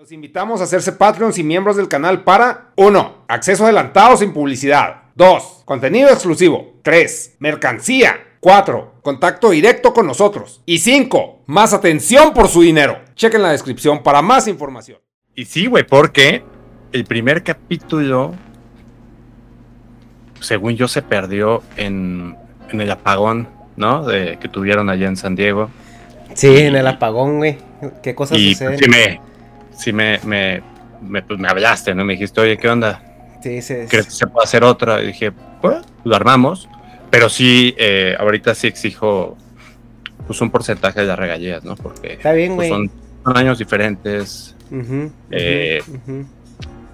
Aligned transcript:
Los 0.00 0.12
invitamos 0.12 0.62
a 0.62 0.64
hacerse 0.64 0.92
Patreons 0.92 1.36
y 1.36 1.44
miembros 1.44 1.76
del 1.76 1.86
canal 1.86 2.24
para 2.24 2.72
1. 2.76 3.24
Acceso 3.28 3.64
adelantado 3.64 4.16
sin 4.16 4.32
publicidad. 4.32 5.02
2. 5.14 5.64
Contenido 5.66 6.08
exclusivo. 6.08 6.76
3. 6.80 7.36
Mercancía. 7.38 8.18
4. 8.40 8.94
Contacto 9.02 9.50
directo 9.50 9.92
con 9.92 10.06
nosotros. 10.06 10.62
Y 10.64 10.78
5. 10.78 11.42
Más 11.44 11.74
atención 11.74 12.32
por 12.32 12.48
su 12.48 12.62
dinero. 12.62 12.98
Chequen 13.14 13.42
la 13.42 13.50
descripción 13.50 14.02
para 14.02 14.22
más 14.22 14.48
información. 14.48 15.00
Y 15.34 15.44
sí, 15.44 15.66
güey, 15.66 15.86
porque 15.86 16.44
el 16.92 17.04
primer 17.04 17.42
capítulo, 17.42 18.32
según 20.40 20.76
yo, 20.76 20.88
se 20.88 21.02
perdió 21.02 21.62
en, 21.76 22.38
en 22.70 22.80
el 22.80 22.90
apagón, 22.90 23.50
¿no? 23.76 24.06
De, 24.06 24.38
que 24.40 24.48
tuvieron 24.48 24.88
allá 24.88 25.08
en 25.08 25.18
San 25.18 25.36
Diego. 25.36 25.68
Sí, 26.32 26.56
en 26.56 26.74
el 26.74 26.86
apagón, 26.86 27.36
güey. 27.36 27.58
¿Qué 28.02 28.14
cosas 28.14 28.38
y 28.38 28.54
suceden? 28.54 28.78
sí 28.78 28.88
me, 28.88 29.20
sí 29.80 29.92
me, 29.92 30.20
me, 30.24 30.62
me, 31.00 31.22
pues, 31.22 31.38
me 31.38 31.48
hablaste, 31.48 31.94
¿no? 31.94 32.04
Me 32.04 32.12
dijiste, 32.14 32.40
oye, 32.40 32.56
¿qué 32.58 32.68
onda? 32.68 33.02
Sí, 33.42 33.60
¿Crees 33.88 34.06
que 34.06 34.10
se 34.10 34.26
puede 34.26 34.44
hacer 34.44 34.64
otra? 34.64 35.02
Y 35.02 35.08
dije, 35.08 35.32
pues, 35.60 35.78
lo 36.04 36.14
armamos. 36.14 36.68
Pero 37.10 37.28
sí, 37.28 37.74
eh, 37.78 38.14
ahorita 38.18 38.54
sí 38.54 38.68
exijo 38.68 39.36
pues 40.26 40.40
un 40.40 40.50
porcentaje 40.50 41.00
de 41.00 41.06
las 41.06 41.18
regalías, 41.18 41.64
¿no? 41.64 41.74
Porque 41.74 42.12
Está 42.12 42.32
bien, 42.32 42.54
pues, 42.54 42.68
son, 42.68 42.88
son 43.24 43.36
años 43.36 43.58
diferentes. 43.58 44.54
Eh. 45.32 45.82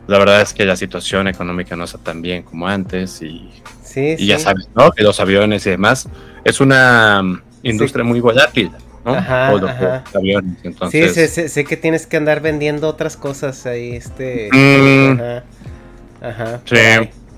La 0.06 0.18
verdad 0.18 0.40
es 0.40 0.54
que 0.54 0.64
la 0.64 0.76
situación 0.76 1.28
económica 1.28 1.76
no 1.76 1.84
está 1.84 1.98
tan 1.98 2.22
bien 2.22 2.44
como 2.44 2.66
antes 2.66 3.20
y, 3.20 3.50
Sí, 3.96 4.14
y 4.18 4.26
ya 4.26 4.38
sabes, 4.38 4.68
¿no? 4.74 4.90
Que 4.90 5.02
los 5.02 5.20
aviones 5.20 5.66
y 5.66 5.70
demás 5.70 6.08
es 6.44 6.60
una 6.60 7.22
mm, 7.22 7.42
industria 7.62 8.04
muy 8.04 8.20
volátil, 8.20 8.70
¿no? 9.06 9.14
Ajá, 9.14 9.54
O 9.54 9.58
los 9.58 9.70
ajá. 9.70 10.04
aviones, 10.14 10.52
Sí, 10.60 10.68
entonces. 10.68 11.14
sé, 11.14 11.28
sé- 11.28 11.48
sé 11.48 11.64
que 11.64 11.76
tienes 11.78 12.06
que 12.06 12.16
andar 12.18 12.40
vendiendo 12.40 12.88
otras 12.88 13.16
cosas 13.16 13.64
ahí, 13.66 13.94
este. 13.96 14.50
Mm. 14.52 15.20
Ajá. 15.20 15.44
Ajá. 16.22 16.60
Sí, 16.64 16.76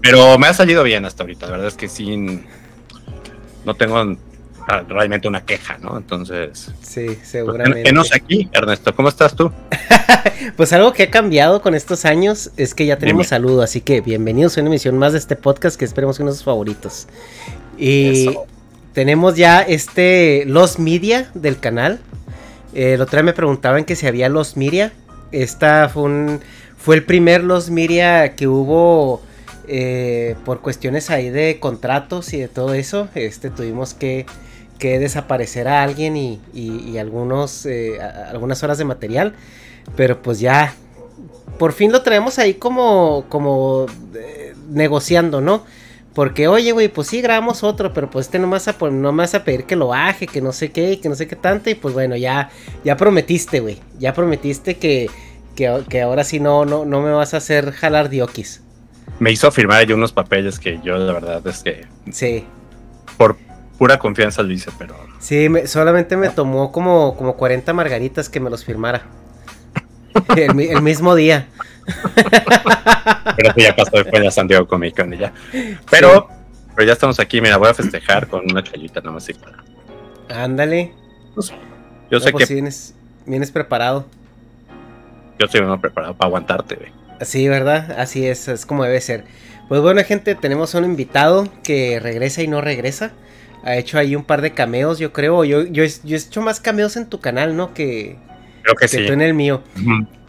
pero 0.02 0.38
me 0.38 0.46
ha 0.48 0.54
salido 0.54 0.82
bien 0.82 1.04
hasta 1.04 1.22
ahorita. 1.22 1.46
La 1.46 1.52
verdad 1.52 1.68
es 1.68 1.74
que 1.74 1.88
sí, 1.88 2.42
no 3.64 3.74
tengo 3.74 4.16
realmente 4.88 5.28
una 5.28 5.44
queja, 5.44 5.78
¿no? 5.78 5.96
Entonces, 5.96 6.72
Sí, 6.82 7.04
pues, 7.06 7.18
seguramente. 7.28 7.88
enos 7.88 8.12
aquí, 8.14 8.48
Ernesto. 8.52 8.94
¿Cómo 8.94 9.08
estás 9.08 9.34
tú? 9.36 9.52
Pues 10.56 10.72
algo 10.72 10.92
que 10.92 11.04
ha 11.04 11.10
cambiado 11.10 11.62
con 11.62 11.74
estos 11.74 12.04
años 12.04 12.50
es 12.56 12.74
que 12.74 12.84
ya 12.86 12.98
tenemos 12.98 13.20
Dime. 13.26 13.28
saludo, 13.28 13.62
así 13.62 13.80
que 13.80 14.00
bienvenidos 14.00 14.56
a 14.58 14.60
una 14.60 14.68
emisión 14.70 14.98
más 14.98 15.12
de 15.12 15.18
este 15.18 15.36
podcast 15.36 15.78
que 15.78 15.84
esperemos 15.84 16.16
que 16.16 16.22
uno 16.22 16.32
de 16.32 16.36
sus 16.36 16.44
favoritos. 16.44 17.06
Y 17.78 18.28
Eso. 18.28 18.46
Tenemos 18.98 19.36
ya 19.36 19.62
este 19.62 20.42
Los 20.44 20.80
Media 20.80 21.30
del 21.34 21.60
canal. 21.60 22.00
Eh, 22.74 22.94
el 22.94 23.00
otro 23.00 23.16
día 23.18 23.22
me 23.22 23.32
preguntaban 23.32 23.84
que 23.84 23.94
si 23.94 24.08
había 24.08 24.28
Los 24.28 24.56
Media. 24.56 24.92
Esta 25.30 25.88
fue 25.88 26.02
un 26.02 26.40
fue 26.76 26.96
el 26.96 27.04
primer 27.04 27.44
Los 27.44 27.70
Media 27.70 28.34
que 28.34 28.48
hubo 28.48 29.22
eh, 29.68 30.34
por 30.44 30.62
cuestiones 30.62 31.10
ahí 31.10 31.30
de 31.30 31.60
contratos 31.60 32.32
y 32.32 32.38
de 32.40 32.48
todo 32.48 32.74
eso. 32.74 33.06
Este 33.14 33.50
tuvimos 33.50 33.94
que, 33.94 34.26
que 34.80 34.98
desaparecer 34.98 35.68
a 35.68 35.84
alguien 35.84 36.16
y, 36.16 36.40
y- 36.52 36.98
algunos 36.98 37.66
eh, 37.66 38.00
algunas 38.02 38.64
horas 38.64 38.78
de 38.78 38.84
material. 38.84 39.34
Pero 39.94 40.20
pues 40.22 40.40
ya 40.40 40.74
por 41.56 41.72
fin 41.72 41.92
lo 41.92 42.02
traemos 42.02 42.40
ahí 42.40 42.54
como 42.54 43.26
como 43.28 43.86
eh, 44.16 44.54
negociando, 44.70 45.40
¿no? 45.40 45.62
Porque, 46.18 46.48
oye, 46.48 46.72
güey, 46.72 46.88
pues 46.88 47.06
sí, 47.06 47.20
grabamos 47.22 47.62
otro, 47.62 47.92
pero 47.94 48.10
pues 48.10 48.26
este 48.26 48.40
no 48.40 48.48
me 48.48 48.54
vas 48.54 48.66
a, 48.66 48.72
pon- 48.72 49.00
no 49.00 49.12
me 49.12 49.22
vas 49.22 49.36
a 49.36 49.44
pedir 49.44 49.66
que 49.66 49.76
lo 49.76 49.86
baje, 49.86 50.26
que 50.26 50.40
no 50.40 50.52
sé 50.52 50.72
qué, 50.72 50.98
que 51.00 51.08
no 51.08 51.14
sé 51.14 51.28
qué 51.28 51.36
tanto. 51.36 51.70
Y 51.70 51.76
pues 51.76 51.94
bueno, 51.94 52.16
ya, 52.16 52.50
ya 52.82 52.96
prometiste, 52.96 53.60
güey. 53.60 53.78
Ya 54.00 54.12
prometiste 54.14 54.78
que, 54.78 55.08
que, 55.54 55.84
que 55.88 56.02
ahora 56.02 56.24
sí 56.24 56.40
no, 56.40 56.64
no, 56.64 56.84
no 56.84 57.02
me 57.02 57.12
vas 57.12 57.34
a 57.34 57.36
hacer 57.36 57.70
jalar 57.70 58.08
diokis. 58.08 58.62
Me 59.20 59.30
hizo 59.30 59.52
firmar 59.52 59.76
ahí 59.78 59.92
unos 59.92 60.10
papeles 60.10 60.58
que 60.58 60.80
yo, 60.82 60.98
la 60.98 61.12
verdad, 61.12 61.46
es 61.46 61.62
que 61.62 61.86
Sí. 62.10 62.44
por 63.16 63.36
pura 63.78 64.00
confianza 64.00 64.42
lo 64.42 64.52
hice, 64.52 64.72
pero 64.76 64.96
Sí, 65.20 65.48
me- 65.48 65.68
solamente 65.68 66.16
me 66.16 66.30
tomó 66.30 66.72
como, 66.72 67.16
como 67.16 67.36
40 67.36 67.72
margaritas 67.74 68.28
que 68.28 68.40
me 68.40 68.50
los 68.50 68.64
firmara. 68.64 69.02
El, 70.36 70.54
mi- 70.54 70.66
el 70.66 70.82
mismo 70.82 71.14
día. 71.14 71.46
pero 73.36 73.54
que 73.54 73.62
ya 73.62 73.74
pasó 73.76 73.90
después 73.96 74.22
de 74.22 74.30
San 74.30 74.46
Diego 74.48 74.66
Comic 74.66 74.96
Con 74.96 75.12
y 75.14 75.18
ya. 75.18 75.32
Pero, 75.90 76.28
pero 76.74 76.86
ya 76.86 76.92
estamos 76.92 77.18
aquí. 77.20 77.40
Mira, 77.40 77.56
voy 77.56 77.68
a 77.68 77.74
festejar 77.74 78.26
con 78.28 78.42
una 78.50 78.62
chayita 78.62 79.00
nomás. 79.00 79.24
así 79.24 79.34
para- 79.34 79.64
Ándale. 80.42 80.92
Yo 81.36 82.18
No, 82.18 82.20
sé 82.20 82.32
pues 82.32 82.46
que 82.48 82.54
vienes, 82.54 82.94
vienes 83.26 83.50
preparado. 83.50 84.06
yo 85.38 85.46
estoy 85.46 85.60
uno 85.60 85.80
preparado 85.80 86.14
para 86.14 86.26
aguantarte, 86.28 86.74
güey. 86.76 86.92
Sí, 87.20 87.48
¿verdad? 87.48 87.92
Así 87.98 88.26
es, 88.26 88.48
es 88.48 88.64
como 88.66 88.84
debe 88.84 89.00
ser. 89.00 89.24
Pues 89.68 89.80
bueno, 89.80 90.02
gente, 90.04 90.34
tenemos 90.34 90.74
un 90.74 90.84
invitado 90.84 91.48
que 91.62 92.00
regresa 92.00 92.42
y 92.42 92.48
no 92.48 92.60
regresa. 92.60 93.12
Ha 93.64 93.76
hecho 93.76 93.98
ahí 93.98 94.14
un 94.16 94.24
par 94.24 94.40
de 94.40 94.52
cameos, 94.52 94.98
yo 94.98 95.12
creo. 95.12 95.44
Yo, 95.44 95.62
yo 95.64 95.84
he 95.84 95.88
hecho 96.16 96.40
más 96.42 96.60
cameos 96.60 96.96
en 96.96 97.06
tu 97.06 97.20
canal, 97.20 97.56
¿no? 97.56 97.74
Que, 97.74 98.16
Creo 98.68 98.76
que 98.76 98.84
que 98.84 99.06
sí. 99.06 99.06
en 99.06 99.22
el 99.22 99.32
mío. 99.32 99.62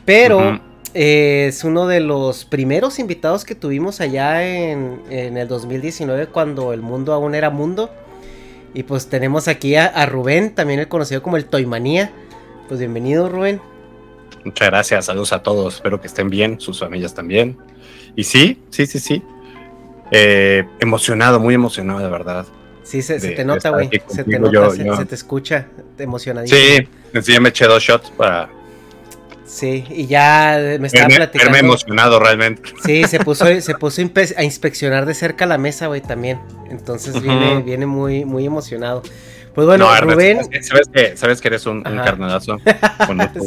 Pero 0.05 0.61
eh, 0.93 1.47
es 1.49 1.65
uno 1.65 1.87
de 1.87 1.99
los 1.99 2.45
primeros 2.45 2.97
invitados 2.97 3.43
que 3.43 3.53
tuvimos 3.53 3.99
allá 3.99 4.47
en, 4.47 5.01
en 5.09 5.35
el 5.37 5.49
2019 5.49 6.27
cuando 6.27 6.71
el 6.71 6.81
mundo 6.81 7.11
aún 7.11 7.35
era 7.35 7.49
mundo. 7.49 7.89
Y 8.73 8.83
pues 8.83 9.07
tenemos 9.07 9.49
aquí 9.49 9.75
a, 9.75 9.87
a 9.87 10.05
Rubén, 10.05 10.55
también 10.55 10.79
el 10.79 10.87
conocido 10.87 11.21
como 11.21 11.35
el 11.35 11.45
Toymanía. 11.45 12.11
Pues 12.69 12.79
bienvenido, 12.79 13.27
Rubén. 13.27 13.59
Muchas 14.45 14.69
gracias, 14.69 15.05
saludos 15.05 15.33
a 15.33 15.43
todos, 15.43 15.75
espero 15.75 15.99
que 15.99 16.07
estén 16.07 16.29
bien, 16.29 16.61
sus 16.61 16.79
familias 16.79 17.13
también. 17.13 17.57
Y 18.15 18.23
sí, 18.23 18.61
sí, 18.69 18.85
sí, 18.85 18.99
sí. 18.99 19.21
Eh, 20.11 20.65
emocionado, 20.79 21.41
muy 21.41 21.55
emocionado, 21.55 21.99
de 21.99 22.09
verdad. 22.09 22.45
Sí, 22.89 23.01
se, 23.03 23.19
se 23.19 23.31
te 23.31 23.45
nota, 23.45 23.69
güey. 23.69 23.89
Se 24.07 24.23
te 24.23 24.39
nota, 24.39 24.51
yo- 24.51 24.71
se, 24.71 24.83
yo- 24.83 24.95
se 24.97 25.05
te 25.05 25.13
escucha 25.15 25.67
emocionadísimo. 25.97 26.59
Sí, 27.13 27.21
sí, 27.21 27.39
me 27.39 27.49
eché 27.49 27.65
dos 27.65 27.83
shots 27.83 28.09
para 28.11 28.49
Sí, 29.45 29.83
y 29.89 30.05
ya 30.05 30.57
me 30.79 30.87
estaba 30.87 31.03
verme, 31.07 31.15
platicando. 31.17 31.51
verme 31.53 31.67
emocionado 31.67 32.19
realmente. 32.19 32.69
Sí, 32.85 33.03
se 33.05 33.19
puso, 33.25 33.45
se 33.61 33.75
puso 33.75 34.01
a 34.37 34.43
inspeccionar 34.43 35.05
de 35.05 35.13
cerca 35.13 35.45
la 35.45 35.57
mesa, 35.57 35.87
güey, 35.87 36.01
también. 36.01 36.39
Entonces 36.69 37.19
viene, 37.21 37.61
viene 37.63 37.85
muy, 37.85 38.25
muy 38.25 38.45
emocionado. 38.45 39.01
Pues 39.59 39.67
bueno, 39.67 39.93
no, 39.93 40.01
Rubén, 40.01 40.37
sabes 40.37 40.47
que- 40.49 40.63
sabes 40.63 40.87
que, 40.93 41.17
sabes 41.17 41.41
que 41.41 41.47
eres 41.49 41.65
un, 41.65 41.77
un 41.77 41.83
carnalazo. 41.83 42.57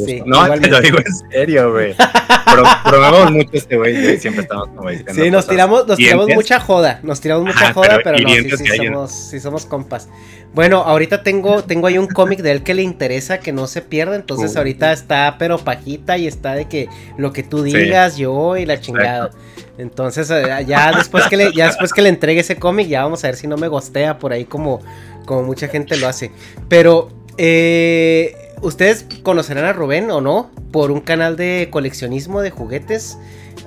Sí, 0.07 0.23
no, 0.27 0.39
te 0.39 0.45
igualmente. 0.45 0.69
lo 0.69 0.81
digo 0.81 0.99
en 0.99 1.31
serio, 1.31 1.73
güey. 1.73 1.95
Pro, 1.95 2.65
probamos 2.85 3.31
mucho 3.31 3.51
este 3.55 3.77
güey, 3.77 4.19
siempre 4.19 4.43
estamos 4.43 4.69
como 4.77 4.91
diciendo 4.91 5.15
sí, 5.15 5.31
nos 5.31 5.45
cosas 5.45 5.49
tiramos, 5.49 5.87
nos 5.87 5.97
tiramos 5.97 6.29
mucha 6.35 6.61
joda, 6.61 7.01
nos 7.03 7.21
tiramos 7.21 7.47
mucha 7.47 7.65
Ajá, 7.65 7.73
joda, 7.73 7.89
pero 8.05 8.17
pero, 8.17 8.19
no, 8.29 8.29
sí, 8.29 8.57
sí 8.59 8.77
somos, 8.77 9.11
sí 9.13 9.41
somos 9.41 9.65
compas. 9.67 10.09
Bueno, 10.53 10.83
ahorita 10.83 11.23
tengo, 11.23 11.65
tengo 11.65 11.87
ahí 11.87 11.97
un 11.97 12.09
cómic 12.09 12.41
de 12.41 12.51
él 12.53 12.63
que 12.63 12.75
le 12.75 12.83
interesa 12.83 13.39
que 13.41 13.53
no 13.53 13.67
se 13.67 13.81
pierda, 13.81 14.17
entonces 14.17 14.55
Uh. 14.55 14.59
ahorita 14.59 14.93
está 14.93 15.37
pero 15.39 15.57
pajita 15.59 16.19
y 16.19 16.27
está 16.27 16.55
de 16.55 16.67
que 16.69 16.89
lo 17.17 17.33
que 17.33 17.43
tú 17.43 17.65
Sí. 17.65 17.75
digas, 17.75 18.17
yo 18.19 18.57
y 18.59 18.67
la 18.67 18.79
chingada. 18.81 19.31
Entonces 19.79 20.31
eh, 20.31 20.45
ya 20.67 20.93
después 20.93 21.25
que 21.29 21.37
le, 21.39 21.53
ya 21.53 21.69
después 21.69 21.93
que 21.95 22.03
le 22.03 22.11
entregue 22.11 22.41
ese 22.41 22.57
cómic, 22.57 22.89
ya 22.89 23.03
vamos 23.03 23.25
a 23.25 23.29
ver 23.29 23.37
si 23.37 23.47
no 23.47 23.57
me 23.57 23.69
gostea 23.69 24.19
por 24.19 24.33
ahí 24.35 24.45
como, 24.45 24.83
como 25.27 25.43
mucha 25.43 25.69
gente 25.69 25.97
lo 25.97 26.09
hace. 26.09 26.31
Pero 26.69 27.09
eh, 27.39 28.35
ustedes 28.61 29.07
conocerán 29.23 29.65
a 29.65 29.73
Rubén 29.73 30.11
o 30.11 30.21
no 30.21 30.51
por 30.71 30.91
un 30.91 31.01
canal 31.01 31.37
de 31.37 31.69
coleccionismo 31.71 32.41
de 32.41 32.51
juguetes. 32.51 33.19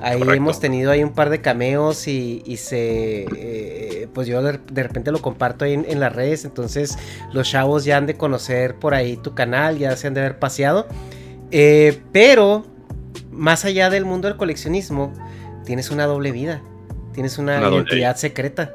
Ahí 0.02 0.18
Correcto. 0.18 0.34
hemos 0.34 0.60
tenido 0.60 0.92
ahí 0.92 1.04
un 1.04 1.14
par 1.14 1.30
de 1.30 1.42
cameos 1.42 2.08
y, 2.08 2.44
y 2.46 2.58
se 2.58 3.26
eh, 3.38 4.08
pues 4.14 4.28
yo 4.28 4.42
de, 4.42 4.60
de 4.72 4.84
repente 4.84 5.12
lo 5.12 5.22
comparto 5.22 5.66
ahí 5.66 5.74
en, 5.74 5.86
en 5.88 6.00
las 6.00 6.14
redes. 6.14 6.46
Entonces 6.46 6.98
los 7.32 7.50
chavos 7.50 7.86
ya 7.86 7.98
han 7.98 8.06
de 8.06 8.16
conocer 8.16 8.76
por 8.76 8.94
ahí 8.94 9.18
tu 9.18 9.34
canal, 9.34 9.78
ya 9.78 9.96
se 9.96 10.08
han 10.08 10.14
de 10.14 10.22
haber 10.22 10.40
paseado. 10.40 10.88
Eh, 11.52 12.02
pero 12.12 12.66
más 13.32 13.66
allá 13.66 13.90
del 13.90 14.06
mundo 14.06 14.28
del 14.28 14.38
coleccionismo, 14.38 15.14
tienes 15.66 15.92
una 15.92 16.06
doble 16.06 16.32
vida. 16.32 16.62
Tienes 17.14 17.38
una, 17.38 17.58
Una 17.60 17.68
doble 17.68 17.78
identidad 17.84 18.18
secreta. 18.18 18.74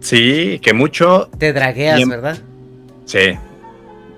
Sí, 0.00 0.60
que 0.62 0.72
mucho, 0.72 1.28
Te 1.38 1.52
dragueas, 1.52 1.96
Bien. 1.96 2.08
¿verdad? 2.08 2.38
sí, 3.04 3.38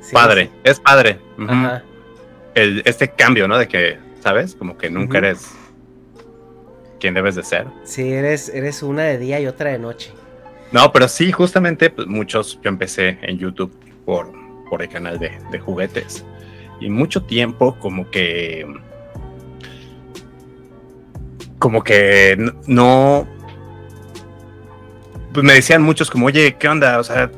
Sí, 0.00 0.14
padre, 0.14 0.50
es 0.64 0.80
padre. 0.80 1.18
Ajá. 1.46 1.82
El, 2.54 2.82
este 2.84 3.10
cambio, 3.10 3.46
¿no? 3.46 3.58
De 3.58 3.68
que, 3.68 3.98
¿sabes? 4.22 4.54
Como 4.54 4.76
que 4.76 4.90
nunca 4.90 5.18
eres 5.18 5.50
quien 6.98 7.14
debes 7.14 7.34
de 7.34 7.42
ser. 7.42 7.66
Sí, 7.84 8.12
eres, 8.12 8.48
eres 8.48 8.82
una 8.82 9.02
de 9.04 9.18
día 9.18 9.40
y 9.40 9.46
otra 9.46 9.70
de 9.70 9.78
noche. 9.78 10.10
No, 10.72 10.90
pero 10.92 11.06
sí, 11.08 11.32
justamente, 11.32 11.90
pues 11.90 12.06
muchos, 12.08 12.58
yo 12.62 12.68
empecé 12.70 13.18
en 13.22 13.38
YouTube 13.38 13.72
por, 14.04 14.32
por 14.68 14.82
el 14.82 14.88
canal 14.88 15.18
de, 15.18 15.32
de 15.50 15.58
juguetes. 15.58 16.24
Y 16.80 16.88
mucho 16.88 17.22
tiempo 17.22 17.76
como 17.78 18.10
que... 18.10 18.66
Como 21.58 21.82
que 21.84 22.36
no... 22.66 23.28
Pues 25.32 25.44
me 25.44 25.54
decían 25.54 25.82
muchos 25.82 26.10
como, 26.10 26.26
oye, 26.26 26.56
¿qué 26.58 26.68
onda? 26.68 26.98
O 26.98 27.04
sea, 27.04 27.30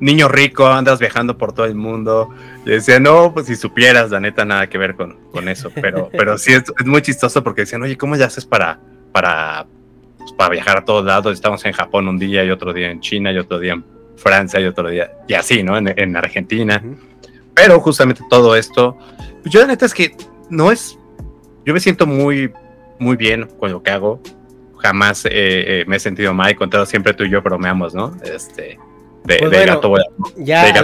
niño 0.00 0.28
rico, 0.28 0.66
andas 0.66 0.98
viajando 0.98 1.36
por 1.36 1.52
todo 1.52 1.66
el 1.66 1.74
mundo. 1.74 2.30
Y 2.64 2.70
decía, 2.70 3.00
no, 3.00 3.32
pues 3.32 3.46
si 3.46 3.56
supieras, 3.56 4.10
la 4.10 4.20
neta, 4.20 4.44
nada 4.44 4.68
que 4.68 4.78
ver 4.78 4.94
con, 4.94 5.16
con 5.32 5.48
eso. 5.48 5.70
Pero, 5.74 6.10
pero 6.16 6.38
sí 6.38 6.52
es, 6.52 6.64
muy 6.84 7.02
chistoso 7.02 7.42
porque 7.42 7.62
decían, 7.62 7.82
oye, 7.82 7.96
¿cómo 7.96 8.16
ya 8.16 8.26
haces 8.26 8.44
para, 8.44 8.78
para, 9.12 9.66
pues, 10.18 10.32
para 10.32 10.50
viajar 10.50 10.78
a 10.78 10.84
todos 10.84 11.04
lados? 11.04 11.32
Estamos 11.32 11.64
en 11.64 11.72
Japón 11.72 12.08
un 12.08 12.18
día 12.18 12.44
y 12.44 12.50
otro 12.50 12.72
día 12.72 12.90
en 12.90 13.00
China 13.00 13.32
y 13.32 13.38
otro 13.38 13.58
día 13.58 13.74
en 13.74 13.84
Francia 14.16 14.60
y 14.60 14.64
otro 14.64 14.88
día, 14.88 15.12
y 15.28 15.34
así, 15.34 15.62
¿no? 15.62 15.76
En, 15.76 16.16
Argentina. 16.16 16.82
Pero 17.54 17.80
justamente 17.80 18.22
todo 18.30 18.56
esto, 18.56 18.96
pues 19.42 19.52
yo 19.52 19.60
la 19.60 19.66
neta 19.66 19.86
es 19.86 19.94
que 19.94 20.16
no 20.50 20.72
es, 20.72 20.98
yo 21.64 21.74
me 21.74 21.80
siento 21.80 22.06
muy, 22.06 22.52
muy 22.98 23.16
bien 23.16 23.48
con 23.58 23.70
lo 23.70 23.82
que 23.82 23.90
hago. 23.90 24.20
Jamás 24.84 25.24
eh, 25.24 25.30
eh, 25.32 25.84
me 25.86 25.96
he 25.96 25.98
sentido 25.98 26.34
mal, 26.34 26.54
contado 26.56 26.84
siempre 26.84 27.14
tú 27.14 27.24
y 27.24 27.30
yo 27.30 27.40
bromeamos, 27.40 27.94
¿no? 27.94 28.14
Este, 28.22 28.78
de, 29.24 29.38
pues 29.38 29.66
gato 29.66 29.94
Ya, 30.36 30.64
a, 30.64 30.82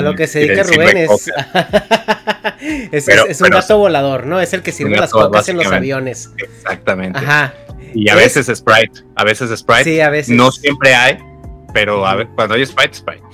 lo, 0.00 0.14
que 0.14 0.26
se 0.26 0.38
dedica 0.38 0.62
Rubén 0.62 0.96
es, 0.96 1.30
es, 3.06 3.40
un 3.42 3.50
gato 3.50 3.76
volador, 3.76 4.24
¿no? 4.24 4.40
Es 4.40 4.54
el 4.54 4.62
que 4.62 4.72
sirve 4.72 4.96
las 4.96 5.10
cocas 5.10 5.46
en 5.50 5.58
los 5.58 5.66
aviones. 5.66 6.30
Exactamente. 6.38 7.18
Ajá. 7.18 7.52
Y 7.92 8.08
a 8.08 8.14
veces 8.14 8.46
Sprite, 8.46 9.02
a 9.14 9.24
veces 9.24 9.50
Sprite. 9.60 9.84
Sí, 9.84 10.00
a 10.00 10.08
veces. 10.08 10.34
No 10.34 10.50
siempre 10.50 10.94
hay, 10.94 11.18
pero 11.74 12.06
a 12.06 12.14
ver, 12.14 12.28
cuando 12.34 12.54
hay 12.54 12.64
Sprite, 12.64 12.94
Sprite. 12.94 13.27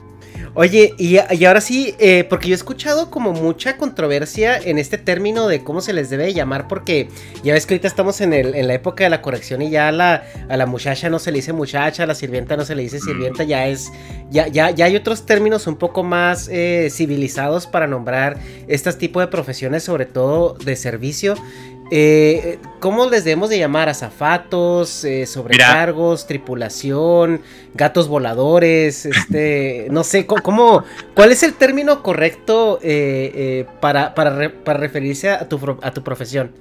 Oye, 0.56 0.94
y, 0.98 1.18
ahora 1.44 1.60
sí, 1.60 1.96
eh, 1.98 2.24
porque 2.30 2.46
yo 2.46 2.54
he 2.54 2.56
escuchado 2.56 3.10
como 3.10 3.32
mucha 3.32 3.76
controversia 3.76 4.56
en 4.56 4.78
este 4.78 4.98
término 4.98 5.48
de 5.48 5.64
cómo 5.64 5.80
se 5.80 5.92
les 5.92 6.10
debe 6.10 6.32
llamar, 6.32 6.68
porque 6.68 7.08
ya 7.42 7.54
ves 7.54 7.66
que 7.66 7.74
ahorita 7.74 7.88
estamos 7.88 8.20
en, 8.20 8.32
el, 8.32 8.54
en 8.54 8.68
la 8.68 8.74
época 8.74 9.02
de 9.02 9.10
la 9.10 9.20
corrección 9.20 9.62
y 9.62 9.70
ya 9.70 9.88
a 9.88 9.92
la, 9.92 10.22
a 10.48 10.56
la 10.56 10.66
muchacha 10.66 11.10
no 11.10 11.18
se 11.18 11.32
le 11.32 11.38
dice 11.38 11.52
muchacha, 11.52 12.04
a 12.04 12.06
la 12.06 12.14
sirvienta 12.14 12.56
no 12.56 12.64
se 12.64 12.76
le 12.76 12.82
dice 12.82 13.00
sirvienta, 13.00 13.42
ya 13.42 13.66
es, 13.66 13.90
ya, 14.30 14.46
ya, 14.46 14.70
ya 14.70 14.84
hay 14.84 14.94
otros 14.94 15.26
términos 15.26 15.66
un 15.66 15.74
poco 15.74 16.04
más 16.04 16.48
eh, 16.52 16.88
civilizados 16.88 17.66
para 17.66 17.88
nombrar 17.88 18.38
este 18.68 18.92
tipo 18.92 19.18
de 19.18 19.26
profesiones, 19.26 19.82
sobre 19.82 20.06
todo 20.06 20.54
de 20.64 20.76
servicio. 20.76 21.34
Eh, 21.90 22.58
¿Cómo 22.80 23.08
les 23.08 23.24
debemos 23.24 23.50
de 23.50 23.58
llamar? 23.58 23.88
¿Azafatos? 23.88 25.04
Eh, 25.04 25.26
¿Sobrecargos? 25.26 26.26
¿Tripulación? 26.26 27.40
¿Gatos 27.74 28.08
voladores? 28.08 29.06
Este, 29.06 29.86
no 29.90 30.04
sé, 30.04 30.26
¿cómo, 30.26 30.84
¿cuál 31.14 31.32
es 31.32 31.42
el 31.42 31.54
término 31.54 32.02
correcto 32.02 32.78
eh, 32.82 33.32
eh, 33.34 33.66
para, 33.80 34.14
para, 34.14 34.50
para, 34.50 34.78
referirse 34.78 35.30
a 35.30 35.48
tu, 35.48 35.78
a 35.82 35.90
tu 35.92 36.02
profesión? 36.02 36.52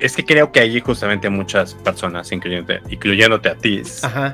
Es 0.00 0.16
que 0.16 0.24
creo 0.24 0.50
que 0.50 0.60
allí 0.60 0.80
justamente 0.80 1.30
muchas 1.30 1.74
personas, 1.74 2.32
incluyéndote, 2.32 2.80
incluyéndote 2.90 3.48
a 3.48 3.54
ti, 3.54 3.82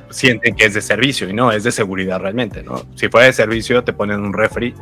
sienten 0.09 0.55
que 0.55 0.65
es 0.65 0.75
de 0.75 0.81
servicio 0.81 1.29
y 1.29 1.35
no, 1.35 1.53
es 1.53 1.63
de 1.65 1.73
seguridad 1.73 2.21
realmente, 2.21 2.63
¿no? 2.63 2.87
Si 2.95 3.09
fuera 3.09 3.27
de 3.27 3.35
servicio, 3.35 3.85
te 3.85 3.93
ponen 3.93 4.21
un 4.21 4.33
refri 4.33 4.75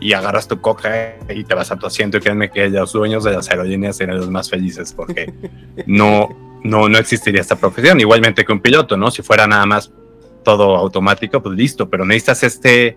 y 0.00 0.12
agarras 0.12 0.48
tu 0.48 0.60
coca 0.60 1.16
y 1.28 1.44
te 1.44 1.54
vas 1.54 1.70
a 1.70 1.76
tu 1.76 1.86
asiento 1.86 2.16
y 2.16 2.20
créanme 2.20 2.50
que 2.50 2.68
los 2.68 2.92
dueños 2.92 3.24
de 3.24 3.32
las 3.32 3.50
aerolíneas 3.50 3.96
serían 3.96 4.18
los 4.18 4.30
más 4.30 4.48
felices 4.48 4.92
porque 4.92 5.32
no, 5.86 6.28
no, 6.62 6.88
no 6.88 6.98
existiría 6.98 7.40
esta 7.40 7.56
profesión. 7.56 8.00
Igualmente 8.00 8.44
que 8.44 8.52
un 8.52 8.60
piloto, 8.60 8.96
¿no? 8.96 9.10
Si 9.10 9.22
fuera 9.22 9.46
nada 9.46 9.66
más 9.66 9.92
todo 10.44 10.76
automático, 10.76 11.42
pues 11.42 11.56
listo, 11.56 11.90
pero 11.90 12.04
necesitas 12.04 12.42
este, 12.44 12.96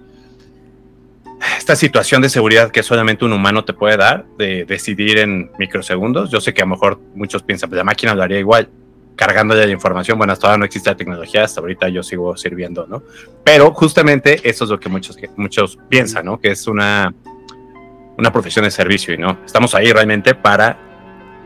esta 1.57 1.75
situación 1.75 2.21
de 2.21 2.29
seguridad 2.29 2.71
que 2.71 2.83
solamente 2.83 3.25
un 3.25 3.33
humano 3.33 3.65
te 3.65 3.73
puede 3.73 3.97
dar, 3.97 4.25
de 4.37 4.65
decidir 4.65 5.17
en 5.17 5.51
microsegundos. 5.57 6.29
Yo 6.31 6.39
sé 6.39 6.53
que 6.53 6.61
a 6.61 6.65
lo 6.65 6.71
mejor 6.71 6.99
muchos 7.15 7.43
piensan, 7.43 7.69
pues 7.69 7.77
la 7.77 7.83
máquina 7.83 8.13
lo 8.13 8.23
haría 8.23 8.39
igual, 8.39 8.69
cargando 9.15 9.55
ya 9.55 9.65
la 9.65 9.71
información. 9.71 10.17
Bueno, 10.17 10.33
hasta 10.33 10.47
ahora 10.47 10.57
no 10.57 10.65
existe 10.65 10.89
la 10.89 10.97
tecnología, 10.97 11.43
hasta 11.43 11.61
ahorita 11.61 11.89
yo 11.89 12.03
sigo 12.03 12.35
sirviendo, 12.37 12.87
¿no? 12.87 13.03
Pero 13.43 13.73
justamente 13.73 14.39
eso 14.43 14.63
es 14.63 14.69
lo 14.69 14.79
que 14.79 14.89
muchos, 14.89 15.17
muchos 15.35 15.77
piensan, 15.89 16.25
¿no? 16.25 16.39
Que 16.39 16.51
es 16.51 16.67
una, 16.67 17.13
una 18.17 18.31
profesión 18.31 18.65
de 18.65 18.71
servicio 18.71 19.13
y 19.13 19.17
no. 19.17 19.37
Estamos 19.45 19.75
ahí 19.75 19.91
realmente 19.91 20.35
para 20.35 20.77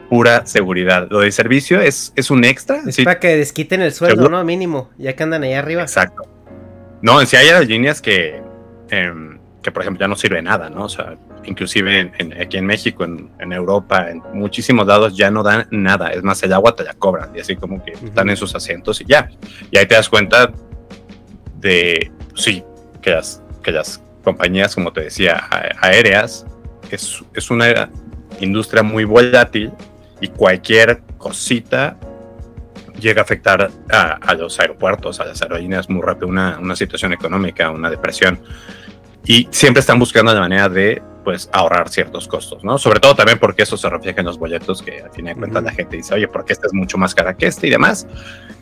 pura 0.10 0.46
seguridad. 0.46 1.08
Lo 1.10 1.20
de 1.20 1.32
servicio 1.32 1.82
es, 1.82 2.14
es 2.16 2.30
un 2.30 2.44
extra. 2.46 2.82
Es 2.86 2.98
para 3.04 3.20
que 3.20 3.36
desquiten 3.38 3.82
el 3.82 3.92
sueldo, 3.92 4.30
¿no? 4.30 4.44
Mínimo, 4.44 4.90
ya 4.98 5.14
que 5.14 5.24
andan 5.24 5.44
ahí 5.44 5.54
arriba. 5.54 5.82
Exacto. 5.82 6.24
No, 7.02 7.24
si 7.26 7.36
hay 7.36 7.66
líneas 7.66 8.02
que, 8.02 8.42
em, 8.90 9.38
que, 9.62 9.72
por 9.72 9.82
ejemplo, 9.82 10.02
ya 10.02 10.08
no 10.08 10.16
sirve 10.16 10.42
nada, 10.42 10.70
¿no? 10.70 10.86
O 10.86 10.90
sea, 10.90 11.18
inclusive 11.46 12.12
aquí 12.40 12.58
en 12.58 12.66
México, 12.66 13.04
en, 13.04 13.54
Europa, 13.54 14.10
en 14.10 14.22
muchísimos 14.34 14.86
lados 14.88 15.16
ya 15.16 15.32
no 15.32 15.44
dan 15.44 15.68
nada. 15.72 16.10
Es 16.10 16.24
más, 16.24 16.42
el 16.44 16.54
agua 16.54 16.76
te 16.76 16.84
la 16.84 16.94
cobran 16.94 17.36
y 17.36 17.40
así 17.40 17.56
como 17.56 17.84
que 17.84 17.92
están 17.92 18.30
en 18.30 18.38
sus 18.38 18.56
asientos 18.56 19.02
y 19.02 19.06
ya. 19.06 19.30
Y 19.72 19.78
ahí 19.78 19.86
te 19.86 19.96
das 19.96 20.10
cuenta 20.10 20.52
de, 21.60 22.12
sí, 22.36 22.64
que 23.02 23.12
las, 23.12 23.42
que 23.64 23.72
las 23.72 24.02
compañías, 24.24 24.76
como 24.76 24.92
te 24.92 25.02
decía, 25.02 25.48
aéreas, 25.82 26.46
es, 26.92 27.24
es 27.34 27.50
una 27.50 27.90
industria 28.40 28.84
muy 28.84 29.04
volátil 29.04 29.72
y 30.22 30.28
cualquier 30.28 31.02
cosita 31.18 31.98
llega 33.00 33.22
a 33.22 33.24
afectar 33.24 33.72
a, 33.92 34.34
los 34.36 34.60
aeropuertos, 34.60 35.20
a 35.20 35.26
las 35.26 35.42
aerolíneas 35.42 35.90
muy 35.90 36.02
rápido, 36.02 36.28
una, 36.28 36.58
una 36.60 36.76
situación 36.76 37.14
económica, 37.14 37.70
una 37.72 37.90
depresión. 37.90 38.40
Y 39.26 39.48
siempre 39.52 39.80
están 39.80 40.00
buscando 40.00 40.34
la 40.34 40.42
manera 40.42 40.70
de 40.70 41.02
pues 41.26 41.50
ahorrar 41.52 41.90
ciertos 41.90 42.28
costos, 42.28 42.64
¿no? 42.64 42.78
Sobre 42.78 43.00
todo 43.00 43.16
también 43.16 43.40
porque 43.40 43.64
eso 43.64 43.76
se 43.76 43.90
refleja 43.90 44.20
en 44.20 44.28
los 44.28 44.38
boletos 44.38 44.82
que 44.84 45.02
al 45.02 45.12
fin 45.12 45.26
de 45.26 45.36
cuentas 45.36 45.64
la 45.64 45.72
gente 45.72 45.98
dice, 45.98 46.14
oye, 46.14 46.28
porque 46.28 46.54
este 46.54 46.68
es 46.68 46.74
mucho 46.74 47.00
más 47.00 47.16
cara 47.16 47.36
que 47.36 47.48
este 47.48 47.68
y 47.68 47.72
demás. 47.72 48.08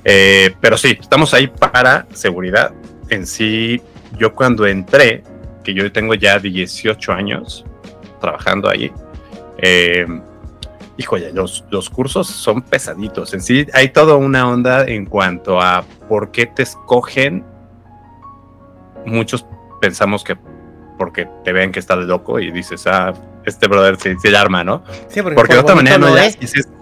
Eh, 0.05 0.55
pero 0.61 0.77
sí, 0.77 0.97
estamos 0.99 1.33
ahí 1.33 1.47
para 1.47 2.07
seguridad. 2.13 2.71
En 3.09 3.27
sí, 3.27 3.81
yo 4.17 4.33
cuando 4.33 4.65
entré, 4.65 5.23
que 5.63 5.73
yo 5.73 5.91
tengo 5.91 6.15
ya 6.15 6.39
18 6.39 7.11
años 7.11 7.65
trabajando 8.21 8.69
ahí, 8.69 8.91
eh, 9.57 10.07
híjole, 10.97 11.33
los, 11.33 11.65
los 11.69 11.89
cursos 11.89 12.27
son 12.27 12.61
pesaditos. 12.61 13.33
En 13.33 13.41
sí, 13.41 13.67
hay 13.73 13.89
toda 13.89 14.15
una 14.15 14.47
onda 14.47 14.85
en 14.85 15.05
cuanto 15.05 15.61
a 15.61 15.83
por 16.07 16.31
qué 16.31 16.45
te 16.45 16.63
escogen. 16.63 17.43
Muchos 19.05 19.45
pensamos 19.81 20.23
que 20.23 20.37
porque 20.97 21.27
te 21.43 21.53
ven 21.53 21.71
que 21.71 21.79
estás 21.79 21.97
loco 21.99 22.39
y 22.39 22.51
dices, 22.51 22.85
ah, 22.87 23.13
este 23.45 23.67
brother 23.67 23.97
se, 23.97 24.17
se 24.19 24.35
arma, 24.35 24.63
¿no? 24.63 24.83
Sí, 25.07 25.21
porque, 25.21 25.53
de 25.53 25.59
otra 25.59 25.75
manera 25.75 25.97
no, 25.97 26.17
es. 26.17 26.37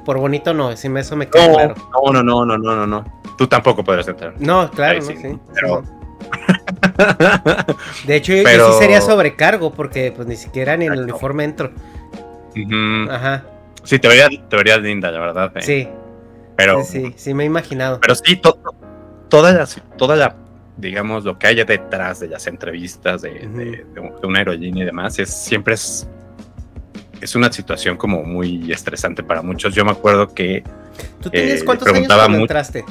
Por 0.06 0.18
bonito 0.18 0.54
no, 0.54 0.76
si 0.76 0.88
eso 0.88 1.16
me 1.16 1.28
queda 1.28 1.48
no, 1.48 1.54
claro. 1.54 1.76
No, 2.14 2.24
no, 2.24 2.46
no, 2.46 2.58
no, 2.58 2.76
no, 2.76 2.88
no. 2.88 3.22
Tú 3.38 3.48
tampoco 3.48 3.84
podrías 3.84 4.08
entrar. 4.08 4.34
No, 4.40 4.70
claro, 4.72 5.00
no, 5.00 5.06
sí, 5.06 5.40
Pero. 5.54 5.84
De 8.06 8.16
hecho, 8.16 8.34
yo, 8.34 8.44
sí 8.44 8.80
sería 8.80 9.02
sobrecargo 9.02 9.72
porque 9.74 10.14
pues 10.16 10.28
ni 10.28 10.36
siquiera 10.36 10.78
ni 10.78 10.86
en 10.86 10.94
el 10.94 11.02
uniforme 11.02 11.44
entro. 11.44 11.72
Ajá. 13.10 13.44
Sí, 13.84 14.00
te 14.00 14.08
verías, 14.08 14.30
te 14.50 14.56
verías 14.56 14.80
linda, 14.82 15.12
la 15.12 15.20
verdad. 15.20 15.52
Eh. 15.56 15.62
Sí. 15.62 15.90
Pero, 16.56 16.84
sí, 16.84 17.06
sí, 17.08 17.14
sí, 17.16 17.34
me 17.34 17.44
he 17.44 17.46
imaginado. 17.48 18.00
Pero 18.00 18.14
sí, 18.16 18.36
toda, 18.36 19.52
la, 19.52 19.68
toda 19.98 20.16
la 20.16 20.36
digamos, 20.82 21.24
lo 21.24 21.38
que 21.38 21.48
haya 21.48 21.64
detrás 21.64 22.20
de 22.20 22.28
las 22.28 22.48
entrevistas 22.48 23.22
de, 23.22 23.86
una 24.24 24.40
aerolínea 24.40 24.84
y 24.84 24.86
demás, 24.88 25.20
es, 25.20 25.30
siempre 25.32 25.76
es, 25.76 26.10
es 27.22 27.36
una 27.36 27.52
situación 27.52 27.98
como 27.98 28.24
muy 28.24 28.72
estresante 28.72 29.24
para 29.24 29.44
muchos. 29.44 29.76
Yo 29.76 29.86
me 29.86 29.92
acuerdo 29.92 30.34
que... 30.34 30.64
¿Tú 31.22 31.30
eh, 31.32 31.62
cuántos 31.64 31.88
años 31.88 32.08
cuando 32.08 32.40
entraste? 32.40 32.84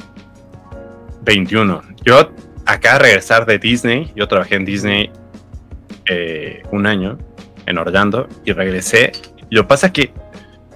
21. 1.23 1.81
Yo 2.03 2.31
acá 2.65 2.97
regresar 2.97 3.45
de 3.45 3.59
Disney, 3.59 4.11
yo 4.15 4.27
trabajé 4.27 4.55
en 4.55 4.65
Disney 4.65 5.11
eh, 6.09 6.63
un 6.71 6.87
año 6.87 7.17
en 7.65 7.77
Orlando 7.77 8.27
y 8.45 8.53
regresé. 8.53 9.11
Lo 9.49 9.67
pasa 9.67 9.91
que 9.91 10.13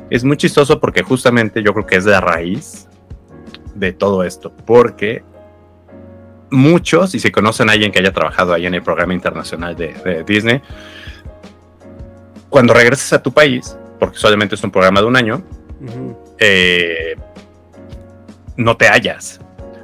es 0.10 0.24
muy 0.26 0.36
chistoso 0.36 0.82
porque 0.82 1.02
justamente 1.02 1.64
yo 1.64 1.74
creo 1.74 1.86
que 1.86 1.96
es 1.96 2.06
la 2.06 2.20
raíz 2.20 2.88
de 3.74 3.94
todo 3.94 4.24
esto, 4.24 4.54
porque 4.66 5.24
muchos, 6.52 7.16
y 7.16 7.20
si 7.20 7.32
conocen 7.32 7.70
a 7.70 7.74
alguien 7.74 7.92
que 7.92 8.00
haya 8.00 8.14
trabajado 8.14 8.54
ahí 8.54 8.66
en 8.66 8.74
el 8.74 8.84
programa 8.84 9.14
internacional 9.14 9.76
de, 9.76 10.24
Disney, 10.26 10.62
cuando 12.50 12.74
regresas 12.74 13.14
a 13.14 13.22
tu 13.22 13.32
país, 13.32 13.78
porque 14.00 14.18
solamente 14.18 14.56
es 14.56 14.64
un 14.64 14.72
programa 14.72 15.02
de 15.02 15.08
un 15.08 15.16
año, 15.16 15.44
eh, 16.40 17.16
no 18.58 18.78
te 18.78 18.88
hallas. 18.88 19.40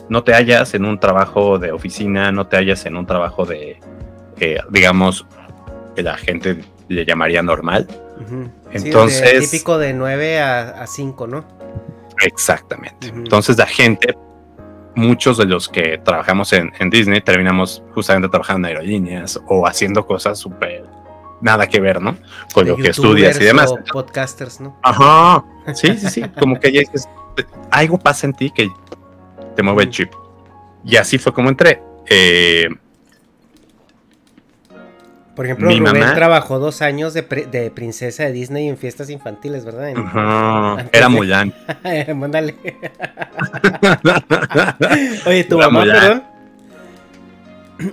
No 0.09 0.23
te 0.23 0.33
hallas 0.33 0.73
en 0.73 0.85
un 0.85 0.99
trabajo 0.99 1.57
de 1.57 1.71
oficina, 1.71 2.31
no 2.31 2.47
te 2.47 2.57
hallas 2.57 2.85
en 2.85 2.97
un 2.97 3.05
trabajo 3.05 3.45
de, 3.45 3.79
eh, 4.39 4.57
digamos, 4.69 5.25
que 5.95 6.03
la 6.03 6.17
gente 6.17 6.63
le 6.89 7.05
llamaría 7.05 7.41
normal. 7.41 7.87
Entonces. 8.71 9.49
típico 9.49 9.77
de 9.77 9.93
9 9.93 10.39
a, 10.39 10.85
5, 10.85 11.27
¿no? 11.27 11.45
Exactamente. 12.23 13.07
Entonces 13.07 13.57
la 13.57 13.65
gente 13.65 14.15
muchos 14.95 15.37
de 15.37 15.45
los 15.45 15.69
que 15.69 15.97
trabajamos 15.97 16.53
en, 16.53 16.71
Disney 16.89 17.21
terminamos 17.21 17.83
justamente 17.93 18.29
trabajando 18.29 18.67
en 18.67 18.75
aerolíneas 18.75 19.39
o 19.47 19.65
haciendo 19.65 20.05
cosas 20.05 20.39
súper 20.39 20.85
nada 21.41 21.67
que 21.67 21.79
ver, 21.79 22.01
¿no? 22.01 22.17
Con 22.53 22.67
lo 22.67 22.75
que 22.75 22.89
estudias 22.89 23.39
y 23.39 23.45
demás. 23.45 23.73
podcasters, 23.91 24.61
¿no? 24.61 24.77
Ajá. 24.83 25.43
Sí, 25.73 25.97
sí, 25.97 26.09
sí. 26.09 26.23
Como 26.39 26.59
que 26.59 26.71
ya 26.71 26.81
algo 27.71 27.97
pasa 27.97 28.27
en 28.27 28.33
ti 28.33 28.51
que 28.51 28.69
te 29.55 29.63
mueve 29.63 29.83
el 29.83 29.89
chip. 29.89 30.11
Y 30.85 30.95
así 30.97 31.17
fue 31.17 31.33
como 31.33 31.49
entré. 31.49 31.81
Eh, 32.09 32.67
Por 35.35 35.45
ejemplo, 35.45 35.67
Mi 35.69 35.79
Rubén 35.79 35.93
mamá- 36.01 36.13
trabajó 36.13 36.59
dos 36.59 36.81
años 36.81 37.13
de, 37.13 37.23
pri- 37.23 37.45
de 37.49 37.71
princesa 37.71 38.23
de 38.23 38.33
Disney 38.33 38.67
en 38.67 38.77
fiestas 38.77 39.09
infantiles, 39.09 39.63
¿verdad? 39.63 39.89
En- 39.89 39.97
Ajá, 39.97 40.71
Antes 40.73 40.89
Era 40.93 41.07
Mulan. 41.09 41.53
Mándale. 42.15 42.55
Oye, 45.25 45.43
tu 45.45 45.57
Era 45.57 45.69
mamá, 45.69 45.79
Mulan. 45.85 45.99
perdón. 45.99 46.23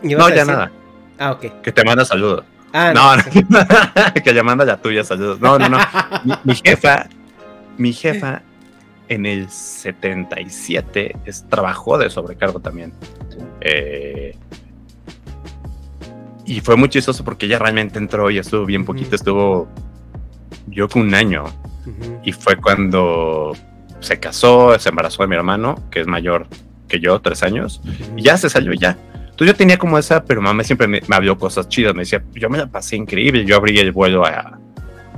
¿Ibas 0.03 0.19
No, 0.19 0.29
ya 0.29 0.35
decir? 0.35 0.53
nada. 0.53 0.71
Ah, 1.19 1.33
ok. 1.33 1.63
Que 1.63 1.73
te 1.73 1.85
manda 1.85 2.05
saludos. 2.05 2.45
Ah, 2.73 2.93
No, 2.95 3.17
no. 3.17 3.23
que 4.25 4.35
ya 4.35 4.43
manda 4.43 4.65
la 4.65 4.77
tuya, 4.77 5.05
saludos. 5.05 5.41
No, 5.41 5.59
no, 5.59 5.69
no. 5.69 5.79
Mi, 6.25 6.35
mi 6.45 6.55
jefa, 6.55 7.07
mi 7.79 7.93
jefa 7.93 8.43
en 9.09 9.25
el 9.27 9.49
77 9.49 11.17
es, 11.25 11.45
trabajó 11.49 11.97
de 11.99 12.11
sobrecargo 12.11 12.61
también. 12.61 12.93
Eh, 13.61 14.37
y 16.57 16.61
fue 16.61 16.77
muy 16.77 16.89
chistoso 16.89 17.25
porque 17.25 17.47
ella 17.47 17.59
realmente 17.59 17.99
entró 17.99 18.31
y 18.31 18.39
estuvo 18.39 18.65
bien 18.67 18.85
poquito, 18.85 19.09
Ujú. 19.09 19.15
estuvo 19.17 19.69
yo 20.69 20.89
con 20.89 21.03
un 21.03 21.15
año. 21.15 21.45
Ujú. 21.45 22.21
Y 22.25 22.33
fue 22.33 22.57
cuando 22.57 23.53
se 24.01 24.19
casó, 24.21 24.79
se 24.79 24.89
embarazó 24.89 25.23
de 25.23 25.29
mi 25.29 25.37
hermano, 25.37 25.77
que 25.91 26.01
es 26.01 26.07
mayor 26.07 26.47
que 26.89 27.01
yo, 27.01 27.21
tres 27.21 27.43
años. 27.43 27.81
Y 28.17 28.23
ya 28.23 28.37
se 28.37 28.49
salió 28.49 28.73
ya. 28.73 28.97
Entonces 29.15 29.47
yo 29.49 29.55
tenía 29.55 29.79
como 29.79 29.99
esa, 29.99 30.25
pero 30.25 30.41
mamá 30.43 30.65
siempre 30.65 30.87
me, 30.89 31.01
me 31.07 31.17
habló 31.17 31.39
cosas 31.39 31.69
chidas. 31.69 31.95
Me 31.95 32.01
decía, 32.03 32.23
yo 32.35 32.49
me 32.51 32.59
la 32.59 32.67
pasé 32.67 32.97
increíble. 32.97 33.45
Yo 33.45 33.57
abrí 33.57 33.79
el 33.79 33.93
vuelo 33.93 34.25
a. 34.27 34.59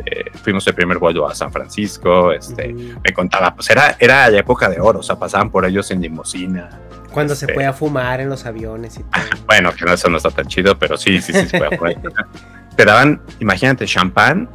eh, 0.04 0.24
fuimos 0.42 0.66
el 0.66 0.74
primer 0.74 0.98
vuelo 0.98 1.26
a 1.28 1.34
San 1.34 1.50
Francisco. 1.52 2.32
Este. 2.32 2.72
Me 2.74 3.12
contaba, 3.14 3.54
pues 3.54 3.70
era, 3.70 3.96
era 3.98 4.28
la 4.28 4.38
época 4.38 4.68
de 4.68 4.78
oro. 4.80 4.98
O 5.00 5.02
sea, 5.02 5.18
pasaban 5.18 5.50
por 5.50 5.64
ellos 5.64 5.90
en 5.90 6.02
limusina. 6.02 6.68
Cuando 7.12 7.34
se 7.34 7.44
Este- 7.46 7.54
podía 7.54 7.72
fumar 7.72 8.20
en 8.20 8.28
los 8.28 8.46
aviones 8.46 8.96
y 8.98 9.02
todo. 9.02 9.10
Bueno, 9.46 9.72
que 9.74 9.84
eso 9.92 10.08
no 10.08 10.16
está 10.18 10.30
tan 10.30 10.46
chido, 10.46 10.78
pero 10.78 10.96
sí, 10.96 11.20
sí, 11.20 11.32
sí, 11.32 11.46
se 11.48 11.58
puede 11.58 11.76
poner. 11.76 11.98
Te 12.76 12.84
daban, 12.84 13.20
imagínate, 13.40 13.84
champán 13.86 14.48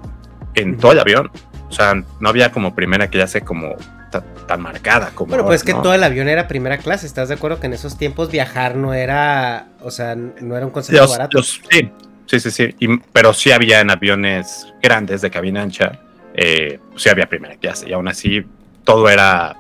en 0.56 0.78
todo 0.78 0.94
el 0.94 1.00
avión. 1.00 1.30
O 1.70 1.72
sea, 1.74 1.94
no 2.20 2.30
había 2.30 2.52
como 2.52 2.74
primera 2.74 3.10
que 3.10 3.18
ya 3.18 3.28
sé 3.28 3.42
como 3.42 3.76
ta- 4.10 4.24
tan 4.48 4.62
marcada 4.62 5.12
como. 5.14 5.30
Bueno, 5.30 5.46
pues 5.46 5.58
es 5.58 5.64
que 5.66 5.74
¿no? 5.74 5.82
todo 5.82 5.94
el 5.94 6.04
avión 6.04 6.30
era 6.30 6.48
primera 6.48 6.78
clase. 6.78 7.06
¿Estás 7.06 7.28
de 7.28 7.36
acuerdo 7.36 7.60
que 7.60 7.68
en 7.68 7.74
esos 7.74 7.98
tiempos 7.98 8.32
viajar 8.32 8.76
no 8.78 8.94
era, 8.94 9.68
o 9.82 9.92
sea, 9.92 10.16
no 10.16 10.56
era 10.56 10.66
un 10.66 10.72
concepto 10.72 11.02
Los- 11.02 11.12
barato? 11.12 11.38
los- 11.38 11.62
sí, 11.70 11.92
sí, 12.26 12.40
sí, 12.40 12.52
sí. 12.52 12.76
Y- 12.80 12.98
pero 13.12 13.34
sí 13.34 13.52
había 13.52 13.82
en 13.82 13.90
aviones 13.92 14.68
grandes 14.82 15.22
de 15.22 15.30
cabina 15.30 15.62
ancha, 15.64 16.00
eh, 16.36 16.80
sí 16.96 17.10
había 17.10 17.28
primera 17.28 17.56
clase. 17.58 17.90
Y 17.90 17.94
aún 17.94 18.08
así, 18.08 18.46
todo 18.86 19.10
era 19.10 19.58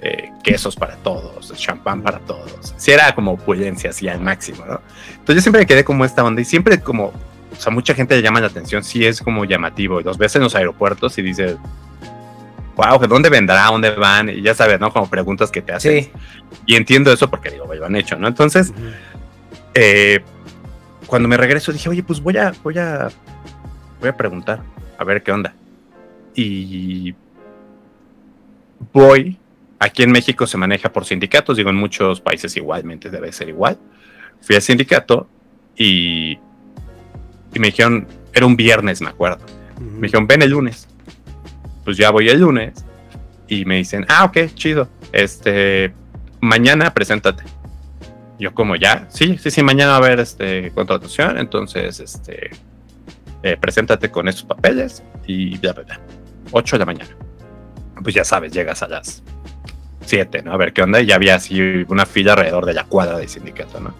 eh, 0.00 0.30
quesos 0.44 0.76
para 0.76 0.96
todos, 0.96 1.52
champán 1.56 2.02
para 2.02 2.20
todos. 2.20 2.74
Sí 2.76 2.92
era 2.92 3.12
como 3.14 3.32
opulencia, 3.32 3.90
así 3.90 4.08
al 4.08 4.20
máximo, 4.20 4.64
¿no? 4.64 4.80
Entonces 5.10 5.36
yo 5.36 5.40
siempre 5.40 5.62
me 5.62 5.66
quedé 5.66 5.84
como 5.84 6.04
esta 6.04 6.24
onda 6.24 6.40
y 6.40 6.44
siempre 6.44 6.80
como, 6.80 7.06
o 7.06 7.56
sea, 7.56 7.72
mucha 7.72 7.94
gente 7.94 8.14
le 8.14 8.22
llama 8.22 8.40
la 8.40 8.46
atención, 8.46 8.84
sí 8.84 9.04
es 9.04 9.20
como 9.20 9.44
llamativo. 9.44 10.00
Y 10.00 10.04
los 10.04 10.16
ves 10.16 10.36
en 10.36 10.42
los 10.42 10.54
aeropuertos 10.54 11.18
y 11.18 11.22
dices, 11.22 11.56
wow, 12.76 12.98
¿dónde 13.08 13.28
vendrá? 13.28 13.66
¿Dónde 13.66 13.90
van? 13.90 14.28
Y 14.28 14.40
ya 14.40 14.54
sabes, 14.54 14.78
¿no? 14.78 14.92
Como 14.92 15.10
preguntas 15.10 15.50
que 15.50 15.62
te 15.62 15.72
hacen. 15.72 16.04
Sí. 16.04 16.12
Y 16.64 16.76
entiendo 16.76 17.12
eso 17.12 17.28
porque 17.28 17.50
digo, 17.50 17.72
lo 17.74 17.84
han 17.84 17.96
hecho, 17.96 18.16
¿no? 18.16 18.28
Entonces, 18.28 18.72
eh, 19.74 20.20
cuando 21.08 21.28
me 21.28 21.36
regreso 21.36 21.72
dije, 21.72 21.88
oye, 21.88 22.04
pues 22.04 22.20
voy 22.20 22.36
a, 22.36 22.52
voy 22.62 22.78
a, 22.78 23.08
voy 23.98 24.10
a 24.10 24.16
preguntar, 24.16 24.62
a 24.96 25.04
ver 25.04 25.24
qué 25.24 25.32
onda. 25.32 25.52
Y 26.36 27.16
voy, 28.92 29.36
aquí 29.78 30.02
en 30.02 30.10
México 30.10 30.46
se 30.46 30.56
maneja 30.56 30.92
por 30.92 31.04
sindicatos, 31.04 31.56
digo, 31.56 31.70
en 31.70 31.76
muchos 31.76 32.20
países 32.20 32.56
igualmente 32.56 33.10
debe 33.10 33.32
ser 33.32 33.48
igual. 33.48 33.78
Fui 34.40 34.56
al 34.56 34.62
sindicato 34.62 35.28
y, 35.76 36.38
y 37.54 37.58
me 37.58 37.68
dijeron, 37.68 38.06
era 38.32 38.46
un 38.46 38.56
viernes, 38.56 39.00
me 39.00 39.08
acuerdo. 39.08 39.44
Me 39.80 40.06
dijeron, 40.06 40.26
ven 40.26 40.42
el 40.42 40.50
lunes. 40.50 40.88
Pues 41.84 41.96
ya 41.96 42.10
voy 42.10 42.28
el 42.28 42.40
lunes 42.40 42.84
y 43.48 43.64
me 43.64 43.76
dicen, 43.76 44.04
ah, 44.08 44.24
ok, 44.24 44.54
chido. 44.54 44.88
Este, 45.12 45.92
mañana 46.40 46.92
preséntate. 46.92 47.44
Yo 48.38 48.54
como 48.54 48.76
ya, 48.76 49.06
sí, 49.10 49.36
sí, 49.38 49.50
sí, 49.50 49.62
mañana 49.62 49.92
va 49.92 49.96
a 49.96 49.98
haber 49.98 50.20
este, 50.20 50.70
contratación, 50.70 51.38
entonces, 51.38 51.98
este, 51.98 52.50
eh, 53.42 53.56
preséntate 53.56 54.10
con 54.10 54.28
estos 54.28 54.44
papeles 54.44 55.02
y 55.26 55.58
bla, 55.58 55.72
bla, 55.72 55.82
bla. 55.82 56.00
8 56.52 56.76
de 56.76 56.78
la 56.78 56.86
mañana. 56.86 57.16
Pues 58.00 58.14
ya 58.14 58.24
sabes, 58.24 58.52
llegas 58.52 58.82
a 58.82 58.88
las 58.88 59.24
7, 60.08 60.42
¿no? 60.42 60.52
A 60.52 60.56
ver 60.56 60.72
qué 60.72 60.82
onda. 60.82 61.00
Y 61.00 61.06
ya 61.06 61.14
había 61.16 61.36
así 61.36 61.60
una 61.88 62.06
fila 62.06 62.32
alrededor 62.32 62.66
de 62.66 62.74
la 62.74 62.84
cuadra 62.84 63.18
del 63.18 63.28
sindicato, 63.28 63.78
¿no? 63.80 63.94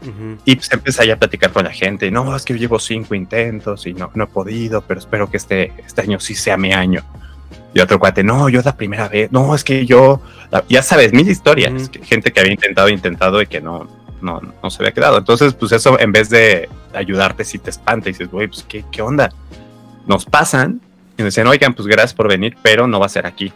Ujú. 0.00 0.38
Y 0.44 0.56
pues 0.56 0.70
empecé 0.72 1.02
ahí 1.02 1.10
a 1.10 1.18
platicar 1.18 1.50
con 1.52 1.64
la 1.64 1.72
gente. 1.72 2.06
y, 2.06 2.10
No, 2.10 2.34
es 2.36 2.44
que 2.44 2.54
yo 2.54 2.58
llevo 2.60 2.78
cinco 2.78 3.14
intentos 3.14 3.86
y 3.86 3.94
no, 3.94 4.10
no 4.14 4.24
he 4.24 4.26
podido, 4.28 4.80
pero 4.82 5.00
espero 5.00 5.28
que 5.30 5.36
este, 5.36 5.72
este 5.86 6.02
año 6.02 6.20
sí 6.20 6.34
sea 6.34 6.56
mi 6.56 6.72
año. 6.72 7.02
Y 7.74 7.80
otro 7.80 7.98
cuate, 7.98 8.22
no, 8.24 8.48
yo 8.48 8.60
es 8.60 8.64
la 8.64 8.76
primera 8.76 9.08
vez. 9.08 9.30
No, 9.32 9.54
es 9.54 9.62
que 9.64 9.84
yo, 9.84 10.22
ya 10.68 10.82
sabes, 10.82 11.12
mil 11.12 11.28
historias. 11.28 11.72
Ujú. 11.72 11.90
que- 11.90 12.04
gente 12.04 12.32
que 12.32 12.40
había 12.40 12.52
intentado, 12.52 12.88
intentado 12.88 13.42
y 13.42 13.46
que 13.46 13.60
no, 13.60 13.88
no, 14.22 14.40
no 14.62 14.70
se 14.70 14.82
había 14.82 14.92
quedado. 14.92 15.18
Entonces, 15.18 15.52
pues 15.54 15.72
eso 15.72 15.98
en 16.00 16.12
vez 16.12 16.30
de 16.30 16.68
ayudarte, 16.94 17.44
si 17.44 17.58
te 17.58 17.70
espanta 17.70 18.08
y 18.08 18.12
dices, 18.12 18.30
güey, 18.30 18.46
pues 18.48 18.64
¿qué, 18.68 18.84
qué 18.90 19.02
onda. 19.02 19.30
Nos 20.06 20.24
pasan 20.24 20.80
y 21.18 21.22
nos 21.22 21.34
dicen, 21.34 21.46
oigan, 21.48 21.74
pues 21.74 21.86
gracias 21.88 22.14
por 22.14 22.28
venir, 22.28 22.56
pero 22.62 22.86
no 22.86 22.98
va 23.00 23.06
a 23.06 23.10
ser 23.10 23.26
aquí. 23.26 23.52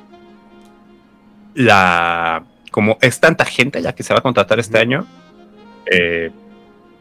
La, 1.55 2.45
como 2.71 2.99
es 3.01 3.21
tanta 3.21 3.45
gente 3.45 3.83
ya 3.83 3.93
que 3.95 4.03
se 4.03 4.13
va 4.15 4.21
a 4.21 4.23
contratar 4.23 4.59
este 4.59 4.79
año, 4.79 5.07
eh, 5.91 6.31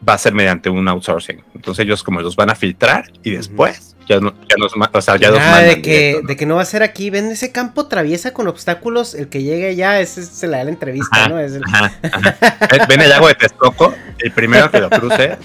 va 0.06 0.14
a 0.14 0.18
ser 0.18 0.34
mediante 0.34 0.68
un 0.68 0.86
outsourcing. 0.88 1.42
Entonces 1.54 1.84
ellos 1.84 2.02
como 2.02 2.20
los 2.20 2.36
van 2.36 2.50
a 2.50 2.54
filtrar 2.54 3.10
y 3.22 3.30
después 3.30 3.96
ya, 4.08 4.18
no- 4.20 4.34
ya 4.48 4.56
nos, 4.58 4.72
o 4.92 5.00
sea, 5.00 5.16
ya 5.16 5.30
los 5.30 5.38
Nada 5.38 5.52
mandan 5.52 5.76
de 5.76 5.82
que, 5.82 5.90
directo, 5.90 6.22
¿no? 6.22 6.28
de 6.28 6.36
que 6.36 6.46
no 6.46 6.56
va 6.56 6.62
a 6.62 6.66
ser 6.66 6.82
aquí. 6.82 7.08
Ven 7.10 7.26
ese 7.30 7.52
campo 7.52 7.86
traviesa 7.86 8.32
con 8.32 8.48
obstáculos. 8.48 9.14
El 9.14 9.28
que 9.28 9.42
llegue 9.42 9.68
allá, 9.68 10.00
ese 10.00 10.22
se 10.24 10.48
le 10.48 10.56
da 10.56 10.64
la 10.64 10.70
entrevista, 10.70 11.08
Ajá, 11.16 11.28
¿no? 11.28 11.38
Es 11.38 11.52
el- 11.54 11.62
Ajá, 11.64 11.92
ajá. 12.02 12.86
Ven- 12.88 13.00
el 13.00 13.08
lago 13.08 13.28
de 13.28 13.34
Texcoco, 13.36 13.94
el 14.18 14.32
primero 14.32 14.70
que 14.70 14.80
lo 14.80 14.90
cruce. 14.90 15.38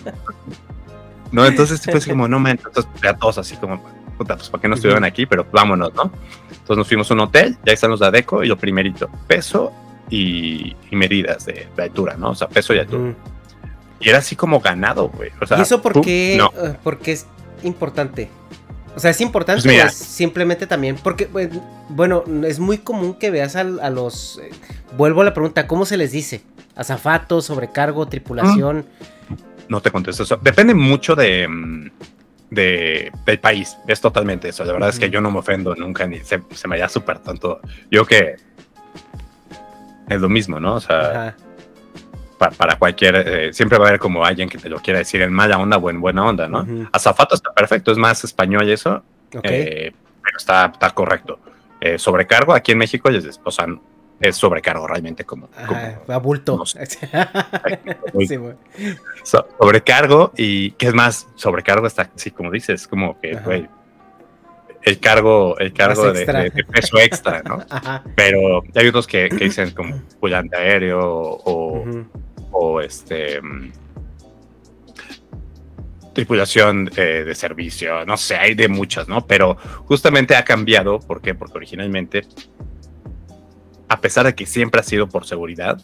No, 1.32 1.46
entonces 1.46 1.82
fue 1.82 1.94
así 1.96 2.10
como, 2.10 2.28
no, 2.28 2.40
man, 2.40 2.60
entonces 2.64 2.92
ya 3.04 3.14
todos 3.14 3.38
así 3.38 3.56
como, 3.58 3.84
puta, 4.18 4.36
pues 4.36 4.50
para 4.50 4.62
qué 4.62 4.68
no 4.68 4.76
estuvieron 4.76 5.04
aquí, 5.04 5.26
pero 5.26 5.46
vámonos, 5.52 5.94
¿no? 5.94 6.12
Entonces 6.50 6.78
nos 6.78 6.88
fuimos 6.88 7.10
a 7.12 7.14
un 7.14 7.22
hotel, 7.22 7.58
ya 7.66 7.74
están 7.74 7.92
los 7.92 8.00
de 8.00 8.08
Adeco 8.08 8.44
y 8.44 8.48
lo 8.48 8.58
primerito, 8.58 9.10
peso 9.28 9.72
y, 10.10 10.76
y 10.90 10.96
medidas 10.96 11.46
de, 11.46 11.68
de 11.76 11.84
altura, 11.84 12.16
¿no? 12.18 12.32
O 12.32 12.36
sea, 12.36 12.48
peso 12.50 12.74
y 12.74 12.80
altura. 12.80 13.14
Y 14.00 14.10
era 14.10 14.20
así 14.20 14.36
como 14.36 14.60
ganado, 14.60 15.10
güey. 15.10 15.32
O 15.42 15.46
sea, 15.46 15.58
¿Y 15.58 15.62
eso 15.62 15.82
por 15.82 15.94
pum, 15.94 16.04
qué, 16.04 16.36
No, 16.38 16.52
eh, 16.62 16.76
por 16.84 17.00
qué 17.00 17.14
es 17.14 17.26
importante? 17.64 18.30
O 18.96 19.00
sea, 19.00 19.12
¿es 19.12 19.22
importante 19.22 19.62
Pues 19.62 19.74
mira. 19.74 19.86
o 19.86 19.88
es 19.88 19.94
simplemente 19.96 20.68
también? 20.68 20.96
Porque, 20.96 21.28
pues, 21.28 21.50
bueno, 21.90 22.24
es 22.46 22.60
muy 22.60 22.80
común 22.80 23.14
que 23.16 23.32
veas 23.32 23.56
a, 23.56 23.64
los... 23.64 24.40
eh, 24.44 24.50
vuelvo 24.98 25.22
a 25.22 25.24
la 25.24 25.34
pregunta, 25.34 25.68
¿cómo 25.68 25.86
se 25.86 25.98
les 25.98 26.12
dice? 26.12 26.42
¿Azafato, 26.76 27.42
sobrecargo, 27.42 28.08
tripulación? 28.08 28.86
no 29.70 29.82
te 29.82 29.92
contesto 29.92 30.24
eso. 30.24 30.40
Depende 30.42 30.74
mucho 30.74 31.16
de, 31.16 31.48
mm, 31.48 31.92
de- 32.50 33.12
del 33.26 33.40
país. 33.40 33.78
Es 33.88 34.00
totalmente 34.02 34.50
eso. 34.50 34.64
La 34.66 34.74
verdad 34.74 34.90
es 34.90 35.00
que 35.00 35.10
yo 35.10 35.22
no 35.22 35.32
me 35.32 35.40
ofendo 35.40 35.76
nunca 35.76 36.06
ni 36.08 36.20
se, 36.20 36.42
se 36.52 36.68
me 36.68 36.78
da 36.78 36.88
súper 36.90 37.20
tanto. 37.20 37.60
Yo 37.92 38.06
que 38.06 38.36
es 40.10 40.22
lo 40.22 40.30
mismo, 40.30 40.60
¿no? 40.60 40.76
O 40.76 40.80
sea, 40.80 41.36
para 42.56 42.76
cualquier, 42.78 43.16
eh, 43.16 43.54
siempre 43.54 43.78
va 43.78 43.86
a 43.86 43.88
haber 43.90 44.00
como 44.00 44.24
alguien 44.24 44.48
que 44.48 44.58
te 44.58 44.70
lo 44.70 44.80
quiera 44.80 45.00
decir 45.00 45.22
en 45.22 45.34
mala 45.34 45.58
onda 45.58 45.78
o 45.78 45.90
en 45.90 46.00
buena 46.00 46.24
onda, 46.26 46.48
¿no? 46.48 46.66
Azafato 46.92 47.36
está 47.36 47.52
perfecto, 47.54 47.92
es 47.92 47.98
más 47.98 48.24
español 48.24 48.68
y 48.68 48.72
eso, 48.74 49.04
eh, 49.52 49.92
pero 50.24 50.38
está, 50.38 50.66
está 50.68 50.92
correcto. 50.92 51.40
Eh, 51.82 51.98
sobrecargo 52.00 52.54
aquí 52.54 52.72
en 52.72 52.78
México, 52.78 53.10
es- 53.10 53.40
o 53.44 53.52
sea, 53.52 53.66
es 54.20 54.36
sobrecargo 54.36 54.88
realmente 54.88 55.24
como, 55.26 55.48
como 55.48 55.72
Ajá, 55.80 56.00
a 56.08 56.18
bulto. 56.18 56.58
no 56.58 56.66
sé. 56.66 56.86
Sí, 58.28 58.38
so- 59.24 59.48
sobrecargo 59.60 60.32
y 60.36 60.72
que 60.72 60.88
es 60.88 60.94
más, 60.94 61.28
sobrecargo 61.36 61.86
está 61.88 62.10
así 62.16 62.32
como 62.32 62.50
dices, 62.52 62.88
como 62.88 63.20
que, 63.20 63.36
güey, 63.36 63.68
el 64.84 65.00
cargo, 65.00 65.58
el 65.60 65.74
cargo 65.74 66.12
de, 66.14 66.20
extra. 66.22 66.44
de- 66.44 66.50
de 66.50 66.64
peso 66.64 66.98
extra, 67.00 67.44
¿no? 67.44 67.60
Ajá. 67.70 68.04
Pero 68.16 68.64
hay 68.74 68.88
otros 68.88 69.06
que, 69.06 69.30
que 69.30 69.46
dicen 69.46 69.72
como 69.72 70.02
pulante 70.20 70.56
aéreo 70.58 71.00
o, 71.02 72.82
este 72.82 73.40
tripulación 76.14 76.90
eh, 76.96 77.24
de 77.26 77.36
servicio, 77.36 78.04
no 78.06 78.18
sé, 78.18 78.36
hay 78.38 78.56
de 78.56 78.68
muchas, 78.68 79.08
¿no? 79.08 79.28
Pero 79.28 79.56
justamente 79.86 80.36
ha 80.36 80.44
cambiado, 80.44 81.00
¿por 81.00 81.22
qué? 81.22 81.36
Porque 81.36 81.58
originalmente, 81.58 82.26
a 83.90 84.02
pesar 84.02 84.26
de 84.26 84.36
que 84.36 84.46
siempre 84.46 84.82
ha 84.82 84.84
sido 84.84 85.08
por 85.08 85.26
seguridad, 85.26 85.82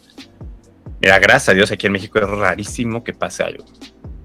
mira, 1.00 1.18
gracias 1.18 1.48
a 1.50 1.54
Dios 1.54 1.70
aquí 1.72 1.86
en 1.86 1.92
México 1.92 2.18
es 2.18 2.28
rarísimo 2.28 3.04
que 3.04 3.12
pase 3.12 3.42
algo. 3.42 3.64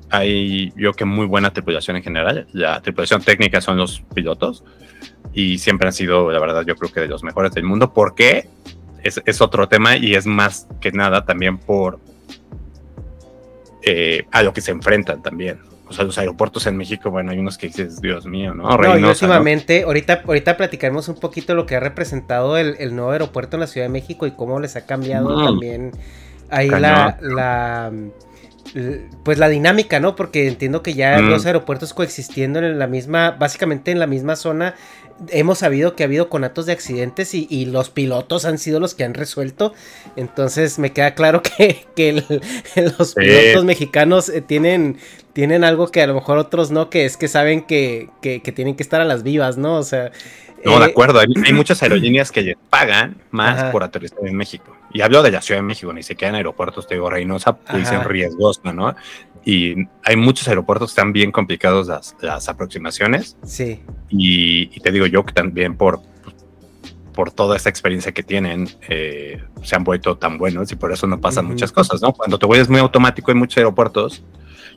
Hay, 0.10 0.74
yo 0.76 0.94
que 0.94 1.06
muy 1.06 1.26
buena 1.26 1.54
tripulación 1.54 1.98
en 1.98 2.04
general, 2.04 2.48
la 2.52 2.82
tripulación 2.82 3.22
técnica 3.22 3.62
son 3.62 3.78
los 3.78 4.02
pilotos 4.14 4.64
y 5.34 5.60
siempre 5.60 5.88
han 5.88 5.94
sido, 5.94 6.32
la 6.32 6.40
verdad, 6.40 6.66
yo 6.66 6.76
creo 6.76 6.92
que 6.92 7.02
de 7.02 7.08
los 7.08 7.24
mejores 7.24 7.52
del 7.52 7.64
mundo, 7.64 7.94
porque 7.94 8.50
es, 9.04 9.22
es 9.26 9.42
otro 9.42 9.68
tema 9.68 9.96
y 9.98 10.16
es 10.16 10.26
más 10.26 10.68
que 10.82 10.92
nada 10.92 11.26
también 11.26 11.58
por 11.58 12.00
eh, 13.84 14.26
a 14.32 14.44
lo 14.44 14.54
que 14.54 14.62
se 14.62 14.72
enfrentan 14.72 15.22
también. 15.22 15.69
O 15.90 15.94
sea, 15.94 16.06
los 16.06 16.18
aeropuertos 16.18 16.68
en 16.68 16.78
México, 16.78 17.10
bueno, 17.10 17.32
hay 17.32 17.40
unos 17.40 17.58
que 17.58 17.68
dices, 17.68 18.00
Dios 18.00 18.26
mío, 18.26 18.54
¿no? 18.54 18.64
No, 18.64 18.74
y 18.74 18.78
Reynosa, 18.78 19.26
últimamente, 19.26 19.84
ahorita, 19.84 20.22
ahorita 20.26 20.56
platicaremos 20.56 21.10
un 21.10 21.16
poquito 21.20 21.56
lo 21.56 21.66
que 21.66 21.76
ha 21.76 21.80
representado 21.80 22.58
el, 22.58 22.76
el 22.80 22.96
nuevo 22.96 23.12
aeropuerto 23.12 23.58
en 23.58 23.62
la 23.62 23.68
Ciudad 23.68 23.88
de 23.88 23.92
México 23.92 24.28
y 24.28 24.32
cómo 24.32 24.60
les 24.60 24.76
ha 24.76 24.86
cambiado 24.86 25.44
también 25.44 25.92
ahí 26.50 26.70
la, 26.70 27.18
la 27.22 27.92
pues 29.24 29.40
la 29.40 29.50
dinámica, 29.50 30.00
¿no? 30.00 30.16
Porque 30.16 30.48
entiendo 30.48 30.84
que 30.84 30.94
ya 30.94 31.20
Mm. 31.20 31.30
los 31.30 31.46
aeropuertos 31.46 31.94
coexistiendo 31.94 32.60
en 32.60 32.78
la 32.78 32.88
misma, 32.88 33.32
básicamente 33.32 33.92
en 33.92 33.98
la 34.00 34.06
misma 34.06 34.36
zona, 34.36 34.76
hemos 35.30 35.60
sabido 35.60 35.96
que 35.96 36.04
ha 36.04 36.06
habido 36.08 36.30
conatos 36.30 36.66
de 36.66 36.72
accidentes 36.74 37.34
y, 37.34 37.48
y 37.50 37.66
los 37.66 37.90
pilotos 37.90 38.46
han 38.46 38.58
sido 38.58 38.80
los 38.80 38.96
que 38.96 39.04
han 39.04 39.14
resuelto. 39.14 39.74
Entonces 40.16 40.80
me 40.80 40.92
queda 40.92 41.14
claro 41.16 41.42
que, 41.58 41.86
que 41.96 42.10
el- 42.10 42.26
los 42.98 43.10
Sí. 43.12 43.16
pilotos 43.22 43.66
mexicanos 43.66 44.30
eh, 44.30 44.42
tienen, 44.42 44.98
tienen 45.34 45.64
algo 45.64 45.90
que 45.90 46.02
a 46.02 46.08
lo 46.08 46.14
mejor 46.14 46.38
otros 46.38 46.72
no, 46.72 46.90
que 46.90 47.06
es 47.06 47.18
que 47.18 47.28
saben 47.28 47.62
que, 47.64 48.10
que- 48.22 48.42
que 48.42 48.52
tienen 48.52 48.76
que 48.76 48.84
estar 48.84 49.02
a 49.02 49.06
las 49.06 49.24
vivas, 49.24 49.58
¿no? 49.58 49.76
O 49.78 49.84
sea... 49.84 50.12
No, 50.66 50.76
eh, 50.76 50.80
de 50.80 50.86
acuerdo. 50.86 51.20
Hay, 51.20 51.28
hay 51.46 51.54
muchas 51.54 51.82
aerolíneas 51.84 52.32
que 52.34 52.56
pagan 52.70 53.22
más 53.32 53.58
Ajá. 53.60 53.72
por 53.72 53.84
aterrizar 53.84 54.20
en 54.26 54.36
México. 54.36 54.76
Y 54.92 55.02
hablo 55.02 55.22
de 55.24 55.32
la 55.32 55.42
Ciudad 55.42 55.60
de 55.60 55.68
México, 55.68 55.94
ni 55.94 56.02
siquiera 56.04 56.30
en 56.30 56.36
aeropuertos, 56.36 56.88
te 56.88 56.96
digo, 56.96 57.10
Reynosa, 57.10 57.58
Ajá. 57.66 57.78
dicen 57.78 58.04
riesgoso, 58.04 58.74
¿no? 58.74 58.94
Y 59.46 59.88
hay 60.04 60.16
muchos 60.16 60.48
aeropuertos 60.48 60.90
que 60.90 60.92
están 61.00 61.14
bien 61.14 61.32
complicados 61.32 61.88
las, 61.88 62.16
las 62.22 62.50
aproximaciones. 62.50 63.38
Sí. 63.44 63.82
Y, 64.10 64.70
y 64.76 64.80
te 64.82 64.92
digo 64.92 65.06
yo 65.06 65.26
que 65.26 65.34
también 65.34 65.76
por, 65.78 66.02
por 67.14 67.32
toda 67.32 67.56
esta 67.56 67.70
experiencia 67.70 68.12
que 68.12 68.22
tienen, 68.24 68.70
eh, 68.90 69.42
se 69.64 69.76
han 69.76 69.84
vuelto 69.84 70.18
tan 70.18 70.38
buenos 70.38 70.72
y 70.72 70.76
por 70.76 70.92
eso 70.92 71.08
no 71.08 71.20
pasan 71.20 71.46
Ujú. 71.46 71.54
muchas 71.54 71.72
cosas, 71.72 72.02
¿no? 72.02 72.14
Cuando 72.14 72.38
te 72.38 72.46
vuelves 72.46 72.70
muy 72.70 72.80
automático 72.80 73.32
en 73.32 73.38
muchos 73.38 73.58
aeropuertos. 73.58 74.24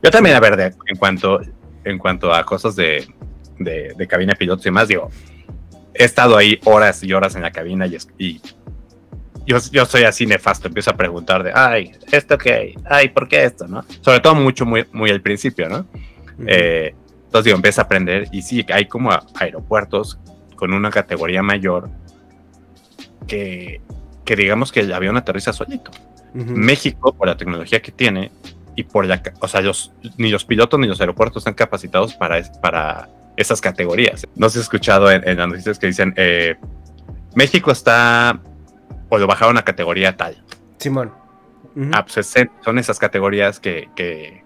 Yo 0.01 0.09
también, 0.11 0.35
a 0.35 0.39
ver, 0.39 0.55
de- 0.57 0.73
en, 0.87 0.97
cuanto, 0.97 1.39
en 1.83 1.97
cuanto 1.97 2.33
a 2.33 2.43
cosas 2.45 2.75
de, 2.75 3.07
de, 3.59 3.93
de 3.97 4.07
cabina 4.07 4.33
de 4.33 4.37
pilotos 4.37 4.65
y 4.65 4.69
demás, 4.69 4.87
digo, 4.87 5.09
he 5.93 6.03
estado 6.05 6.35
ahí 6.35 6.59
horas 6.65 7.03
y 7.03 7.13
horas 7.13 7.35
en 7.35 7.43
la 7.43 7.51
cabina 7.51 7.85
y, 7.87 7.97
y 8.17 8.41
yo, 9.45 9.57
yo 9.71 9.85
soy 9.85 10.03
así 10.03 10.25
nefasto, 10.25 10.67
empiezo 10.67 10.91
a 10.91 10.97
preguntar 10.97 11.43
de, 11.43 11.51
ay, 11.53 11.91
¿esto 12.11 12.37
qué? 12.37 12.75
Ay, 12.85 13.09
¿por 13.09 13.27
qué 13.27 13.43
esto? 13.45 13.67
¿no? 13.67 13.83
Sobre 14.01 14.19
todo 14.19 14.35
mucho, 14.35 14.65
muy, 14.65 14.85
muy 14.91 15.09
al 15.09 15.21
principio, 15.21 15.69
¿no? 15.69 15.79
Ujú. 15.79 16.45
Eh, 16.47 16.95
entonces 17.25 17.45
digo, 17.45 17.55
empieza 17.57 17.81
a 17.81 17.85
aprender 17.85 18.27
y 18.31 18.41
sí, 18.41 18.65
hay 18.71 18.85
como 18.87 19.11
aeropuertos 19.39 20.19
con 20.55 20.73
una 20.73 20.89
categoría 20.91 21.41
mayor 21.43 21.89
que, 23.27 23.81
que 24.25 24.35
digamos 24.35 24.71
que 24.71 24.81
el 24.81 24.93
avión 24.93 25.17
aterriza 25.17 25.53
solito. 25.53 25.91
Ujú. 26.35 26.51
México, 26.55 27.13
por 27.13 27.27
la 27.27 27.37
tecnología 27.37 27.81
que 27.81 27.91
tiene 27.91 28.31
y 28.75 28.83
por 28.83 29.05
la, 29.05 29.21
o 29.39 29.47
sea, 29.47 29.61
los, 29.61 29.91
ni 30.17 30.29
los 30.29 30.45
pilotos 30.45 30.79
ni 30.79 30.87
los 30.87 30.99
aeropuertos 30.99 31.41
están 31.41 31.53
capacitados 31.53 32.13
para, 32.15 32.37
es- 32.39 32.49
para 32.49 33.09
esas 33.37 33.61
categorías. 33.61 34.27
No 34.35 34.49
se 34.49 34.59
ha 34.59 34.61
escuchado 34.61 35.11
en, 35.11 35.27
en 35.27 35.37
las 35.37 35.47
noticias 35.47 35.77
que 35.79 35.87
dicen, 35.87 36.13
eh, 36.17 36.55
México 37.35 37.71
está, 37.71 38.39
o 39.13 39.17
lo 39.19 39.27
bajaron 39.27 39.57
a 39.57 39.63
categoría 39.63 40.17
tal. 40.17 40.43
Simón. 40.79 41.11
Ah, 41.93 42.03
pues 42.03 42.17
es- 42.35 42.47
son 42.65 42.79
esas 42.79 42.97
categorías 42.97 43.59
que, 43.59 43.89
que, 43.95 44.43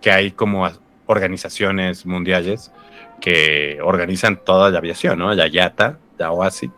que 0.00 0.10
hay 0.10 0.30
como 0.32 0.66
organizaciones 1.06 2.06
mundiales 2.06 2.72
que 3.20 3.78
organizan 3.82 4.42
toda 4.44 4.70
la 4.70 4.78
aviación, 4.78 5.18
¿no? 5.18 5.32
La 5.34 5.46
IATA, 5.48 5.98
la 6.18 6.30
OASI. 6.32 6.70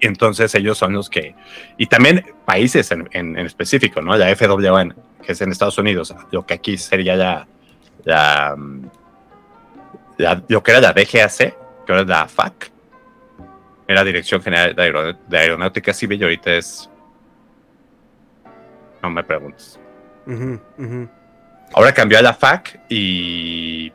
Y 0.00 0.06
entonces 0.06 0.54
ellos 0.54 0.78
son 0.78 0.94
los 0.94 1.10
que... 1.10 1.34
Y 1.76 1.86
también 1.86 2.24
países 2.44 2.90
en, 2.90 3.08
en- 3.12 3.38
en 3.38 3.46
específico, 3.46 4.00
¿no? 4.02 4.16
La 4.16 4.34
FAA, 4.34 4.88
que 5.22 5.32
es 5.32 5.40
en 5.42 5.52
Estados 5.52 5.78
Unidos, 5.78 6.14
lo 6.32 6.44
que 6.46 6.54
aquí 6.54 6.76
sería 6.78 7.16
la... 7.16 7.46
la, 8.04 8.54
mm, 8.56 8.82
la- 10.18 10.42
lo 10.48 10.62
que 10.62 10.70
era 10.70 10.80
la 10.80 10.92
DGAC, 10.92 11.36
que 11.38 11.54
ahora 11.88 12.00
es 12.02 12.08
la 12.08 12.26
FAC. 12.28 12.70
Era 13.90 14.04
Dirección 14.04 14.40
General 14.40 14.72
de, 14.72 14.82
Aero- 14.84 15.12
de 15.28 15.36
Aeronáutica 15.38 15.92
Civil 15.92 16.20
y 16.20 16.22
ahorita 16.22 16.52
es... 16.54 16.88
No 19.02 19.10
me 19.10 19.24
preguntes. 19.24 19.80
Ujú. 20.28 20.60
Ujú. 20.78 21.08
Ahora 21.74 21.92
cambió 21.92 22.16
a 22.18 22.22
la 22.22 22.32
FAC 22.34 22.78
y. 22.88 23.92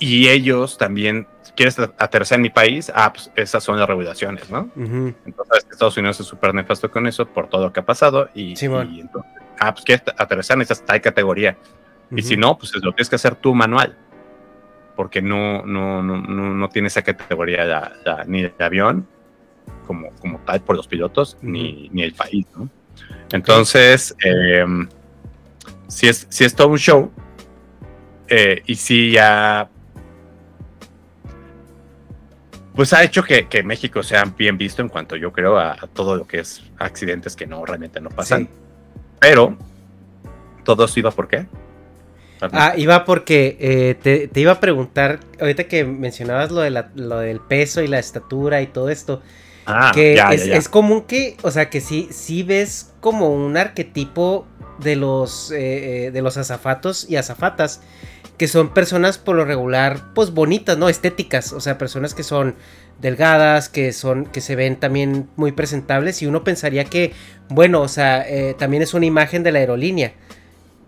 Y 0.00 0.28
ellos 0.28 0.78
también. 0.78 1.28
¿Quieres 1.54 1.78
aterrizar 1.78 2.36
en 2.36 2.42
mi 2.42 2.50
país? 2.50 2.90
Ah, 2.94 3.12
pues 3.12 3.30
esas 3.36 3.62
son 3.62 3.78
las 3.78 3.86
regulaciones, 3.86 4.48
¿no? 4.50 4.70
Ujú. 4.74 5.14
Entonces, 5.26 5.66
Estados 5.70 5.96
Unidos 5.96 6.18
es 6.20 6.26
súper 6.26 6.52
nefasto 6.54 6.90
con 6.90 7.06
eso 7.06 7.26
por 7.26 7.48
todo 7.48 7.66
lo 7.66 7.72
que 7.72 7.80
ha 7.80 7.84
pasado. 7.84 8.30
Y, 8.34 8.56
Simón. 8.56 8.92
y 8.94 9.00
entonces, 9.02 9.30
ah, 9.60 9.72
pues 9.74 9.84
quieres 9.84 10.04
aterrizar 10.16 10.56
en 10.56 10.62
esa 10.62 10.74
tal 10.74 11.00
categoría. 11.00 11.56
Y 12.10 12.22
si 12.22 12.36
no, 12.36 12.56
pues 12.58 12.72
lo 12.74 12.92
tienes 12.92 13.08
que 13.10 13.16
hacer 13.16 13.36
tú 13.36 13.54
manual. 13.54 13.96
Porque 15.00 15.22
no, 15.22 15.64
no, 15.64 16.02
no, 16.02 16.18
no, 16.18 16.68
tiene 16.68 16.88
esa 16.88 17.00
categoría 17.00 17.90
ni 18.26 18.40
el 18.40 18.52
avión 18.58 19.08
como, 19.86 20.10
como 20.20 20.40
tal 20.40 20.60
por 20.60 20.76
los 20.76 20.86
pilotos, 20.86 21.38
ni, 21.40 21.88
ni 21.88 22.02
el 22.02 22.12
país, 22.12 22.44
¿no? 22.54 22.68
Entonces, 23.32 24.14
eh, 24.22 24.62
si, 25.88 26.06
es, 26.06 26.26
si 26.28 26.44
es 26.44 26.54
todo 26.54 26.68
un 26.68 26.76
show, 26.76 27.10
eh, 28.28 28.60
y 28.66 28.74
si 28.74 29.12
ya. 29.12 29.70
Pues 32.74 32.92
ha 32.92 33.02
hecho 33.02 33.22
que, 33.22 33.48
que 33.48 33.62
México 33.62 34.02
sea 34.02 34.24
bien 34.24 34.58
visto 34.58 34.82
en 34.82 34.90
cuanto 34.90 35.16
yo 35.16 35.32
creo 35.32 35.56
a, 35.56 35.72
a 35.72 35.86
todo 35.86 36.14
lo 36.14 36.26
que 36.26 36.40
es 36.40 36.62
accidentes 36.78 37.36
que 37.36 37.46
no 37.46 37.64
realmente 37.64 38.02
no 38.02 38.10
pasan. 38.10 38.42
Sí. 38.42 38.50
Pero 39.18 39.56
todo 40.62 40.84
eso 40.84 41.00
iba 41.00 41.10
por 41.10 41.26
qué? 41.26 41.46
Ah, 42.52 42.74
iba 42.76 43.04
porque 43.04 43.56
eh, 43.60 43.94
te, 44.02 44.28
te 44.28 44.40
iba 44.40 44.52
a 44.52 44.60
preguntar, 44.60 45.20
ahorita 45.40 45.64
que 45.64 45.84
mencionabas 45.84 46.50
lo, 46.50 46.60
de 46.62 46.70
la- 46.70 46.90
lo 46.94 47.18
del 47.18 47.40
peso 47.40 47.82
y 47.82 47.88
la 47.88 47.98
estatura 47.98 48.62
y 48.62 48.66
todo 48.66 48.88
esto, 48.88 49.20
Ah, 49.66 49.92
que 49.94 50.14
ya, 50.16 50.32
es, 50.34 50.44
ya, 50.46 50.52
ya. 50.52 50.56
es 50.58 50.68
común 50.68 51.02
que, 51.02 51.36
o 51.42 51.50
sea, 51.50 51.70
que 51.70 51.80
sí, 51.80 52.08
sí 52.10 52.42
ves 52.42 52.92
como 53.00 53.30
un 53.34 53.56
arquetipo 53.56 54.46
de 54.78 54.96
los, 54.96 55.50
eh, 55.52 56.06
eh, 56.06 56.10
de 56.10 56.22
los 56.22 56.36
azafatos 56.38 57.06
y 57.08 57.16
azafatas, 57.16 57.80
que 58.38 58.48
son 58.48 58.72
personas 58.72 59.18
por 59.18 59.36
lo 59.36 59.44
regular, 59.44 60.14
pues 60.14 60.30
bonitas, 60.32 60.78
¿no? 60.78 60.88
Estéticas, 60.88 61.52
o 61.52 61.60
sea, 61.60 61.76
personas 61.76 62.14
que 62.14 62.22
son 62.22 62.56
delgadas, 63.00 63.68
que 63.68 63.92
son, 63.92 64.24
que 64.26 64.40
se 64.40 64.56
ven 64.56 64.76
también 64.80 65.28
muy 65.36 65.52
presentables 65.52 66.22
y 66.22 66.26
uno 66.26 66.42
pensaría 66.42 66.84
que, 66.84 67.12
bueno, 67.48 67.82
o 67.82 67.88
sea, 67.88 68.26
eh, 68.28 68.54
también 68.58 68.82
es 68.82 68.94
una 68.94 69.06
imagen 69.06 69.42
de 69.42 69.52
la 69.52 69.58
aerolínea. 69.58 70.14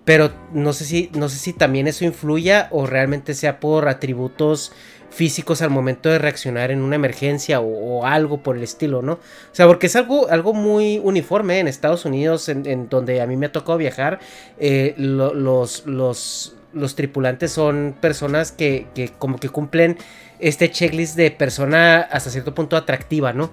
Pero 0.05 0.33
no 0.53 0.73
sé 0.73 0.85
si, 0.85 1.11
no 1.15 1.29
sé 1.29 1.37
si 1.38 1.53
también 1.53 1.87
eso 1.87 2.05
influya 2.05 2.69
o 2.73 2.87
realmente 2.87 3.35
sea 3.35 3.61
por 3.61 3.88
atributos 3.88 4.73
físicos 5.11 5.61
al 5.62 5.71
momento 5.71 6.09
de 6.09 6.19
reaccionar 6.19 6.71
en 6.71 6.81
una 6.81 6.97
emergencia 6.97 7.61
o, 7.61 8.07
algo 8.07 8.43
por 8.43 8.57
el 8.57 8.62
estilo, 8.62 9.03
¿no? 9.03 9.12
O 9.15 9.19
sea, 9.53 9.67
porque 9.67 9.87
es 9.87 9.95
algo, 9.95 10.29
algo 10.31 10.55
muy 10.55 10.99
uniforme 11.05 11.59
en 11.61 11.69
Estados 11.69 12.05
Unidos, 12.07 12.49
en, 12.49 12.67
en 12.67 12.88
donde 12.88 13.21
a 13.21 13.27
mí 13.27 13.37
me 13.37 13.47
ha 13.47 13.53
tocado 13.53 13.79
viajar. 13.79 14.19
eh, 14.59 14.95
lo- 14.97 15.35
los, 15.35 15.87
los, 15.87 16.57
los 16.73 16.95
tripulantes 16.97 17.53
son 17.53 17.95
personas 18.01 18.51
que, 18.53 18.87
que 18.95 19.11
como 19.11 19.38
que 19.38 19.51
cumplen 19.51 19.99
este 20.41 20.71
checklist 20.71 21.15
de 21.17 21.31
persona 21.31 22.01
hasta 22.01 22.31
cierto 22.31 22.55
punto 22.55 22.77
atractiva, 22.77 23.33
¿no? 23.33 23.51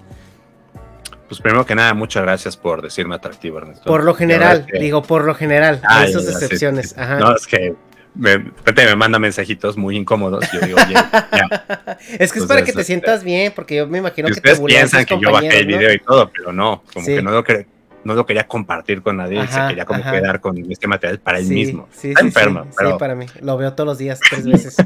Pues 1.30 1.40
primero 1.42 1.64
que 1.66 1.76
nada, 1.76 1.94
muchas 1.94 2.24
gracias 2.24 2.58
por 2.58 2.82
decirme 2.82 3.16
atractivo, 3.16 3.60
Ernesto. 3.60 3.86
Por 3.86 4.04
lo 4.04 4.14
general, 4.16 4.66
que- 4.66 4.80
digo, 4.80 5.04
por 5.04 5.24
lo 5.26 5.36
general, 5.36 5.80
Ah, 5.84 6.02
hay 6.02 6.12
sus 6.12 6.26
sí, 6.26 6.32
excepciones. 6.32 6.90
sí. 6.90 6.96
Ajá. 6.98 7.20
No, 7.20 7.36
es 7.36 7.46
que 7.46 7.76
me, 8.16 8.40
me 8.40 8.96
manda 8.96 9.20
mensajitos 9.20 9.78
muy 9.78 9.96
incómodos. 9.96 10.44
Yo 10.52 10.60
digo, 10.62 10.80
oye, 10.84 10.94
ya. 11.32 11.98
Es 11.98 11.98
que 11.98 12.14
es 12.16 12.22
Entonces, 12.22 12.48
para 12.48 12.60
que 12.62 12.66
te 12.66 12.72
este, 12.72 12.84
sientas 12.84 13.24
bien, 13.24 13.54
porque 13.56 13.76
yo 13.76 13.88
me 13.88 14.00
imagino 14.00 14.28
Si 14.28 14.34
que 14.34 14.42
te 14.42 14.48
ustedes 14.50 14.60
bulean 14.60 14.82
piensan 14.90 15.06
que 15.06 15.20
yo 15.24 15.32
bajé 15.32 15.60
el 15.60 15.68
video 15.68 15.94
y 15.94 16.00
todo, 16.00 16.32
pero 16.36 16.52
no, 16.52 16.84
como 16.92 17.06
Sí. 17.06 17.14
que 17.16 17.22
no 17.22 17.30
lo, 17.32 17.44
quer- 17.44 17.68
no 18.04 18.16
lo 18.16 18.26
quería 18.26 18.48
compartir 18.48 19.04
con 19.04 19.18
nadie, 19.18 19.40
Ajá, 19.40 19.64
se 19.64 19.68
quería 19.70 19.86
como 19.86 20.00
ajá. 20.02 20.12
quedar 20.14 20.42
con 20.42 20.58
este 20.72 20.88
material 20.88 21.20
para 21.20 21.38
él 21.38 21.46
Sí, 21.46 21.54
mismo. 21.54 21.88
Sí, 21.92 22.08
Está 22.10 22.22
sí, 22.22 22.26
enfermo, 22.28 22.64
sí, 22.64 22.70
pero 22.76 22.92
sí, 22.94 22.96
para 22.98 23.14
mí. 23.14 23.28
Lo 23.42 23.56
veo 23.56 23.72
todos 23.74 23.86
los 23.88 23.98
días, 24.00 24.20
tres 24.28 24.46
veces. 24.48 24.78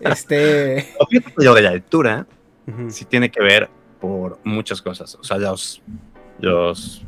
este. 0.00 0.86
lo 1.36 1.54
de 1.54 1.62
la 1.62 1.70
altura 1.70 2.26
sí 2.88 3.04
tiene 3.04 3.30
que 3.30 3.42
ver 3.42 3.68
por 4.02 4.40
muchas 4.42 4.82
cosas. 4.82 5.14
O 5.14 5.22
sea, 5.22 5.38
los, 5.38 5.80
los 6.40 7.06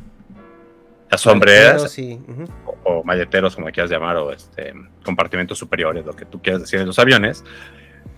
las 1.11 1.21
sombreras 1.21 1.91
Sí, 1.91 2.21
ujú, 2.27 2.45
o 2.85 3.03
maleteros, 3.03 3.57
como 3.57 3.67
quieras 3.67 3.91
llamar, 3.91 4.17
o 4.17 4.33
este, 4.33 4.73
compartimentos 5.05 5.59
superiores, 5.59 6.07
lo 6.07 6.15
que 6.15 6.25
tú 6.25 6.41
quieras 6.41 6.63
decir 6.63 6.81
en 6.81 6.87
los 6.87 6.99
aviones, 7.01 7.45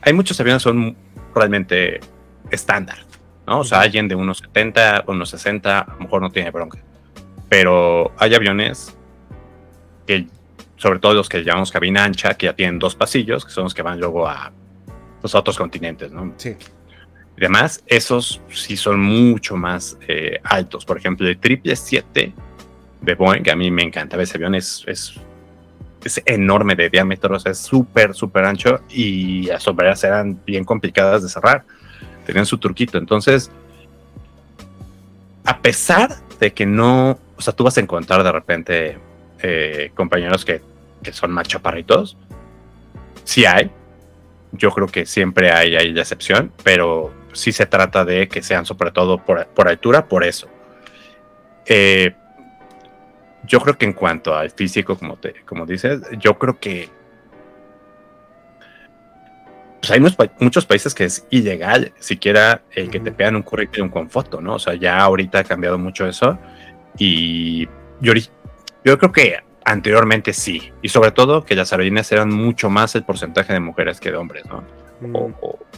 hay 0.03 0.13
muchos 0.13 0.39
aviones 0.41 0.63
que 0.63 0.69
son 0.69 0.95
realmente 1.35 2.01
estándar, 2.51 2.99
¿no? 3.47 3.61
O 3.61 3.65
sea, 3.65 3.81
alguien 3.81 4.09
de 4.09 4.15
unos 4.15 4.39
70, 4.39 5.05
unos 5.07 5.31
60, 5.31 5.81
a 5.81 5.95
lo 5.95 6.01
mejor 6.01 6.21
no 6.21 6.31
tiene 6.31 6.51
bronca. 6.51 6.79
Pero 7.49 8.13
hay 8.19 8.35
aviones 8.35 8.95
que, 10.07 10.27
sobre 10.77 10.99
todo 10.99 11.15
los 11.15 11.31
que 11.31 11.45
llamamos 11.45 11.73
cabina 11.73 12.05
ancha, 12.05 12.35
que 12.35 12.47
ya 12.47 12.55
tienen 12.55 12.79
dos 12.79 12.95
pasillos, 12.95 13.47
que 13.47 13.53
son 13.53 13.65
los 13.65 13.75
que 13.75 13.83
van 13.83 13.99
luego 13.99 14.29
a 14.29 14.53
los 15.23 15.35
otros 15.35 15.57
continentes, 15.57 16.13
¿no? 16.13 16.35
Sí. 16.37 16.57
Y 17.37 17.41
demás, 17.41 17.83
esos 17.87 18.41
sí 18.51 18.77
son 18.77 19.01
mucho 19.01 19.57
más 19.57 19.99
eh, 20.09 20.41
altos. 20.43 20.85
Por 20.85 20.97
ejemplo, 20.97 21.29
el 21.29 21.35
777 21.35 22.33
de 23.03 23.15
Boeing, 23.15 23.43
que 23.43 23.51
a 23.51 23.57
mí 23.57 23.71
me 23.71 23.83
encanta 23.83 24.21
ese 24.21 24.39
avión, 24.39 24.55
es, 24.55 24.83
es, 24.87 25.21
es 26.03 26.23
enorme 26.25 26.75
de 26.75 26.89
diámetro, 26.89 27.37
o 27.37 27.39
sea, 27.39 27.53
es 27.53 27.59
súper, 27.59 28.15
súper 28.15 28.45
ancho 28.45 28.81
y 28.89 29.43
las 29.43 29.63
sombreras 29.63 30.03
eran 30.05 30.41
bien 30.47 30.65
complicadas 30.65 31.23
de 31.23 31.29
cerrar. 31.29 31.65
Tenían 32.25 32.47
su 32.47 32.57
truquito. 32.59 32.97
Entonces, 32.97 33.51
a 35.45 35.59
pesar 35.59 36.17
de 36.41 36.53
que 36.53 36.65
no, 36.65 37.19
o 37.37 37.43
sea, 37.43 37.53
tú 37.53 37.65
vas 37.65 37.77
a 37.77 37.81
encontrar 37.81 38.23
de 38.23 38.33
repente 38.33 38.99
eh, 39.43 39.93
compañeros 39.95 40.45
que, 40.45 40.63
que, 41.03 41.13
son 41.13 41.33
más 41.33 41.47
chaparritos, 41.47 42.17
sí 43.25 43.45
hay. 43.45 43.71
Yo 44.53 44.71
creo 44.71 44.87
que 44.87 45.05
siempre 45.05 45.53
hay, 45.53 45.77
hay 45.77 45.93
la 45.93 46.01
excepción, 46.01 46.51
pero 46.65 47.13
sí 47.37 47.53
se 47.53 47.67
trata 47.67 48.05
de 48.05 48.29
que 48.29 48.43
sean 48.43 48.67
sobre 48.67 48.91
todo 48.91 49.19
por, 49.19 49.47
por 49.47 49.69
altura, 49.69 50.07
por 50.07 50.25
eso. 50.25 50.49
Eh, 51.67 52.15
yo 53.45 53.61
creo 53.61 53.79
que 53.79 53.87
en 53.87 53.93
cuanto 53.93 54.35
al 54.35 54.51
físico, 54.51 54.99
como, 54.99 55.17
te, 55.17 55.35
como 55.45 55.67
dices, 55.67 56.01
yo 56.19 56.39
creo 56.39 56.59
que 56.59 56.89
pues 59.81 59.91
hay 59.91 60.01
muchos 60.41 60.67
países 60.67 60.95
que 60.95 61.05
es 61.05 61.27
ilegal 61.31 61.93
siquiera 62.01 62.63
el 62.73 62.91
que 62.91 62.99
te 62.99 63.13
pegan 63.13 63.37
un 63.37 63.43
currículum 63.43 63.89
con 63.89 64.11
foto, 64.11 64.41
¿no? 64.41 64.55
O 64.55 64.59
sea, 64.59 64.75
ya 64.75 64.99
ahorita 64.99 65.41
ha 65.41 65.45
cambiado 65.45 65.79
mucho 65.79 66.07
eso 66.09 66.39
y 66.99 67.67
yo, 68.01 68.13
yo 68.85 68.99
creo 68.99 69.13
que 69.13 69.37
anteriormente 69.65 70.33
sí, 70.33 70.73
y 70.83 70.89
sobre 70.89 71.13
todo 71.13 71.45
que 71.45 71.55
las 71.55 71.73
aerolíneas 71.73 72.11
eran 72.11 72.33
mucho 72.33 72.71
más 72.71 72.95
el 72.95 73.05
porcentaje 73.05 73.53
de 73.53 73.61
mujeres 73.61 74.01
que 74.01 74.11
de 74.11 74.17
hombres, 74.17 74.45
¿no? 74.47 74.65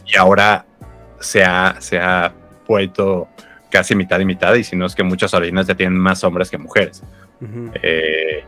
y 0.06 0.16
ahora 0.16 0.64
se 1.20 1.44
ha, 1.44 1.76
se 1.80 1.98
ha 1.98 2.32
vuelto 2.66 3.28
casi 3.70 3.94
mitad 3.94 4.18
y 4.20 4.24
mitad, 4.24 4.54
y 4.54 4.64
si 4.64 4.76
no 4.76 4.86
es 4.86 4.94
que 4.94 5.02
muchas 5.02 5.34
aerolíneas 5.34 5.66
ya 5.66 5.74
tienen 5.74 5.98
más 5.98 6.24
hombres 6.24 6.50
que 6.50 6.58
mujeres. 6.58 7.02
Eh, 7.82 8.44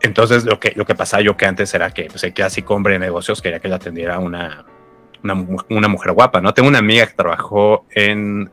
entonces 0.00 0.44
lo 0.44 0.58
que, 0.58 0.72
lo 0.74 0.84
que 0.84 0.94
pasaba 0.94 1.22
yo 1.22 1.36
que 1.36 1.46
antes 1.46 1.72
era 1.74 1.90
que 1.90 2.04
pues, 2.04 2.24
el 2.24 2.32
clásico 2.32 2.74
hombre 2.74 2.94
de 2.94 3.00
negocios 3.00 3.42
quería 3.42 3.60
que 3.60 3.68
la 3.68 3.76
atendiera 3.76 4.18
una, 4.18 4.64
una, 5.22 5.88
mujer 5.88 6.12
guapa, 6.12 6.40
¿no? 6.40 6.54
Tengo 6.54 6.68
una 6.68 6.78
amiga 6.78 7.06
que 7.06 7.14
trabajó 7.14 7.86
en 7.90 8.50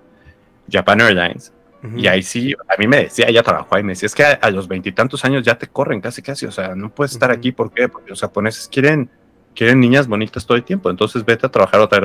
Japan 0.71 1.01
Airlines 1.01 1.53
y 1.95 2.07
ahí 2.07 2.21
sí, 2.21 2.53
a 2.67 2.77
mí 2.77 2.87
me 2.87 3.03
decía, 3.03 3.27
ella 3.29 3.41
trabajó 3.41 3.75
ahí, 3.75 3.83
me 3.83 3.93
decía, 3.93 4.07
es 4.07 4.15
que 4.15 4.25
a, 4.25 4.51
los 4.51 4.67
veintitantos 4.67 5.23
años 5.23 5.45
ya 5.45 5.57
te 5.57 5.67
corren 5.67 6.01
casi 6.01 6.21
casi, 6.21 6.45
o 6.45 6.51
sea, 6.51 6.75
no 6.75 6.89
puedes 6.89 7.13
estar 7.13 7.31
aquí, 7.31 7.53
¿por 7.53 7.71
qué? 7.71 7.87
Porque 7.87 8.09
los 8.09 8.19
japoneses 8.19 8.67
quieren, 8.67 9.09
quieren 9.55 9.79
niñas 9.79 10.05
bonitas 10.05 10.45
todo 10.45 10.57
el 10.57 10.65
tiempo, 10.65 10.89
entonces 10.89 11.23
vete 11.23 11.45
a 11.45 11.49
trabajar 11.49 11.79
a 11.79 11.83
otra 11.83 12.01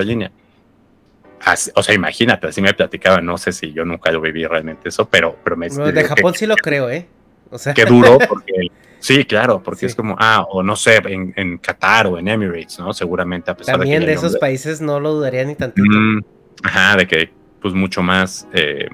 o 1.75 1.83
sea, 1.83 1.95
imagínate, 1.95 2.47
así 2.47 2.63
me 2.63 2.75
platicaba, 2.75 3.21
no 3.21 3.39
sé 3.39 3.53
si 3.53 3.73
yo 3.73 3.85
nunca 3.85 4.11
lo 4.11 4.21
viví 4.21 4.47
realmente 4.47 4.89
eso, 4.89 5.09
pero, 5.09 5.37
pero 5.43 5.57
me... 5.57 5.69
de 5.69 6.05
Japón 6.05 6.35
sí 6.35 6.47
lo 6.47 6.57
creo, 6.57 6.91
¿eh? 6.91 7.07
O 7.51 7.59
sea. 7.59 7.75
Qué 7.75 7.85
duro, 7.85 8.19
porque 8.29 8.71
Sí, 9.05 9.27
claro, 9.27 9.63
porque 9.63 9.85
es 9.85 9.95
como, 9.95 10.17
ah, 10.19 10.47
o 10.49 10.63
no 10.63 10.77
sé, 10.77 10.97
en, 11.05 11.59
Qatar 11.59 12.07
o 12.07 12.19
en 12.19 12.27
Emirates, 12.27 12.79
¿no? 12.79 12.95
Seguramente, 12.95 13.51
a 13.51 13.55
pesar 13.55 13.77
También 13.77 14.01
de, 14.01 14.07
que 14.07 14.13
de 14.13 14.17
esos 14.17 14.39
países 14.39 14.81
no 14.81 14.99
lo 14.99 15.13
dudaría 15.13 15.45
ni 15.45 15.55
tanto. 15.55 15.83
Mm, 15.85 16.21
ajá, 16.63 16.97
de 16.97 17.07
que, 17.07 17.31
pues, 17.61 17.75
mucho 17.75 18.03
más 18.03 18.49
eh, 18.55 18.89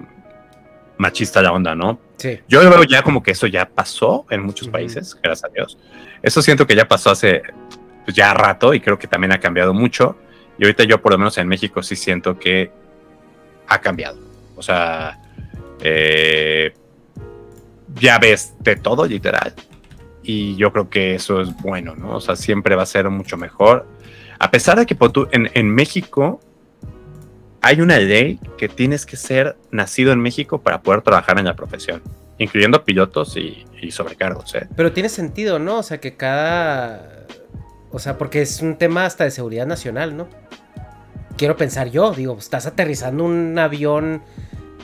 machista 0.98 1.40
la 1.40 1.52
onda, 1.52 1.76
¿no? 1.76 2.00
Sí. 2.16 2.40
Yo 2.48 2.58
veo 2.68 2.82
ya 2.82 3.04
como 3.04 3.22
que 3.22 3.30
eso 3.30 3.46
ya 3.46 3.68
pasó 3.68 4.26
en 4.30 4.42
muchos 4.42 4.66
países, 4.66 5.16
gracias 5.22 5.48
a 5.48 5.54
Dios. 5.54 5.78
Eso 6.24 6.42
siento 6.42 6.66
que 6.66 6.74
ya 6.74 6.88
pasó 6.88 7.10
hace, 7.10 7.42
pues, 8.04 8.16
ya 8.16 8.34
rato 8.34 8.74
y 8.74 8.80
creo 8.80 8.98
que 8.98 9.06
también 9.06 9.30
ha 9.30 9.38
cambiado 9.38 9.72
mucho. 9.72 10.18
Y 10.60 10.64
ahorita 10.64 10.84
yo, 10.84 11.02
por 11.02 11.10
lo 11.10 11.18
menos 11.18 11.36
en 11.38 11.48
México, 11.48 11.82
sí 11.82 11.96
siento 11.96 12.38
que 12.38 12.70
ha 13.66 13.80
cambiado. 13.80 14.20
O 14.54 14.62
sea, 14.62 15.18
eh, 15.80 16.72
ya 17.94 18.18
ves 18.20 18.54
de 18.60 18.76
todo, 18.76 19.06
literal 19.06 19.54
y 20.22 20.56
yo 20.56 20.72
creo 20.72 20.90
que 20.90 21.14
eso 21.14 21.40
es 21.40 21.54
bueno, 21.56 21.96
¿no? 21.96 22.16
O 22.16 22.20
sea, 22.20 22.36
siempre 22.36 22.76
va 22.76 22.82
a 22.82 22.86
ser 22.86 23.08
mucho 23.10 23.36
mejor. 23.36 23.86
A 24.38 24.50
pesar 24.50 24.78
de 24.78 24.86
que 24.86 24.96
en, 25.32 25.50
en 25.54 25.74
México 25.74 26.40
hay 27.62 27.80
una 27.80 27.98
ley 27.98 28.38
que 28.56 28.68
tienes 28.68 29.06
que 29.06 29.16
ser 29.16 29.56
nacido 29.70 30.12
en 30.12 30.20
México 30.20 30.60
para 30.60 30.82
poder 30.82 31.02
trabajar 31.02 31.38
en 31.38 31.46
la 31.46 31.56
profesión, 31.56 32.02
incluyendo 32.38 32.84
pilotos 32.84 33.36
y, 33.36 33.66
sobrecargos. 33.90 34.54
¿eh? 34.54 34.68
Pero 34.76 34.92
tiene 34.92 35.08
sentido, 35.08 35.58
¿no? 35.58 35.78
O 35.78 35.82
sea, 35.82 35.98
que 35.98 36.16
cada... 36.16 37.26
O 37.90 37.98
sea, 37.98 38.18
porque 38.18 38.42
es 38.42 38.60
un 38.60 38.76
tema 38.76 39.04
hasta 39.06 39.24
de 39.24 39.30
seguridad 39.30 39.66
nacional, 39.66 40.16
¿no? 40.16 40.28
Quiero 41.36 41.56
pensar 41.56 41.90
yo, 41.90 42.12
digo, 42.12 42.36
estás 42.38 42.66
aterrizando 42.66 43.24
un 43.24 43.58
avión 43.58 44.22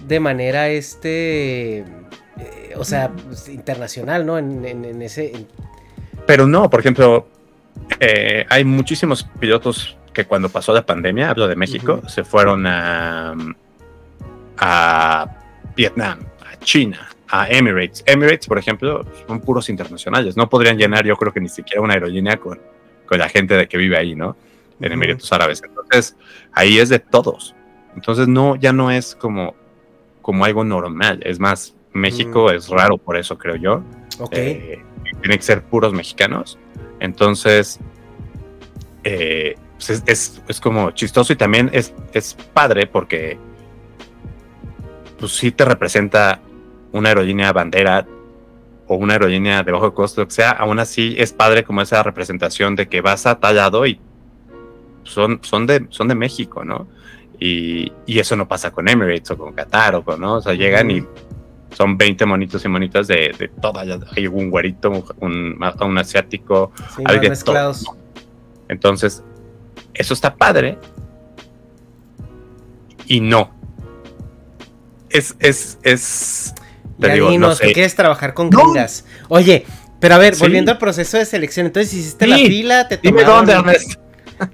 de 0.07 0.21
manera, 0.21 0.69
este 0.69 1.85
o 2.77 2.85
sea, 2.85 3.11
pues, 3.11 3.49
internacional, 3.49 4.27
¿no? 4.27 4.39
En, 4.39 5.03
ese... 5.03 5.47
Pero 6.27 6.47
no, 6.47 6.69
por 6.69 6.81
ejemplo, 6.81 7.27
eh, 8.01 8.45
hay 8.49 8.65
muchísimos 8.65 9.25
pilotos 9.39 9.97
que 10.13 10.25
cuando 10.25 10.49
pasó 10.49 10.73
la 10.73 10.85
pandemia, 10.85 11.31
hablo 11.31 11.47
de 11.47 11.57
México, 11.57 12.03
se 12.09 12.25
fueron 12.25 12.67
a, 12.67 13.35
a 14.59 15.27
Vietnam, 15.77 16.21
a 16.41 16.59
China, 16.59 17.09
a 17.29 17.49
Emirates. 17.49 18.03
Emirates, 18.07 18.47
por 18.47 18.59
ejemplo, 18.59 19.05
son 19.27 19.41
puros 19.41 19.69
internacionales. 19.69 20.37
No 20.37 20.49
podrían 20.49 20.79
llenar, 20.79 21.05
yo 21.05 21.17
creo 21.17 21.33
que 21.33 21.41
ni 21.41 21.49
siquiera 21.49 21.83
una 21.83 21.95
aerolínea 21.95 22.39
con, 22.39 22.59
con 23.05 23.19
la 23.19 23.29
gente 23.29 23.55
de 23.55 23.69
que 23.69 23.77
vive 23.77 23.97
ahí, 23.97 24.15
¿no? 24.15 24.37
En 24.81 24.93
Emiratos 24.93 25.33
Árabes. 25.33 25.63
Entonces, 25.65 26.17
ahí 26.53 26.79
es 26.79 26.89
de 26.89 26.99
todos. 26.99 27.55
Entonces, 27.95 28.29
no, 28.29 28.57
ya 28.57 28.73
no 28.73 28.91
es 28.91 29.15
como, 29.15 29.55
como 30.23 30.45
algo 30.45 30.65
normal. 30.65 31.21
Es 31.25 31.41
más, 31.41 31.75
México 31.93 32.49
mm. 32.49 32.55
es 32.55 32.69
raro 32.69 32.99
por 32.99 33.17
eso, 33.17 33.39
creo 33.39 33.57
yo. 33.57 33.83
Eh, 34.31 34.83
tiene 35.21 35.37
que 35.37 35.43
ser 35.43 35.63
puros 35.63 35.93
mexicanos. 35.93 36.59
Entonces, 37.01 37.79
eh, 39.05 39.57
pues 39.77 40.03
es, 40.49 40.61
como 40.61 40.91
chistoso 40.93 41.33
y 41.33 41.37
también 41.37 41.71
es, 41.73 41.95
es 42.13 42.35
padre 42.53 42.87
porque 42.87 43.39
pues 45.19 45.33
sí 45.33 45.51
te 45.51 45.65
representa 45.65 46.41
una 46.93 47.11
aerolínea 47.11 47.53
bandera 47.53 48.07
o 48.87 48.97
una 48.97 49.15
aerolínea 49.15 49.63
de 49.63 49.73
bajo 49.73 49.93
costo, 49.95 50.23
o 50.23 50.31
sea, 50.31 50.51
aún 50.51 50.79
así 50.79 51.17
es 51.19 51.33
padre 51.33 51.65
como 51.65 51.83
esa 51.83 52.03
representación 52.03 52.77
de 52.77 52.89
que 52.89 53.01
vas 53.01 53.27
a 53.27 53.39
tallado 53.39 53.87
y 53.87 54.01
son, 55.07 55.41
son, 55.43 55.67
de, 55.67 55.87
son 55.91 56.09
de 56.09 56.15
México, 56.15 56.65
¿no? 56.65 56.89
Y, 57.39 57.93
eso 58.07 58.37
no 58.37 58.49
pasa 58.49 58.71
con 58.71 58.89
Emirates 58.89 59.31
o 59.31 59.37
con 59.37 59.53
Qatar 59.53 59.95
o 59.97 60.05
con, 60.05 60.21
¿no? 60.21 60.37
O 60.37 60.43
sea, 60.43 60.55
llegan 60.55 60.91
y 60.91 61.05
son 61.75 61.99
20 61.99 62.25
monitos 62.27 62.65
y 62.65 62.69
monitas 62.69 63.07
de, 63.07 63.35
de 63.39 63.49
todas. 63.61 63.87
Hay 64.17 64.27
un 64.27 64.51
güerito, 64.51 65.05
un, 65.21 65.59
un 65.59 65.99
asiático, 65.99 66.73
alguien 67.05 67.35
Entonces, 68.69 69.23
eso 69.93 70.15
está 70.15 70.35
padre. 70.35 70.79
Y 73.07 73.21
no. 73.21 73.51
Es, 75.11 75.37
es, 75.39 75.79
es. 75.83 76.55
Te 76.99 77.13
digo, 77.13 77.31
no 77.39 77.55
sé. 77.55 77.73
quieres 77.73 77.95
trabajar 77.95 78.33
con 78.33 78.49
gringas. 78.49 79.05
Oye, 79.29 79.67
pero 80.01 80.15
a 80.15 80.19
ver, 80.19 80.37
volviendo 80.37 80.73
al 80.73 80.79
proceso 80.79 81.19
de 81.19 81.25
selección, 81.27 81.67
entonces 81.67 81.93
hiciste 81.93 82.27
la 82.27 82.37
fila, 82.37 82.89
te 82.89 82.97
tomaste. 82.97 83.97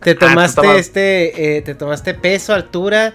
Te 0.00 0.12
ah, 0.12 0.18
tomaste 0.18 0.78
este, 0.78 1.56
eh, 1.56 1.62
te 1.62 1.74
tomaste 1.74 2.14
peso, 2.14 2.54
altura 2.54 3.14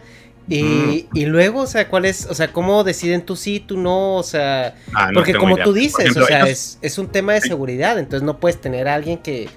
y, 0.50 1.08
y, 1.14 1.26
luego, 1.26 1.62
o 1.62 1.68
sea, 1.68 1.90
¿cuál 1.90 2.06
es, 2.06 2.26
o 2.26 2.34
sea, 2.34 2.54
cómo 2.54 2.86
deciden 2.86 3.26
tú 3.26 3.36
sí, 3.36 3.60
tú 3.60 3.78
no? 3.78 4.16
O 4.16 4.24
sea, 4.24 4.76
ah, 4.94 5.12
porque 5.14 5.34
como 5.34 5.58
tú 5.58 5.74
dices, 5.74 6.16
o 6.16 6.26
sea, 6.26 6.48
es, 6.48 6.80
es, 6.82 6.98
un 6.98 7.10
tema 7.10 7.34
de 7.34 7.42
seguridad, 7.42 8.00
entonces 8.00 8.24
no 8.24 8.40
puedes 8.40 8.60
tener 8.62 8.88
a 8.88 8.96
alguien 8.96 9.18
que 9.18 9.50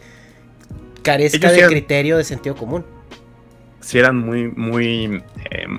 carezca 1.02 1.52
de 1.52 1.64
criterio 1.66 2.16
de 2.16 2.24
sentido 2.24 2.56
común. 2.56 2.84
Si 3.80 3.98
eran 3.98 4.18
muy, 4.18 4.48
muy, 4.48 5.22
em, 5.50 5.78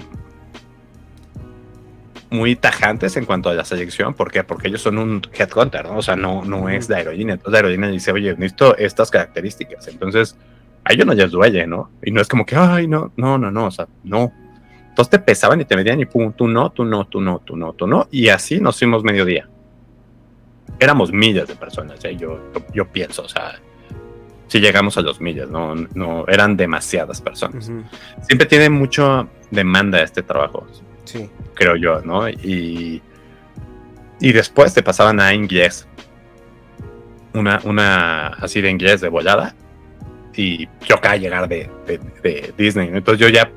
muy 2.30 2.56
tajantes 2.56 3.18
en 3.18 3.26
cuanto 3.26 3.50
a 3.50 3.54
la 3.54 3.66
selección, 3.66 4.14
¿por 4.14 4.32
qué? 4.32 4.46
Porque 4.46 4.70
ellos 4.70 4.82
son 4.82 4.98
un 4.98 5.22
headhunter, 5.34 5.84
¿no? 5.86 5.98
O 5.98 6.02
sea, 6.02 6.16
no, 6.16 6.46
no 6.46 6.70
es 6.70 6.88
la 6.88 6.98
aerolínea, 6.98 7.34
entonces 7.34 7.52
la 7.52 7.58
aerolínea 7.58 7.90
dice, 7.90 8.14
oye, 8.14 8.32
necesito 8.38 8.78
estas 8.78 9.12
características, 9.12 9.90
entonces 9.90 10.38
a 10.92 10.94
ellos 10.94 11.08
no 11.08 11.14
les 11.14 11.32
duele, 11.32 11.66
¿no? 11.66 11.90
Y 12.04 12.12
no 12.12 12.22
es 12.22 12.28
como 12.28 12.46
que, 12.46 12.56
ay, 12.56 12.88
no, 12.88 13.12
no, 13.16 13.38
no, 13.38 13.50
no, 13.50 13.66
o 13.66 13.72
sea, 13.72 13.88
no, 14.04 14.32
entonces 14.90 15.10
te 15.10 15.20
pesaban 15.20 15.62
y 15.62 15.66
te 15.66 15.76
medían 15.76 16.00
y 16.02 16.06
pum, 16.06 16.34
tú 16.34 16.48
no, 16.48 16.72
tú 16.72 16.84
no, 16.84 17.08
tú 17.08 17.22
no, 17.22 17.40
tú 17.40 17.56
no, 17.56 17.74
tú 17.74 17.88
no. 17.88 18.08
Y 18.12 18.28
así 18.28 18.60
nos 18.60 18.78
fuimos 18.78 19.04
mediodía. 19.04 19.48
Éramos 20.80 21.14
millas 21.14 21.48
de 21.48 21.56
personas, 21.56 22.04
¿eh? 22.04 22.18
yo, 22.18 22.52
yo, 22.74 22.88
pienso, 22.92 23.24
o 23.24 23.30
sea, 23.30 23.60
si 24.48 24.60
llegamos 24.60 24.98
a 24.98 25.02
los 25.02 25.22
millas, 25.22 25.50
no, 25.50 25.76
no 25.76 26.26
eran 26.28 26.58
demasiadas 26.58 27.22
personas. 27.22 27.72
Siempre 28.22 28.48
tiene 28.48 28.70
mucha 28.70 29.28
demanda 29.50 30.02
este 30.02 30.24
trabajo, 30.24 30.68
sí. 31.06 31.30
creo 31.54 31.78
yo, 31.78 32.02
¿no? 32.02 32.28
Y, 32.28 33.02
y 34.20 34.32
después 34.34 34.74
te 34.74 34.84
pasaban 34.84 35.22
a 35.22 35.34
inglés, 35.34 35.88
una, 37.34 37.62
una 37.64 38.28
así 38.28 38.60
de 38.60 38.70
inglés 38.70 39.00
de 39.00 39.08
volada, 39.08 39.56
y 40.36 40.68
yo 40.86 40.96
acá 40.96 41.16
llegar 41.16 41.48
de, 41.48 41.70
de, 41.86 42.00
de 42.24 42.54
Disney, 42.58 42.90
entonces 42.94 43.20
yo 43.20 43.30
ya 43.30 43.52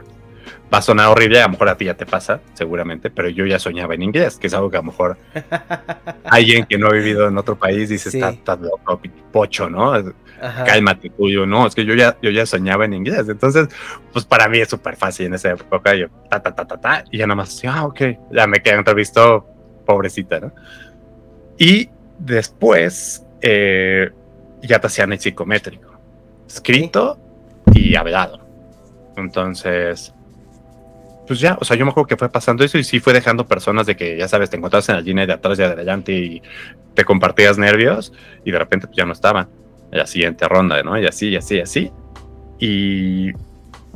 va 0.72 0.78
a 0.78 0.82
sonar 0.82 1.08
horrible, 1.08 1.40
a 1.40 1.44
lo 1.44 1.50
mejor 1.50 1.68
a 1.68 1.76
ti 1.76 1.84
ya 1.84 1.94
te 1.94 2.06
pasa, 2.06 2.40
seguramente, 2.54 3.10
pero 3.10 3.28
yo 3.28 3.46
ya 3.46 3.58
soñaba 3.58 3.94
en 3.94 4.02
inglés, 4.02 4.36
que 4.36 4.48
es 4.48 4.54
algo 4.54 4.70
que 4.70 4.76
a 4.76 4.80
lo 4.80 4.86
mejor 4.86 5.16
alguien 6.24 6.66
que 6.66 6.78
no 6.78 6.88
ha 6.88 6.92
vivido 6.92 7.28
en 7.28 7.38
otro 7.38 7.56
país 7.56 7.88
dice, 7.88 8.10
Sí. 8.10 8.18
está, 8.18 8.30
está 8.30 8.56
loco, 8.56 9.00
pocho, 9.32 9.68
¿no? 9.70 9.92
Ajá. 9.92 10.64
Cálmate 10.64 11.10
tuyo, 11.10 11.46
no, 11.46 11.66
es 11.66 11.74
que 11.74 11.84
yo 11.84 11.94
ya, 11.94 12.16
yo 12.20 12.30
ya 12.30 12.44
soñaba 12.44 12.84
en 12.86 12.94
inglés, 12.94 13.28
entonces, 13.28 13.68
pues 14.12 14.24
para 14.24 14.48
mí 14.48 14.58
es 14.58 14.68
súper 14.68 14.96
fácil 14.96 15.26
en 15.26 15.34
esa 15.34 15.50
época, 15.52 15.94
yo, 15.94 16.08
ta, 16.28 16.42
ta, 16.42 16.54
ta, 16.54 16.66
ta, 16.66 16.80
ta, 16.80 17.04
y 17.10 17.18
ya 17.18 17.26
nada 17.26 17.36
más, 17.36 17.62
ah, 17.66 17.84
ok, 17.86 18.00
ya 18.32 18.46
me 18.46 18.60
quedé 18.60 18.74
entrevistó, 18.74 19.46
pobrecita, 19.86 20.40
¿no? 20.40 20.52
Y 21.56 21.88
después, 22.18 23.24
eh, 23.42 24.10
ya 24.62 24.80
te 24.80 24.86
hacían 24.88 25.12
el 25.12 25.20
psicométrico, 25.20 25.93
escrito 26.54 27.18
y 27.72 27.96
hablado. 27.96 28.40
Entonces, 29.16 30.14
pues 31.26 31.40
ya, 31.40 31.56
o 31.60 31.64
sea, 31.64 31.76
yo 31.76 31.84
me 31.84 31.90
acuerdo 31.90 32.06
que 32.06 32.16
fue 32.16 32.28
pasando 32.28 32.64
eso 32.64 32.78
y 32.78 32.84
sí 32.84 33.00
fue 33.00 33.12
dejando 33.12 33.46
personas 33.46 33.86
de 33.86 33.96
que, 33.96 34.16
ya 34.16 34.28
sabes, 34.28 34.50
te 34.50 34.56
encontrabas 34.56 34.88
en 34.88 34.96
la 34.96 35.00
línea 35.00 35.26
de 35.26 35.32
atrás 35.32 35.58
y 35.58 35.62
de 35.62 35.68
adelante 35.68 36.12
y 36.12 36.42
te 36.94 37.04
compartías 37.04 37.58
nervios 37.58 38.12
y 38.44 38.50
de 38.50 38.58
repente 38.58 38.86
pues, 38.86 38.96
ya 38.96 39.04
no 39.04 39.12
estaban. 39.12 39.48
En 39.90 39.98
la 39.98 40.06
siguiente 40.06 40.48
ronda, 40.48 40.82
¿no? 40.82 40.98
Y 40.98 41.06
así, 41.06 41.28
y 41.28 41.36
así, 41.36 41.56
y 41.56 41.60
así. 41.60 41.92
Y 42.58 43.32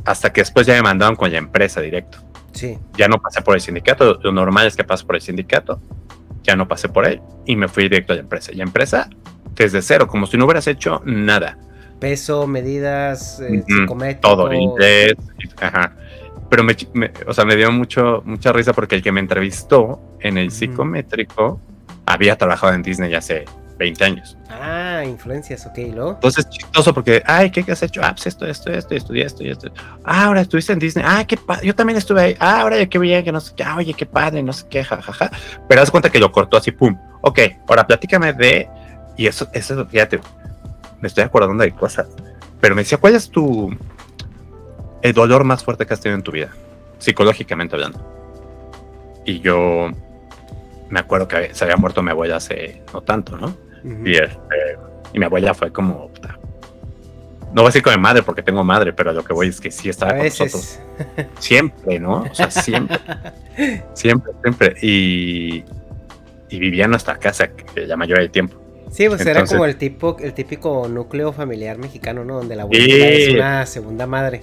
hasta 0.05 0.31
que 0.31 0.41
después 0.41 0.65
ya 0.65 0.73
me 0.75 0.81
mandaron 0.81 1.15
con 1.15 1.31
la 1.31 1.37
empresa 1.37 1.81
directo. 1.81 2.19
Sí. 2.53 2.77
Ya 2.97 3.07
no 3.07 3.21
pasé 3.21 3.41
por 3.41 3.55
el 3.55 3.61
sindicato, 3.61 4.19
lo 4.23 4.31
normal 4.31 4.65
es 4.65 4.75
que 4.75 4.83
pases 4.83 5.05
por 5.05 5.15
el 5.15 5.21
sindicato. 5.21 5.81
Ya 6.43 6.55
no 6.55 6.67
pasé 6.67 6.87
por 6.89 7.05
él 7.05 7.21
y 7.45 7.55
me 7.55 7.67
fui 7.67 7.83
directo 7.83 8.13
a 8.13 8.15
la 8.15 8.21
empresa. 8.21 8.51
Y 8.51 8.55
la 8.55 8.63
empresa, 8.63 9.09
desde 9.55 9.81
cero, 9.81 10.07
como 10.07 10.25
si 10.25 10.37
no 10.37 10.45
hubieras 10.45 10.67
hecho 10.67 11.01
nada. 11.05 11.57
Peso, 11.99 12.47
medidas, 12.47 13.39
eh, 13.41 13.63
psicométrico. 13.67 14.35
todo 14.35 14.53
inglés, 14.53 15.15
ajá. 15.61 15.93
Pero 16.49 16.63
me, 16.63 16.75
me- 16.93 17.11
o 17.27 17.33
sea, 17.33 17.45
me 17.45 17.55
dio 17.55 17.71
mucho, 17.71 18.21
mucha 18.25 18.51
risa 18.51 18.73
porque 18.73 18.95
el 18.95 19.03
que 19.03 19.11
me 19.11 19.19
entrevistó 19.19 20.01
en 20.19 20.37
el 20.37 20.49
psicométrico 20.51 21.59
había 22.05 22.37
trabajado 22.37 22.73
en 22.73 22.81
Disney 22.81 23.13
hace 23.13 23.45
20 23.77 24.03
años. 24.03 24.35
Ah, 24.49 25.03
influencias, 25.05 25.65
ok, 25.67 25.77
¿y 25.77 25.91
luego? 25.91 26.11
Entonces, 26.15 26.49
chistoso 26.49 26.93
porque, 26.93 27.21
ay, 27.25 27.51
¿qué, 27.51 27.63
qué 27.63 27.71
has 27.73 27.83
hecho? 27.83 28.01
Ah, 28.03 28.11
pues 28.13 28.27
esto, 28.27 28.45
esto, 28.45 28.71
esto, 28.71 28.95
estudié 28.95 29.25
esto 29.25 29.43
y 29.43 29.49
esto. 29.51 29.69
Ah, 30.03 30.25
ahora 30.25 30.41
estuviste 30.41 30.73
en 30.73 30.79
Disney. 30.79 31.05
Ah, 31.07 31.23
qué 31.25 31.37
padre. 31.37 31.67
Yo 31.67 31.75
también 31.75 31.97
estuve 31.97 32.21
ahí. 32.21 32.35
Ah, 32.39 32.61
ahora 32.61 32.83
qué 32.87 32.97
bien, 32.99 33.23
que 33.23 33.31
no 33.31 33.39
sé 33.39 33.53
qué. 33.55 33.63
Ah, 33.63 33.75
oye, 33.77 33.93
qué 33.93 34.05
padre, 34.05 34.41
no 34.41 34.51
sé 34.51 34.65
qué, 34.69 34.83
jajaja. 34.83 35.31
Pero 35.67 35.81
haz 35.81 35.91
cuenta 35.91 36.09
que 36.09 36.19
lo 36.19 36.31
cortó 36.31 36.57
así, 36.57 36.71
pum. 36.71 36.97
Ok, 37.21 37.39
ahora 37.67 37.85
platícame 37.85 38.33
de. 38.33 38.67
Y 39.15 39.27
eso, 39.27 39.47
eso, 39.53 39.85
fíjate, 39.85 40.19
me 41.01 41.07
estoy 41.07 41.23
acordando 41.23 41.63
de 41.63 41.71
cosas. 41.71 42.07
Pero 42.61 42.75
me 42.75 42.81
decía, 42.81 42.97
¿cuál 42.97 43.15
es 43.15 43.29
tu. 43.29 43.75
el 45.01 45.13
dolor 45.13 45.43
más 45.43 45.63
fuerte 45.63 45.85
que 45.85 45.93
has 45.93 46.01
tenido 46.01 46.17
en 46.17 46.23
tu 46.23 46.31
vida? 46.31 46.49
Psicológicamente 46.97 47.75
hablando. 47.75 47.99
Y 49.25 49.39
yo 49.39 49.89
me 50.89 50.99
acuerdo 50.99 51.27
que 51.27 51.53
se 51.53 51.63
había 51.63 51.77
muerto 51.77 52.01
mi 52.01 52.11
abuela 52.11 52.37
hace 52.37 52.81
no 52.93 53.01
tanto, 53.01 53.37
¿no? 53.37 53.55
Y, 53.83 54.15
este, 54.15 54.77
y 55.13 55.19
mi 55.19 55.25
abuela 55.25 55.53
fue 55.53 55.71
como. 55.71 56.09
puta, 56.09 56.37
No 57.53 57.61
voy 57.61 57.63
a 57.63 57.67
decir 57.67 57.81
con 57.81 57.93
mi 57.93 58.01
madre 58.01 58.23
porque 58.23 58.43
tengo 58.43 58.63
madre, 58.63 58.91
pero 58.91 59.13
lo 59.13 59.23
que 59.23 59.33
voy 59.33 59.47
es 59.47 59.61
que 59.61 59.71
sí 59.71 59.87
estaba 59.89 60.15
con 60.15 60.25
nosotros. 60.25 60.79
Siempre, 61.39 61.99
¿no? 61.99 62.23
O 62.23 62.35
sea, 62.35 62.51
siempre. 62.51 62.99
siempre, 63.93 64.33
siempre. 64.41 64.75
Y, 64.81 65.63
y 66.49 66.59
vivía 66.59 66.85
en 66.85 66.91
nuestra 66.91 67.17
casa 67.17 67.49
la 67.75 67.95
mayoría 67.95 68.23
del 68.23 68.31
tiempo. 68.31 68.68
Sí, 68.91 69.07
pues 69.07 69.25
era 69.25 69.45
como 69.45 69.65
el 69.65 69.75
tipo, 69.75 70.17
el 70.19 70.33
típico 70.33 70.87
núcleo 70.87 71.31
familiar 71.31 71.77
mexicano, 71.77 72.25
¿no? 72.25 72.37
Donde 72.37 72.55
la 72.55 72.63
abuelita 72.63 72.95
Sí. 72.95 73.01
es 73.23 73.29
una 73.35 73.65
segunda 73.65 74.07
madre. 74.07 74.41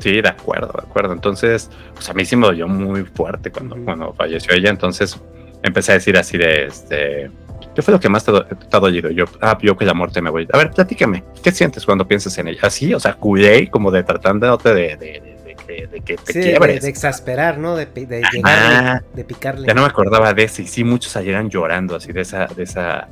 Sí, 0.00 0.20
de 0.20 0.28
acuerdo, 0.28 0.72
de 0.76 0.82
acuerdo. 0.88 1.12
Entonces, 1.12 1.70
pues 1.94 2.08
a 2.08 2.14
mí 2.14 2.24
sí 2.24 2.34
me 2.34 2.46
dolió 2.46 2.66
muy 2.66 3.04
fuerte 3.04 3.50
cuando, 3.50 3.76
cuando 3.84 4.12
falleció 4.14 4.54
ella. 4.54 4.70
Entonces 4.70 5.16
empecé 5.62 5.92
a 5.92 5.94
decir 5.96 6.16
así 6.16 6.36
de 6.38 6.66
este. 6.66 7.30
¿Qué 7.74 7.82
fue 7.82 7.92
lo 7.92 8.00
que 8.00 8.08
más 8.08 8.24
te, 8.24 8.32
te 8.32 8.76
ha 8.76 8.80
dolido? 8.80 9.10
Yo, 9.10 9.26
ah, 9.42 9.56
yo 9.62 9.76
que 9.76 9.84
la 9.84 9.94
muerte 9.94 10.20
me 10.20 10.30
voy. 10.30 10.48
A 10.52 10.56
ver, 10.58 10.70
platícame. 10.70 11.22
¿Qué 11.42 11.52
sientes 11.52 11.84
cuando 11.86 12.08
piensas 12.08 12.36
en 12.38 12.48
ella? 12.48 12.60
Así, 12.62 12.92
o 12.94 12.98
sea, 12.98 13.14
culé 13.14 13.68
como 13.70 13.90
de 13.90 14.02
tratándote 14.02 14.74
de, 14.74 14.96
de, 14.96 14.96
de, 14.96 15.36
de 15.44 15.54
que, 15.54 15.86
de 15.86 16.00
que 16.00 16.16
te 16.16 16.32
Sí, 16.32 16.38
de, 16.40 16.44
quiebres. 16.50 16.82
de 16.82 16.88
exasperar, 16.88 17.58
¿no? 17.58 17.76
De, 17.76 17.86
de 17.86 18.22
Ah, 18.24 18.30
llegarle, 18.32 19.00
de 19.14 19.24
picarle. 19.24 19.66
Ya 19.68 19.74
no 19.74 19.82
me 19.82 19.86
acordaba 19.88 20.32
de 20.34 20.42
eso 20.44 20.62
y 20.62 20.66
sí, 20.66 20.82
muchos 20.82 21.12
salieran 21.12 21.48
llorando 21.50 21.94
así 21.94 22.10
de 22.12 22.22
esa, 22.22 22.46
de 22.46 22.62
esa. 22.64 23.06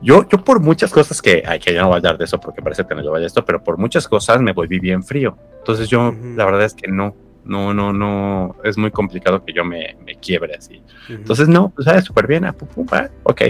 Yo, 0.00 0.28
yo 0.28 0.38
por 0.44 0.60
muchas 0.60 0.92
cosas 0.92 1.20
que, 1.20 1.42
ay, 1.46 1.58
que 1.58 1.74
ya 1.74 1.82
no 1.82 1.88
voy 1.88 1.94
a 1.94 1.98
hablar 1.98 2.18
de 2.18 2.24
eso 2.24 2.38
porque 2.38 2.62
parece 2.62 2.86
que 2.86 2.94
no 2.94 3.02
yo 3.02 3.10
vaya 3.10 3.26
esto, 3.26 3.44
pero 3.44 3.62
por 3.62 3.78
muchas 3.78 4.06
cosas 4.06 4.40
me 4.40 4.52
volví 4.52 4.78
bien 4.78 5.02
frío. 5.02 5.36
Entonces 5.58 5.88
yo, 5.88 6.08
Ujú. 6.10 6.34
la 6.36 6.44
verdad 6.44 6.64
es 6.64 6.74
que 6.74 6.88
no, 6.88 7.16
no, 7.44 7.74
no, 7.74 7.92
no, 7.92 8.56
es 8.62 8.78
muy 8.78 8.90
complicado 8.90 9.44
que 9.44 9.52
yo 9.52 9.64
me, 9.64 9.96
me 10.04 10.14
quiebre 10.16 10.54
así. 10.54 10.82
Ujú. 11.04 11.14
Entonces 11.14 11.48
no, 11.48 11.70
pues 11.70 11.86
sabes, 11.86 12.04
súper 12.04 12.26
bien, 12.28 12.44
ah, 12.44 12.52
pum, 12.52 12.68
pum, 12.68 12.86
ah, 12.92 13.08
ok, 13.24 13.42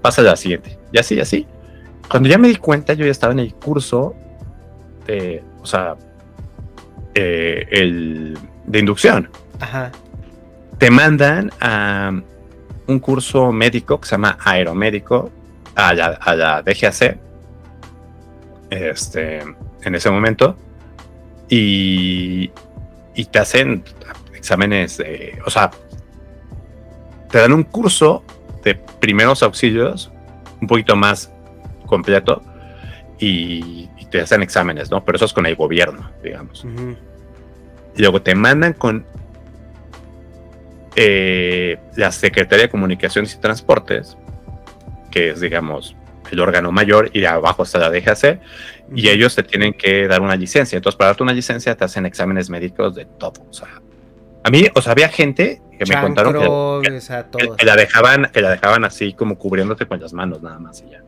pasa 0.00 0.20
a 0.20 0.24
la 0.24 0.36
siguiente. 0.36 0.78
Y 0.92 0.98
así, 0.98 1.18
así. 1.18 1.46
Cuando 2.08 2.28
ya 2.28 2.38
me 2.38 2.48
di 2.48 2.56
cuenta, 2.56 2.94
yo 2.94 3.04
ya 3.04 3.10
estaba 3.10 3.32
en 3.32 3.40
el 3.40 3.54
curso 3.54 4.14
de, 5.06 5.42
o 5.60 5.66
sea, 5.66 5.96
eh, 7.14 7.66
el, 7.70 8.38
de 8.66 8.78
inducción 8.78 9.28
Ajá. 9.58 9.90
te 10.78 10.90
mandan 10.90 11.50
a 11.60 12.12
un 12.86 12.98
curso 13.00 13.50
médico 13.50 14.00
que 14.00 14.06
se 14.06 14.12
llama 14.12 14.38
aeromédico 14.44 15.30
a 15.78 15.94
la, 15.94 16.06
a 16.06 16.34
la 16.34 16.62
DGAC 16.62 17.16
este, 18.70 19.38
en 19.84 19.94
ese 19.94 20.10
momento 20.10 20.56
y, 21.48 22.50
y 23.14 23.24
te 23.26 23.38
hacen 23.38 23.84
exámenes, 24.34 24.98
de- 24.98 25.38
o 25.46 25.50
sea, 25.50 25.70
te 27.30 27.38
dan 27.38 27.52
un 27.52 27.62
curso 27.62 28.24
de 28.64 28.74
primeros 28.74 29.42
auxilios 29.42 30.10
un 30.60 30.66
poquito 30.66 30.96
más 30.96 31.30
completo 31.86 32.42
y, 33.20 33.88
y 33.98 34.06
te 34.10 34.20
hacen 34.20 34.42
exámenes, 34.42 34.90
¿no? 34.90 35.04
Pero 35.04 35.16
eso 35.16 35.24
es 35.26 35.32
con 35.32 35.46
el 35.46 35.54
gobierno, 35.54 36.10
digamos. 36.22 36.64
Y 37.96 38.00
luego 38.02 38.20
te 38.20 38.34
mandan 38.34 38.72
con 38.72 39.06
eh, 40.96 41.78
la 41.96 42.10
Secretaría 42.12 42.64
de 42.64 42.70
Comunicaciones 42.70 43.34
y 43.34 43.38
Transportes, 43.38 44.16
que 45.10 45.30
es, 45.30 45.40
digamos, 45.40 45.94
el 46.30 46.40
órgano 46.40 46.70
mayor, 46.72 47.10
y 47.14 47.24
abajo 47.24 47.62
está 47.62 47.78
la 47.78 47.90
DGAC, 47.90 48.40
y 48.94 49.08
ellos 49.08 49.34
te 49.34 49.42
tienen 49.42 49.72
que 49.72 50.06
dar 50.08 50.20
una 50.20 50.36
licencia. 50.36 50.76
Entonces, 50.76 50.96
para 50.96 51.08
darte 51.08 51.22
una 51.22 51.32
licencia, 51.32 51.74
te 51.76 51.84
hacen 51.84 52.04
exámenes 52.06 52.50
médicos 52.50 52.94
de 52.94 53.04
todo. 53.06 53.32
O 53.48 53.52
sea, 53.52 53.80
a 54.44 54.50
mí, 54.50 54.66
o 54.74 54.82
sea, 54.82 54.92
había 54.92 55.08
gente 55.08 55.62
que 55.78 55.84
me 55.86 55.94
contaron 56.02 56.32
que, 56.34 56.38
Chancro, 56.40 56.80
que- 57.38 57.56
que- 57.56 57.64
la 57.66 57.76
dejaban, 57.76 58.30
que 58.32 58.40
la 58.42 58.50
dejaban 58.50 58.84
así 58.84 59.12
como 59.14 59.38
cubriéndote 59.38 59.86
con 59.86 60.00
las 60.00 60.12
manos 60.12 60.42
nada 60.42 60.58
más 60.58 60.82
y 60.86 60.90
ya. 60.90 61.02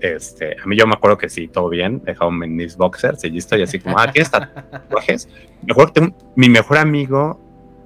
Este, 0.00 0.56
a 0.62 0.66
mí 0.66 0.76
yo 0.76 0.86
me 0.86 0.92
acuerdo 0.94 1.16
que 1.16 1.28
sí, 1.28 1.48
todo 1.48 1.68
bien, 1.70 2.02
dejaban 2.04 2.38
mis 2.38 2.76
boxers 2.76 3.24
y 3.24 3.30
listo, 3.30 3.56
y 3.56 3.62
así 3.62 3.78
como, 3.78 3.98
ah, 3.98 4.10
¿tienes 4.12 4.30
tatuajes? 4.70 5.28
Me 5.62 5.72
acuerdo 5.72 5.92
que 5.92 6.00
tengo- 6.00 6.32
mi 6.36 6.48
mejor 6.48 6.78
amigo 6.78 7.40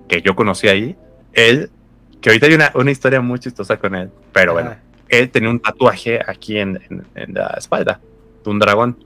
que 0.09 0.21
yo 0.21 0.35
conocí 0.35 0.69
ahí, 0.69 0.97
él, 1.33 1.71
que 2.21 2.31
ahorita 2.31 2.47
hay 2.47 2.55
una, 2.55 2.73
una 2.75 2.91
historia 2.91 3.21
muy 3.21 3.39
chistosa 3.39 3.77
con 3.79 3.95
él, 3.95 4.11
pero 4.33 4.55
bueno, 4.55 4.71
Ajá. 4.71 4.81
Él 5.11 5.31
tenía 5.31 5.51
un 5.51 5.61
tatuaje 5.61 6.21
aquí 6.27 6.59
en, 6.59 6.81
en- 6.89 7.07
en 7.15 7.35
la 7.35 7.55
espalda 7.59 8.01
de 8.45 8.51
un 8.51 8.59
dragón. 8.59 8.97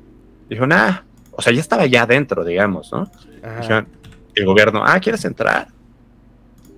Dijo, 0.49 0.67
nah, 0.67 0.99
o 1.33 1.43
sea, 1.43 1.53
ya 1.53 1.61
estaba 1.61 1.87
ya 1.87 2.03
adentro, 2.03 2.45
digamos, 2.45 2.93
¿no? 2.93 3.11
Ajá. 3.43 3.61
Dijeron, 3.61 3.89
el 4.35 4.45
gobierno, 4.47 4.83
ah, 4.85 5.01
¿quieres 5.01 5.25
entrar? 5.25 5.69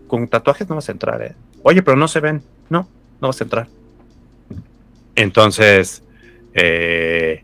Con 0.06 0.28
tatuajes 0.28 0.68
no 0.68 0.76
vas 0.76 0.88
a 0.88 0.92
entrar, 0.92 1.20
¿eh? 1.22 1.34
Oye, 1.62 1.82
pero 1.82 1.96
no 1.96 2.06
se 2.08 2.20
ven. 2.20 2.42
No, 2.70 2.88
no 3.20 3.28
vas 3.28 3.40
a 3.40 3.44
entrar. 3.44 3.66
Entonces, 5.14 6.02
eh, 6.54 7.42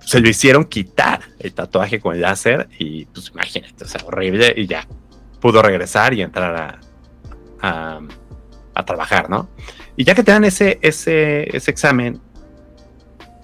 se 0.00 0.20
lo 0.20 0.28
hicieron 0.28 0.64
quitar 0.64 1.20
el 1.38 1.54
tatuaje 1.54 1.98
con 2.00 2.20
láser 2.20 2.68
y 2.78 3.06
pues 3.06 3.30
imagínate, 3.30 3.84
o 3.84 3.86
sea, 3.88 4.02
horrible 4.04 4.52
y 4.56 4.66
ya 4.66 4.86
pudo 5.40 5.62
regresar 5.62 6.12
y 6.14 6.22
entrar 6.22 6.54
a, 6.56 6.80
a, 7.62 8.00
a 8.74 8.84
trabajar, 8.84 9.30
¿no? 9.30 9.48
Y 9.96 10.04
ya 10.04 10.14
que 10.14 10.22
te 10.22 10.32
dan 10.32 10.44
ese, 10.44 10.78
ese, 10.82 11.56
ese 11.56 11.70
examen, 11.70 12.20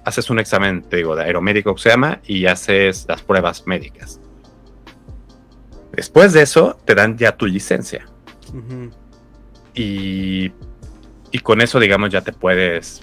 haces 0.05 0.31
un 0.31 0.38
examen, 0.38 0.83
te 0.83 0.97
digo, 0.97 1.14
de 1.14 1.25
aeromédico 1.25 1.75
que 1.75 1.83
se 1.83 1.90
llama 1.90 2.21
y 2.27 2.47
haces 2.47 3.07
las 3.09 3.23
pruebas 3.23 3.66
médicas. 3.66 4.21
Después 5.93 6.33
de 6.33 6.43
eso, 6.43 6.79
te 6.85 6.95
dan 6.95 7.16
ya 7.19 7.37
tu 7.37 7.47
licencia 7.47 8.07
y, 9.75 10.53
y 11.31 11.38
con 11.40 11.61
eso, 11.61 11.79
digamos, 11.79 12.11
ya 12.11 12.23
te 12.23 12.33
puedes, 12.33 13.03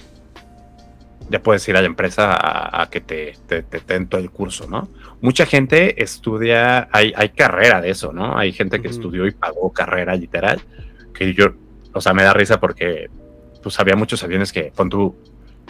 ya 1.30 1.42
puedes 1.42 1.66
ir 1.68 1.76
a 1.76 1.80
la 1.80 1.86
empresa 1.86 2.34
a, 2.34 2.82
a 2.82 2.90
que 2.90 3.00
te, 3.00 3.34
te, 3.46 3.62
te 3.62 3.80
den 3.86 4.08
todo 4.08 4.20
el 4.20 4.30
curso, 4.30 4.66
¿no? 4.68 4.88
Mucha 5.20 5.46
gente 5.46 6.02
estudia, 6.02 6.88
hay, 6.92 7.12
hay 7.16 7.30
carrera 7.30 7.80
de 7.80 7.90
eso, 7.90 8.12
¿no? 8.12 8.36
Hay 8.36 8.52
gente 8.52 8.80
que 8.80 8.88
estudió 8.88 9.26
y 9.26 9.32
pagó 9.32 9.72
carrera 9.72 10.14
literal, 10.14 10.60
que 11.14 11.34
yo, 11.34 11.54
o 11.92 12.00
sea, 12.00 12.14
me 12.14 12.22
da 12.22 12.32
risa 12.32 12.60
porque, 12.60 13.08
pues, 13.62 13.78
había 13.80 13.96
muchos 13.96 14.22
aviones 14.22 14.52
que, 14.52 14.70
con 14.70 14.88
tú, 14.88 15.16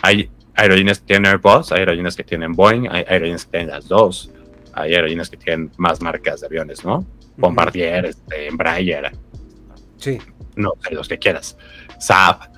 hay 0.03 0.31
aerolíneas 0.55 0.99
que 1.01 1.07
tienen 1.07 1.27
Airbus, 1.27 1.73
hay 1.73 1.81
aerolíneas 1.81 2.17
que 2.17 2.25
tienen 2.25 2.53
Boeing, 2.53 2.89
hay 2.91 3.05
aerolíneas 3.09 3.45
que 3.45 3.51
tienen 3.53 3.69
las 3.71 3.89
dos, 3.89 4.31
hay 4.73 4.95
aerolíneas 4.95 5.31
que 5.31 5.37
tienen 5.37 5.71
más 5.77 6.01
marcas 6.01 6.41
de 6.41 6.47
aviones, 6.47 6.85
¿no? 6.85 7.07
Bombardier, 7.37 8.07
este, 8.07 8.49
Embraer. 8.49 9.13
Sí. 9.97 10.19
No 10.57 10.73
los 10.91 11.09
que 11.09 11.19
quieras. 11.19 11.57
Saab. 11.99 12.51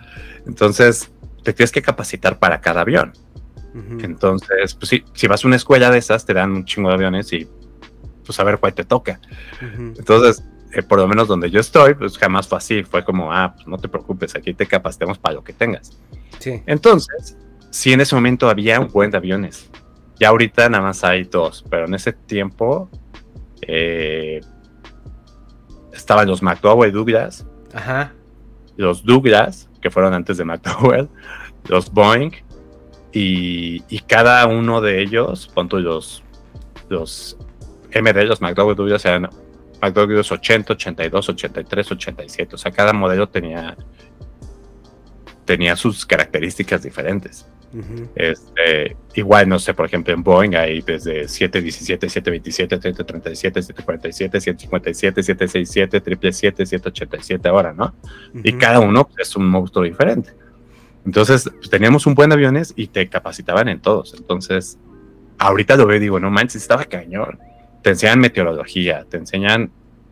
Entonces, 0.46 1.11
te 1.42 1.53
tienes 1.53 1.70
que 1.70 1.83
capacitar 1.83 2.38
para 2.38 2.61
cada 2.61 2.83
avión. 2.83 3.12
Entonces, 4.03 4.75
pues 4.75 4.88
sí, 4.88 5.05
si 5.14 5.29
vas 5.29 5.44
a 5.44 5.46
una 5.46 5.57
escuela 5.57 5.90
de 5.90 5.99
esas, 5.99 6.27
te 6.27 6.35
dan 6.35 6.51
un 6.51 6.64
chingo 6.64 6.88
de 6.88 6.96
aviones 6.96 7.33
y 7.33 7.49
pues 8.27 8.40
a 8.40 8.44
ver 8.44 8.59
cuál 8.59 8.75
te 8.75 8.85
toca. 8.85 9.20
Entonces, 9.61 10.44
eh, 10.72 10.83
por 10.83 10.98
lo 10.98 11.09
menos 11.09 11.28
donde 11.28 11.50
yo 11.50 11.61
estoy, 11.61 11.94
pues 11.94 12.16
jamás 12.16 12.46
fue 12.46 12.59
así. 12.59 12.83
Fue 12.85 13.04
como, 13.04 13.33
ah, 13.33 13.52
pues 13.54 13.66
no 13.66 13.76
te 13.78 13.88
preocupes, 13.88 14.35
aquí 14.37 14.54
te 14.54 14.66
capacitemos 14.66 15.18
para 15.18 15.35
lo 15.37 15.44
que 15.44 15.52
tengas. 15.52 15.98
Sí. 16.38 16.62
Entonces, 16.66 17.37
sí, 17.70 17.92
en 17.92 18.00
ese 18.00 18.14
momento 18.14 18.48
había 18.48 18.80
un 18.80 18.88
buen 18.88 19.11
de 19.11 19.16
aviones. 19.16 19.70
Ya 20.18 20.28
ahorita 20.28 20.68
nada 20.68 20.85
más 20.85 21.02
hay 21.02 21.24
dos, 21.24 21.64
pero 21.70 21.87
en 21.87 21.94
ese 21.94 22.12
tiempo 22.12 22.90
eh, 23.62 24.40
estaban 25.92 26.28
los 26.28 26.42
McDowell 26.42 26.92
Douglas, 26.92 27.46
Ajá. 27.72 28.12
los 28.76 29.04
Douglas, 29.04 29.68
que 29.80 29.90
fueron 29.90 30.12
antes 30.12 30.37
de 30.37 30.44
McDowell, 30.44 31.09
los 31.68 31.90
Boeing, 31.90 32.33
y, 33.12 33.83
y 33.88 33.98
cada 34.00 34.46
uno 34.46 34.80
de 34.80 35.02
ellos, 35.02 35.48
punto 35.48 35.80
los, 35.80 36.22
los 36.88 37.37
MD, 37.94 38.24
los 38.24 38.40
McDowell 38.40 38.76
Douglas, 38.76 39.04
eran 39.04 39.30
McDowell 39.81 40.19
80, 40.19 40.73
82, 40.73 41.29
83, 41.29 41.93
87. 41.93 42.55
O 42.55 42.59
sea, 42.59 42.71
cada 42.73 42.93
modelo 42.93 43.29
tenía, 43.29 43.77
tenía 45.45 45.77
sus 45.77 46.05
características 46.07 46.83
diferentes. 46.83 47.47
este, 48.16 48.97
igual, 49.14 49.49
no 49.49 49.59
sé, 49.61 49.75
por 49.75 49.87
ejemplo, 49.87 50.12
en 50.12 50.25
Boeing 50.25 50.57
hay 50.57 50.83
desde 50.83 51.29
717, 51.29 52.09
727, 52.09 52.77
737, 52.77 53.62
747, 53.62 54.40
757, 54.40 55.23
767, 55.23 56.01
777, 56.01 56.66
787 56.66 57.49
ahora, 57.49 57.73
¿no? 57.73 57.95
Y 58.43 58.53
cada 58.55 58.81
uno 58.81 59.07
pues, 59.07 59.29
es 59.29 59.37
un 59.37 59.47
monstruo 59.47 59.85
diferente. 59.85 60.33
Entonces, 61.07 61.49
pues, 61.59 61.71
teníamos 61.71 62.07
un 62.07 62.14
buen 62.14 62.33
aviones 62.33 62.73
y 62.77 62.88
te 62.88 63.09
capacitaban 63.09 63.69
en 63.69 63.81
todos. 63.81 64.14
Entonces, 64.14 64.79
ahorita 65.38 65.77
lo 65.77 65.87
veo 65.87 65.97
y 65.97 66.01
digo, 66.01 66.21
no 66.21 66.31
manches, 66.31 66.62
estaba 66.62 66.85
cañón. 66.85 67.38
Te 67.83 67.90
enseñan 67.90 68.21
meteorología, 68.21 69.05
te 69.09 69.16
enseñan 69.16 69.71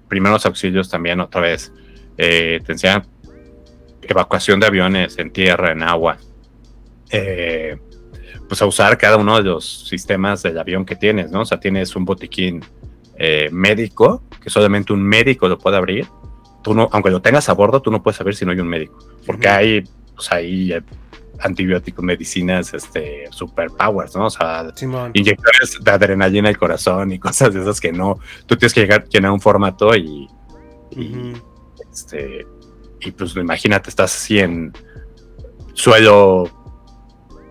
primeros 0.09 0.47
auxilios 0.47 0.89
también 0.89 1.21
otra 1.21 1.43
vez, 1.43 1.73
eh, 2.17 2.61
te 2.65 2.73
enseñan 2.73 3.07
evacuación 4.03 4.59
de 4.61 4.67
aviones 4.67 5.19
en 5.19 5.31
tierra, 5.31 5.73
en 5.73 5.83
agua. 5.83 6.17
Eh, 7.11 7.77
pues 8.49 8.63
a 8.63 8.67
usar 8.67 8.97
cada 8.97 9.19
uno 9.19 9.37
de 9.37 9.43
los 9.43 9.87
sistemas 9.89 10.43
del 10.43 10.59
avión 10.59 10.87
que 10.87 10.97
tienes, 10.97 11.31
¿no? 11.31 11.43
O 11.43 11.45
sea, 11.45 11.61
tienes 11.61 11.95
un 11.95 12.05
botiquín 12.05 12.65
eh, 13.19 13.49
médico, 13.53 14.23
que 14.43 14.49
solamente 14.49 14.93
un 14.93 15.03
médico 15.03 15.49
lo 15.49 15.59
puede 15.59 15.77
abrir. 15.77 16.07
Tú 16.63 16.75
no, 16.75 16.89
aunque 16.93 17.11
lo 17.11 17.21
tengas 17.21 17.49
a 17.49 17.53
bordo, 17.53 17.83
tú 17.83 17.91
no 17.91 18.03
puedes 18.03 18.17
saber 18.17 18.35
si 18.35 18.47
no 18.47 18.53
hay 18.53 18.61
un 18.61 18.69
médico, 18.69 18.99
porque 19.27 19.49
hay, 19.49 19.85
pues 20.15 20.33
hay 20.33 20.73
antibióticos, 21.41 22.05
medicinas, 22.05 22.75
este, 22.75 23.27
superpowers, 23.31 24.17
¿no? 24.17 24.27
O 24.27 24.31
sea, 24.31 24.73
inyectores 25.15 25.79
de 25.81 25.91
adrenalina 25.91 26.49
al 26.49 26.59
corazón 26.59 27.13
y 27.13 27.19
cosas 27.21 27.55
de 27.55 27.61
esas 27.61 27.81
que 27.81 27.93
no, 27.93 28.19
tú 28.47 28.57
tienes 28.57 28.75
que 28.75 28.81
llegar, 28.81 29.09
llenar 29.09 29.31
un 29.31 29.41
formato 29.41 29.95
y, 29.95 30.29
y 30.91 31.33
este, 31.93 32.47
y 33.01 33.11
pues 33.13 33.37
imagínate, 33.37 33.91
estás 33.91 34.15
así 34.15 34.39
en 34.39 34.73
suelo 35.75 36.51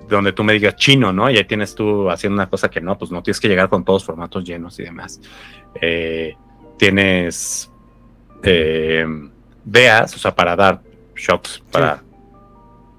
donde 0.10 0.32
tú 0.32 0.44
me 0.44 0.54
digas 0.54 0.76
chino, 0.76 1.12
¿no? 1.12 1.30
Y 1.30 1.38
ahí 1.38 1.46
tienes 1.46 1.76
tú 1.76 2.10
haciendo 2.10 2.36
una 2.36 2.50
cosa 2.50 2.70
que 2.70 2.80
no, 2.82 2.98
pues 2.98 3.12
no 3.12 3.22
tienes 3.22 3.40
que 3.40 3.48
llegar 3.48 3.70
con 3.70 3.84
todos 3.84 4.06
formatos 4.06 4.44
llenos 4.44 4.80
y 4.80 4.84
demás. 4.84 5.20
Eh, 5.82 6.36
tienes 6.78 7.70
eh, 8.44 9.06
DEAs, 9.66 10.16
o 10.16 10.20
sea, 10.20 10.34
para 10.34 10.56
dar 10.56 10.82
shocks, 11.16 11.62
para 11.72 12.04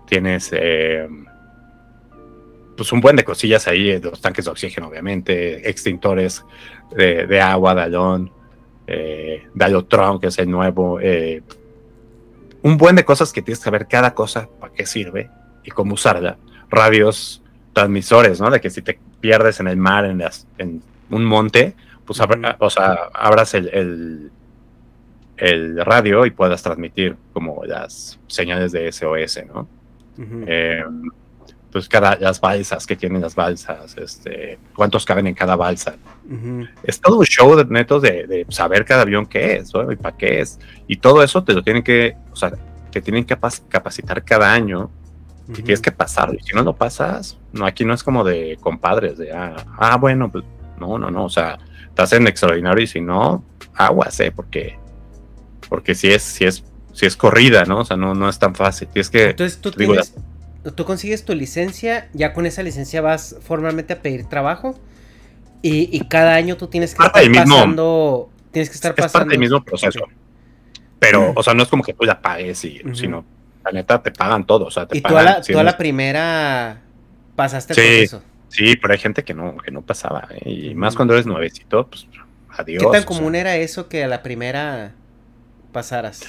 tienes 0.08 0.50
eh, 0.52 1.06
pues 2.78 2.92
un 2.92 3.00
buen 3.00 3.16
de 3.16 3.24
cosillas 3.24 3.66
ahí, 3.66 3.90
eh, 3.90 4.00
los 4.00 4.20
tanques 4.20 4.44
de 4.44 4.52
oxígeno, 4.52 4.86
obviamente, 4.86 5.68
extintores 5.68 6.44
de, 6.96 7.40
agua, 7.40 7.74
Dalón, 7.74 8.30
eh, 8.86 9.48
Dalotron, 9.52 10.20
que 10.20 10.28
es 10.28 10.38
el 10.38 10.48
nuevo, 10.48 11.00
eh, 11.00 11.42
un 12.62 12.76
buen 12.76 12.94
de 12.94 13.04
cosas 13.04 13.32
que 13.32 13.42
tienes 13.42 13.62
que 13.62 13.70
ver 13.70 13.88
cada 13.88 14.14
cosa, 14.14 14.48
para 14.60 14.72
qué 14.72 14.86
sirve 14.86 15.28
y 15.64 15.70
cómo 15.72 15.94
usarla. 15.94 16.38
Radios, 16.70 17.42
transmisores, 17.72 18.40
¿no? 18.40 18.48
De 18.48 18.60
que 18.60 18.70
si 18.70 18.80
te 18.80 18.98
pierdes 19.20 19.58
en 19.58 19.66
el 19.66 19.76
mar, 19.76 20.04
en, 20.04 20.22
en 20.58 20.80
un 21.10 21.24
monte, 21.24 21.74
pues 22.04 22.20
o 22.20 22.70
sea, 22.70 22.96
abras 23.12 23.54
el, 23.54 23.68
el, 23.68 24.30
el 25.36 25.84
radio 25.84 26.24
y 26.26 26.30
puedas 26.30 26.62
transmitir 26.62 27.16
como 27.32 27.64
las 27.64 28.20
señales 28.28 28.70
de 28.70 28.92
SOS, 28.92 29.40
¿no? 29.52 29.77
Eh, 30.46 30.84
pues 31.70 31.88
cada, 31.88 32.16
las 32.16 32.40
balsas 32.40 32.86
que 32.86 32.96
tienen 32.96 33.20
las 33.20 33.34
balsas, 33.34 33.96
este, 33.98 34.58
cuántos 34.74 35.04
caben 35.04 35.26
en 35.26 35.34
cada 35.34 35.56
balsa. 35.56 35.96
Es 36.82 37.00
todo 37.00 37.18
un 37.18 37.24
show 37.24 37.54
de, 37.56 37.64
netos 37.66 38.02
de, 38.02 38.46
saber 38.48 38.84
cada 38.84 39.02
avión 39.02 39.26
qué 39.26 39.56
es, 39.56 39.72
y 39.90 39.96
para 39.96 40.16
qué 40.16 40.40
es. 40.40 40.58
Y 40.86 40.96
todo 40.96 41.22
eso 41.22 41.44
te 41.44 41.52
lo 41.52 41.62
tienen 41.62 41.82
que, 41.82 42.16
o 42.32 42.36
sea, 42.36 42.52
te 42.90 43.00
tienen 43.00 43.24
que 43.24 43.36
capacitar 43.68 44.24
cada 44.24 44.52
año 44.52 44.90
y 45.48 45.62
tienes 45.62 45.80
que 45.80 45.92
pasar. 45.92 46.34
Y 46.34 46.42
si 46.42 46.54
no 46.54 46.62
lo 46.62 46.74
pasas, 46.74 47.38
no, 47.52 47.66
aquí 47.66 47.84
no 47.84 47.94
es 47.94 48.02
como 48.02 48.24
de 48.24 48.58
compadres, 48.60 49.18
de, 49.18 49.32
ah, 49.32 49.56
ah 49.78 49.96
bueno, 49.96 50.30
pues 50.30 50.44
no, 50.78 50.98
no, 50.98 51.10
no, 51.10 51.24
o 51.24 51.30
sea, 51.30 51.58
estás 51.88 52.12
en 52.12 52.26
extraordinario 52.26 52.84
y 52.84 52.86
si 52.86 53.00
no, 53.00 53.44
aguas, 53.74 54.18
¿eh? 54.20 54.32
Porque, 54.34 54.78
porque 55.68 55.94
si 55.94 56.08
es, 56.08 56.22
si 56.22 56.44
es 56.44 56.64
si 56.98 57.06
es 57.06 57.16
corrida, 57.16 57.64
¿no? 57.64 57.80
O 57.80 57.84
sea, 57.84 57.96
no, 57.96 58.14
no 58.16 58.28
es 58.28 58.40
tan 58.40 58.56
fácil. 58.56 58.88
Tienes 58.88 59.08
que. 59.08 59.30
Entonces 59.30 59.60
tú, 59.60 59.70
tienes, 59.70 60.14
tú 60.74 60.84
consigues 60.84 61.24
tu 61.24 61.32
licencia, 61.32 62.08
ya 62.12 62.32
con 62.32 62.44
esa 62.44 62.64
licencia 62.64 63.00
vas 63.00 63.36
formalmente 63.40 63.92
a 63.92 64.02
pedir 64.02 64.28
trabajo. 64.28 64.76
Y, 65.62 66.00
cada 66.08 66.34
año 66.34 66.56
tú 66.56 66.66
tienes 66.66 66.94
que 66.94 67.04
estar 67.04 67.12
pasando. 67.32 68.30
tienes 68.50 68.68
que 68.68 68.74
estar 68.74 68.92
es 68.92 68.96
pasando. 68.96 69.12
parte 69.12 69.30
del 69.30 69.38
mismo 69.38 69.62
proceso. 69.64 70.00
Pero, 70.98 71.32
o 71.36 71.42
sea, 71.42 71.54
no 71.54 71.62
es 71.62 71.68
como 71.68 71.84
que 71.84 71.94
tú 71.94 72.04
ya 72.04 72.20
pagues, 72.20 72.64
y, 72.64 72.80
sino 72.94 73.24
la 73.64 73.70
neta 73.70 74.02
te 74.02 74.10
pagan 74.10 74.44
todo. 74.44 74.66
O 74.66 74.70
sea, 74.70 74.86
te 74.86 74.98
y 74.98 75.00
tú 75.00 75.16
a 75.16 75.22
la, 75.22 75.40
tú 75.40 75.56
a 75.56 75.62
la 75.62 75.76
primera 75.76 76.80
pasaste 77.36 77.74
el 77.74 78.08
proceso. 78.08 78.22
Sí, 78.48 78.76
pero 78.76 78.92
hay 78.92 78.98
gente 78.98 79.22
que 79.22 79.34
no, 79.34 79.56
que 79.58 79.70
no 79.70 79.82
pasaba. 79.82 80.28
¿eh? 80.30 80.50
Y 80.50 80.74
más 80.74 80.96
cuando 80.96 81.14
eres 81.14 81.26
nuevecito, 81.26 81.86
pues 81.86 82.08
adiós. 82.50 82.82
¿Qué 82.82 82.90
tan 82.90 83.04
común 83.04 83.36
era 83.36 83.54
eso 83.56 83.88
que 83.88 84.02
a 84.02 84.08
la 84.08 84.22
primera 84.24 84.94
pasaras? 85.72 86.22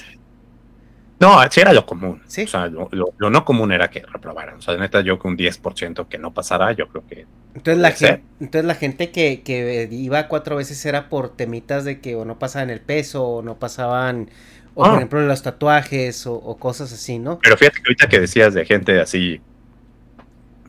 No, 1.20 1.38
sí 1.52 1.60
era 1.60 1.74
lo 1.74 1.86
común. 1.86 2.22
¿Sí? 2.28 2.44
O 2.44 2.48
sea, 2.48 2.68
lo, 2.68 3.14
no 3.18 3.46
común 3.46 3.74
era 3.74 3.90
que 3.90 4.02
reprobaran. 4.02 4.58
O 4.58 4.62
sea, 4.62 4.74
de 4.74 4.80
neta, 4.80 5.02
yo 5.02 5.20
con 5.20 5.32
un 5.32 5.38
10% 5.38 6.08
que 6.08 6.18
no 6.18 6.34
pasara, 6.34 6.72
yo 6.72 6.88
creo 6.88 7.04
que. 7.08 7.26
Entonces, 7.56 7.82
la 7.82 7.92
gente, 7.92 8.24
entonces 8.40 8.66
la 8.66 8.76
gente 8.76 9.12
que, 9.12 9.42
que, 9.42 9.90
iba 9.92 10.28
cuatro 10.30 10.56
veces 10.56 10.84
era 10.86 11.10
por 11.10 11.36
temitas 11.36 11.84
de 11.84 12.00
que 12.00 12.16
o 12.16 12.24
no 12.24 12.40
pasaban 12.40 12.70
el 12.70 12.80
peso, 12.80 13.26
o 13.26 13.42
no 13.42 13.56
pasaban, 13.56 14.30
o 14.76 14.84
por 14.84 14.94
ah. 14.94 14.96
ejemplo, 14.96 15.22
los 15.22 15.42
tatuajes, 15.42 16.26
o, 16.26 16.56
cosas 16.58 16.94
así, 16.94 17.20
¿no? 17.20 17.40
Pero 17.40 17.58
fíjate 17.58 17.82
que 17.82 17.90
ahorita 17.90 18.08
que 18.08 18.20
decías 18.22 18.54
de 18.54 18.66
gente 18.66 19.00
así. 19.00 19.42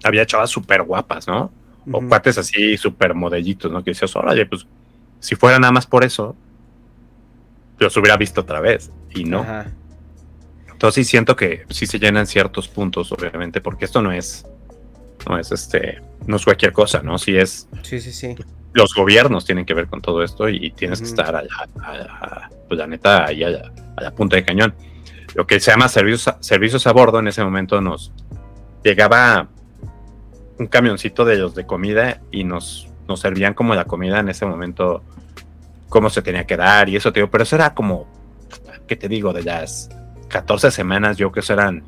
Había 0.03 0.27
chavas 0.27 0.51
súper 0.51 0.83
guapas, 0.83 1.29
¿no? 1.29 1.53
O 1.93 2.01
cuates 2.09 2.39
así 2.39 2.77
súper 2.77 3.15
modellitos, 3.15 3.71
¿no? 3.71 3.85
Que 3.85 3.93
decías, 3.93 4.17
órale, 4.17 4.47
pues 4.47 4.67
si 5.21 5.37
fuera 5.37 5.59
nada 5.59 5.73
más 5.73 5.87
por 5.87 6.05
eso, 6.05 6.35
los 7.79 7.97
hubiera 7.97 8.17
visto 8.17 8.41
otra 8.41 8.61
vez. 8.61 8.91
Y 9.15 9.25
no. 9.25 9.41
Ajá. 9.41 9.67
Entonces 10.81 11.07
sí 11.07 11.11
siento 11.11 11.37
que 11.37 11.67
sí 11.69 11.85
se 11.85 11.99
llenan 11.99 12.27
ciertos 12.27 12.67
puntos, 12.67 13.13
obviamente, 13.13 13.61
porque 13.61 13.85
esto 13.85 14.01
no 14.01 14.13
es, 14.13 14.47
no 15.29 15.39
es 15.39 15.53
este, 15.53 16.01
no 16.27 16.37
es 16.37 16.45
cualquier 16.45 16.73
cosa, 16.73 17.03
¿no? 17.03 17.19
Sí 17.19 17.37
es. 17.37 17.69
Sí, 17.83 18.01
sí, 18.01 18.11
sí. 18.11 18.35
Los 18.73 18.95
gobiernos 18.95 19.45
tienen 19.45 19.67
que 19.67 19.75
ver 19.75 19.89
con 19.89 20.01
todo 20.01 20.25
esto 20.25 20.49
y, 20.49 20.71
tienes 20.71 21.01
que 21.01 21.09
estar 21.09 21.37
a 21.37 21.43
la, 21.43 22.51
pues 22.67 22.79
la 22.79 22.87
neta, 22.87 23.27
ahí 23.27 23.45
a 23.45 23.51
la, 23.51 24.11
punta 24.13 24.37
de 24.37 24.45
cañón. 24.47 24.75
Lo 25.35 25.47
que 25.47 25.61
se 25.61 25.71
llama 25.71 25.87
servicios, 25.91 26.35
servicios 26.41 26.87
a 26.87 26.93
bordo 26.93 27.19
en 27.19 27.29
ese 27.29 27.45
momento 27.45 27.83
nos 27.83 28.11
llegaba 28.83 29.49
un 30.59 30.67
camioncito 30.67 31.27
de 31.27 31.37
los 31.37 31.55
de 31.55 31.67
comida 31.67 32.23
y 32.31 32.45
nos, 32.45 32.89
nos 33.07 33.21
servían 33.21 33.53
como 33.53 33.75
la 33.75 33.85
comida 33.85 34.21
en 34.21 34.31
ese 34.31 34.47
momento, 34.47 35.03
cómo 35.91 36.09
se 36.09 36.23
tenía 36.23 36.47
que 36.47 36.57
dar 36.57 36.89
y 36.89 36.97
eso, 36.97 37.13
tío, 37.13 37.31
pero 37.31 37.45
eso 37.45 37.57
era 37.57 37.75
como, 37.75 38.09
¿qué 38.89 38.97
te 38.97 39.09
digo? 39.09 39.35
De 39.35 39.43
las 39.43 39.91
14 40.31 40.71
semanas, 40.71 41.17
yo 41.17 41.27
creo 41.27 41.33
que 41.33 41.41
eso 41.41 41.53
eran 41.53 41.85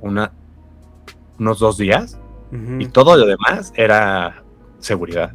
una, 0.00 0.32
unos 1.38 1.58
dos 1.58 1.78
días. 1.78 2.18
Y 2.78 2.86
todo 2.86 3.16
lo 3.16 3.26
demás 3.26 3.72
era 3.74 4.44
seguridad. 4.78 5.32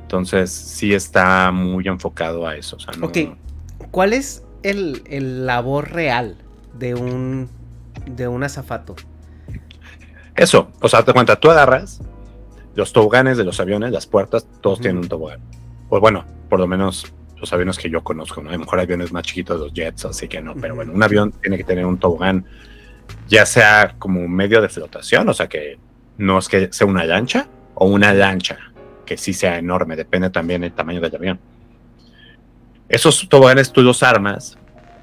Entonces, 0.00 0.50
sí 0.50 0.94
está 0.94 1.50
muy 1.52 1.86
enfocado 1.88 2.46
a 2.46 2.56
eso. 2.56 2.78
Ok, 3.02 3.18
¿cuál 3.90 4.14
es 4.14 4.42
el, 4.62 5.02
el, 5.04 5.44
labor 5.44 5.92
real 5.92 6.38
de 6.72 6.94
un, 6.94 7.50
de 8.06 8.28
un 8.28 8.44
azafato? 8.44 8.96
Eso, 10.34 10.70
o 10.80 10.88
sea, 10.88 11.04
te 11.04 11.12
cuenta, 11.12 11.36
tú 11.36 11.50
agarras 11.50 12.00
los 12.74 12.94
toboganes 12.94 13.36
de 13.36 13.44
los 13.44 13.60
aviones, 13.60 13.92
las 13.92 14.06
puertas, 14.06 14.46
todos 14.62 14.80
tienen 14.80 15.02
un 15.02 15.08
tobogán. 15.08 15.40
pues 15.90 16.00
bueno, 16.00 16.24
por 16.48 16.60
lo 16.60 16.66
menos 16.66 17.12
los 17.42 17.52
aviones 17.52 17.76
que 17.76 17.90
yo 17.90 18.04
conozco, 18.04 18.40
¿no? 18.40 18.50
A 18.50 18.52
lo 18.52 18.60
mejor 18.60 18.78
aviones 18.78 19.12
más 19.12 19.24
chiquitos, 19.24 19.58
los 19.58 19.72
jets, 19.72 20.04
así 20.04 20.28
que 20.28 20.40
no, 20.40 20.54
pero 20.54 20.76
bueno, 20.76 20.92
un 20.92 21.02
avión 21.02 21.32
tiene 21.32 21.58
que 21.58 21.64
tener 21.64 21.84
un 21.84 21.98
tobogán, 21.98 22.46
ya 23.26 23.44
sea 23.44 23.96
como 23.98 24.20
un 24.20 24.32
medio 24.32 24.62
de 24.62 24.68
flotación, 24.68 25.28
o 25.28 25.34
sea 25.34 25.48
que 25.48 25.76
no 26.18 26.38
es 26.38 26.48
que 26.48 26.72
sea 26.72 26.86
una 26.86 27.04
lancha 27.04 27.48
o 27.74 27.86
una 27.86 28.14
lancha, 28.14 28.58
que 29.04 29.16
sí 29.16 29.32
sea 29.32 29.58
enorme, 29.58 29.96
depende 29.96 30.30
también 30.30 30.60
del 30.60 30.72
tamaño 30.72 31.00
del 31.00 31.16
avión. 31.16 31.40
Esos 32.88 33.28
toboganes 33.28 33.72
tú 33.72 33.82
los 33.82 34.04
armas, 34.04 34.56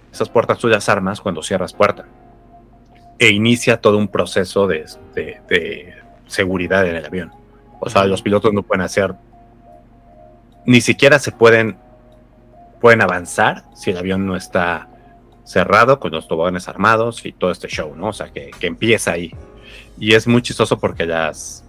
esas 0.09 0.29
puertas 0.29 0.59
tú 0.59 0.69
las 0.69 0.87
armas 0.87 1.19
cuando 1.19 1.43
cierras 1.43 1.73
puerta. 1.73 2.05
E 3.19 3.31
inicia 3.31 3.81
todo 3.81 3.97
un 3.97 4.07
proceso 4.07 4.65
de, 4.65 4.85
de, 5.13 5.41
de 5.49 5.93
seguridad 6.25 6.87
en 6.87 6.95
el 6.95 7.05
avión. 7.05 7.33
O 7.81 7.89
sea, 7.89 8.05
los 8.05 8.21
pilotos 8.21 8.53
no 8.53 8.63
pueden 8.63 8.81
hacer, 8.81 9.13
ni 10.65 10.79
siquiera 10.79 11.19
se 11.19 11.33
pueden 11.33 11.77
pueden 12.79 13.01
avanzar 13.01 13.65
si 13.75 13.91
el 13.91 13.97
avión 13.97 14.25
no 14.25 14.35
está 14.35 14.89
cerrado 15.49 15.99
con 15.99 16.11
los 16.11 16.27
toboganes 16.27 16.67
armados 16.67 17.25
y 17.25 17.31
todo 17.31 17.51
este 17.51 17.67
show, 17.67 17.95
¿no? 17.95 18.09
O 18.09 18.13
sea, 18.13 18.31
que, 18.31 18.51
empieza 18.61 19.13
ahí. 19.13 19.33
Y 19.99 20.13
es 20.13 20.27
muy 20.27 20.41
chistoso 20.41 20.79
porque 20.79 21.05
las, 21.05 21.63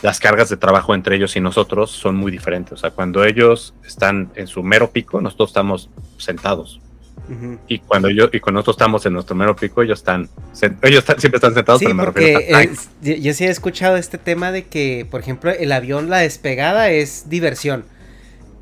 las 0.00 0.20
cargas 0.20 0.48
de 0.48 0.56
trabajo 0.56 0.94
entre 0.94 1.16
ellos 1.16 1.34
y 1.36 1.40
nosotros 1.40 1.90
son 1.90 2.16
muy 2.16 2.30
diferentes. 2.30 2.72
O 2.72 2.76
sea, 2.76 2.90
cuando 2.92 3.24
ellos 3.24 3.74
están 3.84 4.30
en 4.36 4.46
su 4.46 4.62
mero 4.62 4.90
pico, 4.90 5.20
nosotros 5.20 5.50
estamos 5.50 5.90
sentados. 6.16 6.80
Y 7.68 7.78
cuando 7.78 8.10
yo 8.10 8.28
y 8.30 8.38
cuando 8.38 8.58
nosotros 8.58 8.76
estamos 8.76 9.06
en 9.06 9.14
nuestro 9.14 9.34
mero 9.34 9.56
pico, 9.56 9.82
ellos 9.82 9.98
están, 9.98 10.28
ellos 10.82 11.04
siempre 11.16 11.38
están 11.38 11.54
sentados. 11.54 11.80
Sí, 11.80 11.86
porque 11.96 12.70
yo 13.00 13.32
sí 13.32 13.44
he 13.44 13.48
escuchado 13.48 13.96
este 13.96 14.18
tema 14.18 14.52
de 14.52 14.64
que, 14.64 15.06
por 15.10 15.20
ejemplo, 15.20 15.50
el 15.50 15.72
avión, 15.72 16.10
la 16.10 16.18
despegada 16.18 16.90
es 16.90 17.30
diversión 17.30 17.86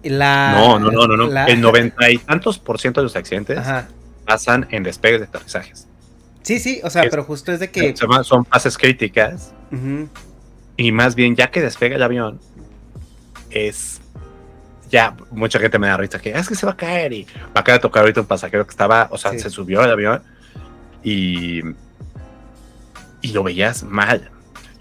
no, 0.04 0.78
no, 0.78 0.90
no, 0.90 1.16
no, 1.16 1.46
El 1.46 1.60
noventa 1.60 2.10
y 2.10 2.18
tantos 2.18 2.58
por 2.58 2.80
ciento 2.80 3.00
de 3.00 3.04
los 3.04 3.16
accidentes 3.16 3.58
pasan 4.24 4.66
en 4.70 4.82
despegues 4.82 5.20
de 5.20 5.26
aterrizajes. 5.26 5.88
Sí, 6.42 6.58
sí, 6.58 6.80
o 6.82 6.90
sea, 6.90 7.04
pero 7.08 7.24
justo 7.24 7.52
es 7.52 7.60
de 7.60 7.70
que. 7.70 7.94
Son 8.24 8.44
fases 8.44 8.76
críticas. 8.76 9.52
Y 10.76 10.92
más 10.92 11.14
bien, 11.14 11.36
ya 11.36 11.50
que 11.50 11.60
despega 11.60 11.96
el 11.96 12.02
avión, 12.02 12.40
es. 13.50 14.00
Ya, 14.90 15.16
mucha 15.30 15.58
gente 15.58 15.78
me 15.78 15.86
da 15.86 15.96
risa 15.96 16.18
que 16.18 16.34
ah, 16.34 16.40
es 16.40 16.48
que 16.48 16.54
se 16.54 16.66
va 16.66 16.72
a 16.72 16.76
caer 16.76 17.14
y 17.14 17.26
va 17.56 17.62
a 17.62 17.64
caer 17.64 17.78
a 17.78 17.80
tocar 17.80 18.02
ahorita 18.02 18.20
un 18.20 18.26
pasajero 18.26 18.66
que 18.66 18.72
estaba, 18.72 19.08
o 19.10 19.16
sea, 19.16 19.32
se 19.38 19.48
subió 19.48 19.80
al 19.80 19.90
avión 19.90 20.22
y. 21.02 21.60
Y 23.22 23.28
lo 23.32 23.44
veías 23.44 23.84
mal. 23.84 24.30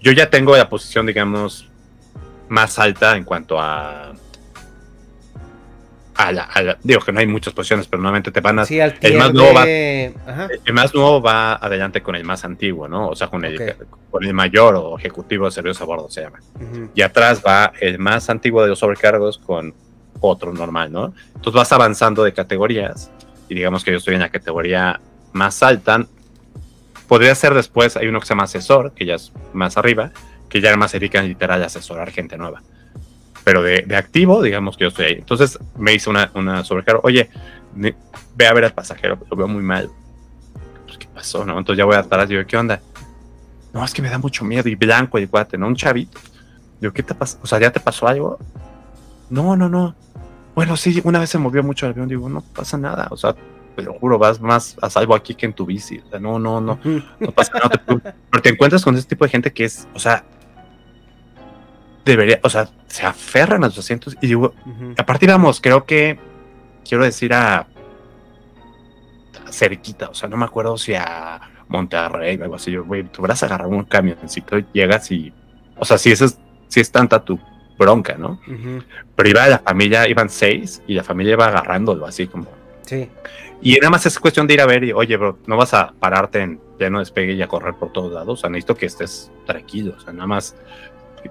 Yo 0.00 0.10
ya 0.10 0.28
tengo 0.28 0.56
la 0.56 0.68
posición, 0.68 1.06
digamos, 1.06 1.68
más 2.48 2.78
alta 2.80 3.16
en 3.16 3.22
cuanto 3.22 3.60
a 3.60 4.12
digo 6.82 7.00
que 7.00 7.12
no 7.12 7.20
hay 7.20 7.26
muchas 7.26 7.54
posiciones, 7.54 7.86
pero 7.86 8.02
normalmente 8.02 8.30
te 8.30 8.40
van 8.40 8.58
a. 8.58 8.64
el, 9.00 9.16
más 9.16 9.32
nuevo 9.32 9.54
va, 9.54 9.64
el 9.64 10.72
más 10.72 10.94
nuevo 10.94 11.22
va 11.22 11.54
adelante 11.54 12.02
con 12.02 12.14
el 12.14 12.24
más 12.24 12.44
antiguo, 12.44 12.88
¿no? 12.88 13.08
O 13.08 13.16
sea, 13.16 13.28
con 13.28 13.44
el, 13.44 13.74
con 14.10 14.24
el 14.24 14.34
mayor 14.34 14.74
o 14.76 14.98
ejecutivo 14.98 15.46
de 15.46 15.52
servicios 15.52 15.80
a 15.80 15.84
bordo 15.84 16.10
se 16.10 16.22
llama. 16.22 16.40
Y 16.94 17.02
atrás 17.02 17.42
va 17.46 17.72
el 17.80 17.98
más 17.98 18.28
antiguo 18.30 18.62
de 18.62 18.68
los 18.68 18.78
sobrecargos 18.78 19.38
con 19.38 19.74
otro 20.20 20.52
normal, 20.52 20.92
¿no? 20.92 21.14
Entonces 21.28 21.54
vas 21.54 21.72
avanzando 21.72 22.24
de 22.24 22.32
categorías 22.32 23.10
y 23.48 23.54
digamos 23.54 23.84
que 23.84 23.90
yo 23.90 23.98
estoy 23.98 24.14
en 24.14 24.20
la 24.20 24.30
categoría 24.30 25.00
más 25.32 25.62
alta. 25.62 26.06
Podría 27.08 27.34
ser 27.34 27.54
después, 27.54 27.96
hay 27.96 28.06
uno 28.06 28.20
que 28.20 28.26
se 28.26 28.30
llama 28.30 28.44
asesor, 28.44 28.92
que 28.92 29.04
ya 29.04 29.16
es 29.16 29.32
más 29.52 29.76
arriba, 29.76 30.12
que 30.48 30.60
ya 30.60 30.74
más 30.76 30.92
se 30.92 30.98
dedican 30.98 31.26
literal 31.26 31.62
a 31.62 31.66
asesorar 31.66 32.10
gente 32.10 32.36
nueva 32.36 32.62
pero 33.44 33.62
de, 33.62 33.84
activo, 33.96 34.42
digamos 34.42 34.76
que 34.76 34.84
yo 34.84 34.88
estoy 34.88 35.06
ahí. 35.06 35.14
Entonces 35.18 35.58
me 35.76 35.94
hice 35.94 36.10
una, 36.10 36.30
una 36.34 36.64
sobrecarga, 36.64 37.00
oye, 37.02 37.28
ve 37.74 38.46
a 38.46 38.52
ver 38.52 38.64
al 38.64 38.72
pasajero, 38.72 39.18
lo 39.30 39.36
veo 39.36 39.48
muy 39.48 39.62
mal. 39.62 39.90
Pues, 40.86 40.98
¿qué 40.98 41.08
pasó? 41.12 41.44
No? 41.44 41.58
Entonces 41.58 41.78
ya 41.78 41.84
voy 41.84 41.96
a 41.96 42.00
atrás 42.00 42.26
y 42.26 42.34
digo, 42.34 42.46
¿qué 42.46 42.56
onda? 42.56 42.80
No, 43.72 43.84
es 43.84 43.92
que 43.92 44.02
me 44.02 44.10
da 44.10 44.18
mucho 44.18 44.44
miedo 44.44 44.68
y 44.68 44.74
blanco 44.74 45.18
el 45.18 45.28
cuate, 45.28 45.56
¿no? 45.56 45.66
Un 45.66 45.76
chavito. 45.76 46.20
Digo, 46.80 46.92
¿qué 46.92 47.02
te 47.02 47.14
pasó? 47.14 47.38
O 47.42 47.46
sea, 47.46 47.58
¿ya 47.58 47.70
te 47.70 47.80
pasó 47.80 48.06
algo? 48.06 48.38
No, 49.30 49.56
no, 49.56 49.68
no. 49.68 49.94
Bueno, 50.54 50.76
sí, 50.76 51.00
una 51.04 51.18
vez 51.18 51.30
se 51.30 51.38
movió 51.38 51.62
mucho 51.62 51.86
el 51.86 51.92
avión, 51.92 52.08
digo, 52.08 52.28
no 52.28 52.42
pasa 52.42 52.76
nada. 52.76 53.08
O 53.10 53.16
sea, 53.16 53.34
te 53.74 53.82
lo 53.82 53.94
juro, 53.94 54.18
vas 54.18 54.40
más 54.40 54.76
a 54.82 54.90
salvo 54.90 55.14
aquí 55.14 55.34
que 55.34 55.46
en 55.46 55.54
tu 55.54 55.64
bici. 55.64 55.98
O 56.06 56.10
sea, 56.10 56.20
no, 56.20 56.38
no, 56.38 56.60
no, 56.60 56.78
no 57.20 57.32
pasa 57.32 57.52
nada. 57.54 57.82
pero 57.86 58.42
te 58.42 58.50
encuentras 58.50 58.84
con 58.84 58.94
ese 58.94 59.08
tipo 59.08 59.24
de 59.24 59.30
gente 59.30 59.52
que 59.52 59.64
es, 59.64 59.88
o 59.94 59.98
sea, 59.98 60.24
debería, 62.04 62.40
o 62.42 62.50
sea, 62.50 62.68
se 62.86 63.06
aferran 63.06 63.64
a 63.64 63.68
los 63.68 63.78
asientos 63.78 64.16
y 64.20 64.26
digo, 64.26 64.54
a 64.96 65.06
partir 65.06 65.30
vamos, 65.30 65.60
creo 65.60 65.84
que, 65.84 66.18
quiero 66.84 67.04
decir 67.04 67.32
a, 67.32 67.66
cerquita, 69.50 70.08
o 70.08 70.14
sea, 70.14 70.28
no 70.28 70.36
me 70.36 70.44
acuerdo 70.44 70.78
si 70.78 70.94
a 70.94 71.40
Monterrey 71.68 72.38
o 72.38 72.44
algo 72.44 72.54
así, 72.56 72.70
yo, 72.70 72.84
güey, 72.84 73.04
tú 73.04 73.22
vas 73.22 73.42
a 73.42 73.46
agarrar 73.46 73.68
un 73.68 73.84
camioncito, 73.84 74.58
llegas 74.72 75.10
y, 75.10 75.32
o 75.76 75.84
sea, 75.84 75.98
si, 75.98 76.10
es, 76.10 76.38
si 76.68 76.80
es 76.80 76.90
tanta 76.90 77.22
tu 77.22 77.38
bronca, 77.78 78.16
¿no? 78.16 78.40
Pero 79.16 79.28
iba 79.28 79.46
la 79.48 79.58
familia, 79.58 80.08
iban 80.08 80.28
seis 80.28 80.82
y 80.86 80.94
la 80.94 81.04
familia 81.04 81.32
iba 81.34 81.46
agarrándolo 81.46 82.06
así 82.06 82.26
como. 82.26 82.46
Sí. 82.82 83.08
Y 83.60 83.74
nada 83.76 83.90
más 83.90 84.06
es 84.06 84.18
cuestión 84.18 84.46
de 84.46 84.54
ir 84.54 84.60
a 84.60 84.66
ver 84.66 84.82
y, 84.84 84.92
oye, 84.92 85.16
bro, 85.16 85.38
no 85.46 85.56
vas 85.56 85.72
a 85.72 85.92
pararte 85.92 86.40
en 86.40 86.60
pleno 86.78 86.98
despegue 86.98 87.34
y 87.34 87.42
a 87.42 87.48
correr 87.48 87.74
por 87.74 87.92
todos 87.92 88.12
lados. 88.12 88.40
O 88.40 88.40
sea, 88.40 88.50
necesito 88.50 88.74
que 88.74 88.86
estés 88.86 89.30
tranquilo. 89.46 89.94
O 89.96 90.00
sea, 90.00 90.12
nada 90.12 90.26
más 90.26 90.56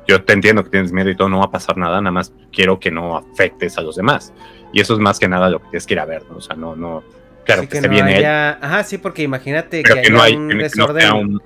yo 0.07 0.23
te 0.23 0.33
entiendo 0.33 0.63
que 0.63 0.69
tienes 0.69 0.91
miedo 0.91 1.09
y 1.09 1.15
todo, 1.15 1.29
no 1.29 1.39
va 1.39 1.45
a 1.45 1.51
pasar 1.51 1.77
nada, 1.77 2.01
nada 2.01 2.11
más 2.11 2.33
quiero 2.51 2.79
que 2.79 2.91
no 2.91 3.17
afectes 3.17 3.77
a 3.77 3.81
los 3.81 3.95
demás. 3.95 4.33
Y 4.73 4.79
eso 4.79 4.93
es 4.93 4.99
más 4.99 5.19
que 5.19 5.27
nada 5.27 5.49
lo 5.49 5.59
que 5.59 5.69
tienes 5.69 5.85
que 5.85 5.93
ir 5.93 5.99
a 5.99 6.05
ver, 6.05 6.23
¿no? 6.29 6.37
O 6.37 6.41
sea, 6.41 6.55
no, 6.55 6.75
no, 6.75 7.03
claro, 7.45 7.67
que, 7.67 7.77
esté 7.77 7.87
bien 7.87 8.25
Ajá, 8.25 8.83
sí, 8.83 8.97
porque 8.97 9.23
imagínate 9.23 9.83
que, 9.83 10.09
no 10.09 10.21
hay 10.21 10.35
un 10.35 10.49
desorden. 10.49 11.39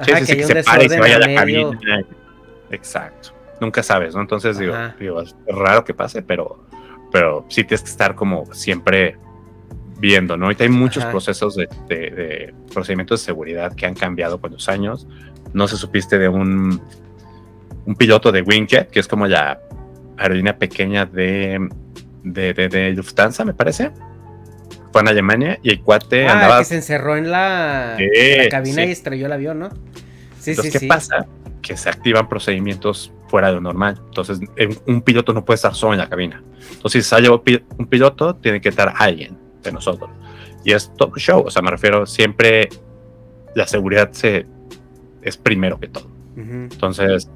sí, 0.00 0.12
sí, 0.24 0.36
que, 0.36 0.44
se 0.44 0.62
pare 0.62 0.86
y 0.86 0.88
se 0.88 0.98
vaya 0.98 1.16
a 1.16 1.20
la 1.20 1.34
cabina. 1.34 1.78
Exacto. 2.70 3.30
Nunca 3.60 3.82
sabes, 3.82 4.14
¿no? 4.14 4.22
Entonces, 4.22 4.58
digo, 4.58 4.74
digo, 4.98 5.20
es 5.20 5.36
raro 5.46 5.84
que 5.84 5.94
pase, 5.94 6.22
pero, 6.22 6.64
pero 7.12 7.44
sí 7.48 7.64
tienes 7.64 7.82
que 7.82 7.90
estar 7.90 8.14
como 8.14 8.52
siempre 8.52 9.16
viendo, 9.98 10.36
¿no? 10.36 10.46
Ahorita 10.46 10.64
hay 10.64 10.70
muchos 10.70 11.04
procesos 11.04 11.54
de, 11.54 11.68
de, 11.88 12.52
procedimientos 12.74 13.20
de 13.20 13.26
seguridad 13.26 13.72
que 13.76 13.86
han 13.86 13.94
cambiado 13.94 14.40
con 14.40 14.50
los 14.50 14.68
años. 14.68 15.06
No 15.52 15.68
se 15.68 15.76
supiste 15.76 16.18
de 16.18 16.28
un 16.28 16.82
un 17.86 17.94
piloto 17.96 18.32
de 18.32 18.42
Wingjet, 18.42 18.90
que 18.90 19.00
es 19.00 19.08
como 19.08 19.26
la 19.26 19.60
aerolínea 20.16 20.56
pequeña 20.56 21.06
de, 21.06 21.68
de, 22.22 22.92
Lufthansa, 22.94 23.44
me 23.44 23.54
parece. 23.54 23.90
Fue 24.92 25.00
en 25.00 25.08
Alemania 25.08 25.58
y 25.62 25.70
el 25.70 25.80
cuate 25.80 26.26
ah, 26.26 26.34
andaba. 26.34 26.58
que 26.58 26.64
se 26.66 26.76
encerró 26.76 27.16
en 27.16 27.30
la, 27.30 27.96
cabina 28.50 28.84
y 28.84 28.90
estrelló 28.90 29.26
el 29.26 29.32
avión, 29.32 29.58
¿no? 29.58 29.70
Sí, 30.38 30.50
Entonces, 30.50 30.80
¿qué 30.80 30.86
pasa? 30.86 31.26
Que 31.62 31.76
se 31.76 31.88
activan 31.88 32.28
procedimientos 32.28 33.12
fuera 33.28 33.48
de 33.48 33.54
lo 33.54 33.60
normal. 33.60 34.00
Entonces, 34.06 34.40
un 34.86 35.00
piloto 35.00 35.32
no 35.32 35.44
puede 35.44 35.54
estar 35.54 35.74
solo 35.74 35.94
en 35.94 36.00
la 36.00 36.08
cabina. 36.08 36.42
Entonces, 36.72 37.04
si 37.04 37.08
sale 37.08 37.30
un 37.30 37.86
piloto, 37.88 38.36
tiene 38.36 38.60
que 38.60 38.68
estar 38.68 38.92
alguien 38.98 39.38
de 39.62 39.72
nosotros. 39.72 40.10
Y 40.64 40.72
es 40.72 40.92
todo 40.96 41.16
show. 41.16 41.44
O 41.46 41.50
sea, 41.50 41.62
me 41.62 41.70
refiero, 41.70 42.04
siempre 42.04 42.68
la 43.54 43.66
seguridad 43.66 44.12
se, 44.12 44.46
es 45.22 45.36
primero 45.36 45.80
que 45.80 45.88
todo. 45.88 46.10
Entonces, 46.36 47.28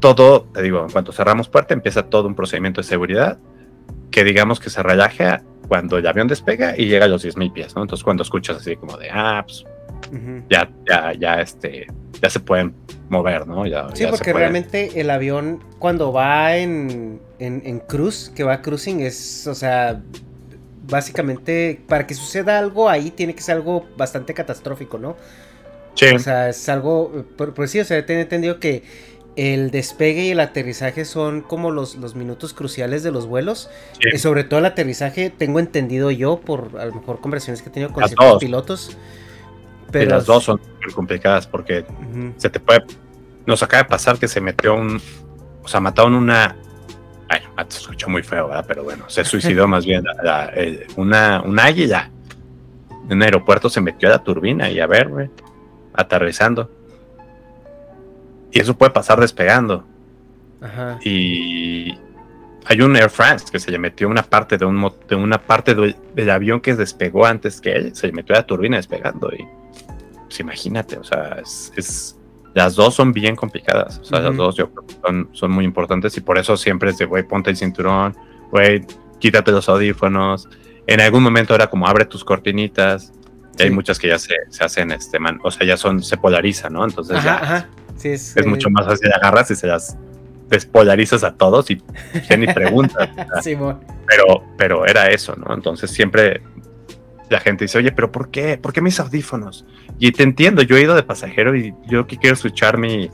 todo, 0.00 0.42
te 0.52 0.62
digo, 0.62 0.82
en 0.82 0.90
cuanto 0.90 1.12
cerramos 1.12 1.48
puerta, 1.48 1.74
empieza 1.74 2.04
todo 2.04 2.26
un 2.26 2.34
procedimiento 2.34 2.80
de 2.80 2.86
seguridad 2.86 3.38
que 4.10 4.24
digamos 4.24 4.60
que 4.60 4.70
se 4.70 4.82
relaja 4.82 5.42
cuando 5.68 5.98
el 5.98 6.06
avión 6.06 6.26
despega 6.26 6.76
y 6.76 6.86
llega 6.86 7.04
a 7.04 7.08
los 7.08 7.24
10.000 7.24 7.52
pies, 7.52 7.76
¿no? 7.76 7.82
Entonces 7.82 8.02
cuando 8.02 8.22
escuchas 8.22 8.56
así 8.56 8.74
como 8.76 8.96
de, 8.96 9.08
ah, 9.10 9.44
pues, 9.46 9.64
ya, 10.48 10.68
ya, 10.88 11.12
ya, 11.12 11.40
este, 11.40 11.86
ya 12.20 12.28
se 12.28 12.40
pueden 12.40 12.74
mover, 13.08 13.46
¿no? 13.46 13.66
Ya, 13.66 13.88
sí, 13.94 14.04
porque 14.10 14.32
realmente 14.32 15.00
el 15.00 15.10
avión 15.10 15.62
cuando 15.78 16.12
va 16.12 16.56
en, 16.56 17.20
en, 17.38 17.62
en 17.64 17.78
cruz, 17.78 18.32
que 18.34 18.42
va 18.42 18.62
cruising, 18.62 19.00
es, 19.00 19.46
o 19.46 19.54
sea, 19.54 20.02
básicamente 20.88 21.80
para 21.86 22.06
que 22.06 22.14
suceda 22.14 22.58
algo 22.58 22.88
ahí 22.88 23.10
tiene 23.10 23.34
que 23.34 23.42
ser 23.42 23.56
algo 23.56 23.86
bastante 23.96 24.34
catastrófico, 24.34 24.98
¿no? 24.98 25.16
Sí. 25.94 26.06
O 26.06 26.18
sea, 26.18 26.48
es 26.48 26.68
algo, 26.68 27.24
por, 27.36 27.54
por 27.54 27.68
sí, 27.68 27.80
o 27.80 27.84
sea, 27.84 27.98
he 27.98 28.20
entendido 28.20 28.58
que 28.58 28.82
el 29.36 29.70
despegue 29.70 30.24
y 30.24 30.30
el 30.30 30.40
aterrizaje 30.40 31.04
son 31.04 31.40
como 31.40 31.70
los, 31.70 31.96
los 31.96 32.14
minutos 32.14 32.52
cruciales 32.52 33.02
de 33.02 33.10
los 33.10 33.26
vuelos. 33.26 33.70
Y 34.12 34.18
sobre 34.18 34.44
todo 34.44 34.60
el 34.60 34.66
aterrizaje, 34.66 35.30
tengo 35.30 35.58
entendido 35.60 36.10
yo, 36.10 36.40
por 36.40 36.78
a 36.78 36.86
lo 36.86 36.94
mejor 36.94 37.20
conversaciones 37.20 37.62
que 37.62 37.68
he 37.68 37.72
tenido 37.72 37.92
con 37.92 38.06
ciertos 38.06 38.38
pilotos. 38.40 38.96
Pero 39.90 40.10
las 40.10 40.26
dos 40.26 40.44
son 40.44 40.60
complicadas 40.94 41.46
porque 41.46 41.84
se 42.36 42.50
te 42.50 42.60
puede. 42.60 42.84
Nos 43.46 43.62
acaba 43.62 43.82
de 43.82 43.88
pasar 43.88 44.18
que 44.18 44.28
se 44.28 44.40
metió 44.40 44.74
un. 44.74 45.00
O 45.62 45.68
sea, 45.68 45.80
mataron 45.80 46.14
una. 46.14 46.56
Ay, 47.28 47.40
se 47.68 47.78
escuchó 47.78 48.08
muy 48.08 48.22
feo, 48.22 48.48
¿verdad? 48.48 48.64
Pero 48.66 48.84
bueno, 48.84 49.04
se 49.08 49.24
suicidó 49.24 49.66
más 49.66 49.84
bien 49.84 50.04
una, 50.96 51.42
una 51.42 51.64
águila. 51.64 52.10
En 53.08 53.16
un 53.16 53.22
aeropuerto 53.22 53.68
se 53.68 53.80
metió 53.80 54.08
a 54.08 54.12
la 54.12 54.22
turbina 54.22 54.70
y 54.70 54.78
a 54.78 54.86
ver, 54.86 55.08
güey, 55.08 55.30
aterrizando. 55.94 56.70
Y 58.52 58.60
eso 58.60 58.76
puede 58.76 58.90
pasar 58.90 59.20
despegando. 59.20 59.84
Ajá. 60.60 60.98
Y 61.04 61.94
hay 62.66 62.80
un 62.82 62.96
Air 62.96 63.10
France 63.10 63.46
que 63.50 63.58
se 63.58 63.70
le 63.70 63.78
metió 63.78 64.08
una 64.08 64.22
parte 64.22 64.58
de, 64.58 64.64
un, 64.64 64.92
de 65.08 65.16
una 65.16 65.38
parte 65.38 65.74
del 65.74 66.30
avión 66.30 66.60
que 66.60 66.74
despegó 66.74 67.26
antes 67.26 67.60
que 67.60 67.72
él, 67.72 67.96
se 67.96 68.08
le 68.08 68.12
metió 68.12 68.34
la 68.34 68.46
turbina 68.46 68.76
despegando 68.76 69.30
y 69.32 69.44
pues 70.24 70.38
imagínate, 70.38 70.96
o 70.96 71.02
sea, 71.02 71.38
es, 71.76 72.16
las 72.54 72.76
dos 72.76 72.94
son 72.94 73.12
bien 73.12 73.34
complicadas, 73.34 73.98
o 73.98 74.04
sea, 74.04 74.20
las 74.20 74.36
dos 74.36 74.54
yo 74.54 74.70
son, 75.04 75.28
son 75.32 75.50
muy 75.50 75.64
importantes 75.64 76.16
y 76.16 76.20
por 76.20 76.38
eso 76.38 76.56
siempre 76.56 76.90
es 76.90 76.98
de, 76.98 77.06
güey, 77.06 77.24
ponte 77.26 77.50
el 77.50 77.56
cinturón, 77.56 78.16
güey, 78.52 78.84
quítate 79.18 79.50
los 79.50 79.68
audífonos, 79.68 80.48
en 80.86 81.00
algún 81.00 81.24
momento 81.24 81.54
era 81.54 81.68
como 81.68 81.88
abre 81.88 82.04
tus 82.04 82.24
cortinitas, 82.24 83.12
y 83.58 83.64
hay 83.64 83.70
muchas 83.70 83.98
que 83.98 84.06
ya 84.08 84.18
se, 84.18 84.34
se, 84.48 84.64
hacen, 84.64 84.92
este, 84.92 85.18
man, 85.18 85.40
o 85.42 85.50
sea, 85.50 85.66
ya 85.66 85.76
son, 85.76 86.02
se 86.02 86.16
polarizan, 86.16 86.72
¿no? 86.72 86.84
Entonces 86.84 87.22
ya 87.24 87.68
es, 88.08 88.36
es 88.36 88.46
mucho 88.46 88.70
más 88.70 88.86
fácil 88.86 89.12
agarras 89.12 89.50
y 89.50 89.56
se 89.56 89.66
las 89.66 89.96
despolarizas 90.48 91.22
a 91.22 91.34
todos 91.34 91.70
y 91.70 91.82
ya 92.28 92.36
ni 92.36 92.46
preguntas. 92.46 93.08
pero, 93.44 94.44
pero 94.58 94.86
era 94.86 95.08
eso, 95.08 95.34
¿no? 95.36 95.54
Entonces 95.54 95.90
siempre 95.90 96.42
la 97.30 97.38
gente 97.40 97.64
dice, 97.64 97.78
oye, 97.78 97.92
pero 97.92 98.10
¿por 98.10 98.30
qué? 98.30 98.58
¿Por 98.58 98.72
qué 98.72 98.82
mis 98.82 98.98
audífonos? 98.98 99.64
Y 99.98 100.10
te 100.12 100.24
entiendo, 100.24 100.62
yo 100.62 100.76
he 100.76 100.82
ido 100.82 100.94
de 100.94 101.04
pasajero 101.04 101.56
y 101.56 101.72
yo 101.86 102.06
que 102.06 102.16
quiero 102.18 102.34
escuchar 102.34 102.76
mi, 102.76 103.08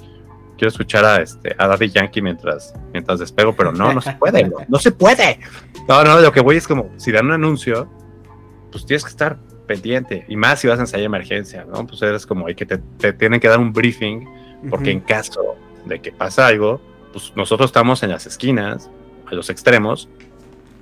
quiero 0.56 0.68
escuchar 0.68 1.04
a 1.04 1.16
este 1.22 1.54
a 1.58 1.66
Daddy 1.66 1.90
Yankee 1.90 2.22
mientras 2.22 2.74
mientras 2.92 3.18
despego, 3.18 3.54
pero 3.54 3.72
no, 3.72 3.92
no 3.92 4.00
se 4.00 4.12
puede, 4.12 4.50
no, 4.68 4.78
se 4.78 4.92
puede. 4.92 5.38
No, 5.86 6.02
no, 6.02 6.18
lo 6.20 6.32
que 6.32 6.40
voy 6.40 6.56
es 6.56 6.66
como 6.66 6.90
si 6.96 7.12
dan 7.12 7.26
un 7.26 7.32
anuncio, 7.32 7.90
pues 8.72 8.86
tienes 8.86 9.04
que 9.04 9.10
estar 9.10 9.38
pendiente 9.66 10.24
y 10.28 10.36
más 10.36 10.60
si 10.60 10.68
vas 10.68 10.78
a 10.78 10.82
ensayar 10.82 11.04
emergencia, 11.04 11.64
¿no? 11.64 11.86
Pues 11.86 12.00
eres 12.00 12.24
como 12.24 12.46
hay 12.46 12.54
que 12.54 12.64
te, 12.64 12.78
te 12.78 13.12
tienen 13.12 13.40
que 13.40 13.48
dar 13.48 13.58
un 13.58 13.72
briefing 13.72 14.26
porque 14.70 14.90
en 14.90 15.00
caso 15.00 15.56
de 15.84 16.00
que 16.00 16.12
pasa 16.12 16.46
algo, 16.46 16.80
pues 17.12 17.32
nosotros 17.36 17.68
estamos 17.68 18.02
en 18.02 18.10
las 18.10 18.26
esquinas, 18.26 18.90
a 19.26 19.34
los 19.34 19.50
extremos, 19.50 20.08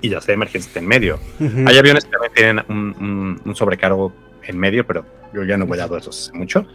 y 0.00 0.10
ya 0.10 0.20
sea 0.20 0.34
emergencia 0.34 0.68
está 0.68 0.80
en 0.80 0.86
medio. 0.86 1.18
Hay 1.66 1.78
aviones 1.78 2.04
que 2.04 2.10
también 2.10 2.32
tienen 2.34 3.38
un, 3.44 3.54
sobrecargo 3.54 4.12
en 4.42 4.58
medio, 4.58 4.86
pero 4.86 5.06
yo 5.32 5.44
ya 5.44 5.56
no 5.56 5.66
voy 5.66 5.78
a 5.78 5.86
dar 5.86 6.00
eso 6.00 6.10
hace 6.10 6.32
mucho. 6.32 6.66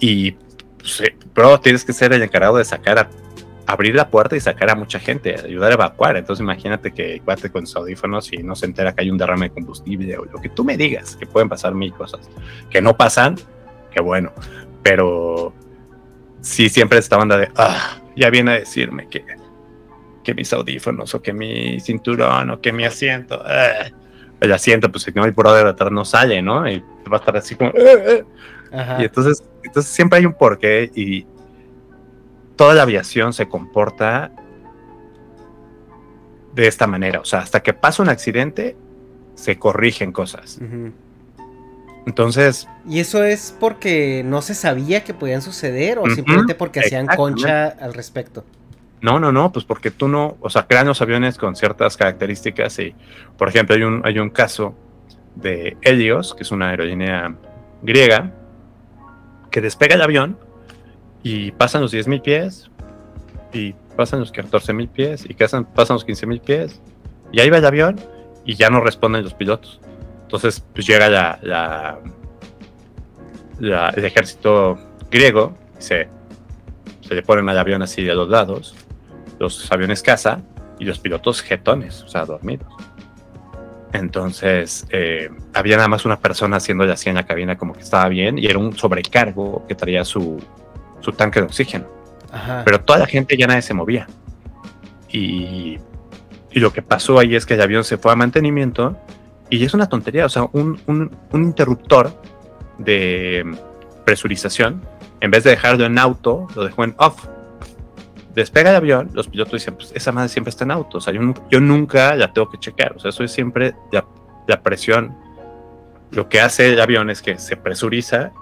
Y, 0.00 0.32
pues, 0.78 1.00
eh, 1.02 1.14
pero 1.34 1.60
tienes 1.60 1.84
que 1.84 1.92
ser 1.92 2.12
el 2.12 2.22
encargado 2.22 2.56
de 2.56 2.64
sacar, 2.64 2.98
a, 2.98 3.10
abrir 3.66 3.94
la 3.94 4.08
puerta 4.08 4.34
y 4.34 4.40
sacar 4.40 4.70
a 4.70 4.74
mucha 4.74 4.98
gente, 4.98 5.34
ayudar 5.38 5.72
a 5.72 5.74
evacuar. 5.74 6.16
Entonces 6.16 6.42
imagínate 6.42 6.92
que 6.92 7.20
cuate 7.22 7.50
con 7.50 7.66
sus 7.66 7.76
audífonos 7.76 8.32
y 8.32 8.38
no 8.38 8.56
se 8.56 8.64
entera 8.64 8.94
que 8.94 9.02
hay 9.02 9.10
un 9.10 9.18
derrame 9.18 9.48
de 9.48 9.54
combustible 9.54 10.16
o 10.16 10.24
lo 10.24 10.40
que 10.40 10.48
tú 10.48 10.64
me 10.64 10.78
digas, 10.78 11.16
que 11.16 11.26
pueden 11.26 11.50
pasar 11.50 11.74
mil 11.74 11.92
cosas. 11.92 12.30
Que 12.70 12.80
no 12.80 12.96
pasan, 12.96 13.36
que 13.90 14.00
bueno, 14.00 14.32
pero 14.82 15.52
sí 16.40 16.68
siempre 16.68 16.98
esta 16.98 17.16
banda 17.16 17.36
de, 17.36 17.48
ah, 17.56 18.00
ya 18.16 18.30
viene 18.30 18.52
a 18.52 18.54
decirme 18.54 19.08
que, 19.08 19.24
que 20.22 20.34
mis 20.34 20.52
audífonos 20.52 21.14
o 21.14 21.22
que 21.22 21.32
mi 21.32 21.80
cinturón 21.80 22.50
o 22.50 22.60
que 22.60 22.72
mi 22.72 22.84
asiento, 22.84 23.42
eh, 23.48 23.92
el 24.40 24.52
asiento, 24.52 24.90
pues 24.90 25.04
si 25.04 25.12
no 25.12 25.24
hay 25.24 25.32
por 25.32 25.50
de 25.50 25.68
atrás 25.68 25.90
no 25.90 26.04
sale, 26.04 26.42
¿no? 26.42 26.68
Y 26.68 26.80
va 27.10 27.16
a 27.16 27.20
estar 27.20 27.36
así 27.36 27.54
como, 27.54 27.70
eh, 27.70 28.24
eh". 28.72 28.96
y 29.00 29.04
entonces, 29.04 29.42
entonces 29.62 29.92
siempre 29.92 30.18
hay 30.18 30.26
un 30.26 30.34
porqué 30.34 30.90
y 30.94 31.26
toda 32.56 32.74
la 32.74 32.82
aviación 32.82 33.32
se 33.32 33.48
comporta 33.48 34.32
de 36.54 36.66
esta 36.66 36.86
manera, 36.86 37.20
o 37.20 37.24
sea, 37.24 37.40
hasta 37.40 37.60
que 37.62 37.72
pasa 37.72 38.02
un 38.02 38.08
accidente, 38.08 38.76
se 39.34 39.58
corrigen 39.58 40.10
cosas. 40.10 40.58
Entonces. 42.08 42.66
¿Y 42.88 43.00
eso 43.00 43.22
es 43.22 43.54
porque 43.60 44.22
no 44.24 44.40
se 44.40 44.54
sabía 44.54 45.04
que 45.04 45.12
podían 45.12 45.42
suceder 45.42 45.98
o 45.98 46.08
simplemente 46.08 46.54
porque 46.54 46.80
hacían 46.80 47.06
concha 47.06 47.66
al 47.68 47.92
respecto? 47.92 48.44
No, 49.02 49.20
no, 49.20 49.30
no, 49.30 49.52
pues 49.52 49.66
porque 49.66 49.90
tú 49.90 50.08
no, 50.08 50.38
o 50.40 50.48
sea, 50.48 50.66
crean 50.66 50.86
los 50.86 51.02
aviones 51.02 51.36
con 51.36 51.54
ciertas 51.54 51.98
características 51.98 52.78
y, 52.78 52.94
por 53.36 53.50
ejemplo, 53.50 53.76
hay 53.76 53.82
un, 53.82 54.00
hay 54.06 54.18
un 54.18 54.30
caso 54.30 54.74
de 55.34 55.76
Helios, 55.82 56.34
que 56.34 56.44
es 56.44 56.50
una 56.50 56.70
aerolínea 56.70 57.34
griega, 57.82 58.32
que 59.50 59.60
despega 59.60 59.94
el 59.94 60.00
avión 60.00 60.38
y 61.22 61.52
pasan 61.52 61.82
los 61.82 61.92
10.000 61.92 62.22
pies 62.22 62.70
y 63.52 63.74
pasan 63.96 64.20
los 64.20 64.32
14.000 64.32 64.88
pies 64.88 65.26
y 65.28 65.34
pasan, 65.34 65.66
pasan 65.66 65.96
los 65.96 66.06
15.000 66.06 66.40
pies 66.40 66.80
y 67.32 67.40
ahí 67.40 67.50
va 67.50 67.58
el 67.58 67.66
avión 67.66 68.00
y 68.46 68.54
ya 68.54 68.70
no 68.70 68.80
responden 68.80 69.24
los 69.24 69.34
pilotos. 69.34 69.78
Entonces, 70.28 70.62
pues 70.74 70.86
llega 70.86 71.08
la, 71.08 71.98
el 73.96 74.04
ejército 74.04 74.78
griego, 75.10 75.56
se, 75.78 76.06
se 77.00 77.14
le 77.14 77.22
ponen 77.22 77.48
al 77.48 77.56
avión 77.56 77.80
así 77.80 78.04
de 78.04 78.14
los 78.14 78.28
lados, 78.28 78.76
los 79.38 79.72
aviones 79.72 80.02
caza 80.02 80.42
y 80.78 80.84
los 80.84 80.98
pilotos 80.98 81.40
jetones, 81.40 82.02
o 82.02 82.08
sea, 82.08 82.26
dormidos. 82.26 82.68
Entonces, 83.94 84.86
eh, 84.90 85.30
había 85.54 85.76
nada 85.76 85.88
más 85.88 86.04
una 86.04 86.20
persona 86.20 86.58
haciéndole 86.58 86.92
así 86.92 87.08
en 87.08 87.14
la 87.14 87.24
cabina 87.24 87.56
como 87.56 87.72
que 87.72 87.80
estaba 87.80 88.06
bien 88.10 88.36
y 88.36 88.44
era 88.48 88.58
un 88.58 88.76
sobrecargo 88.76 89.66
que 89.66 89.74
traía 89.74 90.04
su, 90.04 90.44
su 91.00 91.12
tanque 91.12 91.40
de 91.40 91.46
oxígeno. 91.46 91.86
Pero 92.66 92.82
toda 92.82 92.98
la 92.98 93.06
gente 93.06 93.34
ya 93.34 93.46
nadie 93.46 93.62
se 93.62 93.72
movía. 93.72 94.06
Y, 95.08 95.78
y, 96.50 96.60
lo 96.60 96.70
que 96.70 96.82
pasó 96.82 97.18
ahí 97.18 97.34
es 97.34 97.46
que 97.46 97.54
el 97.54 97.62
avión 97.62 97.82
se 97.82 97.96
fue 97.96 98.12
a 98.12 98.14
mantenimiento 98.14 98.98
y 99.50 99.64
es 99.64 99.74
una 99.74 99.88
tontería, 99.88 100.26
o 100.26 100.28
sea, 100.28 100.48
un, 100.52 100.80
un, 100.86 101.10
interruptor 101.32 102.12
de 102.78 103.44
presurización, 104.04 104.82
en 105.20 105.30
vez 105.30 105.44
de 105.44 105.50
dejarlo 105.50 105.86
en 105.86 105.98
auto, 105.98 106.46
lo 106.54 106.64
dejó 106.64 106.84
en 106.84 106.94
off. 106.98 107.26
Despega 108.34 108.70
el 108.70 108.76
avión, 108.76 109.10
los 109.14 109.28
pilotos 109.28 109.54
dicen, 109.54 109.74
pues 109.74 109.90
esa 109.94 110.12
madre 110.12 110.28
siempre 110.28 110.50
está 110.50 110.64
en 110.64 110.70
auto, 110.70 110.98
o 110.98 111.00
sea, 111.00 111.12
yo, 111.14 111.60
nunca 111.60 112.14
la 112.14 112.32
tengo 112.32 112.48
que 112.50 112.58
chequear, 112.58 112.92
o 112.96 112.98
sea, 112.98 113.08
eso 113.08 113.24
es 113.24 113.32
siempre 113.32 113.74
la, 113.90 114.62
presión. 114.62 115.16
Lo 116.10 116.28
que 116.28 116.40
hace 116.40 116.72
el 116.72 116.80
avión 116.80 117.10
es 117.10 117.20
que 117.20 117.38
se 117.38 117.56
presuriza 117.56 118.32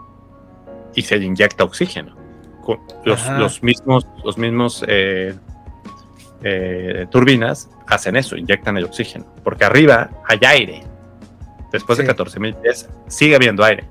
y 0.94 1.02
se 1.02 1.16
le 1.16 1.24
inyecta 1.24 1.64
oxígeno. 1.64 2.14
Los, 3.04 3.28
los 3.30 3.62
mismos, 3.62 4.06
los 4.24 4.38
mismos 4.38 4.84
eh, 4.88 5.36
eh, 6.42 7.06
turbinas 7.10 7.70
hacen 7.86 8.16
eso, 8.16 8.36
inyectan 8.36 8.76
el 8.76 8.84
oxígeno, 8.84 9.24
porque 9.42 9.64
arriba 9.64 10.10
hay 10.28 10.40
aire, 10.44 10.82
después 11.76 11.98
de 11.98 12.06
14.000 12.06 12.60
pies, 12.60 12.88
sigue 13.08 13.36
habiendo 13.36 13.64
aire. 13.64 13.84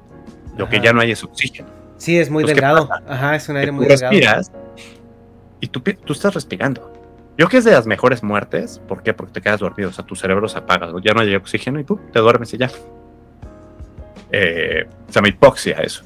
Lo 0.58 0.70
que 0.70 0.80
ya 0.80 0.94
no 0.94 1.02
hay 1.02 1.12
es 1.12 1.24
oxígeno. 1.24 1.70
Sí, 1.98 2.18
es 2.18 2.30
muy 2.30 2.44
delgado. 2.44 2.90
Ajá, 3.08 3.36
es 3.36 3.48
un 3.50 3.58
aire 3.58 3.72
muy 3.72 3.86
delgado. 3.86 4.12
Respiras 4.12 4.52
y 5.60 5.68
tú, 5.68 5.82
tú 5.82 6.14
estás 6.14 6.34
respirando. 6.34 6.92
Yo 7.38 7.50
que 7.50 7.58
es 7.58 7.64
de 7.64 7.72
las 7.72 7.86
mejores 7.86 8.24
muertes, 8.24 8.80
¿por 8.88 9.04
qué? 9.04 9.14
Porque 9.14 9.34
te 9.34 9.42
quedas 9.42 9.60
dormido, 9.60 9.90
o 9.90 9.94
sea, 9.94 10.06
tu 10.06 10.16
cerebro 10.16 10.48
se 10.48 10.58
apaga, 10.58 10.92
ya 11.04 11.14
no 11.14 11.22
hay 11.22 11.36
oxígeno 11.36 11.80
y 11.80 11.84
tú 11.84 12.00
te 12.14 12.20
duermes 12.20 12.54
y 12.54 12.58
ya. 12.58 12.70
Eh, 14.32 14.86
se 15.08 15.14
llama 15.14 15.28
hipoxia 15.28 15.78
eso. 15.80 16.04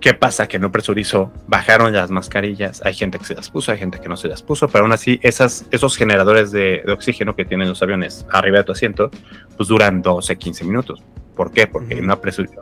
¿Qué 0.00 0.14
pasa? 0.14 0.46
Que 0.46 0.58
no 0.58 0.70
presurizó, 0.70 1.32
bajaron 1.48 1.92
las 1.92 2.10
mascarillas, 2.10 2.80
hay 2.84 2.94
gente 2.94 3.18
que 3.18 3.24
se 3.24 3.34
las 3.34 3.50
puso, 3.50 3.72
hay 3.72 3.78
gente 3.78 4.00
que 4.00 4.08
no 4.08 4.16
se 4.16 4.28
las 4.28 4.42
puso, 4.42 4.68
pero 4.68 4.84
aún 4.84 4.92
así 4.92 5.18
esas, 5.22 5.66
esos 5.70 5.96
generadores 5.96 6.52
de, 6.52 6.84
oxígeno 6.88 7.34
que 7.34 7.44
tienen 7.44 7.68
los 7.68 7.82
aviones 7.82 8.24
arriba 8.30 8.58
de 8.58 8.64
tu 8.64 8.72
asiento, 8.72 9.10
pues 9.56 9.68
duran 9.68 10.00
12, 10.02 10.36
15 10.36 10.64
minutos. 10.64 11.02
¿Por 11.34 11.50
qué? 11.50 11.66
Porque 11.66 11.94
en 11.94 12.04
una, 12.04 12.18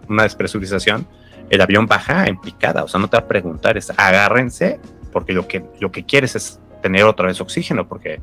una 0.08 0.22
despresurización 0.22 1.06
el 1.50 1.60
avión 1.60 1.86
baja 1.86 2.26
en 2.26 2.40
picada, 2.40 2.84
o 2.84 2.88
sea, 2.88 3.00
no 3.00 3.08
te 3.08 3.16
va 3.16 3.24
a 3.24 3.28
preguntar, 3.28 3.76
es 3.76 3.90
agárrense, 3.90 4.80
porque 5.12 5.32
lo 5.32 5.46
que, 5.46 5.64
lo 5.80 5.92
que 5.92 6.04
quieres 6.04 6.34
es 6.36 6.58
tener 6.82 7.04
otra 7.04 7.26
vez 7.26 7.40
oxígeno, 7.40 7.86
porque 7.86 8.20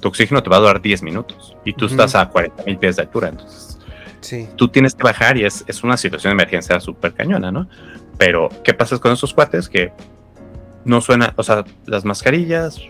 tu 0.00 0.08
oxígeno 0.08 0.42
te 0.42 0.50
va 0.50 0.56
a 0.56 0.60
durar 0.60 0.80
10 0.80 1.02
minutos 1.02 1.56
y 1.64 1.72
tú 1.72 1.86
estás 1.86 2.14
a 2.14 2.28
40 2.28 2.64
mil 2.64 2.78
pies 2.78 2.96
de 2.96 3.02
altura, 3.02 3.28
entonces 3.28 3.78
sí. 4.20 4.48
tú 4.56 4.68
tienes 4.68 4.94
que 4.94 5.02
bajar 5.02 5.36
y 5.36 5.44
es, 5.44 5.64
es 5.66 5.84
una 5.84 5.96
situación 5.96 6.30
de 6.30 6.42
emergencia 6.42 6.80
súper 6.80 7.12
cañona, 7.12 7.52
¿no? 7.52 7.68
Pero, 8.18 8.48
¿qué 8.62 8.74
pasa 8.74 8.98
con 8.98 9.12
esos 9.12 9.34
cuates? 9.34 9.68
Que 9.68 9.92
no 10.84 11.00
suena, 11.00 11.32
o 11.36 11.42
sea, 11.42 11.64
las 11.86 12.04
mascarillas 12.04 12.80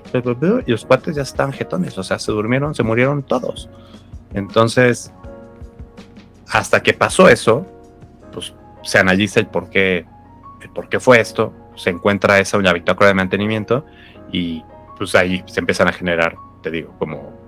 y 0.66 0.70
los 0.70 0.84
cuates 0.84 1.16
ya 1.16 1.22
están 1.22 1.52
jetones, 1.52 1.96
o 1.98 2.02
sea, 2.02 2.18
se 2.18 2.32
durmieron, 2.32 2.74
se 2.74 2.82
murieron 2.82 3.22
todos. 3.22 3.68
Entonces, 4.32 5.12
hasta 6.48 6.82
que 6.82 6.94
pasó 6.94 7.28
eso, 7.28 7.66
pues 8.32 8.54
se 8.82 8.98
analiza 8.98 9.40
el 9.40 9.46
por 9.46 9.68
qué, 9.70 10.06
el 10.60 10.70
por 10.70 10.88
qué 10.88 11.00
fue 11.00 11.20
esto, 11.20 11.52
se 11.76 11.90
encuentra 11.90 12.38
esa 12.38 12.58
una 12.58 12.72
bitácora 12.72 13.08
de 13.08 13.14
mantenimiento 13.14 13.84
y 14.30 14.62
pues 14.96 15.14
ahí 15.14 15.42
se 15.46 15.60
empiezan 15.60 15.88
a 15.88 15.92
generar, 15.92 16.36
te 16.62 16.70
digo, 16.70 16.94
como 16.98 17.40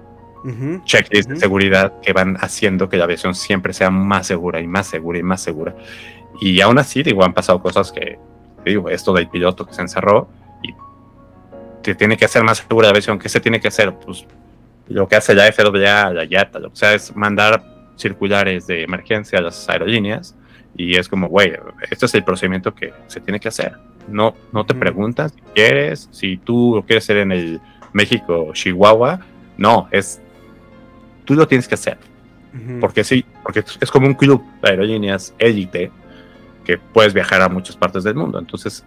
checklists 0.85 1.33
de 1.33 1.37
seguridad 1.37 2.01
que 2.03 2.13
van 2.13 2.37
haciendo 2.39 2.91
que 2.91 2.99
la 2.99 3.05
aviación 3.05 3.35
siempre 3.35 3.73
sea 3.73 3.89
más 3.91 4.27
segura 4.27 4.61
y 4.61 4.67
más 4.67 4.87
segura 4.87 5.19
y 5.19 5.23
más 5.23 5.41
segura. 5.41 5.75
Y 6.41 6.61
aún 6.61 6.79
así, 6.79 7.03
digo, 7.03 7.25
han 7.25 7.33
pasado 7.35 7.61
cosas 7.61 7.93
que, 7.93 8.19
digo, 8.65 8.89
esto 8.89 9.13
del 9.13 9.29
piloto 9.29 9.65
que 9.67 9.75
se 9.75 9.83
encerró 9.83 10.29
y 10.63 10.75
te 11.83 11.95
tiene 11.95 12.17
que 12.17 12.25
hacer 12.25 12.43
más 12.43 12.59
segura 12.59 12.89
la 12.89 12.93
versión. 12.95 13.19
¿Qué 13.19 13.29
se 13.29 13.41
tiene 13.41 13.61
que 13.61 13.69
hacer? 13.69 13.95
Pues 13.95 14.27
lo 14.89 15.07
que 15.09 15.17
hace 15.17 15.35
la 15.35 15.51
FAA, 15.53 16.13
la 16.13 16.25
IATA, 16.25 16.59
lo 16.59 16.71
que 16.71 16.77
sea, 16.77 16.95
es 16.95 17.15
mandar 17.17 17.63
circulares 17.97 18.67
de 18.67 18.83
emergencia 18.83 19.39
a 19.39 19.43
las 19.43 19.69
aerolíneas 19.69 20.35
y 20.77 20.97
es 20.97 21.09
como, 21.09 21.29
güey, 21.29 21.53
este 21.91 22.07
es 22.07 22.15
el 22.15 22.25
procedimiento 22.25 22.75
que 22.75 22.93
se 23.07 23.21
tiene 23.21 23.39
que 23.39 23.49
hacer. 23.49 23.75
No, 24.09 24.35
no 24.53 24.67
te 24.67 24.73
Ujú. 24.75 24.81
preguntan 24.81 25.31
si 25.31 25.41
quieres, 25.55 26.09
si 26.11 26.37
tú 26.37 26.73
lo 26.77 26.83
quieres 26.85 27.05
hacer 27.05 27.19
en 27.19 27.33
el 27.33 27.61
México 27.93 28.51
Chihuahua. 28.53 29.21
No, 29.57 29.89
es 29.93 30.21
tú 31.25 31.35
lo 31.35 31.47
tienes 31.47 31.69
que 31.69 31.75
hacer. 31.77 31.97
Porque 32.81 33.03
sí, 33.05 33.25
porque 33.43 33.61
es- 33.61 33.79
es 33.81 33.91
como 33.91 34.07
un 34.07 34.15
club 34.15 34.43
de 34.63 34.71
aerolíneas 34.71 35.35
élite 35.39 35.91
que 36.65 36.79
puedes 36.79 37.15
viajar 37.15 37.43
a 37.43 37.49
muchas 37.49 37.77
partes 37.77 38.05
del 38.05 38.15
mundo. 38.15 38.39
Entonces, 38.39 38.85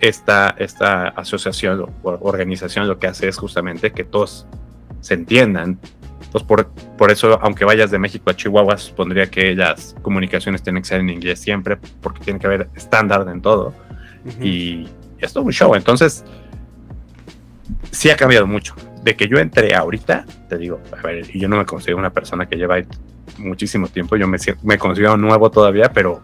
esta, 0.00 0.54
esta 0.58 1.08
asociación 1.08 1.86
o 2.02 2.18
organización 2.22 2.88
lo 2.88 2.98
que 2.98 3.06
hace 3.06 3.28
es 3.28 3.36
justamente 3.36 3.92
que 3.92 4.04
todos 4.04 4.46
se 5.00 5.14
entiendan. 5.14 5.78
Entonces, 6.22 6.46
por, 6.46 6.68
por 6.96 7.10
eso, 7.10 7.38
aunque 7.42 7.64
vayas 7.64 7.90
de 7.90 7.98
México 7.98 8.30
a 8.30 8.36
Chihuahua, 8.36 8.76
supondría 8.78 9.30
que 9.30 9.54
las 9.54 9.96
comunicaciones 10.02 10.62
tienen 10.62 10.82
que 10.82 10.88
ser 10.88 11.00
en 11.00 11.10
inglés 11.10 11.40
siempre, 11.40 11.78
porque 12.00 12.20
tiene 12.24 12.38
que 12.38 12.46
haber 12.46 12.68
estándar 12.74 13.26
en 13.28 13.40
todo. 13.40 13.74
Ujú. 14.24 14.44
Y 14.44 14.88
es 15.18 15.32
todo 15.32 15.44
un 15.44 15.52
show. 15.52 15.74
Entonces, 15.74 16.24
sí 17.90 18.10
ha 18.10 18.16
cambiado 18.16 18.46
mucho. 18.46 18.74
De 19.02 19.16
que 19.16 19.28
yo 19.28 19.38
entré 19.38 19.74
ahorita, 19.74 20.26
te 20.48 20.58
digo, 20.58 20.80
a 20.96 21.02
ver, 21.06 21.24
y 21.34 21.40
yo 21.40 21.48
no 21.48 21.56
me 21.56 21.64
considero 21.64 21.98
una 21.98 22.10
persona 22.10 22.46
que 22.46 22.56
lleva 22.56 22.76
muchísimo 23.38 23.88
tiempo, 23.88 24.16
yo 24.16 24.28
me, 24.28 24.36
me 24.62 24.76
considero 24.76 25.16
nuevo 25.16 25.50
todavía, 25.50 25.90
pero 25.92 26.22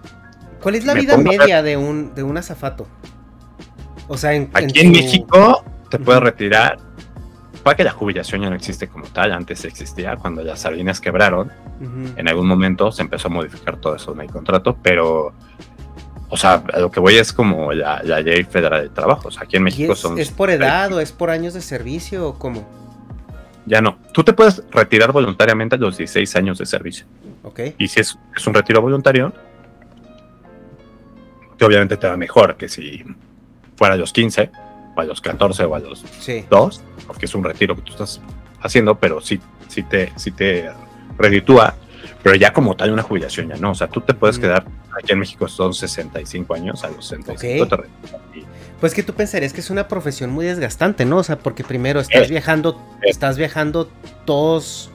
¿Cuál 0.66 0.74
es 0.74 0.84
la 0.84 0.94
me 0.94 1.00
vida 1.02 1.16
media 1.16 1.62
de 1.62 1.76
un, 1.76 2.12
de 2.16 2.24
un 2.24 2.36
azafato? 2.36 2.88
O 4.08 4.16
sea, 4.16 4.34
en, 4.34 4.50
aquí 4.52 4.80
en 4.80 4.92
tu- 4.92 4.98
México 4.98 5.64
te 5.88 5.96
puedes 5.96 6.20
retirar. 6.20 6.78
Para 7.62 7.76
que 7.76 7.84
la 7.84 7.92
jubilación 7.92 8.42
ya 8.42 8.50
no 8.50 8.56
existe 8.56 8.88
como 8.88 9.06
tal, 9.06 9.30
antes 9.30 9.64
existía, 9.64 10.16
cuando 10.16 10.42
las 10.42 10.64
aerolíneas 10.64 11.00
quebraron, 11.00 11.52
en 12.16 12.28
algún 12.28 12.48
momento 12.48 12.90
se 12.90 13.02
empezó 13.02 13.28
a 13.28 13.30
modificar 13.30 13.76
todo 13.76 13.94
eso 13.94 14.12
en 14.14 14.22
el 14.22 14.26
contrato, 14.28 14.76
pero, 14.82 15.32
o 16.30 16.36
sea, 16.36 16.64
a 16.74 16.80
lo 16.80 16.90
que 16.90 16.98
voy 16.98 17.14
es 17.14 17.32
como 17.32 17.72
la, 17.72 18.02
la 18.02 18.20
ley 18.20 18.42
federal 18.42 18.82
de 18.82 18.88
trabajo. 18.88 19.28
O 19.28 19.30
sea, 19.30 19.44
aquí 19.44 19.58
en 19.58 19.62
¿Y 19.62 19.64
México 19.66 19.92
es, 19.92 20.00
son 20.00 20.18
es 20.18 20.32
por 20.32 20.50
edad 20.50 20.92
o 20.92 20.98
es 20.98 21.12
por 21.12 21.30
años 21.30 21.54
de 21.54 21.60
servicio 21.60 22.26
o 22.26 22.38
cómo? 22.40 22.68
Ya 23.66 23.80
no. 23.80 23.98
Tú 24.12 24.24
te 24.24 24.32
puedes 24.32 24.64
retirar 24.72 25.12
voluntariamente 25.12 25.76
a 25.76 25.78
los 25.78 25.96
16 25.96 26.34
años 26.34 26.58
de 26.58 26.66
servicio. 26.66 27.06
Ok. 27.44 27.60
Y 27.78 27.86
si 27.86 28.00
es, 28.00 28.18
es 28.36 28.46
un 28.48 28.54
retiro 28.54 28.80
voluntario, 28.82 29.32
que 31.58 31.64
obviamente 31.64 31.96
te 31.96 32.06
va 32.06 32.16
mejor 32.16 32.56
que 32.56 32.68
si 32.68 33.04
fuera 33.76 33.94
a 33.94 33.98
los 33.98 34.12
15, 34.12 34.50
o 34.96 35.00
a 35.00 35.04
los 35.04 35.20
14 35.20 35.64
o 35.64 35.74
a 35.74 35.78
los 35.78 36.04
Sí. 36.20 36.44
2, 36.50 36.82
porque 37.06 37.26
es 37.26 37.34
un 37.34 37.44
retiro 37.44 37.74
que 37.76 37.82
tú 37.82 37.92
estás 37.92 38.20
haciendo, 38.60 38.98
pero 38.98 39.20
sí, 39.20 39.40
sí, 39.68 39.82
te, 39.82 40.12
sí 40.16 40.30
te 40.30 40.70
reditúa. 41.18 41.74
Pero 42.22 42.34
ya 42.36 42.52
como 42.52 42.74
tal 42.76 42.90
una 42.92 43.02
jubilación 43.02 43.48
ya 43.48 43.56
no. 43.56 43.70
O 43.70 43.74
sea, 43.74 43.86
tú 43.88 44.00
te 44.00 44.12
puedes 44.14 44.38
Mm. 44.38 44.40
quedar, 44.40 44.64
aquí 44.98 45.12
en 45.12 45.18
México 45.20 45.46
son 45.48 45.74
65 45.74 46.54
años, 46.54 46.82
a 46.84 46.88
los 46.88 47.06
65 47.06 47.64
Ok. 47.64 47.82
te. 48.32 48.38
Y 48.40 48.44
Pues 48.80 48.94
que 48.94 49.02
tú 49.02 49.12
pensarías 49.14 49.52
que 49.52 49.60
es 49.60 49.70
una 49.70 49.86
profesión 49.88 50.30
muy 50.30 50.44
desgastante, 50.44 51.04
¿no? 51.04 51.18
O 51.18 51.22
sea, 51.22 51.38
porque 51.38 51.62
primero 51.64 52.00
estás 52.00 52.28
viajando, 52.28 52.80
estás 53.02 53.38
viajando 53.38 53.88
todos, 54.24 54.90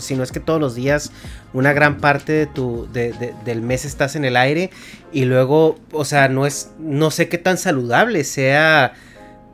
si 0.00 0.14
no 0.16 0.22
es 0.22 0.32
que 0.32 0.40
todos 0.40 0.60
los 0.60 0.74
días, 0.74 1.12
una 1.52 1.72
gran 1.72 1.98
parte 1.98 2.32
de 2.32 2.46
tu, 2.46 2.88
de- 2.92 3.12
de- 3.12 3.34
del 3.44 3.60
mes 3.62 3.84
estás 3.84 4.16
en 4.16 4.24
el 4.24 4.36
aire 4.36 4.70
y 5.12 5.24
luego, 5.24 5.78
o 5.92 6.04
sea, 6.04 6.28
no 6.28 6.46
es, 6.46 6.70
no 6.78 7.10
sé 7.10 7.28
qué 7.28 7.38
tan 7.38 7.58
saludable 7.58 8.24
sea 8.24 8.94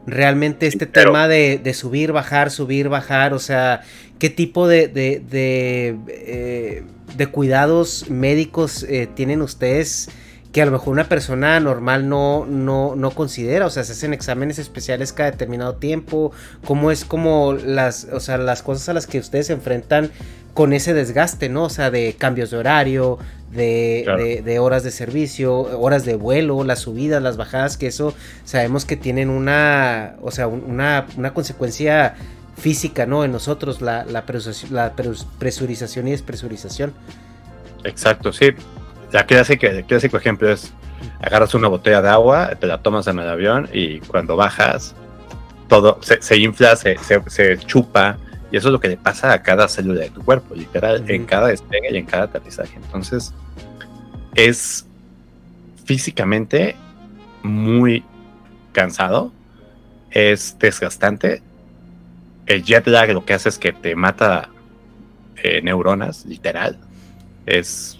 realmente 0.07 0.66
este 0.66 0.86
pero- 0.86 1.11
tema 1.12 1.28
de, 1.28 1.59
de 1.62 1.74
subir, 1.74 2.12
bajar, 2.12 2.51
subir, 2.51 2.88
bajar, 2.88 3.34
o 3.34 3.38
sea, 3.38 3.82
qué 4.18 4.30
tipo 4.30 4.66
de, 4.68 4.88
de, 4.88 5.22
de, 5.30 5.97
eh, 6.09 6.84
de 7.16 7.26
cuidados 7.26 8.09
médicos 8.11 8.84
eh, 8.88 9.09
tienen 9.14 9.43
ustedes 9.43 10.09
que 10.53 10.62
a 10.62 10.66
lo 10.66 10.72
mejor 10.72 10.88
una 10.94 11.05
persona 11.09 11.61
normal 11.61 12.09
no, 12.09 12.44
no, 12.44 12.94
no 12.96 13.11
considera, 13.12 13.66
o 13.66 13.70
sea, 13.70 13.84
se 13.84 13.92
hacen 13.92 14.12
exámenes 14.12 14.59
especiales 14.59 15.12
cada 15.12 15.30
determinado 15.30 15.76
tiempo, 15.76 16.32
cómo 16.64 16.90
es 16.90 17.05
como 17.05 17.53
las, 17.53 18.09
o 18.12 18.18
sea, 18.20 18.36
las 18.36 18.62
cosas 18.62 18.88
a 18.88 18.92
las 18.94 19.07
que 19.07 19.18
ustedes 19.20 19.46
se 19.46 19.53
enfrentan 19.53 20.11
con 20.55 20.72
ese 20.72 20.92
desgaste, 20.92 21.48
¿no? 21.48 21.64
O 21.64 21.70
sea, 21.70 21.92
de 21.92 22.16
cambios 22.18 22.51
de 22.51 22.57
horario, 22.57 23.18
de, 23.53 24.03
Claro. 24.05 24.24
de, 24.24 24.42
de 24.42 24.59
horas 24.59 24.82
de 24.82 24.90
servicio, 24.90 25.57
horas 25.78 26.05
de 26.05 26.16
vuelo, 26.16 26.64
las 26.64 26.80
subidas, 26.80 27.22
las 27.22 27.36
bajadas, 27.36 27.76
que 27.76 27.86
eso 27.86 28.14
sabemos 28.44 28.84
que 28.84 28.96
tienen 28.96 29.30
una, 29.30 30.16
o 30.20 30.32
sea, 30.32 30.48
un- 30.48 30.64
una, 30.66 31.07
una 31.16 31.32
consecuencia 31.32 32.16
física, 32.57 33.07
¿no? 33.07 33.24
En 33.24 33.30
nosotros, 33.30 33.80
la, 33.80 34.05
la, 34.05 34.26
presurización, 34.26 34.74
la 34.74 34.96
pres- 34.96 35.24
presurización 35.38 36.09
y 36.09 36.11
despresurización. 36.11 36.92
Exacto, 37.84 38.32
sí. 38.32 38.51
La 39.12 39.26
clásica, 39.26 39.66
el 39.68 39.84
clásico 39.84 40.16
ejemplo 40.16 40.50
es 40.50 40.72
agarras 41.20 41.54
una 41.54 41.68
botella 41.68 42.00
de 42.02 42.08
agua, 42.08 42.54
te 42.58 42.66
la 42.66 42.78
tomas 42.82 43.06
en 43.06 43.18
el 43.18 43.28
avión 43.28 43.68
y 43.72 44.00
cuando 44.00 44.36
bajas, 44.36 44.94
todo 45.68 45.98
se, 46.02 46.20
se 46.22 46.36
infla, 46.38 46.76
se, 46.76 46.96
se- 46.98 47.22
se 47.28 47.58
chupa, 47.58 48.18
y 48.52 48.56
eso 48.56 48.68
es 48.68 48.72
lo 48.72 48.80
que 48.80 48.88
le 48.88 48.96
pasa 48.96 49.32
a 49.32 49.42
cada 49.42 49.68
célula 49.68 50.00
de 50.00 50.11
tu 50.11 50.22
cuerpo, 50.24 50.54
literal, 50.54 51.04
en 51.08 51.24
cada 51.24 51.48
despegue 51.48 51.90
y 51.92 51.96
en 51.96 52.06
cada 52.06 52.24
aterrizaje. 52.24 52.76
Entonces, 52.76 53.32
es 54.34 54.86
físicamente 55.84 56.76
muy 57.42 58.04
cansado, 58.72 59.32
es 60.11 60.56
desgastante. 60.58 61.42
El 62.46 62.64
jet 62.64 62.86
lag 62.88 63.11
lo 63.12 63.24
que 63.24 63.34
hace 63.34 63.48
es 63.48 63.58
que 63.58 63.72
te 63.72 63.94
mata 63.94 64.48
eh, 65.42 65.62
neuronas, 65.62 66.26
literal. 66.26 66.76
Es 67.46 67.96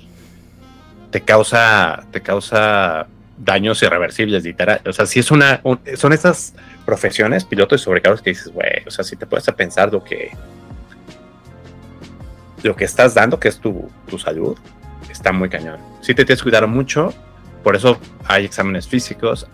te 1.11 1.21
causa, 1.23 2.05
te 2.11 2.21
causa 2.21 3.07
daños 3.37 3.83
irreversibles, 3.83 4.45
literal. 4.45 4.81
O 4.87 4.93
sea, 4.93 5.07
si 5.07 5.19
es 5.21 5.31
una, 5.31 5.61
un- 5.65 5.81
son 5.97 6.13
estas 6.13 6.55
profesiones, 6.85 7.45
pilotos 7.45 7.81
y 7.81 7.85
sobrecargos 7.85 8.23
que 8.23 8.31
dices, 8.31 8.53
güey, 8.53 8.83
o 8.87 8.91
sea, 8.91 9.05
si 9.05 9.17
te 9.17 9.27
puedes 9.27 9.47
pensar 9.53 9.93
lo 9.93 10.05
que, 10.05 10.31
lo 12.63 12.77
que 12.77 12.85
estás 12.85 13.15
dando, 13.15 13.41
que 13.41 13.49
es 13.49 13.59
tu, 13.59 13.91
tu 14.09 14.19
salud, 14.19 14.57
está 15.11 15.33
muy 15.33 15.49
cañón. 15.49 15.79
Sí 16.03 16.15
te 16.15 16.25
tienes 16.25 16.41
que 16.43 16.51
cuidar 16.51 16.67
mucho, 16.67 17.15
por 17.63 17.75
eso 17.77 17.99
hay 18.27 18.45
exámenes 18.45 18.87
físicos 18.87 19.47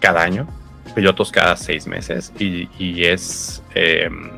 cada 0.00 0.22
año, 0.22 0.46
pilotos 0.94 1.30
cada 1.32 1.56
seis 1.56 1.86
meses, 1.86 2.32
y, 2.38 2.68
y 2.78 3.04
es 3.06 3.62
em, 3.74 4.30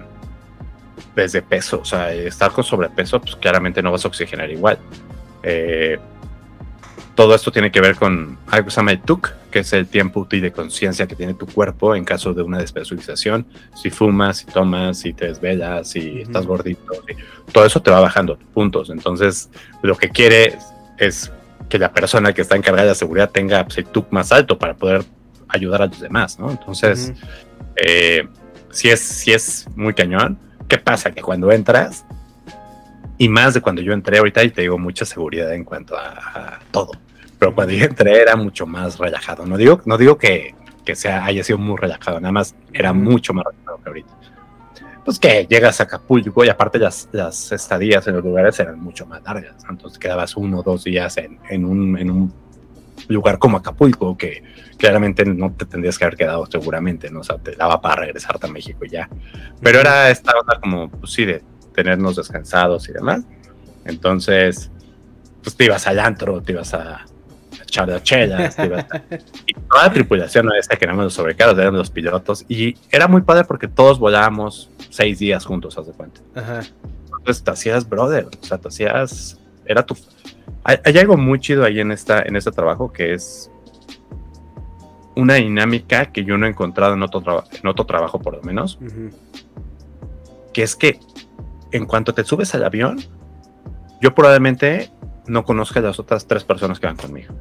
desde 1.16 1.42
peso, 1.42 1.80
o 1.80 1.84
sea, 1.84 2.12
estar 2.12 2.52
con 2.52 2.62
sobrepeso, 2.64 3.20
pues 3.20 3.34
claramente 3.36 3.82
no 3.82 3.90
vas 3.92 4.04
a 4.04 4.08
oxigenar 4.08 4.50
igual. 4.50 4.78
Eh, 5.42 5.98
todo 7.14 7.34
esto 7.34 7.50
tiene 7.52 7.70
que 7.70 7.80
ver 7.80 7.96
con 7.96 8.38
algo 8.46 8.66
que 8.66 8.70
se 8.70 8.76
llama 8.76 8.92
el 8.92 9.00
TUC, 9.02 9.32
que 9.50 9.58
es 9.60 9.72
el 9.72 9.86
tiempo 9.86 10.20
útil 10.20 10.40
de 10.42 10.52
conciencia 10.52 11.06
que 11.06 11.16
tiene 11.16 11.34
tu 11.34 11.46
cuerpo 11.46 11.94
en 11.94 12.04
caso 12.04 12.32
de 12.32 12.42
una 12.42 12.58
despresurización. 12.58 13.46
Si 13.74 13.90
fumas, 13.90 14.38
si 14.38 14.46
tomas, 14.46 14.98
si 14.98 15.12
te 15.12 15.26
desvelas, 15.26 15.88
si 15.90 16.10
Ujú. 16.10 16.18
estás 16.22 16.46
gordito, 16.46 16.92
todo 17.52 17.66
eso 17.66 17.82
te 17.82 17.90
va 17.90 18.00
bajando 18.00 18.38
puntos. 18.54 18.90
Entonces, 18.90 19.50
lo 19.82 19.96
que 19.96 20.08
quiere 20.08 20.56
es 20.98 21.30
que 21.68 21.78
la 21.78 21.92
persona 21.92 22.32
que 22.32 22.42
está 22.42 22.56
encargada 22.56 22.84
de 22.84 22.88
la 22.90 22.94
seguridad 22.94 23.30
tenga 23.30 23.64
pues, 23.64 23.78
el 23.78 23.86
TUC 23.86 24.10
más 24.10 24.32
alto 24.32 24.58
para 24.58 24.74
poder 24.74 25.04
ayudar 25.48 25.82
a 25.82 25.86
los 25.86 26.00
demás, 26.00 26.38
¿no? 26.38 26.50
Entonces, 26.50 27.12
eh, 27.76 28.26
si, 28.70 28.88
es, 28.88 29.00
si 29.00 29.32
es 29.32 29.66
muy 29.74 29.94
cañón. 29.94 30.38
¿Qué 30.68 30.78
pasa? 30.78 31.10
Que 31.10 31.20
cuando 31.20 31.50
entras, 31.50 32.04
y 33.20 33.28
más 33.28 33.52
de 33.52 33.60
cuando 33.60 33.82
yo 33.82 33.92
entré 33.92 34.16
ahorita, 34.16 34.42
y 34.42 34.50
te 34.50 34.62
digo 34.62 34.78
mucha 34.78 35.04
seguridad 35.04 35.52
en 35.52 35.62
cuanto 35.62 35.94
a, 35.94 36.08
a 36.08 36.58
todo, 36.70 36.92
pero 37.38 37.54
cuando 37.54 37.74
yo 37.74 37.84
entré 37.84 38.18
era 38.18 38.34
mucho 38.34 38.66
más 38.66 38.98
relajado. 38.98 39.44
No 39.44 39.58
digo, 39.58 39.82
no 39.84 39.98
digo 39.98 40.16
que, 40.16 40.54
que 40.86 40.96
sea, 40.96 41.26
haya 41.26 41.44
sido 41.44 41.58
muy 41.58 41.76
relajado, 41.76 42.18
nada 42.18 42.32
más 42.32 42.54
era 42.72 42.94
mucho 42.94 43.34
más 43.34 43.44
relajado 43.44 43.78
que 43.82 43.88
ahorita. 43.90 44.10
Pues 45.04 45.18
que 45.18 45.46
llegas 45.50 45.80
a 45.80 45.84
Acapulco 45.84 46.46
y 46.46 46.48
aparte 46.48 46.78
las, 46.78 47.10
las 47.12 47.52
estadías 47.52 48.06
en 48.06 48.14
los 48.14 48.24
lugares 48.24 48.58
eran 48.58 48.80
mucho 48.80 49.04
más 49.04 49.22
largas. 49.22 49.54
Entonces 49.68 49.98
quedabas 49.98 50.34
uno 50.38 50.60
o 50.60 50.62
dos 50.62 50.84
días 50.84 51.18
en, 51.18 51.38
en, 51.50 51.66
un, 51.66 51.98
en 51.98 52.10
un 52.10 52.32
lugar 53.08 53.38
como 53.38 53.58
Acapulco, 53.58 54.16
que 54.16 54.42
claramente 54.78 55.26
no 55.26 55.52
te 55.52 55.66
tendrías 55.66 55.98
que 55.98 56.04
haber 56.04 56.16
quedado 56.16 56.46
seguramente, 56.46 57.10
¿no? 57.10 57.20
O 57.20 57.24
sea, 57.24 57.36
te 57.36 57.54
daba 57.54 57.82
para 57.82 57.96
regresarte 57.96 58.46
a 58.46 58.50
México 58.50 58.82
y 58.86 58.88
ya. 58.88 59.10
Pero 59.60 59.80
era 59.80 60.10
esta 60.10 60.32
onda 60.38 60.58
como, 60.58 60.90
pues 60.90 61.12
sí, 61.12 61.26
de 61.26 61.42
tenernos 61.74 62.16
descansados 62.16 62.88
y 62.88 62.92
demás. 62.92 63.22
Entonces, 63.84 64.70
pues 65.42 65.56
te 65.56 65.64
ibas 65.64 65.86
al 65.86 65.98
antro, 66.00 66.40
te 66.42 66.52
ibas 66.52 66.74
a 66.74 67.04
echar 67.62 67.88
las 67.88 68.02
chelas, 68.02 68.56
te 68.56 68.66
ibas 68.66 68.84
a- 68.90 69.02
y 69.46 69.54
toda 69.54 69.84
la 69.84 69.92
tripulación 69.92 70.46
no 70.46 70.54
esta 70.54 70.76
que 70.76 70.84
éramos 70.84 71.04
los 71.04 71.14
sobrecargos, 71.14 71.58
eran 71.58 71.74
los 71.74 71.90
pilotos, 71.90 72.44
y 72.48 72.76
era 72.90 73.08
muy 73.08 73.22
padre 73.22 73.44
porque 73.44 73.68
todos 73.68 73.98
volábamos 73.98 74.70
seis 74.90 75.18
días 75.18 75.44
juntos, 75.44 75.78
haz 75.78 75.86
de 75.86 75.92
cuenta. 75.92 76.20
Ajá. 76.34 76.60
Entonces 77.18 77.42
te 77.44 77.50
hacías 77.50 77.88
brother, 77.88 78.26
o 78.40 78.44
sea, 78.46 78.58
te 78.58 78.68
hacías, 78.68 79.38
era 79.66 79.84
tu... 79.84 79.96
Hay, 80.64 80.78
hay 80.84 80.98
algo 80.98 81.16
muy 81.16 81.38
chido 81.40 81.64
ahí 81.64 81.80
en, 81.80 81.90
esta, 81.92 82.22
en 82.22 82.36
este 82.36 82.50
trabajo 82.50 82.92
que 82.92 83.14
es 83.14 83.50
una 85.16 85.34
dinámica 85.34 86.06
que 86.12 86.24
yo 86.24 86.38
no 86.38 86.46
he 86.46 86.48
encontrado 86.50 86.94
en 86.94 87.02
otro, 87.02 87.20
traba- 87.20 87.44
en 87.50 87.66
otro 87.66 87.84
trabajo 87.86 88.20
por 88.20 88.36
lo 88.36 88.42
menos, 88.42 88.78
que 90.52 90.62
es 90.62 90.76
que 90.76 90.98
en 91.72 91.86
cuanto 91.86 92.14
te 92.14 92.24
subes 92.24 92.54
al 92.54 92.64
avión, 92.64 92.98
yo 94.00 94.14
probablemente 94.14 94.90
no 95.26 95.44
conozca 95.44 95.80
a 95.80 95.82
las 95.82 95.98
otras 95.98 96.26
tres 96.26 96.44
personas 96.44 96.80
que 96.80 96.86
van 96.86 96.96
conmigo. 96.96 97.34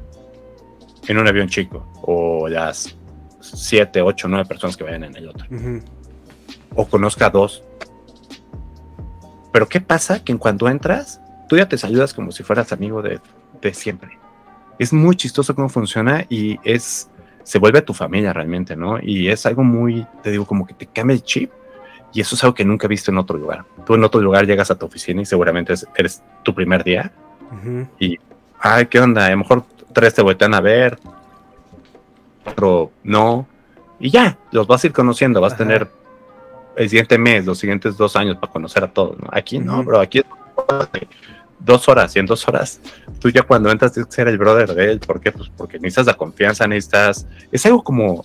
en 1.08 1.18
un 1.18 1.26
avión 1.26 1.48
chico 1.48 1.86
o 2.02 2.46
las 2.48 2.96
siete, 3.40 4.02
ocho, 4.02 4.28
nueve 4.28 4.46
personas 4.46 4.76
que 4.76 4.84
vayan 4.84 5.04
en 5.04 5.16
el 5.16 5.28
otro. 5.28 5.46
O 6.74 6.86
conozca 6.86 7.26
a 7.26 7.30
dos. 7.30 7.64
Pero 9.52 9.68
¿qué 9.68 9.80
pasa? 9.80 10.22
Que 10.22 10.30
en 10.32 10.38
cuanto 10.38 10.68
entras, 10.68 11.20
tú 11.48 11.56
ya 11.56 11.68
te 11.68 11.76
saludas 11.78 12.14
como 12.14 12.30
si 12.30 12.42
fueras 12.44 12.72
amigo 12.72 13.02
de, 13.02 13.18
de 13.60 13.74
siempre. 13.74 14.18
Es 14.78 14.92
muy 14.92 15.16
chistoso 15.16 15.54
cómo 15.54 15.68
funciona 15.68 16.24
y 16.28 16.58
es 16.62 17.10
se 17.42 17.58
vuelve 17.58 17.82
tu 17.82 17.94
familia 17.94 18.32
realmente, 18.32 18.76
¿no? 18.76 18.98
Y 19.02 19.28
es 19.28 19.44
algo 19.46 19.64
muy, 19.64 20.06
te 20.22 20.30
digo, 20.30 20.46
como 20.46 20.66
que 20.66 20.74
te 20.74 20.86
cambia 20.86 21.14
el 21.14 21.22
chip 21.22 21.50
y 22.12 22.20
eso 22.20 22.34
es 22.34 22.44
algo 22.44 22.54
que 22.54 22.64
nunca 22.64 22.86
he 22.86 22.88
visto 22.88 23.10
en 23.10 23.18
otro 23.18 23.36
lugar. 23.36 23.64
Tú 23.86 23.94
en 23.94 24.04
otro 24.04 24.20
lugar 24.20 24.46
llegas 24.46 24.70
a 24.70 24.74
tu 24.76 24.86
oficina 24.86 25.22
y 25.22 25.26
seguramente 25.26 25.74
eres 25.94 26.22
tu 26.42 26.54
primer 26.54 26.84
día 26.84 27.12
y, 27.98 28.18
ay, 28.60 28.86
¿qué 28.86 29.00
onda? 29.00 29.26
A 29.26 29.30
lo 29.30 29.38
mejor 29.38 29.64
tres 29.92 30.14
te 30.14 30.22
voltean 30.22 30.54
a 30.54 30.60
ver, 30.60 30.98
otro 32.44 32.90
no, 33.02 33.46
y 33.98 34.10
ya, 34.10 34.38
los 34.52 34.66
vas 34.66 34.82
a 34.84 34.86
ir 34.86 34.92
conociendo, 34.92 35.40
vas 35.40 35.54
a 35.54 35.56
tener 35.56 35.88
el 36.76 36.88
siguiente 36.88 37.18
mes, 37.18 37.44
los 37.44 37.58
siguientes 37.58 37.96
dos 37.96 38.16
años 38.16 38.36
para 38.36 38.52
conocer 38.52 38.84
a 38.84 38.88
todos, 38.88 39.18
¿no? 39.18 39.28
Aquí 39.32 39.58
no, 39.58 39.82
bro, 39.82 40.00
aquí 40.00 40.20
es 40.20 40.24
dos 41.58 41.88
horas 41.88 42.14
y 42.16 42.18
en 42.18 42.26
dos 42.26 42.46
horas 42.48 42.80
tú 43.18 43.28
ya 43.28 43.42
cuando 43.42 43.70
entras 43.70 43.92
tienes 43.92 44.08
que 44.08 44.14
ser 44.14 44.28
el 44.28 44.38
brother 44.38 44.74
de 44.74 44.92
él. 44.92 45.00
¿Por 45.00 45.20
qué? 45.20 45.32
Pues 45.32 45.50
porque 45.56 45.78
necesitas 45.78 46.06
la 46.06 46.14
confianza, 46.14 46.66
necesitas... 46.66 47.26
Es 47.52 47.66
algo 47.66 47.84
como 47.84 48.24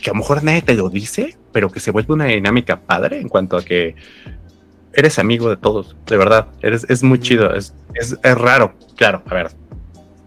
que 0.00 0.10
a 0.10 0.12
lo 0.12 0.20
mejor 0.20 0.42
nadie 0.44 0.62
te 0.62 0.74
lo 0.74 0.88
dice, 0.88 1.36
pero 1.52 1.70
que 1.70 1.80
se 1.80 1.90
vuelve 1.90 2.14
una 2.14 2.26
dinámica 2.26 2.80
padre 2.80 3.20
en 3.20 3.28
cuanto 3.28 3.56
a 3.56 3.64
que 3.64 3.94
eres 4.94 5.18
amigo 5.18 5.48
de 5.48 5.56
todos, 5.56 5.96
de 6.06 6.16
verdad. 6.16 6.48
Eres, 6.60 6.86
es 6.88 7.02
muy 7.02 7.18
chido, 7.18 7.54
es, 7.54 7.74
es, 7.94 8.18
raro, 8.22 8.74
claro, 8.96 9.22
a 9.26 9.34
ver, 9.34 9.50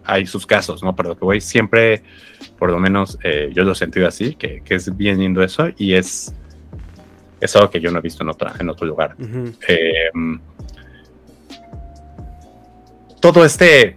hay 0.04 0.26
sus 0.26 0.46
casos, 0.46 0.82
¿no? 0.82 0.94
Pero 0.96 1.10
lo 1.10 1.18
que 1.18 1.24
voy 1.24 1.40
siempre, 1.40 2.02
por 2.58 2.70
lo 2.70 2.78
menos 2.78 3.18
eh, 3.22 3.50
yo 3.54 3.64
lo 3.64 3.72
he 3.72 3.76
sentido 3.76 4.08
así, 4.08 4.34
que, 4.34 4.62
que, 4.64 4.74
es 4.74 4.96
bien 4.96 5.18
lindo 5.18 5.42
eso 5.42 5.68
y 5.76 5.94
es, 5.94 6.34
es 7.40 7.56
algo 7.56 7.70
que 7.70 7.80
yo 7.80 7.90
no 7.90 7.98
he 7.98 8.02
visto 8.02 8.22
en, 8.22 8.30
otra, 8.30 8.54
en 8.58 8.68
otro 8.68 8.86
lugar 8.86 9.16
todo 13.32 13.44
este 13.44 13.96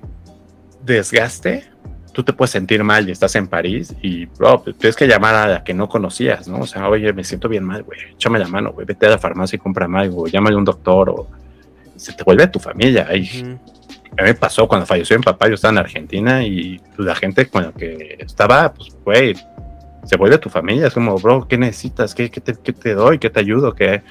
desgaste, 0.84 1.66
tú 2.14 2.24
te 2.24 2.34
puedes 2.34 2.52
sentir 2.52 2.84
mal 2.84 3.08
y 3.08 3.12
estás 3.12 3.36
en 3.36 3.48
París 3.48 3.96
y, 4.02 4.26
bro, 4.26 4.64
tienes 4.78 4.96
que 4.96 5.08
llamar 5.08 5.36
a 5.36 5.48
la 5.48 5.64
que 5.64 5.74
no 5.74 5.88
conocías, 5.88 6.48
¿no? 6.48 6.60
O 6.60 6.68
sea, 6.68 6.88
oye, 6.90 7.14
me 7.14 7.24
siento 7.24 7.48
bien 7.48 7.64
mal, 7.64 7.84
güey, 7.84 8.00
échame 8.12 8.40
la 8.40 8.48
mano, 8.48 8.72
güey, 8.72 8.86
vete 8.86 9.06
a 9.06 9.10
la 9.10 9.18
farmacia 9.18 9.56
y 9.56 9.60
compra 9.60 9.88
algo, 9.94 10.28
llámale 10.28 10.56
a 10.56 10.60
un 10.60 10.66
doctor 10.66 11.10
o 11.10 11.28
se 11.96 12.14
te 12.14 12.24
vuelve 12.24 12.48
tu 12.48 12.60
familia. 12.60 13.08
Ahí. 13.10 13.58
A 14.18 14.24
mí 14.24 14.30
me 14.30 14.34
pasó 14.34 14.68
cuando 14.68 14.86
falleció 14.86 15.18
mi 15.18 15.24
papá, 15.24 15.48
yo 15.48 15.54
estaba 15.54 15.72
en 15.72 15.78
Argentina 15.78 16.44
y 16.44 16.82
la 16.98 17.16
gente 17.16 17.48
con 17.48 17.64
la 17.64 17.72
que 17.72 18.18
estaba, 18.20 18.74
pues, 18.74 18.90
güey, 19.06 19.36
se 20.04 20.18
vuelve 20.18 20.38
tu 20.38 20.50
familia. 20.50 20.88
Es 20.88 20.94
como, 20.94 21.16
bro, 21.18 21.48
¿qué 21.48 21.58
necesitas? 21.58 22.16
¿Qué, 22.16 22.30
qué, 22.30 22.42
te, 22.42 22.56
qué 22.56 22.74
te, 22.74 22.96
doy? 22.96 23.20
¿Qué 23.20 23.30
te 23.30 23.40
ayudo? 23.40 23.74
¿Qué? 23.74 24.02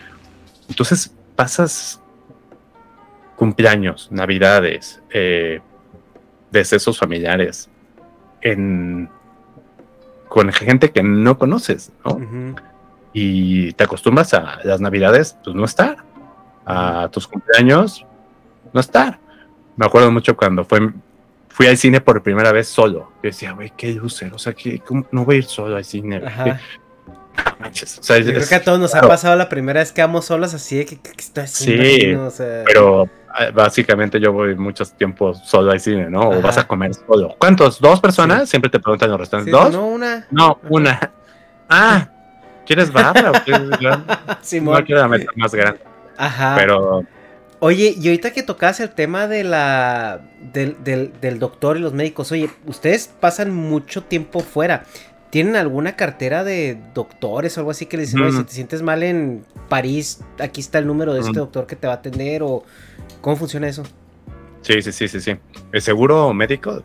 Entonces 0.69 1.13
pasas 1.35 2.01
cumpleaños, 3.37 4.09
navidades, 4.11 5.03
eh, 5.11 5.61
decesos 6.51 6.99
familiares, 6.99 7.69
en, 8.41 9.09
con 10.29 10.53
gente 10.53 10.91
que 10.91 11.03
no 11.03 11.39
conoces, 11.39 11.93
¿no? 12.05 12.21
Y 13.13 13.73
te 13.73 13.85
acostumbras 13.85 14.35
a 14.35 14.61
las 14.65 14.81
navidades, 14.81 15.37
pues 15.43 15.57
no 15.57 15.65
estar, 15.65 15.99
a 16.67 17.09
tus 17.11 17.27
cumpleaños, 17.27 18.07
no 18.73 18.81
estar. 18.81 19.19
Me 19.77 19.87
acuerdo 19.87 20.11
mucho 20.11 20.37
cuando 20.37 20.65
fue, 20.65 20.93
fui 21.49 21.67
al 21.67 21.77
cine 21.77 22.01
por 22.01 22.23
primera 22.23 22.53
vez 22.53 22.69
solo. 22.69 23.13
Yo 23.23 23.31
decía, 23.31 23.53
güey, 23.53 23.73
qué 23.77 23.93
lucer, 23.95 24.33
o 24.35 24.39
sea, 24.39 24.53
que 24.53 24.83
no 25.11 25.25
voy 25.25 25.37
a 25.37 25.39
ir 25.39 25.45
solo 25.45 25.77
al 25.77 25.85
cine. 25.85 26.23
Creo 28.05 28.49
que 28.49 28.55
a 28.55 28.63
todos 28.63 28.79
nos 28.79 28.95
ha 28.95 29.03
pasado 29.03 29.37
la 29.37 29.49
primera 29.49 29.81
vez 29.81 29.93
que 29.93 30.01
vamos 30.01 30.27
solos 30.27 30.55
así 30.55 30.79
de 30.79 30.87
que, 30.87 30.99
estoy 31.17 31.47
Sí, 31.47 32.17
pero 32.65 33.09
ah, 33.29 33.51
básicamente 33.53 34.21
yo 34.21 34.33
voy 34.33 34.55
muchos 34.55 34.93
tiempos 34.93 35.41
solo 35.45 35.71
al 35.71 35.81
cine, 35.81 36.11
¿no? 36.11 36.31
O 36.31 36.41
vas 36.41 36.59
a 36.59 36.67
comer 36.67 36.93
solo. 36.95 37.37
¿Cuántos? 37.39 37.81
¿Dos 37.81 38.01
personas? 38.01 38.49
Siempre 38.49 38.71
te 38.71 38.81
preguntan 38.81 39.11
los 39.11 39.21
restaurantes. 39.21 39.53
¿Dos? 39.53 39.73
No, 39.73 39.87
una. 39.87 40.27
No, 40.31 40.59
una. 40.69 41.13
Ah, 41.69 42.09
¿quieres 42.67 42.93
barra 42.93 43.31
o 43.31 43.35
quieres 43.45 43.69
No 44.63 44.85
quiero 44.85 45.01
la 45.03 45.09
meta 45.09 45.31
más 45.37 45.55
grande. 45.55 45.81
Ajá. 46.17 46.55
Pero... 46.57 47.05
Oye, 47.61 47.95
y 48.01 48.07
ahorita 48.07 48.33
que 48.33 48.45
tocas 48.45 48.79
el 48.79 48.91
tema 48.91 49.27
de 49.27 49.43
la 49.43 50.21
del, 50.41 50.77
del, 50.85 51.13
del 51.21 51.39
doctor 51.41 51.77
y 51.77 51.81
los 51.81 51.93
médicos, 51.93 52.31
oye, 52.31 52.49
ustedes 52.67 53.13
pasan 53.21 53.53
mucho 53.53 54.05
tiempo 54.05 54.41
fuera. 54.41 54.85
¿Tienen 55.31 55.57
alguna 55.57 55.95
cartera 55.95 56.43
de 56.43 56.79
doctores 56.95 57.57
o 57.57 57.61
algo 57.61 57.71
así 57.71 57.87
que 57.87 57.99
les 57.99 58.13
dicen, 58.13 58.33
si 58.33 58.45
te 58.45 58.53
sientes 58.53 58.83
mal 58.83 59.03
en 59.03 59.45
París, 59.69 60.21
aquí 60.39 60.61
está 60.61 60.79
el 60.79 60.87
número 60.87 61.13
de 61.13 61.21
este 61.21 61.39
doctor 61.39 61.67
que 61.67 61.77
te 61.77 61.87
va 61.87 61.95
a 61.95 61.97
atender? 61.97 62.43
o 62.43 62.65
¿Cómo 63.21 63.37
funciona 63.37 63.69
eso? 63.69 63.83
Sí, 64.63 64.81
sí, 64.81 64.91
sí, 64.91 65.07
sí, 65.07 65.21
sí. 65.21 65.37
El 65.73 65.83
seguro 65.83 66.33
médico 66.33 66.83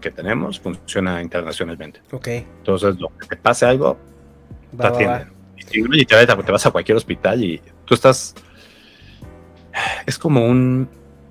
que 0.00 0.10
tenemos 0.10 0.60
funciona 0.60 1.22
internacionalmente. 1.22 2.00
Ok. 2.12 2.28
Entonces, 2.28 2.98
lo 2.98 3.08
que 3.18 3.26
te 3.28 3.36
pase 3.36 3.66
algo, 3.66 3.98
te 4.76 4.86
atienden. 4.86 5.32
Y 5.56 5.62
si 5.62 6.04
te, 6.04 6.26
te 6.26 6.52
vas 6.52 6.66
a 6.66 6.70
cualquier 6.70 6.96
hospital 6.96 7.42
y 7.42 7.60
tú 7.84 7.94
estás... 7.94 8.34
Es 10.06 10.18
como 10.18 10.44
un... 10.46 10.88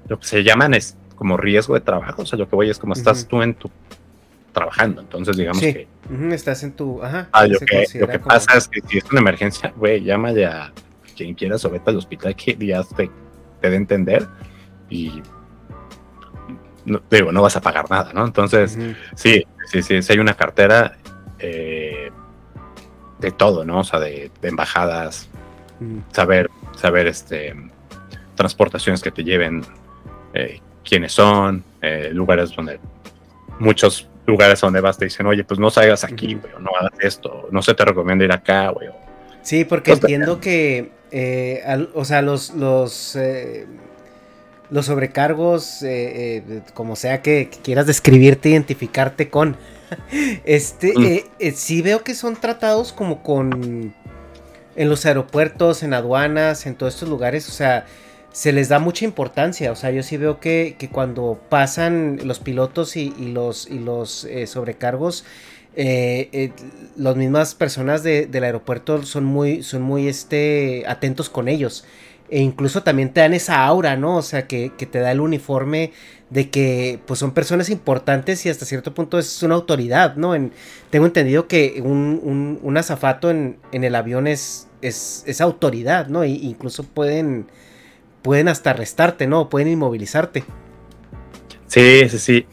Lo 0.08 0.20
que 0.20 0.26
se 0.26 0.44
llaman 0.44 0.74
es 0.74 0.98
como 1.16 1.38
riesgo 1.38 1.76
de 1.76 1.82
trabajo. 1.82 2.24
O 2.24 2.26
sea, 2.26 2.40
lo 2.40 2.50
que 2.50 2.56
voy 2.56 2.70
es 2.70 2.80
como 2.80 2.94
estás 2.94 3.28
tú 3.28 3.42
en 3.42 3.54
tu 3.54 3.70
trabajando. 4.60 5.02
Entonces, 5.02 5.38
digamos 5.38 5.62
que. 5.62 5.88
estás 6.32 6.64
en 6.64 6.74
tu. 6.74 7.02
Ajá. 7.02 7.30
Ah, 7.32 7.48
lo, 7.48 7.60
que, 7.60 7.86
lo 7.96 8.08
que 8.08 8.20
pasa 8.20 8.58
es 8.58 8.68
que 8.68 8.82
si 8.88 8.98
es 8.98 9.06
una 9.12 9.22
emergencia, 9.22 9.74
güey, 9.76 10.04
llámale 10.04 10.46
a 10.46 10.72
quien 11.16 11.34
quieras 11.34 11.64
o 11.66 11.70
vete 11.70 11.90
al 11.90 11.98
hospital 11.98 12.36
que 12.36 12.56
ya 12.60 12.84
te, 12.84 13.10
te 13.62 13.70
dé 13.70 13.76
entender 13.76 14.28
y. 14.90 15.22
No, 16.86 17.02
digo, 17.10 17.32
no 17.32 17.42
vas 17.42 17.56
a 17.56 17.62
pagar 17.62 17.90
nada, 17.90 18.12
¿no? 18.14 18.26
Entonces, 18.26 18.78
sí, 19.16 19.44
sí, 19.66 19.82
sí, 19.84 20.02
sí, 20.02 20.14
hay 20.14 20.20
una 20.20 20.34
cartera 20.34 20.98
eh, 21.38 22.10
de 23.20 23.32
todo, 23.32 23.64
¿no? 23.64 23.80
O 23.80 23.84
sea, 23.84 24.00
de, 24.00 24.32
embajadas, 24.42 25.30
saber, 26.12 26.50
saber, 26.76 27.08
este, 27.08 27.54
transportaciones 28.36 29.02
que 29.02 29.12
te 29.12 29.24
lleven, 29.24 29.64
eh, 30.34 30.62
quiénes 30.84 31.12
son, 31.12 31.64
eh, 31.82 32.10
lugares 32.12 32.56
donde 32.56 32.80
muchos 33.60 34.09
lugares 34.26 34.62
donde 34.62 34.82
vas 34.82 34.98
te 34.98 35.06
dicen, 35.06 35.26
oye, 35.26 35.44
pues 35.44 35.60
no 35.60 35.70
salgas 35.70 36.04
aquí, 36.04 36.36
güey, 36.36 36.54
no 36.60 36.70
hagas 36.80 36.94
esto, 37.00 37.48
no 37.52 37.62
se 37.62 37.74
te 37.74 37.86
recomienda 37.86 38.26
ir 38.26 38.32
acá, 38.32 38.70
güey. 38.70 38.90
Sí, 39.42 39.66
porque 39.66 39.94
entiendo 39.94 40.40
que, 40.40 40.92
eh, 41.12 41.88
o 41.94 42.06
sea, 42.06 42.22
los, 42.22 42.52
los, 42.52 43.16
eh, 43.16 43.66
los 44.70 44.86
sobrecargos, 44.86 45.82
eh, 45.84 46.62
como 46.74 46.96
sea 46.96 47.22
que, 47.22 47.50
quieras 47.64 47.88
describirte, 47.88 48.50
identificarte 48.50 49.30
con, 49.30 49.58
este, 50.46 51.26
sí 51.56 51.82
veo 51.82 52.04
que 52.04 52.14
son 52.14 52.36
tratados 52.36 52.94
como 52.94 53.24
con, 53.24 53.94
en 54.76 54.90
los 54.90 55.06
aeropuertos, 55.06 55.84
en 55.84 55.94
aduanas, 55.94 56.66
en 56.66 56.76
todos 56.76 56.94
estos 56.94 57.10
lugares, 57.10 57.48
o 57.48 57.52
sea, 57.52 57.86
se 58.32 58.52
les 58.52 58.70
da 58.70 58.80
mucha 58.80 59.06
importancia. 59.06 59.72
O 59.72 59.76
sea, 59.76 59.92
yo 59.92 60.04
sí 60.04 60.18
veo 60.18 60.40
que, 60.40 60.76
cuando 60.92 61.40
pasan 61.50 62.20
los 62.24 62.40
pilotos 62.40 62.96
y, 62.96 63.12
los, 63.34 63.70
y 63.70 63.80
los 63.80 64.26
eh, 64.26 64.48
sobrecargos, 64.48 65.26
eh, 65.76 66.30
eh, 66.32 66.52
las 66.98 67.16
mismas 67.16 67.56
personas 67.56 68.04
del 68.04 68.44
aeropuerto 68.44 69.04
son 69.04 69.26
muy, 69.26 69.64
son 69.64 69.82
muy 69.82 70.08
este, 70.08 70.84
atentos 70.88 71.30
con 71.30 71.48
ellos. 71.48 71.86
E 72.30 72.42
incluso 72.42 72.84
también 72.84 73.12
te 73.12 73.22
dan 73.22 73.34
esa 73.34 73.66
aura, 73.66 73.96
¿no? 73.96 74.18
O 74.18 74.22
sea, 74.22 74.48
que, 74.48 74.70
te 74.70 75.00
da 75.00 75.12
el 75.12 75.20
uniforme 75.20 75.92
de 76.30 76.50
que 76.50 77.00
pues 77.08 77.20
son 77.20 77.32
personas 77.32 77.70
importantes 77.70 78.46
y 78.46 78.50
hasta 78.50 78.66
cierto 78.66 78.94
punto 78.94 79.18
es 79.18 79.42
una 79.42 79.56
autoridad, 79.56 80.16
¿no? 80.16 80.36
En, 80.36 80.52
tengo 80.92 81.08
entendido 81.08 81.48
que 81.48 81.82
un, 81.84 82.60
un, 82.62 82.78
azafato 82.78 83.32
en, 83.32 83.58
el 83.72 83.96
avión 83.96 84.28
es, 84.28 84.68
es, 84.82 85.42
autoridad, 85.42 86.08
¿no? 86.08 86.24
E 86.24 86.30
incluso 86.30 86.84
pueden 86.84 87.48
pueden 88.22 88.48
hasta 88.48 88.72
arrestarte, 88.72 89.28
¿no? 89.28 89.50
Pueden 89.50 89.70
inmovilizarte. 89.70 90.44
Sí, 91.68 92.10
sí, 92.10 92.20
sí. 92.20 92.46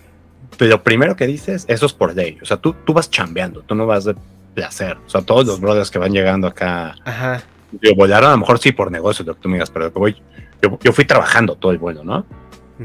Pero 0.59 0.71
lo 0.73 0.83
primero 0.83 1.17
que 1.17 1.27
dices, 1.27 1.65
eso 1.69 1.87
es 1.87 1.93
por 1.93 2.15
ley. 2.15 2.39
O 2.43 2.47
sea, 2.47 2.57
tú, 2.57 2.75
tú 2.85 2.93
vas 2.93 3.11
chambeando, 3.11 3.63
tú 3.63 3.75
no 3.75 3.87
vas 3.87 4.05
de 4.05 4.15
placer. 4.55 4.97
O 5.07 5.09
sea, 5.09 5.23
todos 5.23 5.47
los 5.47 5.61
brothers 5.61 5.91
que 5.91 5.99
van 5.99 6.13
llegando 6.13 6.47
acá. 6.47 6.95
Ajá. 7.05 7.43
Yo 7.83 7.95
volaron 7.95 8.29
a 8.29 8.33
lo 8.33 8.39
mejor 8.39 8.59
sí 8.59 8.73
por 8.73 8.91
negocio, 8.91 9.25
lo 9.25 9.35
que 9.35 9.41
tú 9.41 9.49
me 9.49 9.57
digas, 9.57 9.71
pero 9.71 9.91
voy, 9.91 10.17
yo, 10.63 10.93
fui 10.93 11.05
trabajando 11.05 11.57
todo 11.57 11.73
el 11.73 11.79
vuelo, 11.79 12.05
¿no? 12.05 12.25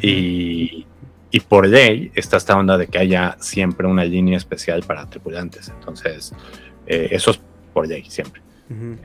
y, 0.02 0.86
y, 1.30 1.40
por 1.42 1.68
ley 1.68 2.12
está 2.16 2.38
esta 2.38 2.58
onda 2.58 2.78
de 2.78 2.88
que 2.88 2.98
haya 2.98 3.36
siempre 3.40 3.88
una 3.88 4.06
línea 4.06 4.38
especial 4.38 4.84
para 4.84 5.10
tripulantes. 5.10 5.70
Entonces, 5.70 6.34
eh, 6.88 7.10
eso 7.12 7.32
es 7.32 7.40
por 7.74 7.88
ley, 7.88 8.06
siempre. 8.10 8.42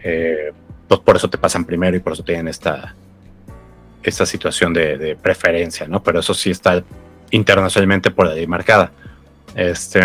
Eh, 0.03 0.53
pues 0.87 1.01
por 1.01 1.17
eso 1.17 1.29
te 1.29 1.39
pasan 1.39 1.65
primero 1.65 1.97
y 1.97 2.01
por 2.01 2.13
eso 2.13 2.23
tienen 2.23 2.47
esta, 2.49 2.95
esta 4.11 4.27
situación 4.27 4.73
de, 4.73 5.17
preferencia, 5.21 5.87
¿no? 5.89 6.03
Pero 6.03 6.21
eso 6.21 6.35
sí 6.35 6.51
está 6.51 6.83
internacionalmente 7.31 8.11
por 8.11 8.29
ahí 8.29 8.47
marcada. 8.47 8.93
Este. 9.55 10.01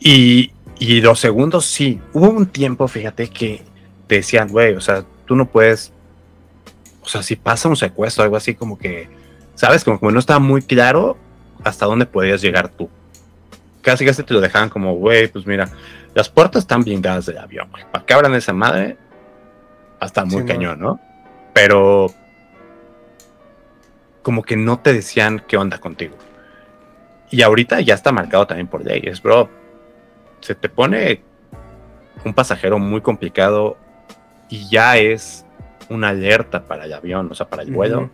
Y, 0.00 0.52
y 0.78 1.00
los 1.00 1.20
segundos 1.20 1.64
sí. 1.64 2.00
Hubo 2.12 2.30
un 2.30 2.46
tiempo, 2.46 2.88
fíjate, 2.88 3.28
que 3.28 3.62
decían, 4.08 4.48
güey, 4.48 4.74
o 4.74 4.80
sea, 4.80 5.04
tú 5.26 5.36
no 5.36 5.46
puedes. 5.46 5.92
O 7.02 7.08
sea, 7.08 7.22
si 7.22 7.36
pasa 7.36 7.68
un 7.68 7.76
secuestro, 7.76 8.24
algo 8.24 8.36
así 8.36 8.54
como 8.54 8.78
que. 8.78 9.08
¿Sabes? 9.54 9.84
Como 9.84 9.98
que 9.98 10.06
no 10.06 10.18
estaba 10.18 10.38
muy 10.38 10.62
claro 10.62 11.16
hasta 11.64 11.86
dónde 11.86 12.06
podías 12.06 12.42
llegar 12.42 12.68
tú. 12.68 12.88
Casi 13.82 14.04
casi 14.04 14.22
te 14.22 14.34
lo 14.34 14.40
dejaban 14.40 14.68
como, 14.68 14.94
güey, 14.94 15.28
pues 15.28 15.46
mira, 15.46 15.70
las 16.14 16.28
puertas 16.28 16.62
están 16.62 16.82
blindadas 16.82 17.26
del 17.26 17.38
avión, 17.38 17.68
güey. 17.70 17.84
¿Para 17.90 18.04
qué 18.04 18.14
abran 18.14 18.34
esa 18.34 18.52
madre? 18.52 18.96
Hasta 20.00 20.24
muy 20.24 20.44
cañón, 20.44 20.78
¿no? 20.78 21.00
Pero 21.52 22.12
como 24.22 24.42
que 24.42 24.56
no 24.56 24.80
te 24.80 24.92
decían 24.92 25.42
qué 25.46 25.56
onda 25.56 25.78
contigo. 25.78 26.16
Y 27.30 27.42
ahorita 27.42 27.80
ya 27.80 27.94
está 27.94 28.12
marcado 28.12 28.46
también 28.46 28.66
por 28.66 28.84
leyes, 28.84 29.22
bro. 29.22 29.48
Se 30.40 30.54
te 30.54 30.68
pone 30.68 31.22
un 32.24 32.34
pasajero 32.34 32.78
muy 32.78 33.00
complicado 33.00 33.76
y 34.48 34.68
ya 34.68 34.96
es 34.96 35.44
una 35.88 36.10
alerta 36.10 36.64
para 36.64 36.84
el 36.84 36.92
avión, 36.92 37.28
o 37.30 37.34
sea, 37.34 37.48
para 37.48 37.62
el 37.62 37.70
vuelo 37.70 38.10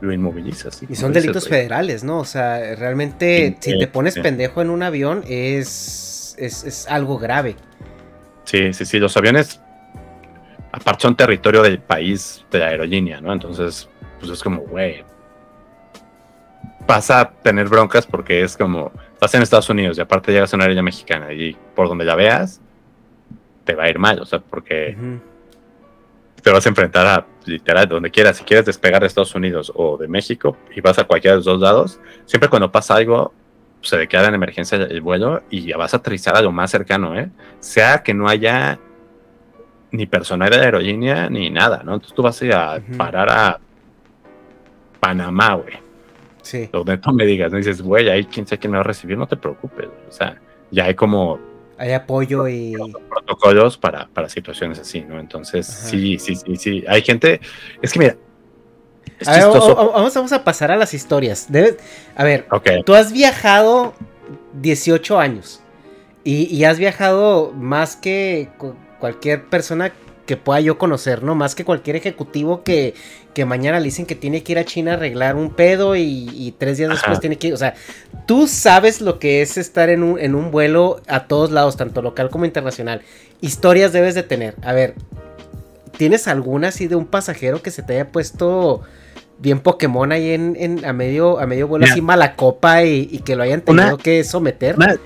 lo 0.00 0.12
inmovilizas. 0.12 0.82
Y 0.88 0.94
son 0.94 1.12
delitos 1.12 1.48
federales, 1.48 2.04
¿no? 2.04 2.18
O 2.18 2.24
sea, 2.24 2.74
realmente 2.76 3.56
si 3.60 3.78
te 3.78 3.86
pones 3.86 4.18
pendejo 4.18 4.62
en 4.62 4.70
un 4.70 4.82
avión 4.82 5.24
es, 5.26 6.36
es, 6.38 6.86
algo 6.88 7.18
grave. 7.18 7.56
Sí, 8.44 8.72
sí, 8.72 8.84
sí, 8.84 8.98
los 8.98 9.16
aviones 9.16 9.60
aparte 10.74 11.02
son 11.02 11.16
territorio 11.16 11.62
del 11.62 11.78
país 11.78 12.44
de 12.50 12.58
la 12.58 12.66
aerolínea, 12.66 13.20
¿no? 13.20 13.32
Entonces, 13.32 13.88
pues 14.18 14.30
es 14.32 14.42
como, 14.42 14.62
güey, 14.62 15.04
pasa 16.86 17.20
a 17.20 17.30
tener 17.30 17.68
broncas 17.68 18.06
porque 18.06 18.42
es 18.42 18.56
como, 18.56 18.92
estás 19.12 19.34
en 19.34 19.42
Estados 19.42 19.70
Unidos 19.70 19.96
y 19.98 20.00
aparte 20.00 20.32
llegas 20.32 20.52
a 20.52 20.56
una 20.56 20.64
aerolínea 20.64 20.82
mexicana 20.82 21.32
y 21.32 21.56
por 21.74 21.88
donde 21.88 22.04
la 22.04 22.16
veas, 22.16 22.60
te 23.64 23.74
va 23.74 23.84
a 23.84 23.88
ir 23.88 23.98
mal, 23.98 24.20
o 24.20 24.26
sea, 24.26 24.40
porque 24.40 24.96
te 26.42 26.50
vas 26.50 26.66
a 26.66 26.68
enfrentar 26.68 27.06
a 27.06 27.26
literal 27.46 27.88
donde 27.88 28.10
quieras, 28.10 28.36
si 28.36 28.44
quieres 28.44 28.66
despegar 28.66 29.00
de 29.00 29.06
Estados 29.06 29.34
Unidos 29.34 29.72
o 29.74 29.96
de 29.96 30.08
México 30.08 30.56
y 30.74 30.80
vas 30.80 30.98
a 30.98 31.04
cualquiera 31.04 31.34
de 31.34 31.38
los 31.38 31.46
dos 31.46 31.60
lados, 31.60 32.00
siempre 32.26 32.50
cuando 32.50 32.70
pasa 32.70 32.96
algo 32.96 33.32
se 33.80 33.96
declara 33.96 34.28
en 34.28 34.34
emergencia 34.34 34.78
el 34.78 35.00
vuelo 35.02 35.42
y 35.50 35.66
ya 35.66 35.76
vas 35.76 35.94
a 35.94 35.98
aterrizar 35.98 36.36
a 36.36 36.42
lo 36.42 36.52
más 36.52 36.70
cercano, 36.70 37.18
¿eh? 37.18 37.30
Sea 37.60 38.02
que 38.02 38.14
no 38.14 38.28
haya 38.28 38.78
ni 39.94 40.06
personal 40.06 40.50
de 40.50 40.56
aerolínea 40.56 41.30
ni 41.30 41.50
nada, 41.50 41.82
¿no? 41.84 41.94
Entonces 41.94 42.14
tú 42.14 42.22
vas 42.22 42.40
a 42.42 42.44
ir 42.44 42.52
a 42.52 42.80
parar 42.96 43.30
a 43.30 43.60
Panamá, 45.00 45.54
güey. 45.54 45.74
Sí. 46.42 46.68
Donde 46.72 46.98
tú 46.98 47.12
me 47.12 47.24
digas, 47.24 47.50
no 47.50 47.58
dices, 47.58 47.80
güey, 47.80 48.08
ahí 48.10 48.24
quién 48.24 48.46
sabe 48.46 48.58
quién 48.58 48.72
me 48.72 48.78
va 48.78 48.82
a 48.82 48.86
recibir, 48.86 49.16
no 49.16 49.26
te 49.26 49.36
preocupes, 49.36 49.88
o 50.08 50.12
sea, 50.12 50.38
ya 50.70 50.84
hay 50.84 50.94
como 50.94 51.38
hay 51.76 51.92
apoyo 51.92 52.46
y 52.48 52.74
protocolos 53.08 53.76
para, 53.76 54.06
para 54.08 54.28
situaciones 54.28 54.78
así, 54.78 55.00
¿no? 55.00 55.18
Entonces, 55.18 55.66
sí, 55.66 56.18
sí, 56.18 56.36
sí, 56.36 56.56
sí. 56.56 56.84
Hay 56.86 57.02
gente. 57.02 57.40
Es 57.82 57.92
que 57.92 57.98
mira. 57.98 58.16
vamos, 59.26 60.14
vamos, 60.14 60.32
a 60.32 60.44
pasar 60.44 60.70
a 60.70 60.76
las 60.76 60.94
historias. 60.94 61.48
a 62.14 62.24
ver, 62.24 62.46
tú 62.84 62.94
has 62.94 63.12
viajado 63.12 63.94
18 64.60 65.18
años 65.18 65.62
y, 66.22 66.44
y, 66.44 66.64
has 66.64 66.78
viajado 66.78 67.52
más 67.52 67.96
que 67.96 68.50
cualquier 69.04 69.44
persona 69.44 69.92
que 70.24 70.38
pueda 70.38 70.60
yo 70.60 70.78
conocer, 70.78 71.22
¿no? 71.22 71.34
Más 71.34 71.54
que 71.54 71.66
cualquier 71.66 71.96
ejecutivo 71.96 72.62
que, 72.64 72.94
que 73.34 73.44
mañana 73.44 73.78
le 73.78 73.84
dicen 73.84 74.06
que 74.06 74.14
tiene 74.14 74.42
que 74.42 74.52
ir 74.52 74.58
a 74.58 74.64
China 74.64 74.92
a 74.92 74.94
arreglar 74.94 75.36
un 75.36 75.50
pedo 75.50 75.94
y, 75.94 76.54
tres 76.56 76.78
días 76.78 76.88
después 76.88 77.20
tiene 77.20 77.36
que 77.36 77.48
ir. 77.48 77.52
O 77.52 77.58
sea, 77.58 77.74
tú 78.24 78.46
sabes 78.46 79.02
lo 79.02 79.18
que 79.18 79.42
es 79.42 79.58
estar 79.58 79.90
en 79.90 80.02
un, 80.02 80.18
en 80.18 80.34
un 80.34 80.50
vuelo 80.50 81.02
a 81.06 81.26
todos 81.26 81.50
lados, 81.50 81.76
tanto 81.76 82.00
local 82.00 82.30
como 82.30 82.46
internacional. 82.46 83.02
Historias 83.42 83.92
debes 83.92 84.14
de 84.14 84.22
tener. 84.22 84.54
A 84.62 84.72
ver, 84.72 84.94
¿tienes 85.98 86.26
alguna 86.26 86.68
así 86.68 86.86
de 86.88 86.96
un 86.96 87.04
pasajero 87.04 87.60
que 87.60 87.70
se 87.70 87.82
te 87.82 87.92
haya 87.92 88.08
puesto 88.08 88.80
bien 89.38 89.60
Pokémon 89.60 90.12
ahí 90.12 90.30
en, 90.30 90.82
a 90.86 90.94
medio 90.94 91.40
a 91.40 91.46
medio 91.46 91.68
vuelo 91.68 91.84
así 91.84 92.00
mala 92.00 92.36
copa 92.36 92.84
y, 92.84 93.18
que 93.18 93.36
lo 93.36 93.42
hayan 93.42 93.60
tenido 93.60 93.98
que 93.98 94.24
someter? 94.24 94.76
Una, 94.76 94.96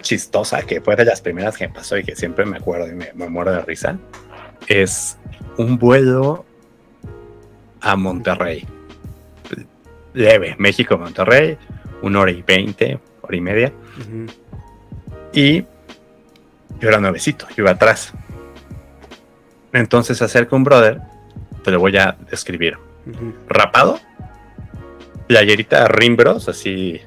chistosa 0.00 0.62
que 0.62 0.80
fue 0.80 0.96
de 0.96 1.04
las 1.04 1.20
primeras 1.20 1.56
que 1.56 1.68
me 1.68 1.74
pasó 1.74 1.96
y 1.96 2.04
que 2.04 2.16
siempre 2.16 2.44
me 2.44 2.58
acuerdo 2.58 2.88
y 2.88 2.94
me, 2.94 3.12
me 3.14 3.28
muero 3.28 3.52
de 3.52 3.62
risa 3.62 3.98
es 4.66 5.18
un 5.56 5.78
vuelo 5.78 6.44
a 7.80 7.96
Monterrey. 7.96 8.66
Leve, 10.14 10.54
México, 10.58 10.98
Monterrey, 10.98 11.56
una 12.02 12.20
hora 12.20 12.30
y 12.30 12.42
veinte, 12.42 12.98
hora 13.22 13.36
y 13.36 13.40
media. 13.40 13.72
Y 15.32 15.62
yo 15.62 16.88
era 16.88 17.00
nuevecito, 17.00 17.46
yo 17.48 17.64
iba 17.64 17.70
atrás. 17.70 18.12
Entonces 19.72 20.18
se 20.18 20.24
acerca 20.24 20.54
un 20.54 20.64
brother, 20.64 21.00
te 21.64 21.70
lo 21.70 21.80
voy 21.80 21.96
a 21.96 22.16
describir. 22.30 22.76
Rapado, 23.48 23.98
playerita 25.26 25.88
Rimbros, 25.88 26.48
así 26.48 27.00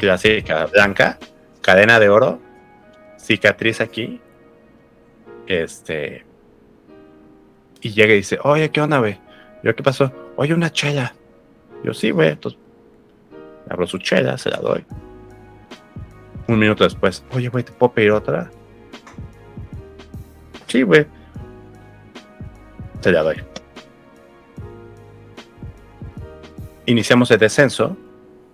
clásica, 0.00 0.66
blanca, 0.66 1.18
cadena 1.60 1.98
de 1.98 2.08
oro, 2.08 2.40
cicatriz 3.18 3.80
aquí, 3.80 4.20
este, 5.46 6.24
y 7.80 7.90
llega 7.90 8.12
y 8.12 8.18
dice, 8.18 8.38
oye, 8.42 8.70
¿qué 8.70 8.80
onda, 8.80 8.98
güey? 8.98 9.18
Yo, 9.62 9.74
¿qué 9.74 9.82
pasó? 9.82 10.12
Oye, 10.36 10.54
una 10.54 10.70
chela. 10.70 11.14
Yo, 11.82 11.94
sí, 11.94 12.10
güey. 12.10 12.30
Entonces, 12.30 12.60
abro 13.68 13.86
su 13.86 13.98
chela, 13.98 14.36
se 14.38 14.50
la 14.50 14.58
doy. 14.58 14.84
Un 16.46 16.58
minuto 16.58 16.84
después, 16.84 17.24
oye, 17.32 17.48
güey, 17.48 17.64
¿te 17.64 17.72
puedo 17.72 17.92
pedir 17.92 18.10
otra? 18.10 18.50
Sí, 20.66 20.82
güey. 20.82 21.06
Se 23.00 23.12
la 23.12 23.22
doy. 23.22 23.42
Iniciamos 26.86 27.30
el 27.30 27.38
descenso 27.38 27.96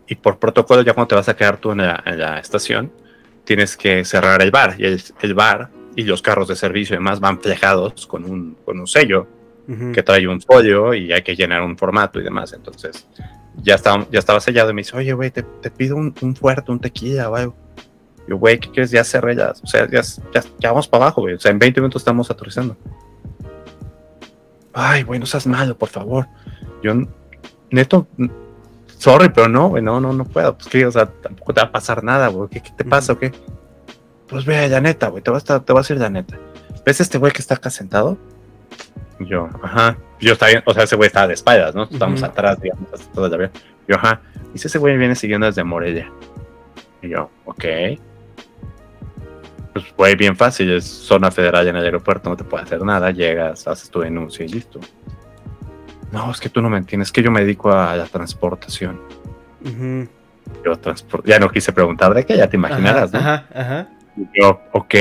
y 0.07 0.15
por 0.15 0.39
protocolo 0.39 0.83
ya 0.83 0.93
cuando 0.95 1.09
te 1.09 1.15
vas 1.17 1.29
a 1.29 1.37
quedar 1.37 1.59
tú 1.59 1.73
en 1.73 1.79
la, 1.79 2.39
estación, 2.41 2.93
tienes 3.45 3.77
que 3.77 4.05
cerrar 4.05 4.43
el 4.43 4.51
bar. 4.51 4.75
Y 4.79 4.85
el, 4.85 5.03
el 5.21 5.35
bar 5.35 5.71
y 5.97 6.03
los 6.05 6.23
carros 6.23 6.49
de 6.49 6.57
servicio 6.57 6.95
y 6.95 6.99
demás 6.99 7.21
van 7.21 7.41
flejados 7.41 8.07
con 8.07 8.25
un, 8.25 8.57
con 8.65 8.79
un 8.79 8.87
sello 8.87 9.27
que 9.93 10.01
trae 10.05 10.29
un 10.29 10.41
folio 10.41 10.95
y 10.95 11.13
hay 11.13 11.23
que 11.23 11.35
llenar 11.35 11.63
un 11.63 11.77
formato 11.77 12.21
y 12.21 12.23
demás. 12.23 12.53
Entonces, 12.53 13.09
ya 13.63 13.75
estaba, 13.75 14.07
ya 14.13 14.21
estaba 14.21 14.39
sellado 14.41 14.71
y 14.71 14.75
me 14.75 14.83
dice, 14.83 14.97
oye, 14.97 15.13
güey, 15.13 15.33
te, 15.33 15.43
pido 15.71 15.97
un, 15.97 16.15
un, 16.21 16.37
fuerte, 16.37 16.71
un 16.71 16.79
tequila 16.79 17.29
o 17.31 17.35
algo. 17.35 17.57
Yo, 18.29 18.37
güey, 18.37 18.61
¿qué 18.61 18.71
quieres? 18.71 18.91
Ya 18.91 19.03
cerré, 19.03 19.35
ya, 19.35 19.53
o 19.61 19.67
sea, 19.67 19.89
ya, 19.91 20.03
ya, 20.33 20.71
vamos 20.71 20.87
para 20.87 21.05
abajo, 21.05 21.23
güey. 21.23 21.35
O 21.35 21.41
sea, 21.41 21.51
en 21.51 21.59
20 21.59 21.81
minutos 21.81 22.03
estamos 22.03 22.31
aterrizando. 22.31 22.77
Ay, 24.73 25.03
güey, 25.03 25.19
no 25.19 25.27
seas 25.27 25.47
malo, 25.47 25.77
por 25.77 25.89
favor. 25.89 26.29
Yo, 26.83 26.93
neto, 27.71 28.07
sorry, 28.99 29.29
pero 29.29 29.49
no, 29.49 29.69
güey, 29.69 29.83
no, 29.83 30.01
no, 30.01 30.13
no 30.13 30.25
puedo. 30.25 30.57
Pues 30.57 30.69
que, 30.69 30.87
o 30.87 30.93
sea, 30.93 31.07
tampoco 31.07 31.55
te 31.55 31.61
va 31.61 31.69
a 31.69 31.73
pasar 31.73 32.03
nada, 32.03 32.29
güey. 32.29 32.49
¿Qué, 32.49 32.61
te 32.61 32.85
pasa 32.85 33.13
o 33.13 33.19
qué? 33.19 33.33
Pues 34.29 34.45
ve, 34.45 34.69
la 34.69 34.81
neta, 34.81 35.09
güey, 35.09 35.23
te 35.23 35.31
vas 35.31 35.49
a, 35.51 35.65
te 35.65 35.73
vas 35.73 35.89
a 35.89 35.93
ir 35.93 36.01
la 36.01 36.11
neta. 36.11 36.39
¿Ves 36.85 37.01
este 37.01 37.19
güey 37.19 37.33
que 37.33 37.41
está 37.41 37.55
acá 37.55 37.71
sentado? 37.71 38.19
yo, 39.19 39.49
ajá. 39.63 39.97
Yo 40.21 40.33
estaba 40.33 40.51
bien, 40.51 40.63
o 40.67 40.75
sea, 40.75 40.85
ese 40.85 40.97
güey 40.97 41.09
estaba 41.09 41.27
de 41.27 41.35
espaldas, 41.35 41.75
¿no? 41.75 41.85
Estamos 41.85 42.23
atrás, 42.23 42.61
digamos, 42.61 42.93
hasta 42.93 43.13
todo 43.13 43.27
el 43.27 43.35
avión. 43.35 43.51
Yo, 43.87 43.97
ajá. 43.97 44.21
Dice, 44.53 44.69
ese 44.69 44.79
güey 44.79 44.97
viene 44.97 45.15
siguiendo 45.15 45.47
desde 45.47 45.63
Morelia. 45.63 46.11
Y 47.03 47.11
yo, 47.11 47.31
ok. 47.45 47.65
Pues, 49.73 49.85
güey, 49.97 50.17
bien 50.17 50.37
fácil, 50.37 50.71
es 50.73 50.85
zona 50.85 51.31
federal 51.31 51.69
en 51.69 51.77
el 51.77 51.85
aeropuerto, 51.85 52.31
no 52.31 52.37
te 52.37 52.45
puede 52.45 52.65
hacer 52.65 52.83
nada, 52.83 53.11
llegas, 53.11 53.69
haces 53.69 53.91
tu 53.91 54.01
denuncia 54.01 54.45
y 54.45 54.49
listo. 54.49 54.81
No, 56.13 56.31
es 56.31 56.41
que 56.41 56.49
tú 56.49 56.63
no 56.63 56.71
me 56.71 56.79
entiendes, 56.79 57.09
es 57.09 57.13
que 57.13 57.23
yo 57.23 57.31
me 57.31 57.41
dedico 57.41 57.73
a 57.73 57.97
la 57.97 58.07
transportación. 58.07 59.01
Yo 60.65 60.75
ya 61.25 61.39
no 61.39 61.51
quise 61.51 61.73
preguntar 61.73 62.15
de 62.15 62.25
qué, 62.25 62.37
ya 62.37 62.49
te 62.49 62.57
imaginarás, 62.57 63.13
¿no? 63.13 63.19
Ajá, 63.19 63.47
ajá. 63.53 63.89
yo, 64.35 64.61
ok 64.73 64.95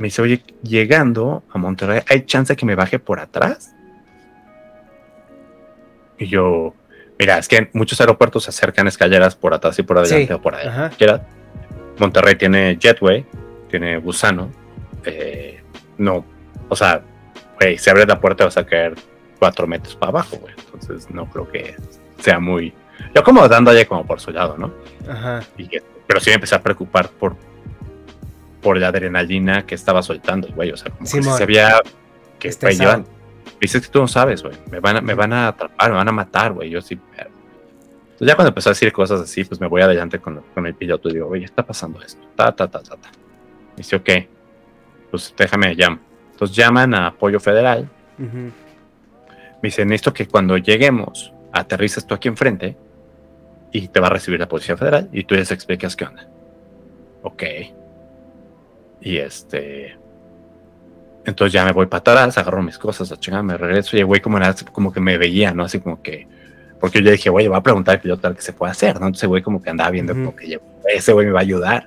me 0.00 0.06
dice, 0.06 0.22
oye, 0.22 0.42
llegando 0.62 1.44
a 1.52 1.58
Monterrey, 1.58 2.00
¿hay 2.08 2.24
chance 2.24 2.54
de 2.54 2.56
que 2.56 2.64
me 2.64 2.74
baje 2.74 2.98
por 2.98 3.20
atrás? 3.20 3.74
Y 6.18 6.26
yo, 6.26 6.74
mira, 7.18 7.36
es 7.36 7.48
que 7.48 7.68
muchos 7.74 8.00
aeropuertos 8.00 8.44
se 8.44 8.48
acercan 8.48 8.88
escaleras 8.88 9.36
por 9.36 9.52
atrás 9.52 9.78
y 9.78 9.82
por 9.82 9.98
adelante 9.98 10.32
o 10.32 10.40
por 10.40 10.54
ahí. 10.54 10.66
Monterrey 11.98 12.34
tiene 12.36 12.78
Jetway, 12.80 13.26
tiene 13.68 13.98
Gusano. 13.98 14.50
Eh, 15.04 15.62
no, 15.98 16.24
o 16.70 16.76
sea, 16.76 17.02
güey, 17.60 17.76
si 17.76 17.90
abres 17.90 18.08
la 18.08 18.18
puerta 18.20 18.46
vas 18.46 18.56
a 18.56 18.64
caer 18.64 18.94
cuatro 19.40 19.66
metros 19.66 19.96
para 19.96 20.10
abajo, 20.10 20.36
güey. 20.36 20.54
Entonces 20.56 21.10
no 21.10 21.28
creo 21.28 21.50
que 21.50 21.74
sea 22.20 22.38
muy... 22.38 22.72
Yo 23.12 23.24
como 23.24 23.48
dándole 23.48 23.86
como 23.86 24.06
por 24.06 24.20
su 24.20 24.30
lado, 24.30 24.56
¿no? 24.56 24.72
Ajá. 25.08 25.42
pero 26.06 26.20
sí 26.20 26.30
me 26.30 26.34
empecé 26.34 26.54
a 26.54 26.62
preocupar 26.62 27.08
por 27.08 27.34
por 28.60 28.76
la 28.76 28.88
adrenalina 28.88 29.66
que 29.66 29.74
estaba 29.74 30.02
soltando 30.02 30.48
güey. 30.54 30.70
O 30.70 30.76
sea, 30.76 30.92
como 30.92 31.06
si 31.06 31.22
se 31.22 31.42
había 31.42 31.80
que 32.38 32.50
güey, 32.60 32.78
Dices 33.60 33.82
que 33.82 33.88
tú 33.88 34.00
no 34.00 34.08
sabes, 34.08 34.42
güey. 34.42 34.54
Me 34.70 34.80
van, 34.80 34.98
a, 34.98 35.00
me 35.00 35.14
van 35.14 35.32
a 35.32 35.48
atrapar, 35.48 35.90
me 35.90 35.96
van 35.96 36.08
a 36.08 36.12
matar, 36.12 36.52
güey. 36.52 36.70
Yo 36.70 36.80
sí. 36.80 36.94
Entonces 36.94 38.28
ya 38.28 38.34
cuando 38.34 38.48
empezó 38.48 38.70
a 38.70 38.72
decir 38.72 38.92
cosas 38.92 39.20
así, 39.20 39.44
pues 39.44 39.60
me 39.60 39.66
voy 39.66 39.82
adelante 39.82 40.18
con, 40.18 40.42
con 40.54 40.66
el 40.66 40.74
piloto 40.74 41.08
y 41.08 41.14
digo, 41.14 41.28
oye, 41.28 41.44
está 41.44 41.64
pasando 41.64 42.00
esto, 42.02 42.22
ta, 42.36 42.54
ta, 42.54 42.68
ta, 42.68 42.82
ta, 42.82 42.96
ta. 42.96 43.10
Dice, 43.76 43.96
ok, 43.96 44.10
pues 45.10 45.34
déjame 45.36 45.74
llamar. 45.74 46.00
Entonces 46.32 46.56
llaman 46.56 46.94
a 46.94 47.08
Apoyo 47.08 47.40
Federal. 47.40 47.88
Ujú. 48.18 48.50
Me 49.62 49.68
dicen, 49.68 49.88
necesito 49.88 50.12
que 50.12 50.26
cuando 50.26 50.56
lleguemos, 50.56 51.32
aterrices 51.52 52.06
tú 52.06 52.14
aquí 52.14 52.28
enfrente 52.28 52.76
y 53.72 53.88
te 53.88 54.00
va 54.00 54.06
a 54.08 54.10
recibir 54.10 54.40
la 54.40 54.48
Policía 54.48 54.76
Federal 54.76 55.08
y 55.12 55.24
tú 55.24 55.34
les 55.34 55.50
explicas 55.52 55.94
qué 55.96 56.04
onda. 56.04 56.26
Ok. 57.22 57.42
Y 59.00 59.16
este... 59.18 59.96
Entonces 61.26 61.52
ya 61.52 61.64
me 61.64 61.72
voy 61.72 61.86
para 61.86 61.98
atrás, 62.00 62.38
agarro 62.38 62.62
mis 62.62 62.78
cosas, 62.78 63.10
la 63.10 63.18
chingada, 63.18 63.42
me 63.42 63.56
regreso 63.58 63.96
y 63.96 64.00
el 64.00 64.06
güey 64.06 64.20
como, 64.20 64.38
era- 64.38 64.54
como 64.72 64.90
que 64.92 65.00
me 65.00 65.18
veía, 65.18 65.52
¿no? 65.52 65.64
Así 65.64 65.78
como 65.80 66.00
que... 66.02 66.26
Porque 66.80 67.02
yo 67.02 67.10
dije, 67.10 67.28
güey, 67.28 67.46
voy 67.46 67.58
a 67.58 67.62
preguntar 67.62 67.96
al 67.96 68.00
piloto 68.00 68.26
a 68.28 68.34
qué 68.34 68.40
se 68.40 68.54
puede 68.54 68.72
hacer, 68.72 68.94
¿no? 68.98 69.06
Entonces 69.06 69.24
el 69.24 69.28
güey 69.28 69.42
como 69.42 69.62
que 69.62 69.68
andaba 69.68 69.90
viendo 69.90 70.14
como 70.14 70.34
que 70.34 70.58
ese 70.94 71.12
güey 71.12 71.26
me 71.26 71.32
va 71.32 71.40
a 71.40 71.42
ayudar. 71.42 71.86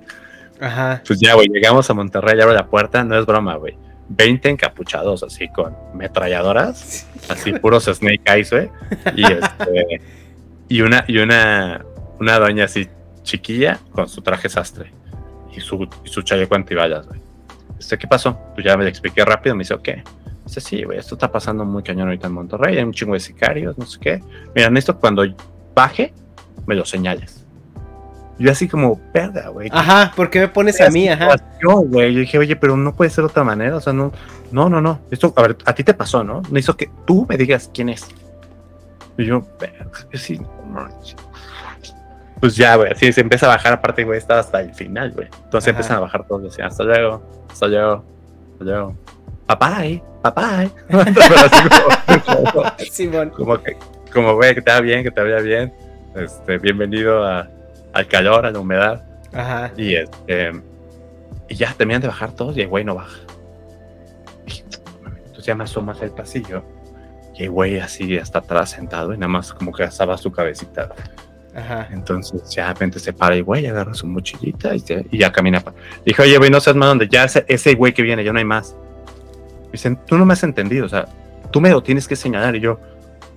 Ajá. 0.62 1.02
Pues 1.06 1.20
ya, 1.20 1.34
güey, 1.34 1.48
llegamos 1.48 1.90
a 1.90 1.96
Monterrey, 1.96 2.40
abro 2.40 2.54
la 2.54 2.68
puerta, 2.68 3.04
no 3.04 3.18
es 3.18 3.26
broma, 3.26 3.56
güey. 3.56 3.76
20 4.10 4.50
encapuchados 4.50 5.24
así 5.24 5.48
con 5.50 5.76
metralladoras, 5.94 7.08
así 7.30 7.54
puros 7.54 7.86
Snake 7.86 8.22
Eyes, 8.26 8.52
güey. 8.52 8.70
Y 9.16 9.24
este 9.32 10.02
y 10.70 10.82
una 10.82 11.06
y 11.08 11.18
una 11.18 11.84
una 12.20 12.40
doña 12.40 12.66
así 12.66 12.88
chiquilla 13.24 13.80
con 13.92 14.08
su 14.08 14.22
traje 14.22 14.50
sastre 14.50 14.92
y 15.56 15.60
su 15.60 15.88
y 16.04 16.10
su 16.10 16.22
chaleco 16.22 16.56
antibalas, 16.56 17.08
güey. 17.08 17.22
Este, 17.80 17.98
¿qué 17.98 18.08
pasó? 18.08 18.38
Pues 18.54 18.66
ya 18.66 18.78
me 18.78 18.84
le 18.84 18.90
expliqué 18.90 19.26
rápido, 19.26 19.56
me 19.56 19.64
dice, 19.64 19.76
¿qué? 19.84 20.04
Dice, 20.46 20.62
sí, 20.62 20.84
güey, 20.84 21.00
esto 21.00 21.16
está 21.16 21.32
pasando 21.32 21.66
muy 21.66 21.84
cañón 21.84 22.08
ahorita 22.08 22.28
en 22.28 22.34
Monterrey, 22.34 22.78
hay 22.78 22.84
un 22.84 22.94
chingo 22.94 23.14
de 23.14 23.20
sicarios, 23.20 23.78
no 23.78 23.86
sé 23.86 24.00
qué. 24.00 24.24
Mira, 24.56 24.72
esto 24.78 24.98
cuando 24.98 25.26
baje, 25.76 26.14
me 26.66 26.76
lo 26.76 26.86
señales. 26.86 27.43
Yo 28.40 28.52
así 28.52 28.68
como, 28.68 29.00
verga, 29.14 29.50
güey. 29.50 29.70
¿qué 29.70 29.78
Ajá, 29.78 30.12
¿por 30.16 30.30
qué 30.30 30.40
me 30.42 30.48
pones 30.48 30.82
a 30.82 30.90
mí? 30.90 31.08
Ajá. 31.08 31.36
yo, 31.62 31.78
güey, 31.82 32.14
yo 32.14 32.20
dije, 32.22 32.38
oye, 32.38 32.56
pero 32.56 32.76
no 32.76 32.94
puede 32.96 33.10
ser 33.12 33.24
de 33.24 33.30
otra 33.30 33.44
manera, 33.44 33.76
o 33.76 33.82
sea, 33.82 33.94
no, 33.94 34.12
no, 34.52 34.70
no, 34.70 34.82
no, 34.82 35.00
esto, 35.12 35.34
a 35.36 35.42
ver, 35.44 35.58
a 35.66 35.74
ti 35.76 35.84
te 35.84 35.94
pasó, 35.94 36.24
¿no? 36.24 36.42
Necesito 36.50 36.76
que 36.78 36.90
tú 37.06 37.26
me 37.30 37.38
digas 37.38 37.70
quién 37.74 37.90
es. 37.90 38.08
Y 39.18 39.26
yo, 39.26 39.46
que 40.10 40.18
sí, 40.18 40.40
no. 40.68 40.88
Pues 42.40 42.56
ya, 42.56 42.76
güey, 42.76 42.92
así 42.92 43.14
se 43.14 43.22
empieza 43.22 43.46
a 43.46 43.50
bajar, 43.50 43.74
aparte, 43.74 44.04
güey, 44.04 44.18
estaba 44.18 44.40
hasta 44.42 44.60
el 44.62 44.74
final, 44.74 45.12
güey. 45.12 45.28
Entonces 45.46 45.70
Ajá. 45.70 45.70
empiezan 45.70 45.98
a 45.98 46.00
bajar 46.02 46.28
todos, 46.28 46.44
decían, 46.44 46.68
hasta 46.68 46.84
luego, 46.84 47.24
hasta 47.50 47.68
luego, 47.68 48.04
hasta 48.54 48.64
luego. 48.66 48.96
Papá, 49.46 49.86
eh, 49.86 50.04
papá, 50.22 50.64
eh. 50.64 50.72
Pero 50.90 51.36
así 51.36 51.70
como- 52.26 52.52
como- 52.52 52.72
Simón. 52.92 53.30
como 53.30 53.62
que, 53.62 53.78
como 54.12 54.36
güey, 54.36 54.56
que 54.56 54.62
te 54.62 54.72
va 54.72 54.82
bien, 54.82 55.04
que 55.04 55.12
te 55.12 55.22
vaya 55.22 55.40
bien. 55.40 55.74
Este, 56.16 56.58
bienvenido 56.58 57.24
a- 57.26 57.48
al 57.94 58.08
calor, 58.08 58.46
a 58.46 58.52
la 58.52 58.60
humedad. 58.60 59.04
Ajá. 59.34 59.72
Y 59.78 59.96
este, 59.96 60.52
y 61.48 61.56
ya 61.56 61.74
terminan 61.74 62.02
de 62.02 62.08
bajar 62.08 62.32
todos 62.32 62.58
y 62.58 62.62
el 62.62 62.68
güey 62.68 62.84
no 62.84 62.96
baja. 62.96 63.18
Entonces 65.26 65.46
ya 65.46 65.56
me 65.56 65.64
asomo 65.64 65.92
hacia 65.92 66.06
el 66.06 66.12
pasillo 66.12 66.64
y 67.36 67.44
el 67.44 67.50
güey 67.52 67.80
así 67.80 68.18
hasta 68.18 68.40
atrás 68.40 68.72
sentado 68.72 69.14
y 69.14 69.18
nada 69.18 69.28
más 69.28 69.54
como 69.54 69.72
que 69.72 69.84
asaba 69.84 70.18
su 70.18 70.32
cabecita. 70.32 70.90
Ajá. 71.56 71.88
Entonces 71.92 72.50
ya 72.50 72.64
de 72.68 72.74
repente 72.74 73.00
se 73.00 73.14
para 73.14 73.36
el 73.36 73.44
güey, 73.44 73.66
agarra 73.68 73.94
su 73.94 74.08
mochilita 74.08 74.74
y, 74.76 74.80
se- 74.80 75.06
y 75.12 75.20
ya 75.20 75.32
camina. 75.32 75.64
Dije, 76.06 76.22
oye, 76.22 76.38
güey, 76.38 76.50
no 76.50 76.60
seas 76.60 76.76
más 76.76 76.90
donde 76.90 77.08
ya 77.08 77.26
ese, 77.26 77.46
ese 77.48 77.76
güey 77.76 77.94
que 77.94 78.02
viene, 78.02 78.24
ya 78.24 78.34
no 78.34 78.40
hay 78.40 78.46
más. 78.46 78.76
Dicen, 79.72 79.98
tú 80.06 80.18
no 80.18 80.26
me 80.26 80.34
has 80.34 80.44
entendido, 80.44 80.86
o 80.86 80.90
sea, 80.90 81.08
tú 81.52 81.60
me 81.62 81.70
lo 81.70 81.82
tienes 81.82 82.08
que 82.08 82.16
señalar 82.16 82.56
y 82.56 82.60
yo, 82.60 82.80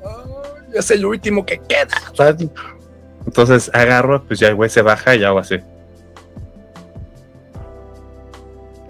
"Ay, 0.05 0.73
es 0.75 0.91
el 0.91 1.05
último 1.05 1.45
que 1.45 1.59
queda. 1.59 1.89
¿sabes? 2.15 2.49
Entonces 3.27 3.71
agarro, 3.75 4.23
pues 4.25 4.39
ya 4.39 4.49
el 4.49 4.55
güey 4.55 4.71
se 4.71 4.83
baja 4.83 5.15
y 5.15 5.25
hago 5.25 5.39
así. 5.39 5.59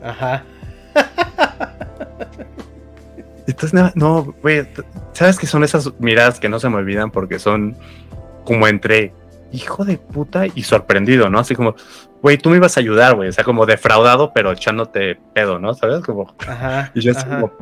Ajá. 0.02 0.44
Entonces, 3.46 3.94
no, 3.94 4.34
güey, 4.42 4.66
¿sabes 5.12 5.38
que 5.38 5.46
son 5.46 5.64
esas 5.64 5.92
miradas 5.98 6.40
que 6.40 6.48
no 6.48 6.58
se 6.58 6.68
me 6.68 6.76
olvidan 6.76 7.10
porque 7.10 7.38
son 7.38 7.76
como 8.44 8.66
entre 8.68 9.12
hijo 9.52 9.84
de 9.84 9.98
puta 9.98 10.46
y 10.46 10.62
sorprendido, 10.62 11.30
¿no? 11.30 11.38
Así 11.38 11.54
como, 11.54 11.74
güey, 12.22 12.38
tú 12.38 12.50
me 12.50 12.56
ibas 12.56 12.76
a 12.76 12.80
ayudar, 12.80 13.14
güey, 13.14 13.28
o 13.28 13.32
sea, 13.32 13.44
como 13.44 13.64
defraudado, 13.64 14.32
pero 14.34 14.52
echándote 14.52 15.18
pedo, 15.32 15.58
¿no? 15.58 15.74
¿Sabes? 15.74 16.00
Como, 16.04 16.34
Ajá. 16.46 16.90
y 16.94 17.00
yo 17.00 17.12
así 17.12 17.20
ajá. 17.20 17.40
como, 17.40 17.52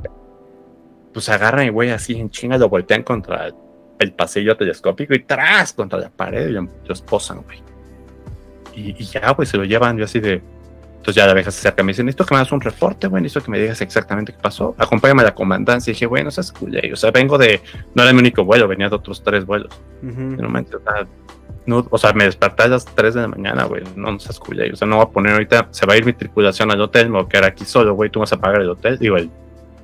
pues 1.12 1.28
agarran 1.28 1.66
y 1.66 1.68
güey, 1.68 1.90
así 1.90 2.18
en 2.18 2.30
chinga 2.30 2.58
lo 2.58 2.68
voltean 2.68 3.02
contra 3.02 3.50
el, 3.98 4.12
pasillo 4.12 4.56
telescópico 4.56 5.14
y 5.14 5.20
tras 5.20 5.72
contra 5.72 5.98
la 5.98 6.10
pared 6.10 6.48
y 6.48 6.52
lo, 6.52 6.62
lo 6.62 6.92
esposan, 6.92 7.42
güey. 7.42 7.62
Y, 8.74 9.02
y 9.02 9.04
ya, 9.04 9.30
güey, 9.30 9.46
se 9.46 9.56
lo 9.56 9.64
llevan, 9.64 9.96
yo 9.96 10.04
así 10.04 10.20
de. 10.20 10.42
Entonces 10.96 11.16
ya 11.16 11.26
la 11.26 11.34
vieja 11.34 11.50
se 11.50 11.58
acerca 11.58 11.82
y 11.82 11.84
me 11.84 11.92
dice, 11.92 12.02
necesito 12.02 12.24
que 12.24 12.34
me 12.34 12.40
hagas 12.40 12.52
un 12.52 12.62
reporte, 12.62 13.08
güey, 13.08 13.22
necesito 13.22 13.44
que 13.44 13.50
me 13.50 13.58
digas 13.60 13.80
exactamente 13.82 14.32
qué 14.32 14.38
pasó. 14.38 14.74
Acompáñame 14.78 15.20
a 15.20 15.26
la 15.26 15.34
comandancia. 15.34 15.90
Y 15.90 15.94
dije, 15.94 16.06
güey, 16.06 16.24
no 16.24 16.30
seas. 16.30 16.52
O 16.92 16.96
sea, 16.96 17.10
vengo 17.10 17.36
de, 17.36 17.60
no 17.94 18.02
era 18.02 18.12
mi 18.12 18.20
único 18.20 18.42
vuelo, 18.42 18.66
venía 18.66 18.88
de 18.88 18.96
otros 18.96 19.22
tres 19.22 19.44
vuelos. 19.44 19.78
Ujú. 20.02 20.20
Y 20.20 20.36
no 20.36 20.48
o 20.48 20.80
sea, 20.80 21.06
no, 21.66 21.86
o 21.90 21.98
sea, 21.98 22.12
me 22.12 22.24
desperté 22.24 22.64
a 22.64 22.68
las 22.68 22.84
3 22.84 23.14
de 23.14 23.20
la 23.22 23.28
mañana, 23.28 23.64
güey, 23.64 23.82
no, 23.96 24.12
no 24.12 24.18
seas 24.18 24.38
culé. 24.38 24.70
O 24.72 24.76
sea, 24.76 24.86
no 24.86 24.96
voy 24.96 25.06
a 25.06 25.08
poner 25.08 25.32
ahorita, 25.32 25.68
se 25.70 25.86
va 25.86 25.94
a 25.94 25.96
ir 25.96 26.04
mi 26.04 26.12
tripulación 26.12 26.70
al 26.70 26.80
hotel, 26.80 27.08
me 27.08 27.18
voy 27.18 27.26
a 27.26 27.28
quedar 27.28 27.44
aquí 27.44 27.64
solo, 27.64 27.94
güey, 27.94 28.10
tú 28.10 28.20
vas 28.20 28.32
a 28.32 28.38
pagar 28.38 28.60
el 28.60 28.70
hotel. 28.70 28.98
Digo, 28.98 29.16
el, 29.16 29.30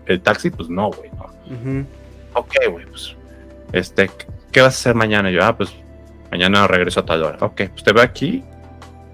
el 0.07 0.21
taxi, 0.21 0.51
pues 0.51 0.69
no, 0.69 0.91
güey, 0.91 1.11
no. 1.11 1.25
Ujú. 1.55 1.87
Ok, 2.35 2.55
güey, 2.71 2.87
pues, 2.87 3.17
este, 3.73 4.11
¿qué 4.53 4.61
vas 4.61 4.75
a 4.75 4.79
hacer 4.79 4.95
mañana? 4.95 5.31
Y 5.31 5.35
yo, 5.35 5.45
ah, 5.45 5.57
pues, 5.57 5.75
mañana 6.31 6.67
regreso 6.67 7.01
a 7.01 7.05
tal 7.05 7.23
hora. 7.23 7.39
Ok, 7.41 7.63
pues 7.71 7.85
te 7.85 7.93
veo 7.93 8.03
aquí, 8.03 8.45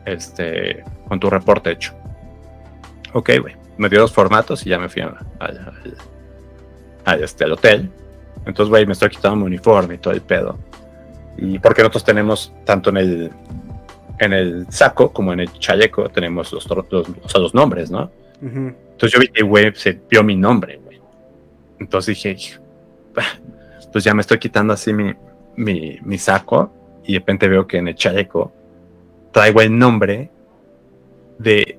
este, 0.05 0.85
con 1.09 1.19
tu 1.21 1.29
reporte 1.31 1.71
hecho. 1.73 1.95
Ok, 3.13 3.31
güey. 3.41 3.55
Me 3.79 3.89
dio 3.89 4.01
los 4.01 4.13
formatos 4.13 4.65
y 4.67 4.71
ya 4.71 4.79
me 4.79 4.89
fui 4.89 5.03
a- 5.03 5.17
este, 7.21 7.45
al 7.45 7.53
hotel. 7.53 7.91
Entonces, 8.47 8.69
güey, 8.71 8.87
me 8.87 8.93
estoy 8.93 9.11
quitando 9.11 9.37
mi 9.37 9.45
uniforme 9.45 9.95
y 9.95 9.99
todo 9.99 10.15
el 10.15 10.23
pedo. 10.23 10.59
Y 11.37 11.59
porque 11.59 11.83
nosotros 11.83 12.05
tenemos, 12.05 12.53
tanto 12.65 12.91
en 12.91 12.97
el, 12.97 13.31
en 14.19 14.33
el 14.33 14.67
saco 14.71 15.13
como 15.13 15.33
en 15.33 15.41
el 15.41 15.53
chaleco, 15.59 16.09
tenemos 16.09 16.53
los, 16.53 16.67
los, 16.69 17.09
o 17.23 17.29
sea, 17.29 17.41
los 17.41 17.55
nombres, 17.55 17.91
¿no? 17.91 18.11
Ujú. 18.43 18.73
Entonces 18.93 19.13
yo 19.13 19.21
vi 19.21 19.29
que, 19.29 19.43
güey, 19.43 19.73
se 19.75 20.01
vio 20.09 20.23
mi 20.23 20.37
nombre, 20.37 20.81
güey. 20.83 21.01
Entonces 21.79 22.15
dije. 22.23 22.59
Pues 23.97 24.05
ya 24.05 24.13
me 24.13 24.21
estoy 24.21 24.39
quitando 24.39 24.75
así 24.75 24.93
mi, 24.93 25.15
mi, 25.57 25.99
mi 26.03 26.19
saco 26.19 26.71
y 27.07 27.15
de 27.15 27.19
repente 27.21 27.49
veo 27.49 27.67
que 27.67 27.79
en 27.79 27.89
el 27.89 27.95
chaleco 27.95 28.53
traigo 29.33 29.63
el 29.63 29.79
nombre 29.79 30.31
de 31.39 31.79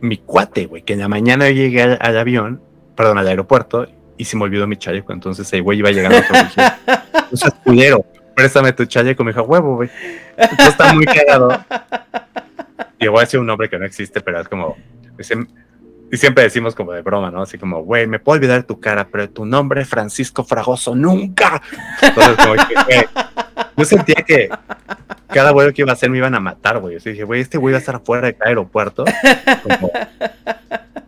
mi 0.00 0.16
cuate, 0.16 0.66
güey, 0.66 0.82
que 0.82 0.94
en 0.94 0.98
la 0.98 1.06
mañana 1.06 1.48
yo 1.48 1.54
llegué 1.54 1.82
al, 1.82 1.98
al 2.00 2.18
avión, 2.18 2.60
perdón, 2.96 3.18
al 3.18 3.28
aeropuerto 3.28 3.86
y 4.16 4.24
se 4.24 4.36
me 4.36 4.42
olvidó 4.42 4.66
mi 4.66 4.76
chaleco. 4.76 5.12
Entonces 5.12 5.52
el 5.52 5.62
güey 5.62 5.78
iba 5.78 5.92
llegando 5.92 6.18
no 7.30 7.36
seas 7.36 7.54
culero, 7.64 8.04
préstame 8.34 8.72
tu 8.72 8.84
chaleco. 8.84 9.22
Me 9.22 9.30
dijo, 9.30 9.44
huevo, 9.44 9.76
güey. 9.76 9.90
Entonces 10.36 10.66
está 10.66 10.92
muy 10.92 11.04
cagado. 11.04 11.64
Y 12.98 13.06
voy 13.06 13.18
a 13.18 13.20
decir 13.20 13.38
un 13.38 13.46
nombre 13.46 13.68
que 13.68 13.78
no 13.78 13.86
existe, 13.86 14.20
pero 14.20 14.40
es 14.40 14.48
como, 14.48 14.76
y 16.12 16.18
siempre 16.18 16.44
decimos 16.44 16.74
como 16.74 16.92
de 16.92 17.00
broma, 17.00 17.30
¿no? 17.30 17.40
Así 17.40 17.56
como, 17.56 17.82
güey, 17.84 18.06
me 18.06 18.18
puedo 18.18 18.36
olvidar 18.36 18.64
tu 18.64 18.78
cara, 18.78 19.08
pero 19.10 19.30
tu 19.30 19.46
nombre, 19.46 19.86
Francisco 19.86 20.44
Fragoso, 20.44 20.94
nunca. 20.94 21.62
Entonces, 22.02 22.36
como 22.36 22.52
que, 22.52 22.74
güey, 22.84 23.06
yo 23.78 23.84
sentía 23.86 24.16
que 24.16 24.50
cada 25.28 25.52
vuelo 25.52 25.72
que 25.72 25.80
iba 25.80 25.90
a 25.90 25.94
hacer 25.94 26.10
me 26.10 26.18
iban 26.18 26.34
a 26.34 26.40
matar, 26.40 26.80
güey. 26.80 26.96
Así 26.96 27.12
dije, 27.12 27.24
güey, 27.24 27.40
este 27.40 27.56
güey 27.56 27.72
va 27.72 27.78
a 27.78 27.80
estar 27.80 27.98
fuera 28.04 28.26
de 28.26 28.34
cada 28.34 28.50
aeropuerto. 28.50 29.06
Como, 29.62 29.90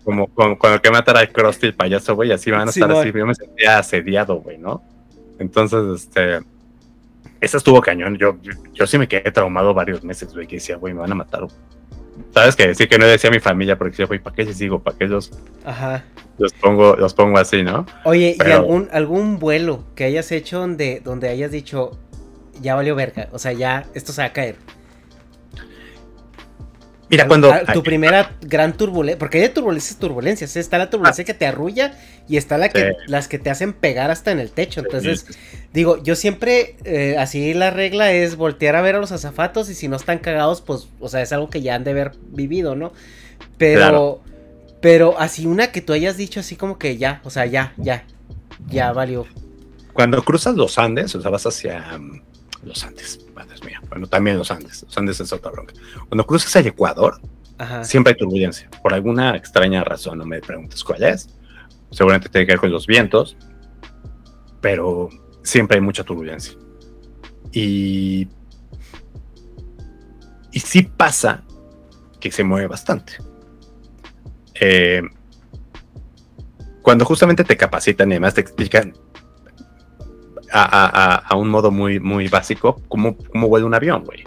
como, 0.05 0.27
como 0.29 0.59
cuando 0.59 0.81
que 0.81 0.91
matar 0.91 1.19
al 1.19 1.29
Krusty, 1.29 1.67
el 1.67 1.75
payaso, 1.75 2.15
güey, 2.15 2.33
así 2.33 2.51
van 2.51 2.67
a 2.67 2.71
estar 2.71 2.91
así. 2.91 3.13
Yo 3.13 3.27
me 3.27 3.35
sentía 3.35 3.77
asediado, 3.77 4.37
güey, 4.37 4.57
¿no? 4.57 4.83
Entonces, 5.39 6.03
este. 6.03 6.41
Esa 7.43 7.59
estuvo 7.59 7.83
cañón. 7.83 8.17
Yo, 8.17 8.39
yo, 8.41 8.53
yo 8.73 8.87
sí 8.87 8.97
me 8.97 9.07
quedé 9.07 9.31
traumado 9.31 9.75
varios 9.75 10.03
meses, 10.03 10.33
güey, 10.33 10.47
que 10.47 10.57
decía, 10.57 10.77
güey, 10.77 10.95
me 10.95 11.01
van 11.01 11.13
a 11.13 11.15
matar, 11.15 11.43
güey. 11.43 11.74
¿Sabes 12.35 12.57
que 12.57 12.75
Sí, 12.75 12.89
que 12.89 12.99
no 12.99 13.07
decía 13.07 13.31
a 13.31 13.33
mi 13.33 13.39
familia 13.41 13.79
porque 13.79 13.93
decía, 13.93 14.07
güey, 14.07 14.19
¿para 14.19 14.35
qué 14.35 14.45
les 14.45 14.59
digo? 14.59 14.83
¿Para 14.83 14.99
qué 14.99 15.07
los, 15.07 15.31
Ajá. 15.65 16.05
los, 16.39 16.53
pongo, 16.55 16.97
los 16.97 17.15
pongo 17.15 17.39
así, 17.39 17.63
no? 17.63 17.87
Oye, 18.05 18.37
¿y 18.39 18.51
algún, 18.51 18.89
algún 18.93 19.39
vuelo 19.39 19.85
que 19.95 20.05
hayas 20.05 20.33
hecho 20.33 20.59
donde, 20.59 21.01
donde 21.05 21.29
hayas 21.29 21.53
dicho, 21.53 21.97
ya 22.61 22.75
valió 22.75 22.97
verga? 22.97 23.29
O 23.33 23.39
sea, 23.39 23.53
ya 23.53 23.87
esto 23.95 24.13
se 24.13 24.23
va 24.23 24.29
a 24.29 24.33
caer. 24.33 24.57
Mira, 27.11 27.27
cuando. 27.29 27.53
tu 27.73 27.83
primera 27.83 28.33
gran 28.41 28.77
turbulencia, 28.77 29.19
porque 29.19 29.43
hay 29.43 29.49
turbulencias 29.51 29.99
turbulencias, 29.99 30.57
¿eh? 30.57 30.61
está 30.61 30.79
la 30.79 30.89
turbulencia 30.91 31.25
que 31.25 31.35
te 31.35 31.47
arrulla 31.47 31.95
y 32.29 32.37
está 32.39 32.57
la 32.59 32.71
que, 32.71 32.81
Sí. 32.81 32.87
las 33.09 33.29
que 33.29 33.39
te 33.39 33.51
hacen 33.51 33.73
pegar 33.75 34.11
hasta 34.11 34.33
en 34.33 34.41
el 34.41 34.51
techo. 34.51 34.81
Entonces, 34.81 35.27
digo, 35.73 36.03
yo 36.03 36.17
siempre, 36.17 36.77
eh, 36.85 37.17
así 37.19 37.53
la 37.55 37.71
regla 37.71 38.11
es 38.13 38.37
voltear 38.37 38.75
a 38.77 38.81
ver 38.83 38.95
a 38.97 38.99
los 39.01 39.13
azafatos 39.13 39.69
y 39.71 39.75
si 39.75 39.87
no 39.89 39.97
están 39.97 40.19
cagados, 40.19 40.61
pues, 40.63 40.89
o 40.99 41.09
sea, 41.09 41.21
es 41.23 41.33
algo 41.33 41.51
que 41.51 41.61
ya 41.63 41.75
han 41.75 41.85
de 41.85 41.91
haber 41.91 42.13
vivido, 42.29 42.75
¿no? 42.75 42.93
Pero, 43.59 43.81
Claro. 43.81 44.21
pero 44.81 45.19
así 45.21 45.47
una 45.47 45.73
que 45.73 45.81
tú 45.83 45.93
hayas 45.93 46.17
dicho 46.17 46.41
así 46.41 46.57
como 46.57 46.79
que 46.79 46.97
ya, 46.97 47.21
o 47.25 47.31
sea, 47.31 47.45
ya, 47.47 47.75
ya, 47.77 48.05
ya 48.69 48.93
valió. 48.93 49.27
cuando 49.93 50.23
cruzas 50.25 50.55
los 50.57 50.77
Andes, 50.79 51.15
o 51.15 51.21
sea, 51.21 51.31
vas 51.31 51.47
hacia, 51.47 51.85
los 52.65 52.85
Andes, 52.85 53.21
madre 53.35 53.55
mía. 53.65 53.81
Bueno, 53.89 54.07
también 54.07 54.39
los 54.39 54.51
Andes. 54.51 54.83
Los 54.83 54.97
Andes 54.99 55.21
es 55.21 55.33
otra 55.33 55.51
bronca. 55.51 55.75
Cuando 56.09 56.27
cruzas 56.27 56.55
el 56.57 56.67
Ecuador, 56.69 57.21
siempre 57.83 58.13
hay 58.13 58.19
turbulencia. 58.19 58.69
Por 58.83 58.95
alguna 58.95 59.37
extraña 59.37 59.85
razón, 59.85 60.19
no 60.19 60.27
me 60.27 60.41
preguntes 60.41 60.83
cuál 60.83 61.03
es. 61.05 61.29
Seguramente 61.91 62.29
tiene 62.29 62.47
que 62.47 62.53
ver 62.53 62.61
con 62.61 62.73
los 62.73 62.87
vientos, 62.87 63.37
pero 64.61 65.09
siempre 65.43 65.77
hay 65.77 65.81
mucha 65.81 66.03
turbulencia. 66.05 66.55
Y, 67.53 68.29
y 70.51 70.61
sí 70.61 70.83
pasa 70.83 71.45
que 72.21 72.31
se 72.33 72.43
mueve 72.43 72.67
bastante. 72.67 73.15
Eh, 74.55 75.03
cuando 76.83 77.05
justamente 77.05 77.45
te 77.45 77.57
capacitan 77.57 78.11
y 78.11 78.15
además 78.15 78.35
te 78.35 78.41
explican 78.41 78.95
a, 80.55 81.35
un 81.37 81.49
modo 81.49 81.71
muy, 81.71 81.99
muy 81.99 82.29
básico 82.29 82.81
cómo, 82.89 83.17
cómo 83.17 83.49
vuela 83.49 83.67
un 83.67 83.75
avión, 83.75 84.05
güey. 84.05 84.25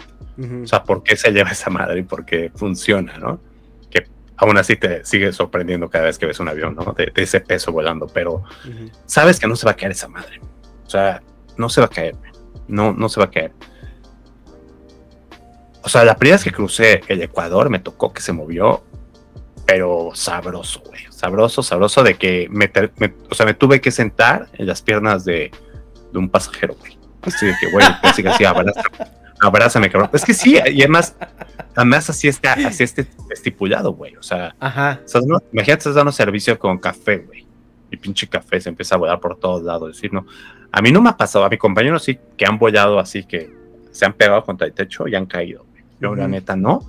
O 0.62 0.66
sea, 0.68 0.84
por 0.84 1.02
qué 1.02 1.16
se 1.16 1.32
lleva 1.32 1.50
esa 1.50 1.68
madre 1.68 1.98
y 1.98 2.02
por 2.04 2.24
qué 2.24 2.52
funciona, 2.54 3.18
¿no? 3.18 3.40
Que 3.90 4.06
aún 4.36 4.56
así 4.56 4.76
te 4.76 5.04
sigue 5.04 5.32
sorprendiendo 5.32 5.90
cada 5.90 6.04
vez 6.04 6.16
que 6.16 6.26
ves 6.26 6.38
un 6.38 6.48
avión, 6.48 6.76
¿no? 6.76 6.92
De, 6.92 7.10
ese 7.16 7.40
peso 7.40 7.72
volando, 7.72 8.06
pero 8.06 8.44
sabes 9.04 9.40
que 9.40 9.48
no 9.48 9.56
se 9.56 9.66
va 9.66 9.72
a 9.72 9.76
caer 9.76 9.92
esa 9.92 10.06
madre. 10.06 10.40
O 10.86 10.90
sea, 10.90 11.22
no 11.56 11.68
se 11.68 11.80
va 11.80 11.86
a 11.86 11.90
caer, 11.90 12.14
no, 12.68 12.92
no 12.92 13.08
se 13.08 13.18
va 13.18 13.26
a 13.26 13.30
caer. 13.30 13.52
O 15.82 15.88
sea, 15.88 16.04
la 16.04 16.16
primera 16.16 16.36
vez 16.36 16.44
que 16.44 16.52
crucé 16.52 17.00
el 17.08 17.20
Ecuador 17.20 17.68
me 17.68 17.80
tocó 17.80 18.12
que 18.12 18.20
se 18.20 18.32
movió, 18.32 18.84
pero 19.66 20.10
sabroso, 20.14 20.82
güey. 20.86 21.00
Sabroso, 21.10 21.64
sabroso 21.64 22.04
de 22.04 22.14
que 22.14 22.46
me, 22.48 22.70
o 23.28 23.34
sea, 23.34 23.44
me 23.44 23.54
tuve 23.54 23.80
que 23.80 23.90
sentar 23.90 24.48
en 24.52 24.68
las 24.68 24.82
piernas 24.82 25.24
de, 25.24 25.50
de 26.12 26.18
un 26.18 26.28
pasajero, 26.28 26.74
güey. 26.78 26.98
Así 27.22 27.46
de 27.46 27.54
que, 27.60 27.70
güey, 27.70 27.86
así 28.02 28.22
que 28.22 28.28
así, 28.28 28.44
abrázame, 29.40 29.90
cabrón. 29.90 30.10
Es 30.12 30.24
que 30.24 30.34
sí, 30.34 30.54
y 30.54 30.80
además, 30.80 31.16
además 31.74 32.08
así 32.10 32.28
está, 32.28 32.54
así 32.54 32.84
está 32.84 33.04
estipulado, 33.30 33.92
güey. 33.92 34.16
O 34.16 34.22
sea, 34.22 34.54
Ajá. 34.58 35.00
imagínate, 35.52 35.72
estás 35.78 35.94
dando 35.94 36.12
servicio 36.12 36.58
con 36.58 36.78
café, 36.78 37.18
güey. 37.18 37.46
Y 37.90 37.96
pinche 37.96 38.26
café 38.28 38.60
se 38.60 38.68
empieza 38.68 38.94
a 38.94 38.98
volar 38.98 39.20
por 39.20 39.38
todos 39.38 39.62
lados. 39.62 39.94
Decir, 39.94 40.12
no, 40.12 40.26
a 40.70 40.82
mí 40.82 40.92
no 40.92 41.00
me 41.00 41.10
ha 41.10 41.16
pasado, 41.16 41.44
a 41.44 41.48
mi 41.48 41.56
compañero 41.56 41.98
sí, 41.98 42.18
que 42.36 42.44
han 42.44 42.58
volado 42.58 42.98
así, 42.98 43.24
que 43.24 43.50
se 43.90 44.04
han 44.04 44.12
pegado 44.12 44.44
contra 44.44 44.66
el 44.66 44.72
techo 44.72 45.08
y 45.08 45.14
han 45.14 45.26
caído. 45.26 45.64
Güey. 45.70 45.82
Yo, 46.00 46.14
la 46.14 46.28
neta, 46.28 46.54
no, 46.54 46.86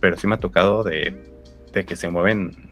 pero 0.00 0.16
sí 0.16 0.26
me 0.26 0.36
ha 0.36 0.40
tocado 0.40 0.82
de, 0.82 1.34
de 1.72 1.84
que 1.84 1.94
se 1.94 2.08
mueven 2.08 2.70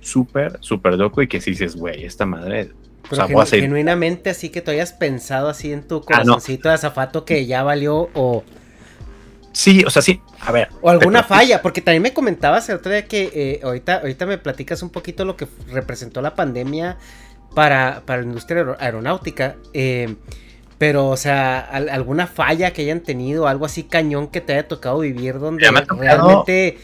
súper, 0.00 0.58
súper 0.60 0.94
loco 0.94 1.20
y 1.20 1.26
que 1.26 1.40
si 1.40 1.50
dices, 1.50 1.76
güey, 1.76 2.04
esta 2.04 2.24
madre 2.24 2.70
pero 3.08 3.46
genuinamente 3.46 4.30
así 4.30 4.48
que 4.48 4.60
tú 4.60 4.70
hayas 4.70 4.92
pensado 4.92 5.48
así 5.48 5.72
en 5.72 5.86
tu 5.86 5.96
ah, 5.96 6.02
corazoncito 6.06 6.68
de 6.68 6.74
azafato 6.74 7.24
que 7.24 7.46
ya 7.46 7.62
valió 7.62 8.10
o... 8.14 8.44
Sí, 9.52 9.84
o 9.86 9.90
sea, 9.90 10.02
sí, 10.02 10.20
a 10.40 10.52
ver. 10.52 10.68
O 10.82 10.90
alguna 10.90 11.22
falla, 11.22 11.62
porque 11.62 11.80
también 11.80 12.02
me 12.02 12.12
comentabas 12.12 12.68
el 12.68 12.76
otro 12.76 12.92
día 12.92 13.06
que 13.06 13.30
eh, 13.34 13.60
ahorita, 13.64 14.00
ahorita 14.00 14.26
me 14.26 14.36
platicas 14.36 14.82
un 14.82 14.90
poquito 14.90 15.24
lo 15.24 15.34
que 15.36 15.48
representó 15.68 16.20
la 16.20 16.34
pandemia 16.34 16.98
para, 17.54 18.02
para 18.04 18.20
la 18.20 18.26
industria 18.26 18.76
aeronáutica. 18.78 19.56
Eh, 19.72 20.14
pero, 20.76 21.08
o 21.08 21.16
sea, 21.16 21.60
alguna 21.60 22.26
falla 22.26 22.74
que 22.74 22.82
hayan 22.82 23.00
tenido, 23.00 23.48
algo 23.48 23.64
así 23.64 23.84
cañón 23.84 24.28
que 24.28 24.42
te 24.42 24.52
haya 24.52 24.68
tocado 24.68 24.98
vivir 24.98 25.38
donde 25.38 25.66
realmente 25.70 26.78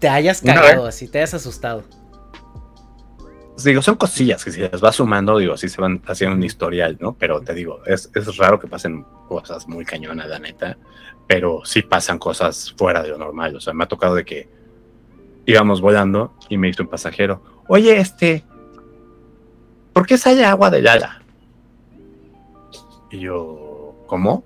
te 0.00 0.08
hayas 0.08 0.40
cagado, 0.40 0.86
así 0.86 1.06
te 1.06 1.18
hayas 1.18 1.34
asustado 1.34 1.84
digo, 3.56 3.82
son 3.82 3.96
cosillas 3.96 4.44
que 4.44 4.50
si 4.50 4.60
las 4.60 4.80
vas 4.80 4.96
sumando, 4.96 5.38
digo, 5.38 5.54
así 5.54 5.68
se 5.68 5.80
van 5.80 6.02
haciendo 6.06 6.36
un 6.36 6.42
historial, 6.42 6.96
¿no? 7.00 7.14
Pero 7.14 7.40
te 7.40 7.54
digo, 7.54 7.82
es, 7.86 8.10
es 8.14 8.36
raro 8.36 8.58
que 8.58 8.66
pasen 8.66 9.04
cosas 9.28 9.68
muy 9.68 9.84
cañonas, 9.84 10.28
la 10.28 10.38
neta, 10.38 10.76
pero 11.26 11.62
sí 11.64 11.82
pasan 11.82 12.18
cosas 12.18 12.74
fuera 12.76 13.02
de 13.02 13.10
lo 13.10 13.18
normal. 13.18 13.56
O 13.56 13.60
sea, 13.60 13.74
me 13.74 13.84
ha 13.84 13.88
tocado 13.88 14.14
de 14.14 14.24
que 14.24 14.48
íbamos 15.46 15.80
volando 15.80 16.34
y 16.48 16.56
me 16.56 16.68
dice 16.68 16.82
un 16.82 16.88
pasajero, 16.88 17.62
oye, 17.68 17.98
este, 17.98 18.44
¿por 19.92 20.06
qué 20.06 20.16
sale 20.16 20.44
agua 20.44 20.70
de 20.70 20.82
Yala? 20.82 21.22
Y 23.10 23.20
yo, 23.20 23.94
¿cómo? 24.06 24.44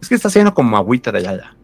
Es 0.00 0.08
que 0.08 0.14
está 0.14 0.28
haciendo 0.28 0.52
como 0.52 0.76
agüita 0.76 1.10
de 1.10 1.22
Yala. 1.22 1.56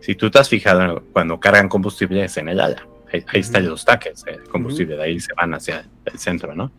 Si 0.00 0.16
tú 0.16 0.28
te 0.30 0.40
has 0.40 0.48
fijado 0.48 1.04
cuando 1.12 1.38
cargan 1.38 1.68
combustibles 1.68 2.36
en 2.36 2.48
el 2.48 2.56
Yala 2.56 2.88
ahí, 3.12 3.40
están 3.40 3.66
los 3.68 3.84
taques 3.84 4.24
de 4.24 4.38
combustible, 4.50 4.96
de 4.96 5.02
ahí 5.02 5.20
se 5.20 5.32
van 5.34 5.54
hacia 5.54 5.88
el 6.04 6.18
centro, 6.18 6.54
¿no? 6.54 6.72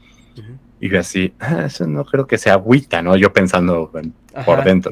Y 0.80 0.90
yo 0.90 1.00
así, 1.00 1.34
ah, 1.40 1.66
eso 1.66 1.88
no 1.88 2.04
creo 2.06 2.28
que 2.28 2.38
sea 2.38 2.54
agüita, 2.54 3.02
¿no? 3.02 3.16
Yo 3.16 3.32
pensando 3.32 3.92
por 4.46 4.64
dentro. 4.64 4.92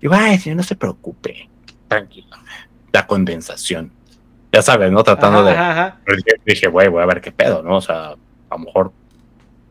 Digo, 0.00 0.14
ay, 0.14 0.38
señor, 0.38 0.58
no 0.58 0.62
se 0.62 0.76
preocupe, 0.76 1.48
tranquilo, 1.88 2.36
la 2.92 3.06
condensación. 3.06 3.92
Ya 4.52 4.60
sabes, 4.60 4.92
¿no? 4.92 5.02
Tratando 5.02 5.42
de... 5.44 5.56
Dije, 6.44 6.68
güey, 6.68 6.88
voy 6.88 7.02
a 7.02 7.06
ver 7.06 7.20
qué 7.20 7.32
pedo, 7.32 7.62
¿no? 7.62 7.76
O 7.76 7.80
sea, 7.80 8.10
a 8.10 8.16
lo 8.50 8.58
mejor... 8.58 8.92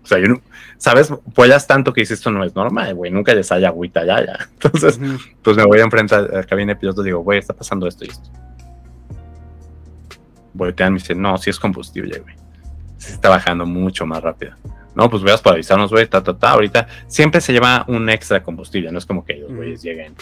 O 0.03 0.07
sea, 0.07 0.17
yo 0.17 0.27
no, 0.27 0.41
¿sabes? 0.77 1.13
Vuelas 1.35 1.67
tanto 1.67 1.93
que 1.93 2.01
dices, 2.01 2.17
esto 2.17 2.31
no 2.31 2.43
es 2.43 2.55
normal, 2.55 2.95
güey, 2.95 3.11
nunca 3.11 3.35
les 3.35 3.51
haya 3.51 3.67
agüita 3.67 4.03
ya, 4.03 4.25
ya. 4.25 4.49
Entonces, 4.53 4.99
pues 5.43 5.55
me 5.55 5.65
voy 5.65 5.79
a 5.79 5.83
enfrentar 5.83 6.27
al 6.33 6.45
cabina 6.47 6.73
de 6.73 6.79
pilotos 6.79 7.05
y 7.05 7.09
digo, 7.09 7.19
güey, 7.19 7.37
está 7.37 7.53
pasando 7.53 7.87
esto 7.87 8.05
y 8.05 8.07
esto 8.09 8.27
voltean 10.53 10.89
y 10.89 10.91
me 10.93 10.99
dicen, 10.99 11.21
no, 11.21 11.37
si 11.37 11.49
es 11.49 11.59
combustible, 11.59 12.19
güey. 12.19 12.35
Se 12.97 13.13
está 13.13 13.29
bajando 13.29 13.65
mucho 13.65 14.05
más 14.05 14.21
rápido. 14.21 14.53
No, 14.95 15.09
pues 15.09 15.23
veas 15.23 15.41
para 15.41 15.55
avisarnos, 15.55 15.89
güey, 15.89 16.07
ta, 16.07 16.21
ta, 16.21 16.37
ta. 16.37 16.51
Ahorita 16.51 16.87
siempre 17.07 17.41
se 17.41 17.53
lleva 17.53 17.85
un 17.87 18.09
extra 18.09 18.43
combustible, 18.43 18.91
no 18.91 18.97
es 18.97 19.05
como 19.05 19.23
que 19.25 19.35
los 19.35 19.51
güeyes 19.53 19.81
lleguen. 19.81 20.13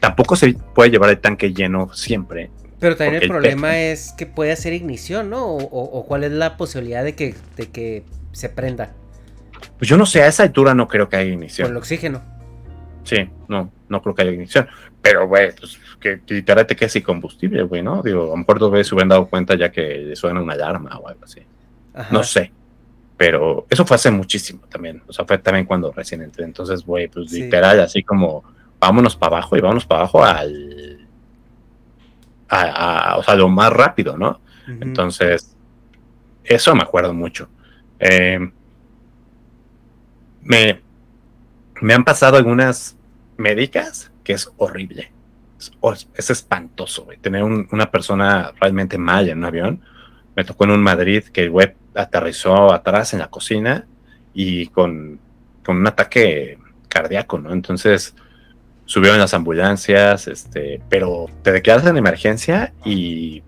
Tampoco 0.00 0.36
se 0.36 0.54
puede 0.74 0.90
llevar 0.90 1.10
el 1.10 1.18
tanque 1.18 1.52
lleno 1.52 1.92
siempre. 1.94 2.50
Pero 2.78 2.96
también 2.96 3.22
el 3.22 3.28
problema 3.28 3.78
es 3.78 4.12
que 4.12 4.26
puede 4.26 4.52
hacer 4.52 4.72
ignición, 4.72 5.30
¿no? 5.30 5.46
O, 5.46 6.04
cuál 6.06 6.24
es 6.24 6.32
la 6.32 6.56
posibilidad 6.56 7.04
de 7.04 7.14
que, 7.14 7.34
de 7.56 7.70
que 7.70 8.04
se 8.32 8.48
prenda. 8.48 8.92
Pues 9.78 9.88
yo 9.88 9.96
no 9.96 10.04
sé, 10.04 10.22
a 10.22 10.26
esa 10.26 10.42
altura 10.42 10.74
no 10.74 10.86
creo 10.88 11.08
que 11.08 11.16
haya 11.16 11.32
ignición. 11.32 11.66
Con 11.68 11.72
el 11.72 11.78
oxígeno. 11.78 12.22
Sí, 13.04 13.30
no, 13.48 13.72
no 13.88 14.02
creo 14.02 14.14
que 14.14 14.22
haya 14.22 14.32
ignición. 14.32 14.68
Pero, 15.00 15.26
güey, 15.26 15.54
pues 15.54 15.78
que, 16.06 16.34
literalmente 16.34 16.76
que 16.76 16.84
es 16.84 17.02
combustible, 17.02 17.62
güey, 17.62 17.82
¿no? 17.82 18.02
Digo, 18.02 18.24
a 18.24 18.26
lo 18.28 18.36
mejor 18.36 18.58
dos 18.58 18.70
veces 18.70 18.88
se 18.88 18.94
hubieran 18.94 19.08
dado 19.08 19.26
cuenta 19.26 19.54
ya 19.56 19.70
que 19.70 20.14
suena 20.14 20.40
una 20.40 20.54
alarma 20.54 20.98
o 20.98 21.08
algo 21.08 21.24
así. 21.24 21.40
No 22.10 22.22
sé. 22.22 22.52
Pero 23.16 23.66
eso 23.70 23.86
fue 23.86 23.94
hace 23.94 24.10
muchísimo 24.10 24.60
también. 24.68 25.02
O 25.06 25.12
sea, 25.12 25.24
fue 25.24 25.38
también 25.38 25.64
cuando 25.64 25.90
recién 25.90 26.22
entré. 26.22 26.44
Entonces, 26.44 26.84
güey, 26.84 27.08
pues 27.08 27.32
literal, 27.32 27.80
así 27.80 28.02
como 28.02 28.44
vámonos 28.78 29.16
para 29.16 29.36
abajo 29.36 29.56
y 29.56 29.60
vámonos 29.60 29.86
para 29.86 30.00
abajo 30.02 30.24
al. 30.24 31.08
A, 32.48 33.16
o 33.18 33.22
sea, 33.22 33.34
lo 33.34 33.48
más 33.48 33.72
rápido, 33.72 34.16
¿no? 34.16 34.40
Entonces, 34.68 35.56
eso 36.44 36.74
me 36.74 36.82
acuerdo 36.82 37.12
mucho. 37.14 37.48
Eh, 37.98 38.38
me, 40.42 40.80
me 41.80 41.94
han 41.94 42.04
pasado 42.04 42.36
algunas 42.36 42.96
médicas 43.36 44.12
que 44.22 44.34
es 44.34 44.52
horrible. 44.56 45.15
Es, 46.14 46.30
espantoso, 46.30 47.04
güey. 47.04 47.18
Tener 47.18 47.42
una 47.42 47.90
persona 47.90 48.52
realmente 48.60 48.98
mal 48.98 49.28
en 49.28 49.38
un 49.38 49.44
avión. 49.44 49.82
Me 50.34 50.44
tocó 50.44 50.64
en 50.64 50.72
un 50.72 50.82
Madrid 50.82 51.24
que 51.24 51.42
el 51.42 51.50
web 51.50 51.74
aterrizó 51.94 52.72
atrás 52.72 53.12
en 53.12 53.20
la 53.20 53.28
cocina 53.28 53.86
y 54.34 54.66
con, 54.66 55.18
con 55.64 55.78
un 55.78 55.86
ataque 55.86 56.58
cardíaco, 56.88 57.38
¿no? 57.38 57.52
Entonces 57.52 58.14
subieron 58.84 59.18
las 59.18 59.34
ambulancias, 59.34 60.28
este, 60.28 60.80
pero 60.88 61.26
te 61.42 61.60
quedas 61.62 61.86
en 61.86 61.96
emergencia 61.96 62.72
y 62.84 63.42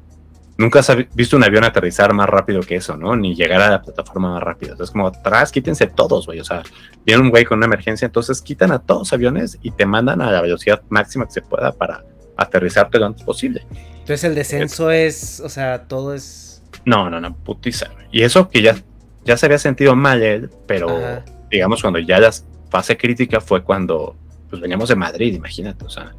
nunca 0.58 0.80
has 0.80 0.94
visto 1.14 1.36
un 1.36 1.44
avión 1.44 1.64
aterrizar 1.64 2.12
más 2.12 2.28
rápido 2.28 2.60
que 2.60 2.76
eso, 2.76 2.96
¿no? 2.96 3.16
Ni 3.16 3.34
llegar 3.34 3.62
a 3.62 3.70
la 3.70 3.80
plataforma 3.80 4.32
más 4.32 4.42
rápido. 4.42 4.72
Entonces, 4.72 4.92
como 4.92 5.06
atrás, 5.06 5.50
quítense 5.50 5.86
todos, 5.86 6.26
güey. 6.26 6.40
O 6.40 6.44
sea, 6.44 6.62
viene 7.06 7.22
un 7.22 7.30
güey 7.30 7.44
con 7.44 7.58
una 7.58 7.66
emergencia, 7.66 8.04
entonces 8.04 8.42
quitan 8.42 8.72
a 8.72 8.80
todos 8.80 9.02
los 9.02 9.12
aviones 9.12 9.58
y 9.62 9.70
te 9.70 9.86
mandan 9.86 10.20
a 10.20 10.30
la 10.30 10.42
velocidad 10.42 10.82
máxima 10.90 11.24
que 11.26 11.32
se 11.32 11.42
pueda 11.42 11.72
para 11.72 12.04
aterrizarte 12.36 12.98
lo 12.98 13.06
antes 13.06 13.22
posible. 13.22 13.64
Entonces, 14.00 14.24
el 14.24 14.34
descenso 14.34 14.90
es, 14.90 15.40
o 15.40 15.48
sea, 15.48 15.84
todo 15.84 16.12
es. 16.12 16.62
No, 16.84 17.08
no, 17.08 17.20
no, 17.20 17.34
putiza. 17.36 17.90
Y 18.10 18.22
eso 18.22 18.48
que 18.48 18.60
ya, 18.60 18.76
ya 19.24 19.36
se 19.36 19.46
había 19.46 19.58
sentido 19.58 19.94
mal 19.94 20.22
él, 20.22 20.50
pero 20.66 21.22
digamos, 21.50 21.80
cuando 21.80 22.00
ya 22.00 22.18
la 22.18 22.32
fase 22.68 22.96
crítica 22.96 23.40
fue 23.40 23.62
cuando 23.62 24.16
pues 24.50 24.60
veníamos 24.60 24.88
de 24.88 24.96
Madrid, 24.96 25.34
imagínate, 25.34 25.84
o 25.84 25.90
sea 25.90 26.14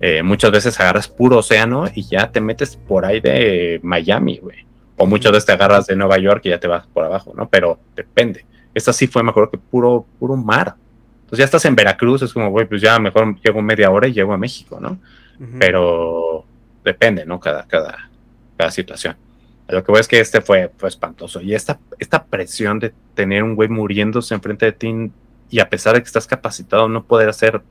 eh, 0.00 0.22
muchas 0.22 0.50
veces 0.50 0.80
agarras 0.80 1.08
puro 1.08 1.38
océano 1.38 1.86
y 1.94 2.02
ya 2.04 2.30
te 2.30 2.40
metes 2.40 2.76
por 2.76 3.04
ahí 3.04 3.20
de 3.20 3.80
Miami, 3.82 4.38
güey. 4.38 4.64
O 4.96 5.06
muchas 5.06 5.32
veces 5.32 5.46
te 5.46 5.52
agarras 5.52 5.86
de 5.86 5.96
Nueva 5.96 6.18
York 6.18 6.40
y 6.44 6.48
ya 6.50 6.58
te 6.58 6.68
vas 6.68 6.86
por 6.86 7.04
abajo, 7.04 7.32
¿no? 7.36 7.48
Pero 7.48 7.78
depende. 7.94 8.44
Esta 8.74 8.92
sí 8.92 9.06
fue 9.06 9.22
mejor 9.22 9.50
que 9.50 9.58
puro, 9.58 10.06
puro 10.18 10.36
mar. 10.36 10.74
Entonces 11.20 11.38
ya 11.38 11.44
estás 11.44 11.64
en 11.66 11.76
Veracruz, 11.76 12.22
es 12.22 12.32
como, 12.32 12.50
güey, 12.50 12.66
pues 12.66 12.80
ya 12.80 12.98
mejor 12.98 13.38
llego 13.40 13.60
media 13.62 13.90
hora 13.90 14.08
y 14.08 14.12
llego 14.12 14.32
a 14.32 14.38
México, 14.38 14.78
¿no? 14.80 14.98
Pero 15.58 16.44
depende, 16.84 17.24
¿no? 17.24 17.40
Cada, 17.40 17.66
cada, 17.66 18.10
cada 18.56 18.70
situación. 18.70 19.16
Lo 19.68 19.84
que 19.84 19.92
voy 19.92 20.00
es 20.00 20.08
que 20.08 20.20
este 20.20 20.40
fue, 20.40 20.70
fue 20.76 20.88
espantoso. 20.88 21.40
Y 21.40 21.54
esta, 21.54 21.78
esta 21.98 22.24
presión 22.24 22.78
de 22.78 22.92
tener 23.14 23.42
un 23.42 23.54
güey 23.54 23.68
muriéndose 23.68 24.34
enfrente 24.34 24.66
de 24.66 24.72
ti 24.72 25.12
y 25.48 25.60
a 25.60 25.68
pesar 25.68 25.94
de 25.94 26.00
que 26.00 26.06
estás 26.06 26.26
capacitado, 26.26 26.88
no 26.88 27.04
poder 27.04 27.28
hacer 27.28 27.62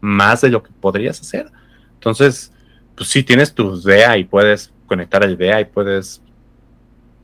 más 0.00 0.40
de 0.40 0.50
lo 0.50 0.62
que 0.62 0.70
podrías 0.80 1.20
hacer. 1.20 1.50
Entonces, 1.94 2.52
pues 2.96 3.08
sí, 3.08 3.22
tienes 3.22 3.54
tu 3.54 3.80
DEA 3.80 4.18
y 4.18 4.24
puedes 4.24 4.72
conectar 4.86 5.22
al 5.22 5.36
DEA 5.36 5.60
y 5.60 5.64
puedes 5.66 6.22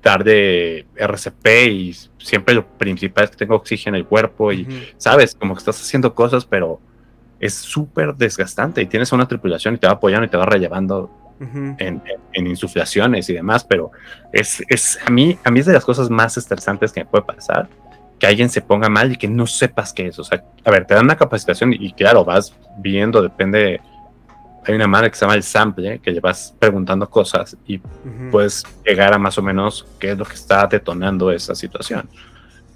dar 0.02 0.22
de 0.22 0.86
RCP 0.94 1.46
y 1.68 1.96
siempre 2.18 2.54
lo 2.54 2.66
principal 2.66 3.24
es 3.24 3.30
que 3.30 3.36
tenga 3.36 3.56
oxígeno 3.56 3.96
en 3.96 4.02
el 4.02 4.06
cuerpo 4.06 4.52
y, 4.52 4.66
sabes, 4.96 5.34
como 5.34 5.54
que 5.54 5.58
estás 5.58 5.80
haciendo 5.80 6.14
cosas, 6.14 6.44
pero 6.44 6.80
es 7.40 7.54
súper 7.54 8.14
desgastante 8.14 8.80
y 8.80 8.86
tienes 8.86 9.12
una 9.12 9.26
tripulación 9.26 9.74
y 9.74 9.78
te 9.78 9.86
va 9.86 9.94
apoyando 9.94 10.26
y 10.26 10.30
te 10.30 10.36
va 10.36 10.46
relevando 10.46 11.10
en, 11.40 12.00
insuflaciones 12.34 13.28
y 13.28 13.34
demás, 13.34 13.64
pero 13.64 13.90
es, 14.32 14.62
es, 14.68 14.98
a, 15.04 15.10
mí, 15.10 15.38
a 15.44 15.50
mí 15.50 15.60
es 15.60 15.66
de 15.66 15.72
las 15.72 15.84
cosas 15.84 16.08
más 16.08 16.36
estresantes 16.36 16.92
que 16.92 17.00
me 17.00 17.06
puede 17.06 17.24
pasar 17.24 17.68
que 18.18 18.26
alguien 18.26 18.48
se 18.48 18.62
ponga 18.62 18.88
mal 18.88 19.12
y 19.12 19.16
que 19.16 19.28
no 19.28 19.46
sepas 19.46 19.92
qué 19.92 20.08
es. 20.08 20.18
O 20.18 20.24
sea, 20.24 20.42
a 20.64 20.70
ver, 20.70 20.86
te 20.86 20.94
dan 20.94 21.04
una 21.04 21.16
capacitación 21.16 21.72
y, 21.72 21.92
claro, 21.92 22.24
vas 22.24 22.54
viendo, 22.78 23.22
depende. 23.22 23.80
Hay 24.64 24.74
una 24.74 24.88
madre 24.88 25.10
que 25.10 25.16
se 25.16 25.24
llama 25.24 25.34
el 25.34 25.42
sample, 25.42 26.00
que 26.00 26.10
le 26.10 26.20
vas 26.20 26.54
preguntando 26.58 27.08
cosas 27.08 27.56
y 27.66 27.80
puedes 28.30 28.64
llegar 28.84 29.12
a 29.14 29.18
más 29.18 29.38
o 29.38 29.42
menos 29.42 29.86
qué 30.00 30.12
es 30.12 30.18
lo 30.18 30.24
que 30.24 30.34
está 30.34 30.66
detonando 30.66 31.30
esa 31.30 31.54
situación. 31.54 32.08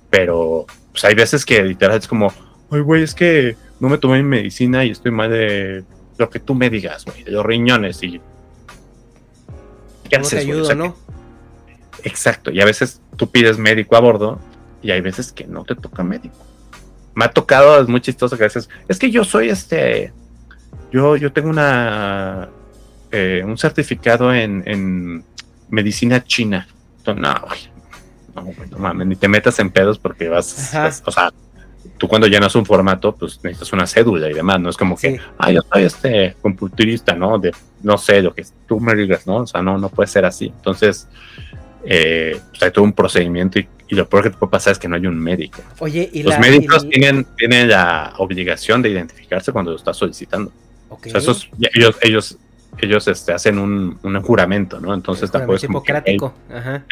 Pero 0.08 0.66
pues 0.92 1.04
hay 1.04 1.14
veces 1.14 1.44
que 1.44 1.62
literal 1.62 1.98
es 1.98 2.06
como, 2.06 2.32
ay, 2.70 2.80
güey, 2.80 3.02
es 3.02 3.14
que 3.14 3.56
no 3.80 3.88
me 3.88 3.98
tomé 3.98 4.22
mi 4.22 4.28
medicina 4.28 4.84
y 4.84 4.90
estoy 4.90 5.10
mal 5.10 5.30
de 5.30 5.84
lo 6.16 6.30
que 6.30 6.38
tú 6.38 6.54
me 6.54 6.70
digas, 6.70 7.04
güey, 7.04 7.24
de 7.24 7.32
los 7.32 7.44
riñones 7.44 8.02
y... 8.02 8.20
¿Qué 10.08 10.16
haces, 10.16 10.46
¿no? 10.76 10.96
Exacto, 12.04 12.50
y 12.50 12.60
a 12.60 12.64
veces 12.64 13.00
tú 13.16 13.30
pides 13.30 13.58
médico 13.58 13.96
a 13.96 14.00
bordo 14.00 14.38
y 14.82 14.90
hay 14.90 15.01
veces 15.01 15.32
que 15.32 15.47
no 15.47 15.65
te 15.65 15.74
toca 15.74 16.02
médico. 16.02 16.36
Me 17.15 17.24
ha 17.24 17.31
tocado, 17.31 17.81
es 17.81 17.89
muy 17.89 18.01
chistoso 18.01 18.36
que 18.36 18.44
a 18.44 18.47
veces, 18.47 18.69
es 18.89 18.98
que 18.98 19.11
yo 19.11 19.24
soy 19.24 19.48
este, 19.48 20.12
yo, 20.93 21.16
yo 21.16 21.32
tengo 21.32 21.48
una, 21.51 22.48
eh, 23.11 23.43
un 23.44 23.59
certificado 23.59 24.32
en, 24.32 25.24
medicina 25.69 26.24
china. 26.24 26.66
no, 27.07 27.15
no, 27.15 27.35
no 28.70 28.78
mames, 28.78 29.07
ni 29.07 29.16
te 29.16 29.28
metas 29.28 29.59
en 29.59 29.70
pedos 29.70 29.98
porque 29.98 30.28
vas, 30.28 30.73
o 31.05 31.11
sea, 31.11 31.32
tú 31.98 32.09
cuando 32.09 32.27
llenas 32.27 32.55
un 32.55 32.65
formato, 32.65 33.15
pues 33.15 33.39
necesitas 33.43 33.73
una 33.73 33.86
cédula 33.86 34.31
y 34.31 34.35
demás, 34.35 34.61
no 34.61 34.70
es 34.70 34.77
como 34.77 34.97
que, 34.97 35.20
ah, 35.39 35.52
yo 35.52 35.61
soy 35.73 35.85
este 35.85 36.36
computurista, 36.40 37.15
¿no? 37.15 37.39
De, 37.39 37.52
no 37.82 37.98
sé, 37.98 38.23
lo 38.23 38.35
que 38.35 38.44
tú 38.66 38.81
me 38.81 38.94
digas, 38.94 39.27
¿no? 39.27 39.36
O 39.36 39.47
sea, 39.47 39.62
no, 39.62 39.78
no 39.78 39.89
puede 39.89 40.09
ser 40.09 40.24
así. 40.24 40.47
Entonces, 40.47 41.09
eh, 41.85 42.40
pues, 42.51 42.62
hay 42.62 42.70
todo 42.70 42.85
un 42.85 42.93
procedimiento 42.93 43.59
y 43.59 43.69
y 43.90 43.96
lo 43.96 44.08
peor 44.08 44.22
que 44.22 44.30
te 44.30 44.36
puede 44.36 44.50
pasar 44.50 44.72
es 44.72 44.78
que 44.78 44.88
no 44.88 44.94
hay 44.94 45.06
un 45.06 45.18
médico. 45.18 45.62
Oye, 45.80 46.08
¿y 46.12 46.22
los 46.22 46.38
médicos 46.38 46.88
tienen, 46.88 47.26
tienen 47.36 47.68
la 47.68 48.14
obligación 48.18 48.80
de 48.82 48.90
identificarse 48.90 49.50
cuando 49.52 49.72
lo 49.72 49.76
estás 49.76 49.96
solicitando. 49.96 50.52
Okay. 50.88 51.12
O 51.12 51.20
sea, 51.20 51.34
ellos, 51.74 51.96
ellos, 52.00 52.38
ellos 52.78 53.08
este, 53.08 53.32
hacen 53.32 53.58
un, 53.58 53.98
un 54.02 54.22
juramento, 54.22 54.80
¿no? 54.80 54.94
Entonces 54.94 55.30
tampoco 55.30 55.56
es 55.56 55.64
hipocrático. 55.64 56.32
Que, 56.48 56.54
Ajá. 56.54 56.84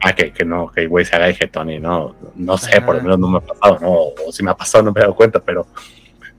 Ah, 0.00 0.14
que, 0.14 0.32
que 0.32 0.44
no, 0.44 0.70
que 0.70 0.82
el 0.82 0.88
güey 0.88 1.04
se 1.04 1.16
haga 1.16 1.26
de 1.26 1.34
Tony, 1.48 1.80
no, 1.80 2.14
no 2.36 2.58
sé, 2.58 2.80
por 2.82 2.96
lo 2.96 3.02
menos 3.02 3.18
no 3.18 3.28
me 3.28 3.38
ha 3.38 3.40
pasado, 3.40 3.78
no, 3.80 3.92
o 4.26 4.32
si 4.32 4.42
me 4.42 4.50
ha 4.50 4.56
pasado 4.56 4.84
no 4.84 4.92
me 4.92 5.00
he 5.00 5.02
dado 5.02 5.14
cuenta, 5.14 5.40
pero, 5.40 5.66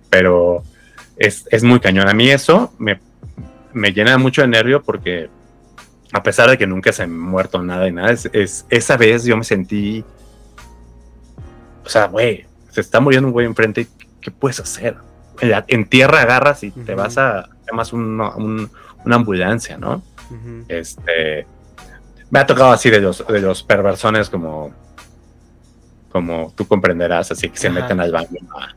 pero 0.09 0.61
es, 1.17 1.47
es 1.49 1.63
muy 1.63 1.79
cañón. 1.79 2.07
A 2.07 2.13
mí 2.13 2.29
eso 2.29 2.73
me, 2.77 2.99
me 3.73 3.91
llena 3.91 4.17
mucho 4.19 4.43
de 4.43 4.49
nervio 4.49 4.83
porque 4.83 5.29
a 6.15 6.23
pesar 6.23 6.49
de 6.49 6.57
que 6.57 6.65
nunca 6.65 6.93
se 6.93 7.03
ha 7.03 7.07
muerto 7.07 7.61
nada 7.61 7.89
y 7.89 7.91
nada, 7.91 8.11
es, 8.11 8.65
esa 8.69 8.95
vez 8.95 9.25
yo 9.25 9.35
me 9.35 9.43
sentí, 9.43 10.05
o 11.83 11.89
sea, 11.89 12.07
güey, 12.07 12.45
se 12.69 12.79
está 12.79 13.01
muriendo 13.01 13.27
un 13.27 13.33
güey 13.33 13.45
enfrente, 13.45 13.85
¿qué 14.21 14.31
puedes 14.31 14.61
hacer? 14.61 14.95
En, 15.41 15.85
tierra 15.89 16.21
agarras 16.21 16.63
y 16.63 16.71
te 16.71 16.95
vas 16.95 17.17
a, 17.17 17.49
llamas 17.67 17.91
una 17.91 18.69
ambulancia, 19.03 19.77
¿no? 19.77 20.03
Este, 20.69 21.45
me 22.29 22.39
ha 22.39 22.45
tocado 22.45 22.71
así 22.71 22.89
de 22.89 23.01
los, 23.01 23.27
de 23.27 23.41
los 23.41 23.61
perversones 23.63 24.29
como, 24.29 24.71
como 26.13 26.53
tú 26.55 26.65
comprenderás, 26.65 27.29
así 27.31 27.49
que 27.49 27.57
se 27.57 27.69
meten 27.69 27.99
al 27.99 28.13
baño 28.13 28.39
a 28.57 28.73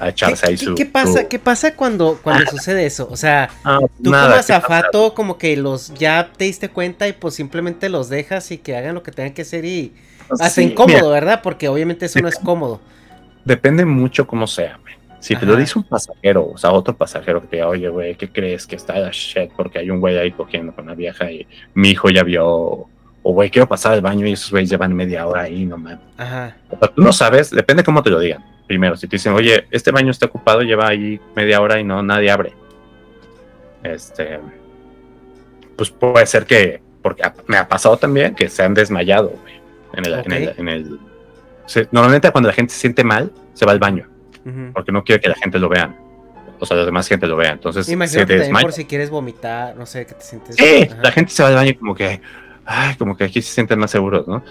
echarse 0.00 0.46
ahí 0.46 0.56
su. 0.56 0.74
¿Qué 0.74 0.86
pasa, 0.86 1.28
¿qué 1.28 1.38
pasa 1.38 1.74
cuando, 1.74 2.18
cuando 2.22 2.44
ah. 2.46 2.50
sucede 2.50 2.86
eso? 2.86 3.08
O 3.10 3.16
sea, 3.16 3.50
ah, 3.64 3.80
tú 4.02 4.10
como 4.10 4.16
azafato, 4.16 5.14
como 5.14 5.38
que 5.38 5.56
los 5.56 5.94
ya 5.94 6.30
te 6.36 6.44
diste 6.44 6.68
cuenta 6.68 7.08
y 7.08 7.12
pues 7.12 7.34
simplemente 7.34 7.88
los 7.88 8.08
dejas 8.08 8.50
y 8.50 8.58
que 8.58 8.76
hagan 8.76 8.94
lo 8.94 9.02
que 9.02 9.12
tengan 9.12 9.32
que 9.32 9.42
hacer 9.42 9.64
y 9.64 9.94
pues 10.28 10.40
hasta 10.40 10.62
incómodo, 10.62 11.10
¿verdad? 11.10 11.40
Porque 11.42 11.68
obviamente 11.68 12.06
eso 12.06 12.20
no 12.20 12.28
es 12.28 12.38
cómodo. 12.38 12.80
Depende 13.44 13.84
mucho 13.84 14.26
cómo 14.26 14.46
sea, 14.46 14.78
Si 15.20 15.36
te 15.36 15.46
lo 15.46 15.56
dice 15.56 15.78
un 15.78 15.84
pasajero, 15.84 16.48
o 16.48 16.58
sea, 16.58 16.72
otro 16.72 16.96
pasajero 16.96 17.40
que 17.40 17.46
te 17.46 17.56
diga, 17.56 17.68
oye, 17.68 17.88
güey, 17.88 18.16
¿qué 18.16 18.28
crees 18.28 18.66
que 18.66 18.76
está 18.76 18.98
la 18.98 19.10
shit? 19.12 19.50
Porque 19.56 19.78
hay 19.78 19.90
un 19.90 20.00
güey 20.00 20.18
ahí 20.18 20.32
cogiendo 20.32 20.74
con 20.74 20.86
la 20.86 20.94
vieja 20.94 21.30
y 21.30 21.46
mi 21.74 21.90
hijo 21.90 22.10
ya 22.10 22.24
vio, 22.24 22.88
o 23.28 23.32
güey, 23.32 23.50
quiero 23.50 23.66
pasar 23.66 23.92
al 23.92 24.00
baño 24.00 24.26
y 24.26 24.32
esos 24.32 24.52
güeyes 24.52 24.70
llevan 24.70 24.94
media 24.94 25.26
hora 25.26 25.42
ahí, 25.42 25.64
no 25.64 25.76
mames. 25.76 25.98
Ajá. 26.16 26.56
O 26.70 26.78
sea, 26.78 26.88
tú 26.88 27.02
no 27.02 27.12
sabes, 27.12 27.50
depende 27.50 27.82
cómo 27.82 28.02
te 28.02 28.10
lo 28.10 28.20
digan 28.20 28.44
primero, 28.66 28.96
si 28.96 29.06
te 29.06 29.16
dicen, 29.16 29.32
oye, 29.32 29.66
este 29.70 29.90
baño 29.90 30.10
está 30.10 30.26
ocupado, 30.26 30.62
lleva 30.62 30.88
ahí 30.88 31.20
media 31.34 31.60
hora 31.60 31.78
y 31.78 31.84
no, 31.84 32.02
nadie 32.02 32.30
abre. 32.30 32.52
Este, 33.82 34.40
pues 35.76 35.90
puede 35.90 36.26
ser 36.26 36.44
que, 36.44 36.82
porque 37.02 37.22
me 37.46 37.56
ha 37.56 37.68
pasado 37.68 37.96
también 37.96 38.34
que 38.34 38.48
se 38.48 38.62
han 38.62 38.74
desmayado, 38.74 39.32
en 39.92 40.04
el, 40.04 40.52
en 40.58 40.68
el, 40.68 40.98
normalmente 41.92 42.30
cuando 42.30 42.48
la 42.48 42.54
gente 42.54 42.74
se 42.74 42.80
siente 42.80 43.04
mal, 43.04 43.32
se 43.54 43.64
va 43.64 43.72
al 43.72 43.78
baño, 43.78 44.08
porque 44.72 44.92
no 44.92 45.04
quiere 45.04 45.20
que 45.20 45.28
la 45.28 45.36
gente 45.36 45.58
lo 45.58 45.68
vea. 45.68 45.94
O 46.58 46.64
sea, 46.64 46.78
la 46.78 46.86
demás 46.86 47.06
gente 47.06 47.26
lo 47.26 47.36
vea. 47.36 47.52
Entonces, 47.52 47.84
se 47.84 48.24
desmaya. 48.24 48.64
por 48.64 48.72
si 48.72 48.86
quieres 48.86 49.10
vomitar, 49.10 49.76
no 49.76 49.84
sé, 49.84 50.06
que 50.06 50.14
te 50.14 50.22
sientes. 50.22 50.56
Sí, 50.56 50.88
la 51.02 51.12
gente 51.12 51.30
se 51.30 51.42
va 51.42 51.50
al 51.50 51.54
baño 51.54 51.74
como 51.78 51.94
que, 51.94 52.22
ay, 52.66 52.96
como 52.96 53.16
que 53.16 53.24
aquí 53.24 53.40
se 53.40 53.52
sienten 53.52 53.78
más 53.78 53.90
seguros, 53.90 54.26
¿no? 54.26 54.42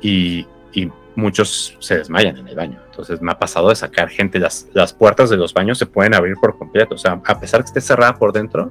Y, 0.00 0.46
y 0.72 0.90
muchos 1.16 1.76
se 1.80 1.98
desmayan 1.98 2.36
en 2.36 2.48
el 2.48 2.54
baño. 2.54 2.80
Entonces 2.90 3.20
me 3.20 3.32
ha 3.32 3.38
pasado 3.38 3.70
de 3.70 3.76
sacar 3.76 4.08
gente, 4.08 4.38
las, 4.38 4.68
las 4.72 4.92
puertas 4.92 5.30
de 5.30 5.36
los 5.36 5.52
baños 5.52 5.78
se 5.78 5.86
pueden 5.86 6.14
abrir 6.14 6.36
por 6.36 6.56
completo. 6.56 6.94
O 6.94 6.98
sea, 6.98 7.20
a 7.24 7.40
pesar 7.40 7.60
que 7.60 7.66
esté 7.66 7.80
cerrada 7.80 8.16
por 8.16 8.32
dentro, 8.32 8.70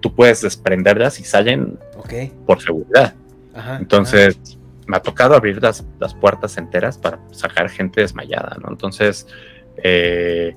tú 0.00 0.14
puedes 0.14 0.42
desprenderlas 0.42 1.18
y 1.20 1.24
salen 1.24 1.78
por 2.46 2.60
seguridad. 2.60 3.14
Entonces 3.80 4.38
me 4.86 4.96
ha 4.96 5.00
tocado 5.00 5.34
abrir 5.34 5.62
las, 5.62 5.84
las, 5.98 6.14
puertas 6.14 6.58
enteras 6.58 6.98
para 6.98 7.18
sacar 7.32 7.68
gente 7.70 8.02
desmayada, 8.02 8.56
¿no? 8.62 8.68
Entonces, 8.70 9.26
eh, 9.82 10.54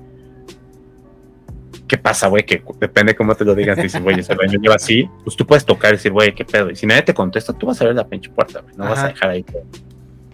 ¿qué 1.90 1.98
pasa, 1.98 2.28
güey? 2.28 2.46
Que 2.46 2.62
depende 2.78 3.16
cómo 3.16 3.34
te 3.34 3.44
lo 3.44 3.54
digan. 3.54 3.74
Si 3.74 3.82
dices, 3.82 4.00
güey, 4.00 4.20
ese 4.20 4.34
baño 4.34 4.60
lleva 4.60 4.76
así, 4.76 5.10
pues 5.24 5.36
tú 5.36 5.44
puedes 5.44 5.64
tocar 5.64 5.92
y 5.92 5.96
decir, 5.96 6.12
güey, 6.12 6.32
¿qué 6.34 6.44
pedo? 6.44 6.70
Y 6.70 6.76
si 6.76 6.86
nadie 6.86 7.02
te 7.02 7.12
contesta, 7.12 7.52
tú 7.52 7.66
vas 7.66 7.80
a 7.80 7.84
abrir 7.84 7.96
la 7.96 8.06
pinche 8.06 8.30
puerta, 8.30 8.60
güey. 8.60 8.74
No 8.76 8.84
vas 8.84 9.00
a 9.00 9.08
dejar 9.08 9.30
ahí. 9.30 9.44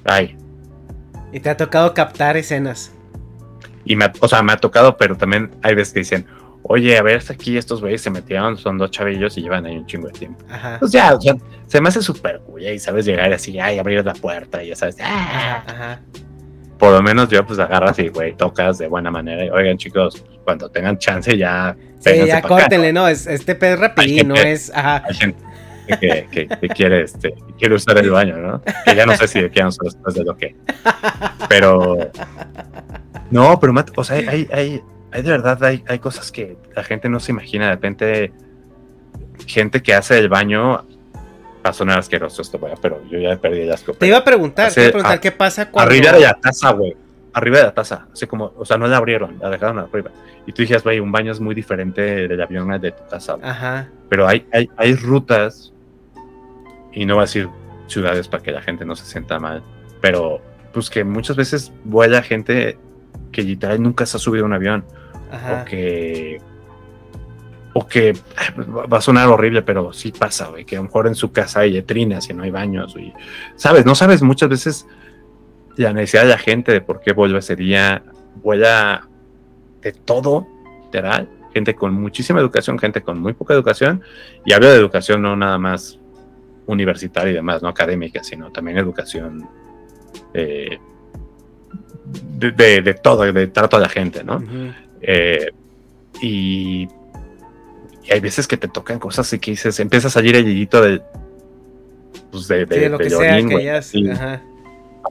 Ay, 0.04 0.36
y 1.32 1.40
te 1.40 1.50
ha 1.50 1.56
tocado 1.56 1.92
captar 1.92 2.36
escenas. 2.36 2.92
Y 3.84 3.94
me, 3.94 4.10
o 4.20 4.28
sea, 4.28 4.42
me 4.42 4.52
ha 4.52 4.56
tocado, 4.56 4.96
pero 4.96 5.16
también 5.16 5.50
hay 5.62 5.74
veces 5.74 5.92
que 5.92 6.00
dicen, 6.00 6.26
oye, 6.62 6.96
a 6.96 7.02
ver, 7.02 7.22
aquí 7.28 7.56
estos 7.56 7.80
güeyes 7.80 8.00
se 8.00 8.10
metieron, 8.10 8.56
son 8.56 8.78
dos 8.78 8.90
chavillos 8.90 9.36
y 9.36 9.42
llevan 9.42 9.66
ahí 9.66 9.76
un 9.76 9.86
chingo 9.86 10.08
de 10.08 10.14
tiempo. 10.14 10.44
Ajá. 10.48 10.78
Pues 10.80 10.92
ya, 10.92 11.14
o 11.14 11.20
sea, 11.20 11.36
se 11.66 11.80
me 11.80 11.88
hace 11.88 12.02
súper 12.02 12.40
güey, 12.46 12.74
y 12.74 12.78
sabes 12.78 13.04
llegar 13.04 13.32
así, 13.32 13.58
ay, 13.58 13.78
abrir 13.78 14.04
la 14.04 14.14
puerta 14.14 14.62
y 14.62 14.68
ya 14.68 14.76
sabes, 14.76 14.96
¡ah! 15.00 15.62
ajá, 15.66 16.00
Por 16.78 16.92
lo 16.92 17.02
menos 17.02 17.28
yo 17.28 17.44
pues 17.46 17.58
agarras 17.58 17.98
y, 17.98 18.08
güey, 18.08 18.34
tocas 18.34 18.78
de 18.78 18.88
buena 18.88 19.10
manera. 19.10 19.44
Y, 19.44 19.50
Oigan, 19.50 19.78
chicos, 19.78 20.24
cuando 20.44 20.68
tengan 20.68 20.98
chance 20.98 21.36
ya... 21.36 21.76
Sí, 22.00 22.26
ya 22.26 22.42
córtenle, 22.42 22.92
¿no? 22.92 23.08
Es, 23.08 23.26
este 23.26 23.54
pez 23.54 23.78
rapidín, 23.78 24.28
no 24.28 24.34
es... 24.34 24.70
Ajá. 24.74 25.02
Hay 25.08 25.14
gente, 25.14 25.38
que, 25.86 26.68
quiere, 26.74 27.02
este, 27.02 27.34
quiere 27.58 27.74
usar 27.74 27.98
el 27.98 28.10
baño, 28.10 28.36
¿no? 28.36 28.62
Que 28.84 28.94
ya 28.94 29.06
no 29.06 29.16
sé 29.16 29.28
si 29.28 29.40
quieren 29.40 29.68
usar 29.68 29.84
después 29.84 30.14
de 30.14 30.24
lo 30.24 30.36
que. 30.36 30.56
Pero. 31.48 32.10
No, 33.30 33.58
pero, 33.60 33.74
o 33.96 34.04
sea, 34.04 34.16
hay, 34.16 34.48
hay, 34.52 34.82
hay 35.12 35.22
de 35.22 35.30
verdad, 35.30 35.62
hay, 35.64 35.84
hay 35.86 35.98
cosas 35.98 36.30
que 36.32 36.56
la 36.74 36.82
gente 36.84 37.08
no 37.08 37.20
se 37.20 37.32
imagina. 37.32 37.66
De 37.66 37.72
repente, 37.72 38.32
gente 39.46 39.82
que 39.82 39.94
hace 39.94 40.18
el 40.18 40.28
baño. 40.28 40.84
Va 41.66 41.70
a 41.70 41.72
sonar 41.72 41.98
asqueroso 41.98 42.42
esto, 42.42 42.60
pero 42.80 43.02
yo 43.10 43.18
ya 43.18 43.36
perdí 43.36 43.62
el 43.62 43.72
asco. 43.72 43.92
Te 43.92 44.06
iba 44.06 44.18
a 44.18 44.24
preguntar, 44.24 44.72
te 44.72 44.82
iba 44.82 44.88
a 44.88 44.92
preguntar 44.92 45.20
qué 45.20 45.32
pasa 45.32 45.68
cuando. 45.68 45.90
Arriba 45.90 46.12
de 46.12 46.20
la 46.20 46.34
taza, 46.34 46.70
güey. 46.70 46.96
Arriba 47.32 47.58
de 47.58 47.64
la 47.64 47.74
taza. 47.74 48.06
Así 48.12 48.26
como, 48.28 48.52
o 48.56 48.64
sea, 48.64 48.78
no 48.78 48.86
la 48.86 48.98
abrieron, 48.98 49.36
la 49.40 49.50
dejaron 49.50 49.80
arriba. 49.80 50.12
Y 50.46 50.52
tú 50.52 50.62
dices, 50.62 50.84
güey, 50.84 51.00
un 51.00 51.10
baño 51.10 51.32
es 51.32 51.40
muy 51.40 51.56
diferente 51.56 52.28
del 52.28 52.40
avión 52.40 52.80
de 52.80 52.92
tu 52.92 53.04
casa. 53.08 53.36
Ajá. 53.42 53.88
Pero 54.08 54.28
hay, 54.28 54.46
hay, 54.52 54.70
hay 54.76 54.94
rutas 54.94 55.72
y 56.92 57.04
no 57.04 57.16
va 57.16 57.22
a 57.22 57.24
decir 57.24 57.48
ciudades 57.88 58.28
para 58.28 58.42
que 58.42 58.52
la 58.52 58.62
gente 58.62 58.84
no 58.84 58.96
se 58.96 59.04
sienta 59.04 59.38
mal, 59.38 59.62
pero 60.00 60.40
pues 60.72 60.90
que 60.90 61.04
muchas 61.04 61.36
veces 61.36 61.72
vuela 61.84 62.22
gente 62.22 62.78
que 63.32 63.42
literal 63.42 63.82
nunca 63.82 64.06
se 64.06 64.16
ha 64.16 64.20
subido 64.20 64.44
a 64.44 64.46
un 64.46 64.54
avión 64.54 64.84
o 65.30 65.64
que 65.64 66.40
o 67.78 67.86
que 67.86 68.14
va 68.90 68.96
a 68.96 69.00
sonar 69.02 69.28
horrible, 69.28 69.60
pero 69.60 69.92
sí 69.92 70.10
pasa, 70.10 70.48
güey, 70.48 70.64
que 70.64 70.76
a 70.76 70.78
lo 70.78 70.84
mejor 70.84 71.08
en 71.08 71.14
su 71.14 71.30
casa 71.30 71.60
hay 71.60 71.72
letrinas 71.72 72.30
y 72.30 72.32
no 72.32 72.42
hay 72.42 72.50
baños, 72.50 72.96
y 72.96 73.12
sabes, 73.54 73.84
no 73.84 73.94
sabes 73.94 74.22
muchas 74.22 74.48
veces 74.48 74.86
la 75.76 75.92
necesidad 75.92 76.22
de 76.22 76.30
la 76.30 76.38
gente 76.38 76.72
de 76.72 76.80
por 76.80 77.00
qué 77.00 77.12
vuelve 77.12 77.38
ese 77.38 77.54
día, 77.54 78.02
vuela 78.42 79.06
de 79.82 79.92
todo, 79.92 80.46
literal, 80.84 81.28
gente 81.52 81.74
con 81.74 81.92
muchísima 81.92 82.40
educación, 82.40 82.78
gente 82.78 83.02
con 83.02 83.20
muy 83.20 83.34
poca 83.34 83.52
educación, 83.52 84.00
y 84.46 84.54
hablo 84.54 84.70
de 84.70 84.76
educación 84.76 85.20
no 85.20 85.36
nada 85.36 85.58
más 85.58 85.98
universitaria 86.64 87.32
y 87.32 87.34
demás, 87.34 87.60
no 87.60 87.68
académica, 87.68 88.24
sino 88.24 88.50
también 88.50 88.78
educación 88.78 89.46
eh, 90.32 90.78
de, 92.06 92.94
todo, 93.02 93.30
de 93.30 93.46
trato 93.48 93.76
a 93.76 93.80
la 93.80 93.90
gente, 93.90 94.24
¿no? 94.24 94.42
Eh, 95.02 95.50
y, 96.22 96.88
hay 98.12 98.20
veces 98.20 98.46
que 98.46 98.56
te 98.56 98.68
tocan 98.68 98.98
cosas 98.98 99.32
y 99.32 99.38
que 99.38 99.52
dices, 99.52 99.78
empieza 99.80 100.08
a 100.08 100.10
salir 100.10 100.36
el 100.36 100.48
hillito 100.48 100.80
de, 100.82 101.02
pues 102.30 102.48
de, 102.48 102.66
de, 102.66 102.88
lo 102.88 102.98
que 102.98 103.10
sea 103.10 103.42
que 103.42 104.10
ajá. 104.10 104.42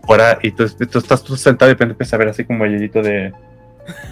Afuera, 0.01 0.39
y 0.41 0.51
tú, 0.51 0.63
estás 0.63 1.23
tú 1.23 1.37
sentado 1.37 1.71
y 1.71 1.73
de 1.73 1.75
repente 1.75 1.93
empiezas 1.93 2.13
a 2.13 2.17
ver 2.17 2.27
así 2.29 2.43
como 2.43 2.65
el 2.65 2.75
hillito 2.75 3.01
de... 3.01 3.33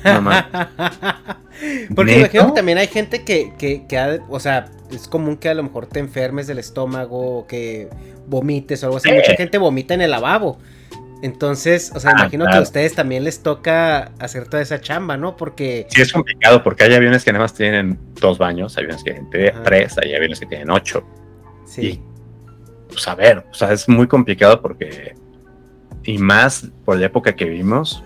Porque 1.96 2.20
imagino 2.20 2.48
que 2.48 2.52
también 2.54 2.78
hay 2.78 2.88
gente 2.88 3.24
que, 3.24 3.54
que, 3.58 3.86
que 3.88 4.20
o 4.30 4.40
sea, 4.40 4.70
es 4.92 5.08
común 5.08 5.38
que 5.38 5.50
a 5.50 5.54
lo 5.54 5.64
mejor 5.64 5.88
te 5.88 6.00
enfermes 6.00 6.48
del 6.48 6.60
estómago, 6.60 7.40
o 7.40 7.48
que 7.48 7.90
vomites 8.28 8.84
o 8.84 8.88
algo 8.88 8.98
así. 8.98 9.12
Mucha 9.12 9.36
gente 9.36 9.58
vomita 9.58 9.94
en 9.94 10.02
el 10.02 10.12
lavabo. 10.12 10.60
Entonces, 11.24 11.90
o 11.96 12.02
sea, 12.02 12.12
ah, 12.12 12.20
imagino 12.20 12.46
que 12.48 12.58
a 12.58 12.60
ustedes 12.60 12.96
también 12.96 13.24
les 13.24 13.42
toca 13.42 14.12
hacer 14.20 14.50
toda 14.50 14.62
esa 14.62 14.82
chamba, 14.82 15.16
¿no? 15.16 15.38
Porque... 15.38 15.88
Sí, 15.88 16.02
es 16.02 16.12
complicado 16.12 16.62
porque 16.62 16.84
hay 16.84 16.94
aviones 16.94 17.24
que 17.24 17.32
nada 17.32 17.46
más 17.46 17.54
tienen 17.54 17.98
dos 18.20 18.38
baños, 18.38 18.78
hay 18.78 18.84
aviones 18.84 19.06
que 19.06 19.14
tienen 19.14 19.64
tres, 19.64 19.98
hay 19.98 20.14
aviones 20.14 20.42
que 20.42 20.48
tienen 20.48 20.70
ocho. 20.70 21.08
Sí. 21.66 22.02
pues 22.90 23.08
a 23.08 23.16
ver, 23.16 23.46
o 23.50 23.54
sea, 23.54 23.72
es 23.72 23.88
muy 23.88 24.06
complicado 24.06 24.62
porque... 24.62 25.16
Y 26.04 26.18
más 26.18 26.68
por 26.84 26.98
la 26.98 27.06
época 27.06 27.34
que 27.34 27.46
vivimos, 27.46 28.04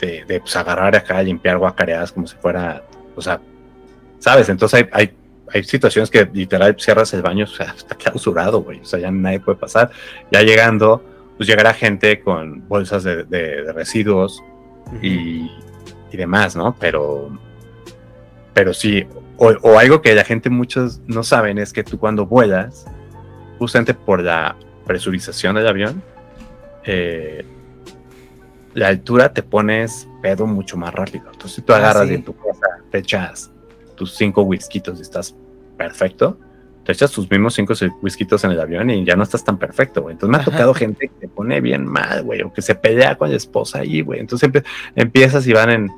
de, 0.00 0.24
de 0.24 0.40
pues, 0.40 0.56
agarrar 0.56 0.96
acá, 0.96 1.22
limpiar 1.22 1.56
guacareadas 1.58 2.10
como 2.10 2.26
si 2.26 2.34
fuera, 2.34 2.82
o 3.14 3.22
sea, 3.22 3.40
¿sabes? 4.18 4.48
Entonces 4.48 4.80
hay, 4.80 4.88
hay, 4.90 5.16
hay 5.54 5.62
situaciones 5.62 6.10
que 6.10 6.28
literal 6.32 6.74
cierras 6.80 7.14
el 7.14 7.22
baño, 7.22 7.44
o 7.44 7.46
sea, 7.46 7.66
está 7.76 7.94
clausurado, 7.94 8.60
güey, 8.60 8.80
o 8.80 8.84
sea, 8.84 8.98
ya 8.98 9.12
nadie 9.12 9.38
puede 9.38 9.56
pasar. 9.56 9.92
Ya 10.32 10.42
llegando 10.42 11.04
pues 11.38 11.48
llegará 11.48 11.72
gente 11.72 12.20
con 12.20 12.66
bolsas 12.68 13.04
de, 13.04 13.72
residuos 13.72 14.42
y, 15.00 15.48
demás, 16.12 16.56
¿no? 16.56 16.74
Pero, 16.80 17.30
pero 18.52 18.74
sí, 18.74 19.06
o, 19.36 19.78
algo 19.78 20.02
que 20.02 20.14
la 20.16 20.24
gente 20.24 20.50
muchos 20.50 21.00
no 21.06 21.22
saben 21.22 21.58
es 21.58 21.72
que 21.72 21.84
tú 21.84 21.96
cuando 21.96 22.26
vuelas, 22.26 22.86
justamente 23.58 23.94
por 23.94 24.20
la 24.20 24.56
presurización 24.84 25.54
del 25.54 25.68
avión, 25.68 26.02
eh, 26.84 27.44
la 28.74 28.88
altura 28.88 29.32
te 29.32 29.44
pones 29.44 30.08
pedo 30.20 30.44
mucho 30.44 30.76
más 30.76 30.92
rápido. 30.92 31.26
Entonces, 31.26 31.52
si 31.52 31.62
tú 31.62 31.72
ah, 31.72 31.76
agarras 31.76 32.10
en 32.10 32.24
tu 32.24 32.34
casa, 32.34 32.80
te 32.90 32.98
echas 32.98 33.52
tus 33.94 34.16
cinco 34.16 34.42
whiskitos 34.42 34.98
y 34.98 35.02
estás 35.02 35.36
perfecto, 35.76 36.36
te 36.88 36.92
echas 36.94 37.10
tus 37.10 37.30
mismos 37.30 37.52
cinco 37.52 37.74
whiskitos 38.00 38.44
en 38.44 38.52
el 38.52 38.60
avión 38.60 38.88
y 38.88 39.04
ya 39.04 39.14
no 39.14 39.22
estás 39.22 39.44
tan 39.44 39.58
perfecto, 39.58 40.00
güey. 40.00 40.14
Entonces 40.14 40.34
me 40.34 40.40
ha 40.40 40.42
tocado 40.42 40.72
gente 40.72 41.08
que 41.08 41.14
te 41.20 41.28
pone 41.28 41.60
bien 41.60 41.84
mal, 41.84 42.22
güey, 42.22 42.40
o 42.40 42.50
que 42.50 42.62
se 42.62 42.74
pelea 42.74 43.14
con 43.14 43.28
la 43.28 43.36
esposa 43.36 43.80
ahí, 43.80 44.00
güey. 44.00 44.20
Entonces 44.20 44.50
empiezas 44.96 45.46
y 45.46 45.52
van 45.52 45.68
en, 45.68 45.90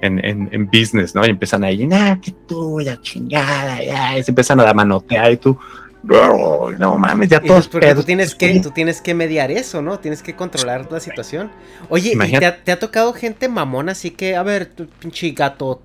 en, 0.00 0.48
en, 0.50 0.66
business, 0.66 1.14
¿no? 1.14 1.24
Y 1.24 1.30
empiezan 1.30 1.62
ahí, 1.62 1.86
nah, 1.86 2.16
que 2.16 2.32
tú, 2.48 2.80
la 2.80 3.00
chingada, 3.00 3.84
ya, 3.84 4.18
y 4.18 4.24
se 4.24 4.32
empiezan 4.32 4.58
a 4.58 4.74
manotear 4.74 5.30
y 5.30 5.36
tú, 5.36 5.56
no, 6.02 6.98
mames, 6.98 7.28
ya 7.28 7.40
todos 7.40 7.68
porque 7.68 7.94
tú 7.94 8.02
tienes 8.02 8.34
que 8.34 8.58
tú 8.58 8.72
tienes 8.72 9.00
que 9.00 9.14
mediar 9.14 9.52
eso, 9.52 9.80
¿no? 9.80 10.00
Tienes 10.00 10.24
que 10.24 10.34
controlar 10.34 10.90
la 10.90 10.98
situación. 10.98 11.52
Oye, 11.88 12.16
te 12.16 12.46
ha, 12.46 12.64
te 12.64 12.72
ha, 12.72 12.80
tocado 12.80 13.12
gente 13.12 13.48
mamona 13.48 13.92
así 13.92 14.10
que, 14.10 14.34
a 14.34 14.42
ver, 14.42 14.66
tu 14.66 14.88
pinche 14.88 15.30
gato, 15.30 15.82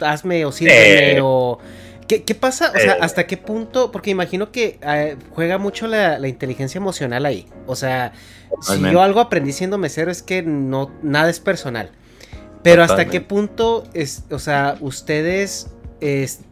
hazme 0.00 0.46
o 0.46 0.50
sírveme 0.50 1.20
o 1.20 1.58
¿Qué, 2.20 2.34
pasa? 2.34 2.72
O 2.74 2.78
sea, 2.78 2.94
eh. 2.94 2.98
¿hasta 3.00 3.26
qué 3.26 3.36
punto? 3.36 3.92
Porque 3.92 4.10
imagino 4.10 4.52
que 4.52 4.78
eh, 4.82 5.16
juega 5.30 5.58
mucho 5.58 5.86
la, 5.86 6.26
inteligencia 6.28 6.78
emocional 6.78 7.26
ahí. 7.26 7.46
O 7.66 7.76
sea, 7.76 8.12
si 8.60 8.80
yo 8.80 9.02
algo 9.02 9.20
aprendí 9.20 9.52
siendo 9.52 9.78
mesero 9.78 10.10
es 10.10 10.22
que 10.22 10.42
no, 10.42 10.90
nada 11.02 11.30
es 11.30 11.40
personal. 11.40 11.90
Pero 12.62 12.82
hasta 12.82 13.06
qué 13.06 13.20
punto, 13.20 13.84
es, 13.94 14.24
o 14.30 14.38
sea, 14.38 14.76
ustedes 14.80 15.68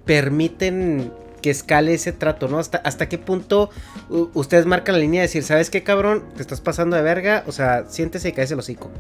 permiten 0.05 1.12
que 1.41 1.51
escale 1.51 1.95
ese 1.95 2.12
trato, 2.12 2.49
¿no? 2.49 2.59
Hasta, 2.59 2.78
hasta 2.78 3.09
qué 3.09 3.19
punto 3.19 3.70
ustedes 4.35 4.66
marcan 4.66 4.95
la 4.95 5.01
línea 5.01 5.20
de 5.23 5.28
decir, 5.28 5.43
¿sabes 5.43 5.70
qué, 5.70 5.82
cabrón? 5.82 6.24
Te 6.37 6.43
estás 6.43 6.61
pasando 6.61 6.97
de 6.97 7.03
verga. 7.03 7.45
O 7.47 7.53
sea, 7.53 7.85
siéntese 7.89 8.28
y 8.28 8.32
caes 8.32 8.51
el 8.51 8.59
hocico. 8.59 8.91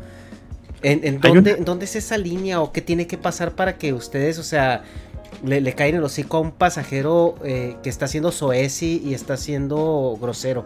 ¿En, 0.82 1.20
dónde, 1.20 1.52
¿En 1.52 1.64
dónde 1.64 1.84
es 1.84 1.94
esa 1.96 2.16
línea 2.16 2.60
o 2.60 2.72
qué 2.72 2.80
tiene 2.80 3.06
que 3.06 3.18
pasar 3.18 3.52
para 3.52 3.76
que 3.76 3.92
ustedes, 3.92 4.38
o 4.38 4.42
sea, 4.42 4.82
le, 5.44 5.60
le 5.60 5.74
caen 5.74 5.96
el 5.96 6.04
hocico 6.04 6.36
a 6.36 6.40
un 6.40 6.52
pasajero 6.52 7.34
eh, 7.44 7.76
que 7.82 7.88
está 7.88 8.06
siendo 8.06 8.32
soesi 8.32 9.02
y 9.04 9.14
está 9.14 9.36
siendo 9.36 10.16
grosero. 10.20 10.64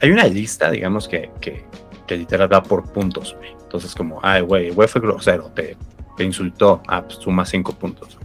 Hay 0.00 0.10
una 0.10 0.24
lista, 0.24 0.70
digamos, 0.70 1.08
que, 1.08 1.30
que, 1.40 1.64
que 2.06 2.16
literal 2.16 2.52
va 2.52 2.62
por 2.62 2.92
puntos, 2.92 3.36
Entonces, 3.62 3.94
como, 3.94 4.20
ay, 4.22 4.42
güey, 4.42 4.68
el 4.68 4.74
güey 4.74 4.88
fue 4.88 5.00
grosero, 5.00 5.50
te, 5.54 5.76
te 6.16 6.24
insultó, 6.24 6.82
ah, 6.88 7.02
pues 7.02 7.16
suma 7.16 7.44
cinco 7.44 7.72
puntos. 7.74 8.18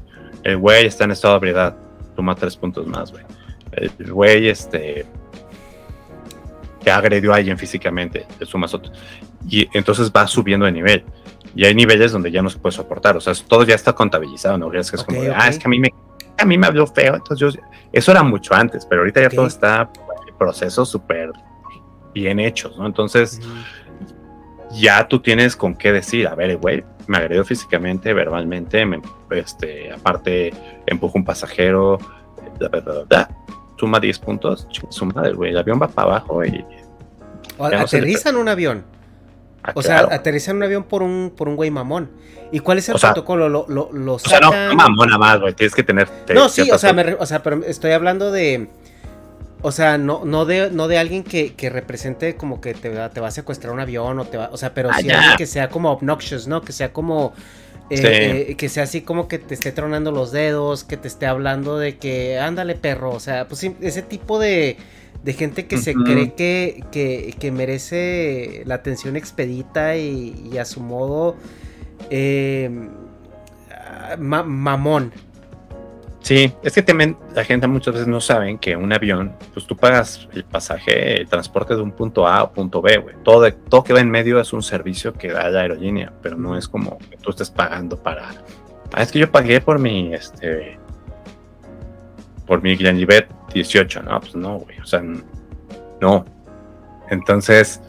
El 0.44 0.58
güey 0.58 0.86
está 0.86 1.04
en 1.04 1.12
estado 1.12 1.34
de 1.34 1.38
ebriedad, 1.38 1.76
suma 2.16 2.36
tres 2.36 2.56
puntos 2.56 2.88
más, 2.88 3.12
güey. 3.12 3.24
El 3.74 4.12
güey, 4.12 4.48
este, 4.48 5.06
que 6.84 6.92
agredió 6.92 7.34
a 7.34 7.38
alguien 7.38 7.58
físicamente, 7.58 8.26
le 8.40 8.46
sumas 8.46 8.74
otro. 8.74 8.92
Y 9.50 9.68
entonces 9.78 10.12
va 10.12 10.26
subiendo 10.26 10.66
de 10.66 10.72
nivel. 10.72 11.04
Y 11.58 11.66
hay 11.66 11.74
niveles 11.74 12.12
donde 12.12 12.32
ya 12.32 12.44
no 12.44 12.52
se 12.52 12.60
puede 12.60 12.76
soportar. 12.76 13.18
O 13.18 13.20
sea, 13.20 13.34
todo 13.48 13.64
ya 13.64 13.74
está 13.74 13.94
contabilizado, 13.94 14.60
¿no? 14.60 14.72
Es 14.72 14.92
que 14.92 14.98
es 14.98 15.04
como, 15.04 15.20
ah, 15.36 15.50
es 15.50 15.58
que 15.58 15.66
a 15.66 15.70
mí 15.70 15.80
me, 15.80 15.92
a 16.38 16.46
mí 16.46 16.56
me 16.56 16.68
habló 16.68 16.86
feo. 16.86 17.16
Entonces 17.16 17.40
yo, 17.40 17.62
eso 17.92 18.12
era 18.12 18.22
mucho 18.22 18.54
antes, 18.54 18.86
pero 18.86 19.02
ahorita 19.02 19.24
ya 19.24 19.30
todo 19.30 19.48
está 19.48 19.90
en 20.28 20.36
procesos 20.38 20.88
súper 20.88 21.32
bien 22.14 22.40
hechos, 22.40 22.78
¿no? 22.78 22.86
Entonces, 22.86 23.42
ya 24.72 25.08
tú 25.08 25.20
tienes 25.20 25.56
con 25.56 25.74
qué 25.74 25.92
decir, 25.92 26.28
a 26.28 26.36
ver, 26.36 26.58
güey, 26.58 26.84
me 27.08 27.18
agredió 27.18 27.44
físicamente, 27.44 28.14
verbalmente, 28.14 28.86
me, 28.86 29.02
este, 29.32 29.92
aparte 29.92 30.54
empujó 30.86 31.18
un 31.18 31.26
pasajero, 31.26 31.98
suma 33.78 34.00
10 34.00 34.20
puntos, 34.20 34.68
suma, 34.90 35.28
güey, 35.30 35.52
el 35.52 35.58
avión 35.58 35.80
va 35.82 35.88
para 35.88 36.10
abajo 36.10 36.46
y... 36.46 36.64
aterrizan 37.58 38.36
un 38.36 38.48
avión. 38.48 38.97
Ah, 39.68 39.72
o 39.76 39.82
sea, 39.82 40.00
aterrizar 40.12 40.56
un 40.56 40.64
avión 40.64 40.84
por 40.84 41.04
un, 41.04 41.34
por 41.36 41.50
un 41.50 41.58
güey 41.58 41.70
mamón. 41.70 42.10
¿Y 42.54 42.60
cuál 42.60 42.78
es 42.78 42.88
el 42.88 42.96
protocolo? 42.96 43.50
¿Lo, 43.50 43.66
lo, 43.68 43.90
lo 43.92 44.14
O 44.14 44.20
sea, 44.20 44.40
no, 44.40 44.52
nada 44.52 45.18
más, 45.18 45.40
güey. 45.40 45.54
Tienes 45.54 45.76
que 45.76 45.84
tener. 45.84 46.08
No, 46.34 46.48
sí, 46.48 46.70
o 46.72 46.78
sea, 46.78 46.96
o 47.20 47.26
sea, 47.26 47.44
pero 47.44 47.64
estoy 47.66 47.92
hablando 47.92 48.32
de. 48.32 48.70
O 49.62 49.72
sea, 49.72 49.98
no, 49.98 50.24
no, 50.24 50.46
de, 50.46 50.70
no 50.72 50.88
de 50.88 51.00
alguien 51.00 51.24
que, 51.24 51.54
que 51.54 51.70
represente 51.70 52.38
como 52.38 52.62
que 52.62 52.76
te, 52.76 52.92
te, 52.92 53.20
va 53.20 53.28
a 53.28 53.32
secuestrar 53.32 53.74
un 53.74 53.80
avión 53.80 54.20
o 54.20 54.26
te 54.26 54.38
va. 54.38 54.50
O 54.54 54.58
sea, 54.58 54.74
pero 54.74 54.90
ah, 54.90 55.00
sí 55.02 55.10
alguien 55.10 55.36
que 55.36 55.48
sea 55.48 55.68
como 55.68 55.92
obnoxious, 55.92 56.48
¿no? 56.48 56.62
Que 56.62 56.72
sea 56.72 56.94
como. 56.94 57.34
Eh, 57.90 58.48
eh, 58.50 58.56
que 58.56 58.68
sea 58.68 58.84
así 58.84 59.02
como 59.02 59.28
que 59.28 59.40
te 59.40 59.54
esté 59.54 59.72
tronando 59.72 60.12
los 60.12 60.32
dedos, 60.32 60.84
que 60.84 60.98
te 60.98 61.08
esté 61.08 61.26
hablando 61.26 61.78
de 61.78 61.98
que 61.98 62.38
ándale 62.38 62.76
perro, 62.76 63.12
o 63.12 63.20
sea, 63.22 63.48
pues 63.48 63.64
ese 63.64 64.02
tipo 64.02 64.40
de, 64.40 64.76
de 65.24 65.34
gente 65.34 65.68
que 65.68 65.78
se 65.78 65.94
cree 65.94 66.34
que, 66.34 67.34
que, 67.40 67.52
merece 67.52 68.64
la 68.66 68.76
atención 68.76 69.16
expedita 69.16 69.98
y, 69.98 70.58
a 70.58 70.66
su 70.66 70.80
modo 70.80 71.36
em, 72.10 72.90
mamón. 74.18 75.12
Sí, 76.22 76.52
es 76.62 76.74
que 76.74 76.82
también 76.82 77.18
la 77.34 77.46
gente 77.46 77.68
muchas 77.68 77.94
veces 77.94 78.08
no 78.08 78.20
saben 78.20 78.58
que 78.58 78.76
un 78.76 78.92
avión, 78.92 79.34
pues 79.54 79.66
tú 79.66 79.78
pagas 79.78 80.28
el 80.34 80.44
pasaje, 80.44 81.22
el 81.22 81.28
transporte 81.28 81.74
de 81.74 81.82
un 81.82 81.92
punto 81.92 82.28
A 82.28 82.44
o 82.44 82.52
punto 82.52 82.82
B, 82.82 82.98
güey. 82.98 83.16
Todo, 83.24 83.50
todo 83.54 83.84
que 83.84 83.94
va 83.94 84.02
en 84.02 84.10
medio 84.10 84.40
es 84.40 84.52
un 84.52 84.62
servicio 84.62 85.14
que 85.14 85.32
da 85.32 85.50
la 85.50 85.62
aerolínea, 85.62 86.12
pero 86.22 86.36
no 86.36 86.58
es 86.58 86.68
como 86.68 86.98
que 86.98 87.16
tú 87.16 87.30
estés 87.30 87.50
pagando 87.50 87.96
para... 87.96 88.30
Ah, 88.92 89.04
es 89.04 89.12
que 89.12 89.20
yo 89.20 89.32
pagué 89.32 89.62
por 89.62 89.80
mi, 89.80 90.14
este, 90.14 90.78
por 92.48 92.64
mi 92.64 92.76
Glenlivet 92.76 93.30
18, 93.54 94.04
no, 94.04 94.20
pues 94.20 94.36
no, 94.36 94.60
güey, 94.60 94.80
o 94.80 94.86
sea, 94.86 95.04
no. 96.02 96.26
Entonces, 97.10 97.82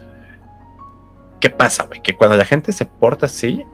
¿qué 1.40 1.48
pasa, 1.48 1.84
güey? 1.84 2.02
Que 2.02 2.14
cuando 2.14 2.36
la 2.36 2.44
gente 2.44 2.72
se 2.72 2.84
porta 2.84 3.26
así, 3.26 3.64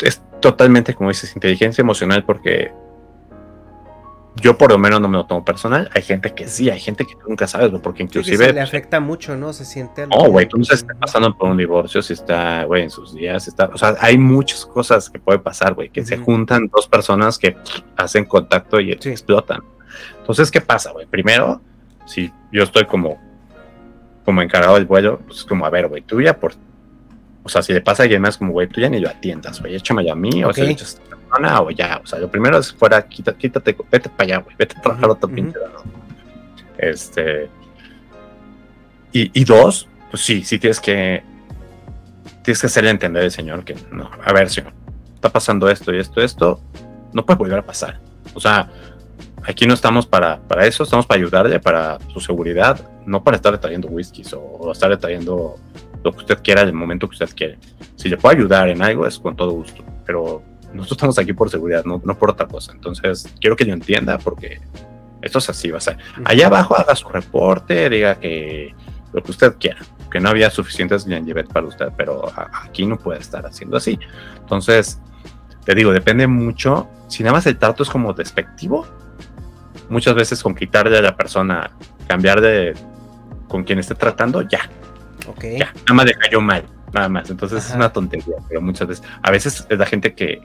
es 0.00 0.22
totalmente, 0.40 0.94
como 0.94 1.08
dices, 1.08 1.34
inteligencia 1.34 1.82
emocional 1.82 2.24
porque 2.24 2.72
yo 4.40 4.58
por 4.58 4.70
lo 4.70 4.78
menos 4.78 5.00
no 5.00 5.08
me 5.08 5.16
lo 5.16 5.26
tomo 5.26 5.44
personal. 5.44 5.90
Hay 5.94 6.02
gente 6.02 6.34
que 6.34 6.46
sí, 6.46 6.68
hay 6.70 6.80
gente 6.80 7.06
que 7.06 7.14
nunca 7.26 7.46
sabes, 7.46 7.70
porque 7.82 8.02
inclusive... 8.02 8.52
le 8.52 8.60
afecta 8.60 9.00
mucho, 9.00 9.36
¿no? 9.36 9.52
Se 9.52 9.64
siente... 9.64 10.06
No, 10.06 10.28
güey, 10.28 10.46
tú 10.46 10.58
no 10.58 10.64
sabes 10.64 10.80
si 10.80 10.86
está 10.86 10.98
pasando 10.98 11.36
por 11.36 11.48
un 11.48 11.56
divorcio, 11.56 12.02
si 12.02 12.12
está, 12.12 12.64
güey, 12.64 12.82
en 12.82 12.90
sus 12.90 13.14
días, 13.14 13.48
está... 13.48 13.70
O 13.72 13.78
sea, 13.78 13.96
hay 14.00 14.18
muchas 14.18 14.66
cosas 14.66 15.08
que 15.08 15.18
puede 15.18 15.38
pasar, 15.38 15.74
güey, 15.74 15.88
que 15.88 16.04
se 16.04 16.18
juntan 16.18 16.68
dos 16.68 16.86
personas 16.86 17.38
que 17.38 17.56
hacen 17.96 18.26
contacto 18.26 18.78
y 18.80 18.92
explotan. 18.92 19.62
Entonces, 20.18 20.50
¿qué 20.50 20.60
pasa, 20.60 20.92
güey? 20.92 21.06
Primero, 21.06 21.60
si 22.04 22.30
yo 22.52 22.62
estoy 22.62 22.84
como, 22.84 23.18
como 24.24 24.42
encargado 24.42 24.74
del 24.74 24.84
vuelo, 24.84 25.20
pues 25.26 25.44
como, 25.44 25.64
a 25.64 25.70
ver, 25.70 25.88
güey, 25.88 26.02
tú 26.02 26.20
ya 26.20 26.38
por 26.38 26.52
O 27.42 27.48
sea, 27.48 27.62
si 27.62 27.72
le 27.72 27.80
pasa 27.80 28.02
a 28.02 28.04
alguien 28.04 28.20
más, 28.20 28.36
como, 28.36 28.52
güey, 28.52 28.68
tú 28.68 28.80
ya 28.80 28.90
ni 28.90 29.00
lo 29.00 29.08
atiendas, 29.08 29.60
güey, 29.60 29.74
échame 29.76 30.10
a 30.10 30.14
mí, 30.14 30.44
o 30.44 30.52
se 30.52 30.76
persona, 31.28 31.60
o 31.60 31.70
ya. 31.70 32.00
O 32.02 32.06
sea, 32.06 32.18
lo 32.18 32.30
primero 32.30 32.58
es 32.58 32.72
fuera, 32.72 33.06
quítate, 33.06 33.38
quítate 33.38 33.76
vete 33.90 34.08
para 34.08 34.24
allá, 34.24 34.38
güey, 34.38 34.56
vete 34.58 34.76
a 34.78 34.80
trabajar 34.80 35.10
otro 35.10 35.28
pinche 35.28 35.58
lado. 35.58 35.84
Este. 36.78 37.48
Y, 39.12 39.30
y 39.40 39.44
dos, 39.44 39.88
pues 40.10 40.22
sí, 40.22 40.44
sí 40.44 40.58
tienes 40.58 40.80
que. 40.80 41.22
Tienes 42.42 42.60
que 42.60 42.66
hacerle 42.66 42.90
entender 42.90 43.24
al 43.24 43.30
señor 43.30 43.64
que 43.64 43.74
no, 43.90 44.08
a 44.24 44.32
ver, 44.32 44.48
señor, 44.50 44.72
está 45.14 45.30
pasando 45.30 45.68
esto 45.68 45.92
y 45.92 45.98
esto, 45.98 46.20
esto, 46.20 46.60
no 47.12 47.26
puede 47.26 47.38
volver 47.38 47.58
a 47.58 47.62
pasar. 47.62 47.98
O 48.34 48.40
sea, 48.40 48.70
aquí 49.42 49.66
no 49.66 49.74
estamos 49.74 50.06
para, 50.06 50.38
para 50.42 50.64
eso, 50.64 50.84
estamos 50.84 51.06
para 51.06 51.18
ayudarle, 51.18 51.58
para 51.58 51.98
su 52.12 52.20
seguridad, 52.20 52.88
no 53.04 53.24
para 53.24 53.36
estarle 53.36 53.58
trayendo 53.58 53.88
whiskies 53.88 54.32
o, 54.32 54.40
o 54.40 54.70
estarle 54.70 54.96
trayendo 54.96 55.56
lo 56.04 56.12
que 56.12 56.18
usted 56.18 56.38
quiera 56.40 56.62
en 56.62 56.68
el 56.68 56.74
momento 56.74 57.08
que 57.08 57.14
usted 57.14 57.34
quiere. 57.34 57.58
Si 57.96 58.08
le 58.08 58.16
puedo 58.16 58.36
ayudar 58.36 58.68
en 58.68 58.80
algo, 58.80 59.08
es 59.08 59.18
con 59.18 59.34
todo 59.34 59.50
gusto, 59.50 59.82
pero 60.04 60.40
nosotros 60.76 60.98
estamos 60.98 61.18
aquí 61.18 61.32
por 61.32 61.50
seguridad, 61.50 61.84
no, 61.84 62.00
no 62.04 62.18
por 62.18 62.30
otra 62.30 62.46
cosa. 62.46 62.72
Entonces, 62.72 63.32
quiero 63.40 63.56
que 63.56 63.64
lo 63.64 63.72
entienda 63.72 64.18
porque 64.18 64.60
esto 65.22 65.38
es 65.38 65.50
así, 65.50 65.70
va 65.70 65.78
a 65.78 65.80
ser. 65.80 65.98
Allá 66.24 66.46
abajo 66.46 66.76
haga 66.76 66.94
su 66.94 67.08
reporte, 67.08 67.90
diga 67.90 68.16
que 68.16 68.74
lo 69.12 69.22
que 69.22 69.30
usted 69.30 69.54
quiera, 69.58 69.80
que 70.10 70.20
no 70.20 70.28
había 70.28 70.50
suficientes 70.50 71.04
Glenlivet 71.04 71.52
para 71.52 71.66
usted, 71.66 71.88
pero 71.96 72.30
aquí 72.52 72.86
no 72.86 72.98
puede 72.98 73.20
estar 73.20 73.44
haciendo 73.46 73.76
así. 73.76 73.98
Entonces, 74.38 75.00
te 75.64 75.74
digo, 75.74 75.92
depende 75.92 76.26
mucho. 76.26 76.88
Si 77.08 77.22
nada 77.22 77.34
más 77.34 77.46
el 77.46 77.58
trato 77.58 77.82
es 77.82 77.90
como 77.90 78.12
despectivo, 78.12 78.86
muchas 79.88 80.14
veces 80.14 80.42
con 80.42 80.54
quitarle 80.54 80.96
a 80.98 81.02
la 81.02 81.16
persona, 81.16 81.70
cambiar 82.06 82.40
de 82.40 82.74
con 83.48 83.64
quien 83.64 83.78
esté 83.78 83.94
tratando, 83.94 84.42
ya. 84.42 84.68
Ok. 85.28 85.44
Ya, 85.58 85.72
nada 85.72 85.94
más 85.94 86.06
le 86.06 86.14
cayó 86.14 86.40
mal, 86.40 86.64
nada 86.92 87.08
más. 87.08 87.30
Entonces 87.30 87.68
es 87.68 87.74
una 87.74 87.92
tontería, 87.92 88.36
pero 88.48 88.60
muchas 88.60 88.86
veces, 88.88 89.06
a 89.22 89.30
veces 89.30 89.66
es 89.68 89.78
la 89.78 89.86
gente 89.86 90.14
que, 90.14 90.40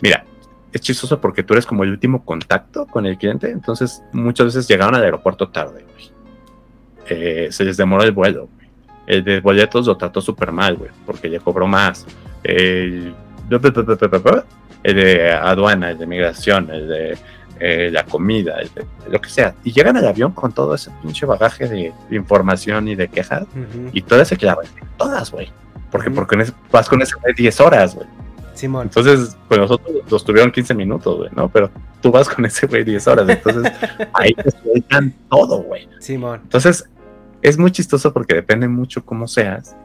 mira, 0.00 0.24
es 0.72 0.80
chistoso 0.80 1.20
porque 1.20 1.42
tú 1.42 1.54
eres 1.54 1.66
como 1.66 1.84
el 1.84 1.90
último 1.90 2.24
contacto 2.24 2.86
con 2.86 3.06
el 3.06 3.16
cliente, 3.16 3.50
entonces 3.50 4.02
muchas 4.12 4.46
veces 4.46 4.68
llegaron 4.68 4.94
al 4.94 5.04
aeropuerto 5.04 5.48
tarde, 5.48 5.84
güey. 5.84 6.10
Eh, 7.08 7.48
se 7.50 7.64
les 7.64 7.76
demoró 7.76 8.02
el 8.02 8.12
vuelo, 8.12 8.48
güey. 8.54 8.68
El 9.06 9.22
de 9.22 9.40
boletos 9.40 9.86
lo 9.86 9.96
trató 9.96 10.20
súper 10.20 10.50
mal, 10.50 10.76
güey, 10.76 10.90
porque 11.04 11.28
le 11.28 11.38
cobró 11.38 11.66
más. 11.66 12.06
El, 12.42 13.14
el 14.82 14.94
de 14.94 15.32
aduana, 15.32 15.90
el 15.90 15.98
de 15.98 16.06
migración, 16.06 16.70
el 16.70 16.88
de 16.88 17.18
eh, 17.60 17.90
la 17.92 18.04
comida, 18.04 18.60
el 18.60 18.70
de, 18.74 18.84
lo 19.10 19.20
que 19.20 19.28
sea. 19.28 19.54
Y 19.62 19.72
llegan 19.72 19.96
al 19.96 20.06
avión 20.06 20.32
con 20.32 20.52
todo 20.52 20.74
ese 20.74 20.90
pinche 21.02 21.26
bagaje 21.26 21.68
de, 21.68 21.92
de 22.10 22.16
información 22.16 22.88
y 22.88 22.94
de 22.94 23.08
quejas, 23.08 23.44
y 23.92 24.02
todas 24.02 24.28
se 24.28 24.36
quedaban, 24.36 24.66
todas, 24.96 25.30
güey. 25.30 25.50
Porque, 25.90 26.08
Ujú. 26.08 26.16
porque 26.16 26.52
vas 26.72 26.88
con 26.88 27.00
ese 27.02 27.14
güey 27.16 27.34
10 27.34 27.60
horas, 27.60 27.94
güey. 27.94 28.06
Simón. 28.54 28.84
Entonces, 28.88 29.36
pues 29.48 29.60
nosotros 29.60 29.96
los 30.10 30.24
tuvieron 30.24 30.50
15 30.50 30.74
minutos, 30.74 31.16
güey, 31.16 31.30
¿no? 31.34 31.48
Pero 31.48 31.70
tú 32.00 32.10
vas 32.10 32.28
con 32.28 32.44
ese 32.44 32.66
güey 32.66 32.84
10 32.84 33.06
horas, 33.08 33.28
entonces 33.28 33.72
ahí 34.14 34.32
te 34.34 34.50
sueltan 34.50 35.14
todo, 35.28 35.62
güey. 35.62 35.88
Simón. 36.00 36.40
Entonces, 36.42 36.88
es 37.42 37.58
muy 37.58 37.70
chistoso 37.70 38.12
porque 38.12 38.34
depende 38.34 38.68
mucho 38.68 39.04
cómo 39.04 39.26
seas. 39.28 39.76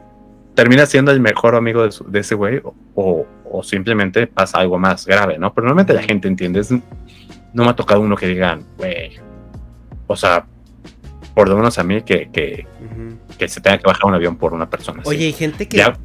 Termina 0.54 0.84
siendo 0.86 1.10
el 1.12 1.20
mejor 1.20 1.54
amigo 1.54 1.82
de, 1.84 1.92
su- 1.92 2.04
de 2.10 2.20
ese 2.20 2.34
güey 2.34 2.58
o, 2.64 2.74
o- 2.94 3.26
o 3.52 3.62
simplemente 3.62 4.26
pasa 4.26 4.58
algo 4.58 4.78
más 4.78 5.06
grave, 5.06 5.38
¿no? 5.38 5.52
Pero 5.54 5.66
normalmente 5.66 5.92
la 5.94 6.02
gente 6.02 6.28
entiende. 6.28 6.60
es- 6.60 6.70
no 6.72 7.64
me 7.64 7.68
ha 7.70 7.74
tocado 7.76 8.00
uno 8.00 8.16
que 8.16 8.26
digan, 8.28 8.64
güey, 8.78 9.18
o 10.06 10.16
sea, 10.16 10.46
por 11.34 11.48
lo 11.48 11.56
menos 11.56 11.78
a 11.78 11.84
mí 11.84 12.02
que, 12.02 12.30
que, 12.32 12.66
Ujú. 12.84 13.16
que 13.38 13.48
se 13.48 13.60
tenga 13.60 13.78
que 13.78 13.84
bajar 13.86 14.04
un 14.06 14.14
avión 14.14 14.36
por 14.36 14.52
una 14.52 14.68
persona. 14.70 15.02
Oye, 15.04 15.26
hay 15.26 15.32
gente 15.32 15.66
que, 15.68 15.78
Ya, 15.78 15.96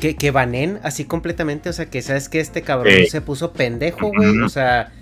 que, 0.00 0.16
que 0.16 0.30
banen 0.30 0.78
así 0.82 1.04
completamente, 1.04 1.68
o 1.70 1.72
sea, 1.72 1.86
que 1.86 2.02
sabes 2.02 2.28
que 2.28 2.40
este 2.40 2.62
cabrón 2.62 2.92
se 3.10 3.20
puso 3.20 3.52
pendejo, 3.52 4.08
güey, 4.08 4.40
o 4.42 4.48
sea, 4.48 4.92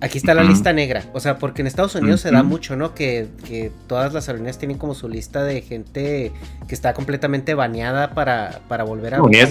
aquí 0.00 0.16
está 0.16 0.32
la 0.32 0.42
lista 0.42 0.72
negra, 0.72 1.04
o 1.12 1.20
sea, 1.20 1.36
porque 1.38 1.60
en 1.60 1.66
Estados 1.66 1.94
Unidos 1.94 2.22
se 2.22 2.30
da 2.30 2.42
mucho, 2.42 2.74
¿no? 2.74 2.94
Que, 2.94 3.28
que 3.46 3.70
todas 3.86 4.14
las 4.14 4.28
aerolíneas 4.28 4.56
tienen 4.58 4.78
como 4.78 4.94
su 4.94 5.08
lista 5.10 5.44
de 5.44 5.60
gente 5.60 6.32
que 6.66 6.74
está 6.74 6.94
completamente 6.94 7.52
baneada 7.54 8.14
para, 8.14 8.60
para 8.68 8.84
volver 8.84 9.14
a... 9.14 9.18
no, 9.18 9.24
volver 9.24 9.48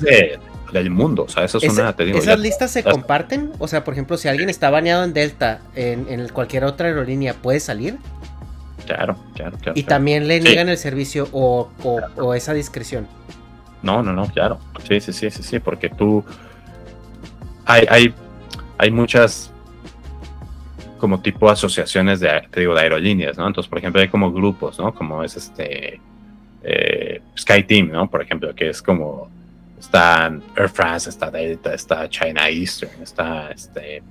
de- 0.00 0.38
del 0.70 0.90
mundo. 0.90 1.24
O 1.24 1.28
sea, 1.28 1.44
eso 1.44 1.58
es 1.58 1.64
Esa- 1.64 1.82
una, 1.82 1.96
te 1.96 2.04
digo, 2.04 2.18
¿Esas 2.18 2.36
ya- 2.36 2.42
listas 2.42 2.70
se 2.70 2.82
ya- 2.82 2.90
comparten? 2.92 3.52
O 3.58 3.66
sea, 3.68 3.82
por 3.84 3.94
ejemplo, 3.94 4.16
si 4.18 4.28
alguien 4.28 4.50
está 4.50 4.68
baneado 4.70 5.02
en 5.02 5.12
Delta, 5.14 5.60
en, 5.74 6.06
en 6.10 6.28
cualquier 6.28 6.64
otra 6.64 6.88
aerolínea, 6.88 7.32
¿puede 7.34 7.58
salir? 7.58 7.96
Claro, 8.86 9.16
claro, 9.34 9.56
claro. 9.58 9.72
Y 9.78 9.82
claro. 9.84 9.88
también 9.88 10.28
le 10.28 10.38
Sí. 10.40 10.44
niegan 10.48 10.68
el 10.68 10.76
servicio 10.78 11.28
o, 11.32 11.70
o- 11.82 12.00
o 12.22 12.34
esa 12.34 12.52
discreción. 12.52 13.08
No, 13.82 14.02
no, 14.02 14.12
no, 14.12 14.26
claro. 14.26 14.58
Sí, 14.86 15.00
sí, 15.00 15.12
sí, 15.12 15.30
sí, 15.30 15.42
sí, 15.42 15.58
porque 15.58 15.88
tú. 15.88 16.24
Hay, 17.64 17.86
hay, 17.88 18.14
hay 18.78 18.90
muchas 18.90 19.52
como 20.98 21.20
tipo 21.20 21.48
asociaciones 21.50 22.20
de, 22.20 22.42
te 22.50 22.60
digo, 22.60 22.74
de 22.74 22.82
aerolíneas, 22.82 23.38
¿no? 23.38 23.46
Entonces, 23.46 23.68
por 23.68 23.78
ejemplo, 23.78 24.00
hay 24.00 24.08
como 24.08 24.30
grupos, 24.32 24.78
¿no? 24.78 24.94
Como 24.94 25.24
es 25.24 25.36
este 25.36 26.00
eh, 26.62 27.22
Sky 27.36 27.64
Team, 27.64 27.90
¿no? 27.90 28.08
Por 28.08 28.22
ejemplo, 28.22 28.54
que 28.54 28.68
es 28.68 28.82
como 28.82 29.30
está 29.78 30.30
Air 30.56 30.68
France, 30.68 31.08
está 31.08 31.30
Delta, 31.30 31.74
está 31.74 32.08
China 32.08 32.48
Eastern, 32.48 33.02
está 33.02 33.50
este 33.50 34.02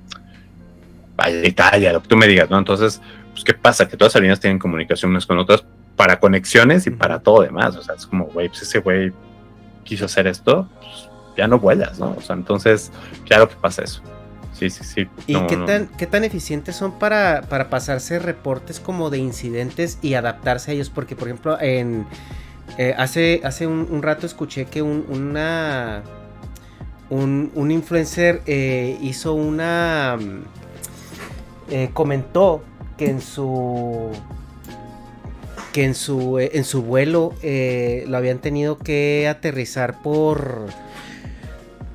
Italia, 1.43 1.93
lo 1.93 2.01
que 2.01 2.07
tú 2.07 2.17
me 2.17 2.27
digas, 2.27 2.49
¿no? 2.49 2.57
Entonces, 2.57 3.01
pues, 3.31 3.43
¿qué 3.43 3.53
pasa? 3.53 3.87
Que 3.87 3.95
todas 3.95 4.11
las 4.11 4.15
aerolíneas 4.15 4.39
tienen 4.39 4.57
comunicación 4.57 5.11
unas 5.11 5.25
con 5.25 5.37
otras 5.37 5.63
para 5.95 6.19
conexiones 6.19 6.87
y 6.87 6.91
para 6.91 7.19
todo 7.19 7.41
demás. 7.41 7.75
O 7.75 7.83
sea, 7.83 7.95
es 7.95 8.05
como, 8.05 8.25
güey, 8.25 8.47
pues 8.47 8.63
ese 8.63 8.79
güey 8.79 9.11
quiso 9.89 10.05
hacer 10.05 10.27
esto, 10.27 10.69
pues, 10.79 11.09
ya 11.35 11.47
no 11.47 11.59
vuelas, 11.59 11.99
¿no? 11.99 12.15
O 12.17 12.21
sea, 12.21 12.35
entonces, 12.35 12.91
claro 13.25 13.49
que 13.49 13.55
pasa 13.55 13.83
eso. 13.83 14.01
Sí, 14.53 14.69
sí, 14.69 14.83
sí. 14.83 15.07
¿Y 15.27 15.33
No, 15.33 15.47
qué, 15.47 15.55
no. 15.57 15.65
tan, 15.65 15.87
qué 15.97 16.05
tan 16.05 16.23
eficientes 16.23 16.75
son 16.75 16.99
para, 16.99 17.41
para 17.49 17.69
pasarse 17.69 18.19
reportes 18.19 18.79
como 18.79 19.09
de 19.09 19.17
incidentes 19.17 19.97
y 20.01 20.15
adaptarse 20.15 20.71
a 20.71 20.73
ellos? 20.73 20.89
Porque, 20.89 21.15
por 21.15 21.27
ejemplo, 21.29 21.59
en 21.61 22.05
eh, 22.77 22.93
hace, 22.97 23.41
hace 23.43 23.67
un, 23.67 23.87
un 23.89 24.01
rato 24.03 24.25
escuché 24.25 24.65
que 24.65 24.81
un, 24.81 25.05
una, 25.09 26.03
un, 27.09 27.51
un 27.55 27.71
influencer 27.71 28.41
eh, 28.45 28.97
hizo 29.01 29.33
una... 29.33 30.17
mm, 30.19 30.43
eh, 31.71 31.89
comentó 31.93 32.63
que 32.97 33.09
en 33.09 33.21
su 33.21 34.11
que 35.71 35.83
en 35.83 35.95
su 35.95 36.39
eh, 36.39 36.51
en 36.53 36.63
su 36.63 36.81
vuelo 36.83 37.33
eh, 37.43 38.03
lo 38.07 38.17
habían 38.17 38.39
tenido 38.39 38.77
que 38.77 39.27
aterrizar 39.29 40.01
por 40.01 40.67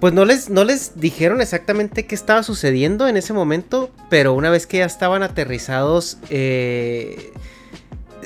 pues 0.01 0.13
no 0.13 0.25
les, 0.27 0.51
no 0.51 0.65
les 0.65 1.01
dijeron 1.01 1.41
exactamente 1.41 2.05
qué 2.05 2.15
estaba 2.15 2.43
sucediendo 2.43 3.09
en 3.09 3.17
ese 3.17 3.33
momento, 3.33 3.91
pero 4.11 4.35
una 4.35 4.51
vez 4.51 4.67
que 4.67 4.79
ya 4.79 4.85
estaban 4.85 5.23
aterrizados, 5.23 6.19
eh, 6.29 7.33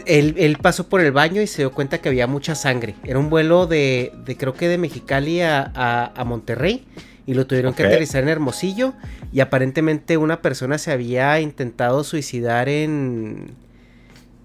él, 0.06 0.34
él 0.38 0.58
pasó 0.60 0.88
por 0.88 1.00
el 1.00 1.12
baño 1.12 1.40
y 1.40 1.46
se 1.46 1.62
dio 1.62 1.70
cuenta 1.72 1.98
que 1.98 2.08
había 2.08 2.26
mucha 2.26 2.56
sangre. 2.56 2.96
Era 3.04 3.20
un 3.20 3.30
vuelo 3.30 3.66
de, 3.68 4.12
de 4.24 4.36
creo 4.36 4.54
que 4.54 4.66
de 4.66 4.76
Mexicali 4.78 5.40
a, 5.42 5.70
a- 5.74 6.12
a 6.16 6.24
Monterrey 6.24 6.84
y 7.26 7.34
lo 7.34 7.46
tuvieron 7.46 7.74
que 7.74 7.84
aterrizar 7.84 8.22
en 8.24 8.30
Hermosillo 8.30 8.94
y 9.32 9.38
aparentemente 9.40 10.16
una 10.16 10.42
persona 10.42 10.78
se 10.78 10.90
había 10.90 11.38
intentado 11.40 12.02
suicidar 12.02 12.68
en, 12.68 13.52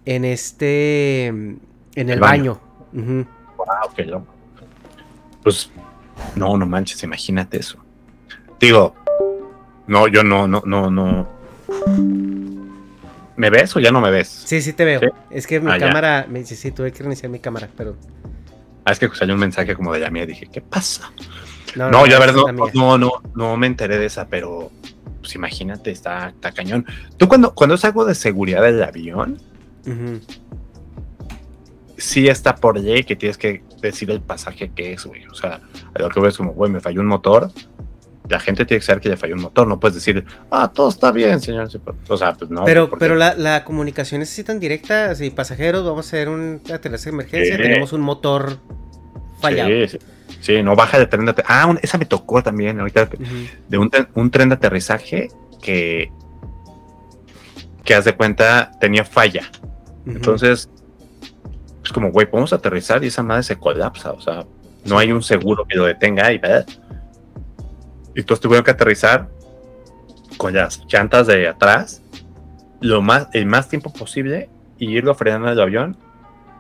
en 0.06 0.26
este, 0.26 1.28
en 1.28 1.60
el, 1.96 2.10
El 2.12 2.20
baño. 2.20 2.60
Wow, 2.94 3.94
qué 3.96 4.06
loco. 4.06 4.28
Pues, 5.44 5.72
no, 6.36 6.58
no 6.58 6.66
manches, 6.66 7.04
imagínate 7.04 7.58
eso. 7.60 7.78
Digo, 8.60 8.96
no, 9.88 10.08
yo 10.08 10.24
no, 10.24 10.48
no, 10.48 10.62
no, 10.66 10.90
no. 10.90 11.28
¿Me 13.36 13.50
ves 13.50 13.76
o 13.76 13.80
ya 13.80 13.92
no 13.92 14.00
me 14.00 14.12
ves? 14.12 14.28
Sí, 14.28 14.62
sí 14.62 14.74
te 14.74 14.86
veo. 14.86 15.00
¿Sí? 15.00 15.08
Es 15.32 15.48
que 15.48 15.60
mi 15.60 15.72
Ah, 15.72 15.80
cámara, 15.80 16.26
me 16.30 16.40
dice, 16.40 16.56
sí, 16.56 16.72
tuve 16.72 16.92
que 16.92 17.00
reiniciar 17.00 17.32
mi 17.32 17.40
cámara, 17.40 17.68
pero... 17.76 17.96
Ah, 18.86 18.92
es 18.92 19.00
que 19.00 19.10
salió 19.14 19.34
un 19.34 19.40
mensaje 19.40 19.76
como 19.76 19.92
de 19.94 20.00
la 20.00 20.10
mía. 20.10 20.26
Dije, 20.26 20.48
¿qué 20.52 20.62
pasa? 20.62 21.12
No, 21.76 21.90
No, 21.90 22.06
ya 22.06 22.18
esa 22.18 22.20
ver, 22.20 22.36
no, 22.36 22.46
no, 22.74 22.98
no, 22.98 23.12
no 23.34 23.58
me 23.58 23.68
enteré 23.68 23.98
de 23.98 24.06
esa, 24.06 24.28
pero 24.28 24.72
pues 25.20 25.34
imagínate, 25.36 25.90
está, 25.90 26.30
está 26.30 26.52
cañón. 26.52 26.86
Tú 27.18 27.28
cuando, 27.28 27.56
cuando 27.56 27.76
es 27.76 27.86
algo 27.86 28.06
de 28.06 28.14
seguridad 28.14 28.62
del 28.62 28.84
avión, 28.84 29.42
Ujú. 29.86 30.20
sí 31.98 32.28
está 32.28 32.56
por 32.56 32.80
ley 32.80 33.04
que 33.04 33.16
tienes 33.16 33.38
que 33.38 33.64
decir 33.82 34.10
el 34.12 34.22
pasaje 34.22 34.72
que 34.74 34.94
es, 34.94 35.06
güey. 35.06 35.26
O 35.28 35.36
sea, 35.36 35.62
a 35.94 36.00
lo 36.02 36.10
que 36.10 36.20
ves 36.20 36.38
como, 36.38 36.52
güey, 36.54 36.72
me 36.72 36.80
falló 36.80 37.02
un 37.02 37.08
motor. 37.08 37.52
La 38.30 38.40
gente 38.40 38.66
tiene 38.66 38.80
que 38.80 38.86
saber 38.86 39.02
que 39.02 39.10
le 39.10 39.18
falló 39.18 39.36
un 39.36 39.42
motor. 39.42 39.68
No 39.68 39.80
puedes 39.80 39.96
decir, 39.96 40.26
ah, 40.50 40.72
todo 40.74 40.90
está 40.90 41.12
bien, 41.12 41.40
señor. 41.42 41.70
O 42.08 42.18
sea, 42.18 42.34
pues 42.34 42.50
no. 42.50 42.64
Pero, 42.66 42.90
pero 42.90 43.16
la, 43.16 43.36
la 43.36 43.64
comunicación 43.66 44.22
es 44.22 44.32
así 44.32 44.44
tan 44.44 44.60
directa, 44.60 45.14
si 45.16 45.30
pasajeros, 45.30 45.84
vamos 45.86 46.06
a 46.06 46.08
hacer 46.08 46.30
un 46.30 46.62
aterrizaje 46.74 47.10
de 47.10 47.16
emergencia, 47.16 47.58
tenemos 47.58 47.92
un 47.94 48.02
motor 48.02 48.58
fallado. 49.42 49.70
Sí, 49.70 49.88
sí, 49.90 49.98
sí, 50.40 50.64
no 50.64 50.76
baja 50.76 50.98
de 51.00 51.06
tren 51.08 51.26
de 51.26 51.32
aterrizaje. 51.32 51.60
Ah, 51.62 51.68
un- 51.68 51.80
esa 51.82 51.98
me 51.98 52.06
tocó 52.06 52.42
también 52.42 52.80
ahorita. 52.80 53.10
De 53.68 53.78
un, 53.78 53.92
tren- 53.92 54.08
un 54.16 54.32
tren 54.32 54.48
de 54.50 54.56
aterrizaje 54.56 55.28
que, 55.62 56.10
que 57.84 57.94
haz 57.96 58.06
de 58.06 58.14
cuenta 58.16 58.72
tenía 58.80 59.04
falla. 59.04 59.44
Entonces, 60.06 60.70
es 61.84 61.92
como, 61.92 62.12
güey, 62.12 62.30
podemos 62.30 62.54
aterrizar 62.54 63.04
y 63.04 63.08
esa 63.08 63.24
madre 63.24 63.44
se 63.44 63.58
colapsa. 63.58 64.12
O 64.12 64.22
sea, 64.22 64.46
No 64.86 64.98
hay 64.98 65.12
un 65.12 65.24
seguro 65.24 65.66
que 65.66 65.78
lo 65.78 65.86
detenga 65.86 66.32
y, 66.32 66.36
y 66.36 68.20
entonces 68.20 68.42
tuvieron 68.42 68.64
que 68.64 68.72
aterrizar 68.72 69.30
con 70.38 70.54
las 70.54 70.84
llantas 70.88 71.28
de 71.28 71.48
atrás 71.48 72.02
lo 72.82 73.02
más, 73.02 73.30
el 73.34 73.46
más 73.46 73.70
tiempo 73.70 73.94
posible 73.94 74.50
y 74.78 74.92
irlo 74.92 75.16
frenando 75.16 75.50
el 75.50 75.60
avión 75.60 75.98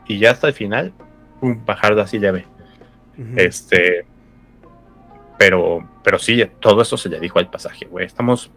y 0.07 0.20
ya 0.20 0.32
hasta 0.32 0.48
el 0.48 0.53
final, 0.53 0.94
un 1.41 1.65
bajarlo 1.65 2.02
así 2.02 2.18
leve. 2.18 2.45
Este, 3.36 4.06
pero, 5.38 5.88
pero 6.03 6.18
sí, 6.20 6.44
todo 6.60 6.82
eso 6.82 6.98
se 6.98 7.10
le 7.10 7.20
dijo 7.20 7.40
al 7.40 7.49
pasaje, 7.49 7.86
güey. 7.86 8.06
Estamos 8.06 8.49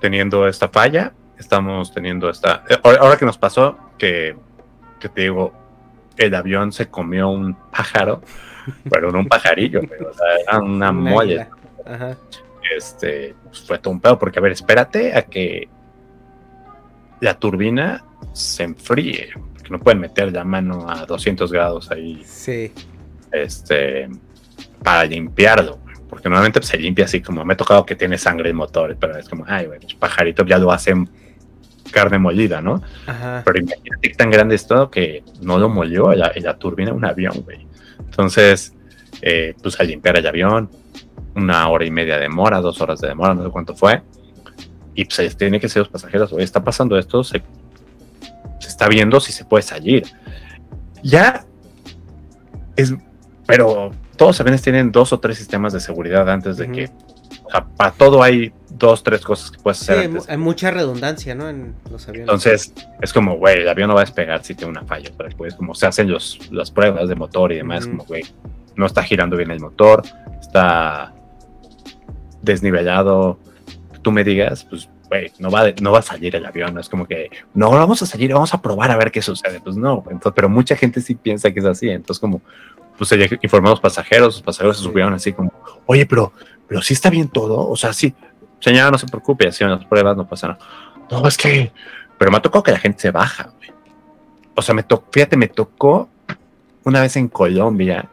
teniendo 0.00 0.46
esta 0.46 0.68
falla, 0.68 1.12
estamos 1.38 1.92
teniendo 1.92 2.30
esta. 2.30 2.64
Eh, 2.68 2.78
ahora 2.82 3.16
que 3.16 3.26
nos 3.26 3.36
pasó, 3.36 3.76
que, 4.00 4.34
que 4.98 5.08
te 5.08 5.20
digo, 5.20 5.52
el 6.16 6.34
avión 6.34 6.72
se 6.72 6.88
comió 6.88 7.28
un 7.28 7.54
pájaro, 7.54 8.22
pero 8.90 9.12
no 9.12 9.20
un 9.20 9.28
pajarillo, 9.28 9.80
o 10.10 10.14
sea, 10.14 10.36
era 10.42 10.58
una 10.58 10.90
mole. 10.90 11.46
Este, 12.76 13.34
pues, 13.44 13.60
fue 13.60 13.78
todo 13.78 13.92
un 13.94 14.00
pedo, 14.00 14.18
porque 14.18 14.38
a 14.38 14.42
ver, 14.42 14.52
espérate 14.52 15.16
a 15.16 15.22
que 15.22 15.68
la 17.20 17.38
turbina 17.38 18.04
se 18.32 18.64
enfríe, 18.64 19.30
que 19.62 19.70
no 19.70 19.78
pueden 19.78 20.00
meter 20.00 20.32
la 20.32 20.44
mano 20.44 20.90
a 20.90 21.04
200 21.04 21.52
grados 21.52 21.90
ahí. 21.90 22.22
Sí. 22.24 22.72
Este, 23.30 24.08
para 24.82 25.04
limpiarlo, 25.04 25.78
porque 26.08 26.28
normalmente 26.28 26.62
se 26.62 26.78
limpia 26.78 27.04
así 27.04 27.20
como 27.20 27.44
me 27.44 27.54
ha 27.54 27.56
tocado 27.56 27.84
que 27.84 27.94
tiene 27.94 28.18
sangre 28.18 28.48
el 28.48 28.54
motor, 28.54 28.96
pero 28.98 29.16
es 29.16 29.28
como, 29.28 29.44
ay, 29.46 29.66
güey, 29.66 29.80
los 29.80 29.94
pajaritos 29.94 30.46
ya 30.46 30.58
lo 30.58 30.72
hacen 30.72 31.08
carne 31.90 32.18
molida, 32.18 32.60
¿no? 32.60 32.82
Ajá. 33.06 33.42
Pero 33.44 33.58
imagínate 33.58 34.08
que 34.08 34.14
tan 34.14 34.30
grande 34.30 34.54
es 34.54 34.66
todo 34.66 34.90
que 34.90 35.22
no 35.40 35.58
lo 35.58 35.68
molió 35.68 36.12
la, 36.12 36.32
la 36.36 36.56
turbina 36.56 36.92
un 36.92 37.04
avión, 37.04 37.42
güey. 37.44 37.66
Entonces, 37.98 38.74
eh, 39.22 39.54
pues 39.62 39.78
a 39.80 39.84
limpiar 39.84 40.16
el 40.18 40.26
avión, 40.26 40.70
una 41.34 41.68
hora 41.68 41.84
y 41.84 41.90
media 41.90 42.14
de 42.14 42.22
demora, 42.22 42.60
dos 42.60 42.80
horas 42.80 43.00
de 43.00 43.08
demora, 43.08 43.34
no 43.34 43.44
sé 43.44 43.50
cuánto 43.50 43.74
fue 43.74 44.02
y 44.94 45.04
pues 45.04 45.36
tiene 45.36 45.60
que 45.60 45.68
ser 45.68 45.80
los 45.80 45.88
pasajeros, 45.88 46.32
oye, 46.32 46.44
está 46.44 46.62
pasando 46.62 46.98
esto, 46.98 47.22
se, 47.24 47.42
está 48.60 48.88
viendo 48.88 49.20
si 49.20 49.32
se 49.32 49.44
puede 49.44 49.62
salir. 49.62 50.04
Ya 51.02 51.46
es, 52.76 52.94
pero 53.46 53.92
todos 54.16 54.30
los 54.30 54.40
aviones 54.40 54.62
tienen 54.62 54.92
dos 54.92 55.12
o 55.12 55.20
tres 55.20 55.38
sistemas 55.38 55.72
de 55.72 55.80
seguridad 55.80 56.28
antes 56.28 56.56
de 56.56 56.70
que, 56.70 56.90
para 57.76 57.90
todo 57.92 58.22
hay 58.22 58.52
dos, 58.68 59.02
tres 59.02 59.20
cosas 59.20 59.50
que 59.50 59.58
puedes 59.58 59.82
hacer. 59.82 60.10
Hay 60.28 60.36
mucha 60.36 60.70
redundancia, 60.70 61.34
¿no? 61.34 61.48
En 61.48 61.74
los 61.90 62.08
aviones. 62.08 62.28
Entonces, 62.28 62.72
es 63.00 63.12
como, 63.12 63.36
güey, 63.36 63.58
el 63.58 63.68
avión 63.68 63.88
no 63.88 63.94
va 63.94 64.00
a 64.00 64.04
despegar 64.04 64.42
si 64.44 64.54
tiene 64.54 64.70
una 64.70 64.84
falla, 64.84 65.10
pero 65.16 65.28
después, 65.28 65.54
como 65.54 65.74
se 65.74 65.86
hacen 65.86 66.10
los, 66.10 66.50
las 66.50 66.70
pruebas 66.70 67.08
de 67.08 67.14
motor 67.14 67.52
y 67.52 67.56
demás, 67.56 67.86
como, 67.86 68.04
güey, 68.04 68.24
no 68.76 68.86
está 68.86 69.02
girando 69.02 69.36
bien 69.36 69.50
el 69.50 69.60
motor, 69.60 70.02
está 70.40 71.14
desnivelado, 72.42 73.38
tú 74.02 74.12
me 74.12 74.24
digas, 74.24 74.64
pues, 74.64 74.88
güey, 75.08 75.30
no 75.38 75.50
va, 75.50 75.64
no 75.80 75.92
va 75.92 75.98
a 75.98 76.02
salir 76.02 76.34
el 76.36 76.46
avión, 76.46 76.78
es 76.78 76.88
como 76.88 77.06
que, 77.06 77.28
no, 77.52 77.70
vamos 77.70 78.00
a 78.02 78.06
salir, 78.06 78.32
vamos 78.32 78.54
a 78.54 78.62
probar 78.62 78.90
a 78.90 78.96
ver 78.96 79.10
qué 79.10 79.20
sucede, 79.20 79.60
pues 79.60 79.76
no, 79.76 80.04
entonces, 80.06 80.32
pero 80.34 80.48
mucha 80.48 80.76
gente 80.76 81.00
sí 81.00 81.14
piensa 81.14 81.50
que 81.50 81.60
es 81.60 81.66
así, 81.66 81.90
entonces 81.90 82.20
como, 82.20 82.40
pues 83.00 83.14
informó 83.40 83.68
a 83.68 83.70
los 83.70 83.80
pasajeros, 83.80 84.34
los 84.34 84.42
pasajeros 84.42 84.76
se 84.76 84.82
subieron 84.82 85.14
así 85.14 85.32
como, 85.32 85.50
oye, 85.86 86.04
pero, 86.04 86.34
pero 86.68 86.82
sí 86.82 86.92
está 86.92 87.08
bien 87.08 87.28
todo, 87.28 87.66
o 87.66 87.74
sea, 87.74 87.94
sí, 87.94 88.14
señora, 88.58 88.90
no 88.90 88.98
se 88.98 89.06
preocupe, 89.06 89.48
así 89.48 89.64
en 89.64 89.70
las 89.70 89.86
pruebas 89.86 90.18
no 90.18 90.28
pasa 90.28 90.48
nada. 90.48 90.58
No, 91.10 91.26
es 91.26 91.38
que, 91.38 91.72
pero 92.18 92.30
me 92.30 92.36
ha 92.36 92.42
tocado 92.42 92.62
que 92.62 92.72
la 92.72 92.78
gente 92.78 93.00
se 93.00 93.10
baja, 93.10 93.54
güey. 93.56 93.72
O 94.54 94.60
sea, 94.60 94.74
me 94.74 94.82
tocó, 94.82 95.08
fíjate, 95.10 95.38
me 95.38 95.48
tocó 95.48 96.10
una 96.84 97.00
vez 97.00 97.16
en 97.16 97.28
Colombia, 97.28 98.06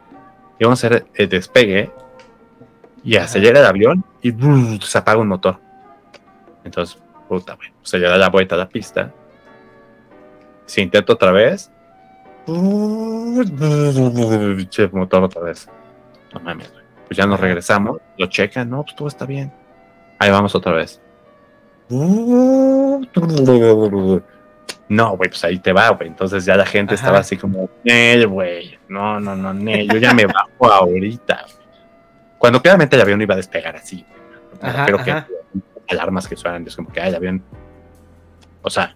íbamos 0.58 0.82
a 0.82 0.86
hacer 0.86 1.06
el 1.14 1.28
despegue 1.28 1.92
y 3.04 3.16
acelera 3.16 3.60
el 3.60 3.66
avión 3.66 4.04
y 4.22 4.32
se 4.80 4.96
apaga 4.96 5.20
un 5.20 5.28
motor. 5.28 5.58
Entonces, 6.64 6.98
puta, 7.28 7.56
güey. 7.56 7.68
Se 7.82 7.98
le 7.98 8.08
da 8.08 8.16
la 8.16 8.30
vuelta 8.30 8.54
a 8.54 8.58
la 8.58 8.68
pista. 8.70 9.12
Si 10.64 10.80
intento 10.80 11.12
otra 11.12 11.30
vez. 11.30 11.70
Che, 14.68 14.88
motor 14.88 15.24
otra 15.24 15.42
vez. 15.42 15.68
No 16.32 16.40
mames, 16.40 16.72
güey. 16.72 16.84
Pues 17.06 17.16
ya 17.16 17.26
nos 17.26 17.38
regresamos. 17.40 17.98
Lo 18.16 18.26
checan. 18.26 18.70
No, 18.70 18.82
pues 18.82 18.96
todo 18.96 19.08
está 19.08 19.26
bien. 19.26 19.52
Ahí 20.18 20.30
vamos 20.30 20.54
otra 20.54 20.72
vez. 20.72 21.00
No, 24.88 25.16
güey, 25.16 25.30
pues 25.30 25.44
ahí 25.44 25.58
te 25.58 25.72
va, 25.72 25.90
güey. 25.90 26.08
Entonces 26.08 26.44
ya 26.44 26.56
la 26.56 26.66
gente 26.66 26.94
estaba 26.94 27.18
así 27.18 27.36
como, 27.36 27.68
Nel, 27.84 28.26
güey. 28.26 28.78
No, 28.88 29.20
no, 29.20 29.36
no, 29.36 29.54
Nel. 29.54 29.88
Yo 29.88 29.98
ya 29.98 30.14
me 30.14 30.26
bajo 30.26 30.72
ahorita. 30.72 31.46
Cuando 32.38 32.60
claramente 32.62 32.96
el 32.96 33.02
avión 33.02 33.20
iba 33.20 33.34
a 33.34 33.38
despegar 33.38 33.76
así. 33.76 34.04
Ajá, 34.60 34.86
Pero 34.86 35.04
que 35.04 35.14
alarmas 35.88 36.28
que 36.28 36.36
suenan, 36.36 36.66
es 36.66 36.76
como 36.76 36.90
que, 36.90 37.00
ay, 37.00 37.16
bien 37.18 37.42
o 38.62 38.70
sea, 38.70 38.94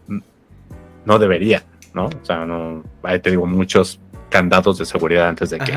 no 1.05 1.19
debería, 1.19 1.63
¿no? 1.95 2.07
O 2.07 2.25
sea, 2.25 2.45
no, 2.45 2.83
ahí 3.03 3.19
te 3.21 3.31
digo, 3.31 3.47
muchos 3.47 4.01
candados 4.29 4.79
de 4.79 4.85
seguridad 4.85 5.29
antes 5.29 5.51
de 5.51 5.59
que, 5.59 5.73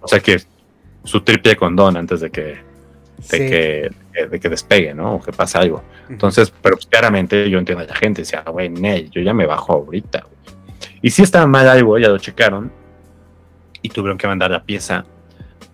o 0.00 0.08
sea, 0.08 0.20
que 0.20 0.42
su 1.04 1.20
triple 1.22 1.56
condón 1.56 1.96
antes 1.96 2.20
de 2.20 2.30
que, 2.30 2.58
de, 3.30 3.90
que, 4.12 4.26
de 4.26 4.40
que 4.40 4.48
despegue, 4.48 4.94
¿no? 4.94 5.14
O 5.14 5.20
que 5.20 5.32
pase 5.32 5.58
algo. 5.58 5.82
Entonces, 6.08 6.52
pero 6.62 6.76
pues, 6.76 6.86
claramente 6.86 7.48
yo 7.48 7.58
entiendo 7.58 7.84
a 7.84 7.86
la 7.86 7.94
gente, 7.94 8.22
decía, 8.22 8.42
güey, 8.42 8.72
yo 9.10 9.22
ya 9.22 9.32
me 9.32 9.46
bajo 9.46 9.72
ahorita, 9.72 10.26
Y 11.02 11.10
si 11.10 11.22
estaba 11.22 11.46
mal 11.46 11.68
algo, 11.68 11.98
ya 11.98 12.08
lo 12.08 12.18
checaron 12.18 12.70
y 13.82 13.88
tuvieron 13.88 14.18
que 14.18 14.26
mandar 14.26 14.50
la 14.50 14.62
pieza 14.62 15.04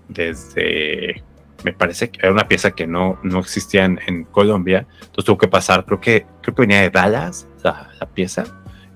desde 0.08 1.24
me 1.64 1.72
parece 1.72 2.10
que 2.10 2.20
era 2.22 2.30
una 2.30 2.46
pieza 2.46 2.70
que 2.70 2.86
no, 2.86 3.18
no 3.24 3.40
existía 3.40 3.84
en, 3.84 4.24
Colombia, 4.30 4.86
entonces 5.00 5.24
tuvo 5.24 5.38
que 5.38 5.48
pasar, 5.48 5.84
creo 5.84 6.00
que, 6.00 6.26
creo 6.40 6.54
que 6.54 6.62
venía 6.62 6.80
de 6.82 6.90
Dallas 6.90 7.48
la, 7.64 8.08
pieza, 8.14 8.44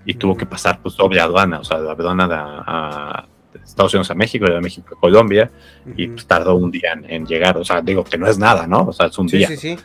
y 0.04 0.14
tuvo 0.14 0.36
que 0.36 0.46
pasar 0.46 0.80
pues 0.82 0.96
doble 0.96 1.20
aduana, 1.20 1.60
o 1.60 1.64
sea, 1.64 1.78
la 1.78 1.92
aduana 1.92 3.26
de, 3.52 3.60
Estados 3.64 3.92
Unidos 3.94 4.10
a 4.10 4.14
México, 4.14 4.46
de 4.46 4.60
México 4.60 4.94
a 4.96 5.00
Colombia, 5.00 5.50
y 5.96 6.08
pues 6.08 6.26
tardó 6.26 6.56
un 6.56 6.70
día 6.70 6.98
en, 7.06 7.26
llegar, 7.26 7.56
o 7.56 7.64
sea, 7.64 7.80
digo 7.80 8.04
que 8.04 8.16
no 8.16 8.26
es 8.26 8.38
nada, 8.38 8.66
¿no? 8.66 8.86
O 8.88 8.92
sea, 8.92 9.06
es 9.06 9.18
un 9.18 9.26
día. 9.26 9.48
Sí, 9.48 9.56
sí. 9.56 9.78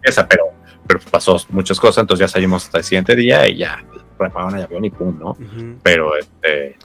pieza, 0.00 0.28
pero, 0.28 0.44
pero 0.86 1.00
pasó 1.10 1.36
muchas 1.50 1.78
cosas, 1.80 2.02
entonces 2.02 2.26
ya 2.26 2.32
salimos 2.32 2.64
hasta 2.64 2.78
el 2.78 2.84
siguiente 2.84 3.16
día 3.16 3.48
y 3.48 3.56
ya 3.56 3.84
repararon 4.18 4.56
el 4.56 4.64
avión 4.64 4.84
y 4.84 4.90
pum, 4.90 5.18
¿no? 5.18 5.36
Pero 5.82 6.16
este 6.16 6.76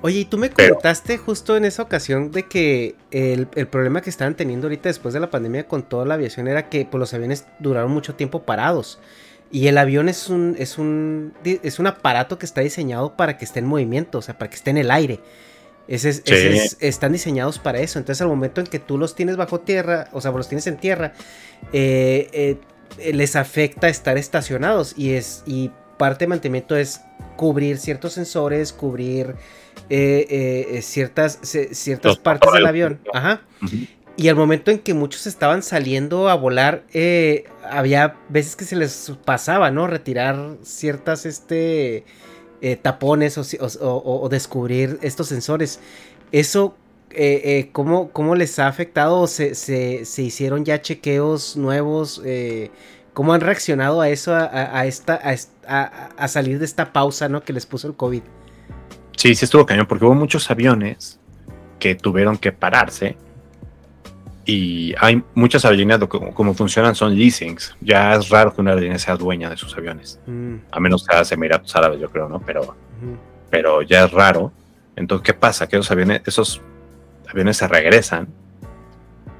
Oye, 0.00 0.20
y 0.20 0.24
tú 0.24 0.38
me 0.38 0.50
comentaste 0.50 1.18
justo 1.18 1.56
en 1.56 1.64
esa 1.64 1.82
ocasión 1.82 2.30
de 2.30 2.44
que 2.44 2.94
el, 3.10 3.46
problema 3.46 4.00
que 4.00 4.10
estaban 4.10 4.36
teniendo 4.36 4.68
ahorita 4.68 4.88
después 4.88 5.12
de 5.12 5.18
la 5.18 5.28
pandemia 5.28 5.66
con 5.66 5.82
toda 5.82 6.06
la 6.06 6.14
aviación 6.14 6.46
era 6.46 6.68
que 6.68 6.84
pues, 6.84 7.00
los 7.00 7.14
aviones 7.14 7.46
duraron 7.58 7.90
mucho 7.90 8.14
tiempo 8.14 8.42
parados. 8.44 9.00
Y 9.50 9.68
el 9.68 9.78
avión 9.78 10.08
es 10.08 10.28
un, 10.28 10.56
es 10.58 10.78
un, 10.78 11.32
es 11.44 11.78
un 11.78 11.86
aparato 11.86 12.38
que 12.38 12.46
está 12.46 12.60
diseñado 12.60 13.16
para 13.16 13.38
que 13.38 13.44
esté 13.44 13.60
en 13.60 13.66
movimiento, 13.66 14.18
o 14.18 14.22
sea, 14.22 14.36
para 14.36 14.50
que 14.50 14.56
esté 14.56 14.70
en 14.70 14.78
el 14.78 14.90
aire. 14.90 15.20
Ese 15.88 16.22
están 16.80 17.12
diseñados 17.12 17.58
para 17.58 17.80
eso. 17.80 17.98
Entonces, 17.98 18.20
al 18.20 18.28
momento 18.28 18.60
en 18.60 18.66
que 18.66 18.78
tú 18.78 18.98
los 18.98 19.14
tienes 19.14 19.36
bajo 19.36 19.60
tierra, 19.60 20.08
o 20.12 20.20
sea, 20.20 20.32
los 20.32 20.48
tienes 20.48 20.66
en 20.66 20.76
tierra, 20.76 21.14
eh, 21.72 22.58
eh, 22.98 23.12
les 23.14 23.36
afecta 23.36 23.88
estar 23.88 24.18
estacionados. 24.18 24.92
Y, 24.98 25.12
es, 25.12 25.42
y 25.46 25.70
parte 25.96 26.26
de 26.26 26.28
mantenimiento 26.28 26.76
es 26.76 27.00
cubrir 27.36 27.78
ciertos 27.78 28.14
sensores, 28.14 28.72
cubrir 28.72 29.36
eh, 29.90 30.26
eh, 30.28 30.66
eh, 30.72 30.82
ciertas, 30.82 31.38
ciertas 31.42 32.18
partes 32.18 32.52
del 32.52 32.66
avión. 32.66 33.00
Ajá. 33.12 33.42
Y 34.18 34.26
al 34.26 34.34
momento 34.34 34.72
en 34.72 34.80
que 34.80 34.94
muchos 34.94 35.28
estaban 35.28 35.62
saliendo 35.62 36.28
a 36.28 36.34
volar, 36.34 36.82
había 37.70 38.16
veces 38.28 38.56
que 38.56 38.64
se 38.64 38.74
les 38.74 39.12
pasaba, 39.24 39.70
¿no? 39.70 39.86
Retirar 39.86 40.56
ciertas 40.64 41.24
este, 41.24 42.04
tapones 42.82 43.38
o, 43.38 44.28
descubrir 44.28 44.98
estos 45.02 45.28
sensores. 45.28 45.78
Eso, 46.32 46.74
¿cómo, 47.70 48.10
¿cómo, 48.10 48.34
les 48.34 48.58
ha 48.58 48.66
afectado? 48.66 49.28
¿Se, 49.28 49.54
se, 49.54 50.04
se 50.04 50.22
hicieron 50.22 50.64
ya 50.64 50.82
chequeos 50.82 51.56
nuevos? 51.56 52.20
¿Cómo 53.14 53.34
han 53.34 53.40
reaccionado 53.40 54.00
a 54.00 54.08
eso, 54.08 54.34
a, 54.34 54.84
esta, 54.86 55.14
a, 55.14 56.10
a, 56.16 56.26
salir 56.26 56.58
de 56.58 56.64
esta 56.64 56.92
pausa 56.92 57.28
¿no? 57.28 57.44
que 57.44 57.52
les 57.52 57.66
puso 57.66 57.86
el 57.86 57.94
COVID? 57.94 58.22
Sí, 59.16 59.36
sí 59.36 59.44
estuvo 59.44 59.64
cañón, 59.64 59.86
porque 59.86 60.04
hubo 60.04 60.14
muchos 60.14 60.50
aviones 60.50 61.20
que 61.78 61.94
tuvieron 61.94 62.36
que 62.36 62.50
pararse. 62.50 63.16
Y 64.48 64.94
hay 64.98 65.22
muchas 65.34 65.64
aerolíneas, 65.64 66.00
como, 66.08 66.54
funcionan, 66.54 66.94
son 66.94 67.14
leasings. 67.14 67.76
Ya 67.82 68.14
es 68.14 68.30
raro 68.30 68.54
que 68.54 68.62
una 68.62 68.70
aerolínea 68.70 68.98
sea 68.98 69.14
dueña 69.14 69.50
de 69.50 69.58
sus 69.58 69.76
aviones. 69.76 70.18
Mm. 70.26 70.54
A 70.70 70.80
menos 70.80 71.04
que 71.04 71.24
sea 71.24 71.36
Emiratos 71.36 71.76
Árabes, 71.76 72.00
yo 72.00 72.08
creo, 72.10 72.28
¿no? 72.30 72.40
Pero, 72.40 72.74
pero 73.50 73.82
ya 73.82 74.04
es 74.04 74.10
raro. 74.10 74.50
Entonces, 74.96 75.24
¿qué 75.24 75.34
pasa? 75.34 75.68
Que 75.68 75.76
esos 75.76 75.90
aviones, 75.90 76.22
esos 76.24 76.62
aviones 77.28 77.58
se 77.58 77.68
regresan 77.68 78.28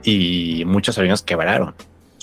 y 0.05 0.65
muchos 0.67 0.99
aviones 0.99 1.23
quebraron. 1.23 1.75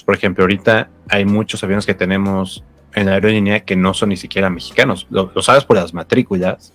Por 0.06 0.14
ejemplo, 0.14 0.44
ahorita 0.44 0.90
hay 1.10 1.26
muchos 1.26 1.64
aviones 1.64 1.88
que 1.88 1.95
tenemos 1.95 2.64
en 2.94 3.07
la 3.07 3.14
aerolínea 3.14 3.62
que 3.62 3.76
no 3.76 3.95
son 3.95 4.10
ni 4.10 4.18
siquiera 4.18 4.52
mexicanos. 4.52 5.07
lo 5.10 5.41
sabes 5.41 5.66
por 5.66 5.76
las 5.76 5.94
matrículas 5.94 6.72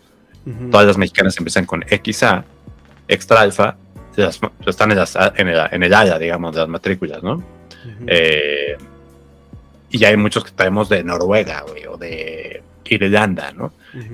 Todas 0.70 0.87
las 0.87 0.97
mexicanas 0.97 1.37
empiezan 1.37 1.66
con 1.66 1.85
XA, 1.85 2.45
extra 3.09 3.41
alfa 3.41 3.77
están 4.66 4.93
en, 4.93 4.99
en, 5.37 5.49
el, 5.49 5.61
en 5.70 5.82
el 5.82 5.95
área, 5.95 6.19
digamos, 6.19 6.55
de 6.55 6.61
las 6.61 6.69
matrículas, 6.69 7.23
¿no? 7.23 7.43
eh, 8.07 8.77
y 9.91 10.05
hay 10.05 10.16
muchos 10.16 10.45
que 10.45 10.53
traemos 10.53 10.89
de 10.89 11.03
Noruega, 11.03 11.62
güey, 11.62 11.87
o 11.87 11.97
de 11.97 12.62
Irlanda, 12.85 13.53
¿no? 13.53 13.73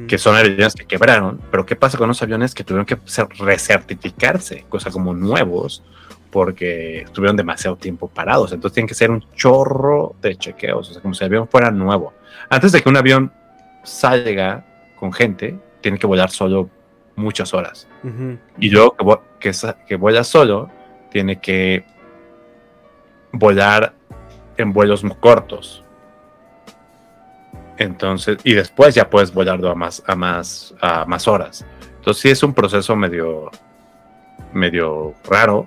Que 0.09 0.17
son 0.17 0.37
aviones 0.37 0.75
que 0.75 0.87
quebraron, 0.87 1.41
pero 1.51 1.67
¿qué 1.67 1.77
pasa 1.77 1.99
con 1.99 2.09
los 2.09 2.23
aviones 2.23 2.55
que 2.55 2.65
tuvieron 2.65 2.87
que 2.87 2.97
recertificarse, 3.39 4.65
cosa 4.69 4.91
como 4.91 5.13
nuevos, 5.13 5.83
porque 6.31 7.01
estuvieron 7.03 7.37
demasiado 7.37 7.77
tiempo 7.77 8.09
parados? 8.09 8.53
Entonces 8.53 8.75
tienen 8.75 8.89
que 8.89 8.95
ser 8.95 9.11
un 9.11 9.25
chorro 9.35 10.15
de 10.23 10.37
chequeos, 10.37 10.91
o 10.91 10.93
sea, 10.93 11.03
como 11.03 11.15
si 11.15 11.25
el 11.25 11.31
avión 11.31 11.49
fuera 11.49 11.71
nuevo. 11.71 12.15
Antes 12.49 12.73
de 12.73 12.83
que 12.83 12.89
un 12.89 12.97
avión 12.97 13.33
salga 13.83 14.65
con 14.99 15.13
gente, 15.13 15.59
tiene 15.83 15.99
que 15.99 16.07
volar 16.07 16.31
solo 16.31 16.71
muchas 17.17 17.55
horas. 17.55 17.89
Y 18.59 18.71
luego 18.71 18.97
que, 19.41 19.51
que, 19.51 19.75
que 19.87 19.97
vuela 19.97 20.23
solo, 20.23 20.71
tiene 21.11 21.41
que 21.41 21.85
volar 23.33 23.95
en 24.57 24.73
vuelos 24.73 25.03
cortos. 25.21 25.83
Entonces, 27.79 28.39
y 28.45 28.55
después 28.55 28.95
ya 28.95 29.11
puedes 29.11 29.33
volarlo 29.33 29.71
a 29.71 29.75
más, 29.75 30.03
a 30.07 30.15
más, 30.15 30.75
a 30.81 31.05
más 31.05 31.29
horas. 31.29 31.67
Entonces 31.99 32.23
sí 32.23 32.31
es 32.31 32.43
un 32.43 32.55
proceso 32.55 32.97
medio, 32.97 33.51
medio 34.53 35.15
raro. 35.29 35.67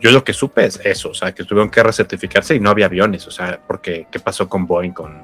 Yo 0.00 0.10
lo 0.10 0.24
que 0.24 0.32
supe 0.32 0.64
es 0.64 0.80
eso, 0.84 1.10
o 1.10 1.14
sea, 1.14 1.32
que 1.32 1.44
tuvieron 1.44 1.70
que 1.70 1.82
recertificarse 1.82 2.54
y 2.54 2.60
no 2.60 2.70
había 2.70 2.86
aviones, 2.86 3.26
o 3.26 3.30
sea, 3.30 3.60
porque 3.66 4.06
¿qué 4.10 4.18
pasó 4.18 4.48
con 4.48 4.66
Boeing, 4.66 4.92
con, 4.92 5.22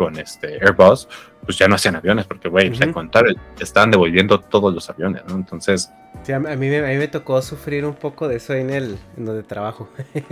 con 0.00 0.18
este 0.18 0.54
Airbus? 0.64 1.06
Pues 1.44 1.58
ya 1.58 1.68
no 1.68 1.74
hacían 1.74 1.94
aviones, 1.94 2.24
porque, 2.24 2.48
güey, 2.48 2.70
uh 2.70 2.92
contar, 2.92 3.26
estaban 3.58 3.90
devolviendo 3.90 4.40
todos 4.40 4.72
los 4.72 4.88
aviones, 4.88 5.22
¿no? 5.28 5.34
Entonces... 5.34 5.90
Sí, 6.22 6.32
a, 6.32 6.40
mí, 6.40 6.48
a, 6.50 6.56
mí, 6.56 6.68
me 6.70 7.08
tocó 7.08 7.42
sufrir 7.42 7.84
un 7.84 7.94
poco 7.94 8.26
de 8.26 8.36
eso 8.36 8.54
en 8.54 8.70
el 8.70 8.98
en 9.18 9.26
donde 9.26 9.42
trabajo. 9.42 9.90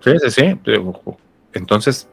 Sí, 0.00 0.12
sí, 0.22 0.30
sí. 0.30 0.58
Entonces, 1.52 2.08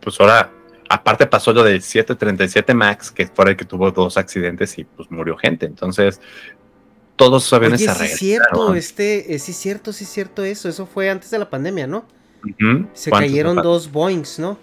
pues 0.00 0.20
ahora 0.20 0.50
aparte 0.88 1.28
pasó 1.28 1.52
lo 1.52 1.62
del 1.62 1.80
737 1.80 2.74
MAX, 2.74 3.12
que 3.12 3.28
fue 3.28 3.50
el 3.50 3.56
que 3.56 3.64
tuvo 3.64 3.92
dos 3.92 4.16
accidentes 4.16 4.76
y 4.78 4.82
pues 4.82 5.08
murió 5.12 5.36
gente. 5.36 5.66
Entonces, 5.66 6.20
todos 7.14 7.32
los 7.32 7.52
aviones 7.52 7.82
Oye, 7.82 7.94
sí 7.94 8.04
es 8.04 8.18
cierto, 8.18 8.74
este, 8.74 9.32
eh, 9.32 9.38
sí 9.38 9.52
cierto, 9.52 9.92
sí 9.92 10.02
es 10.02 10.10
cierto 10.10 10.42
eso. 10.42 10.68
Eso 10.68 10.86
fue 10.86 11.08
antes 11.08 11.30
de 11.30 11.38
la 11.38 11.48
pandemia, 11.48 11.86
¿no? 11.86 12.04
Se 12.94 13.10
cayeron 13.12 13.56
dos 13.56 13.92
Boeings, 13.92 14.40
¿no? 14.40 14.58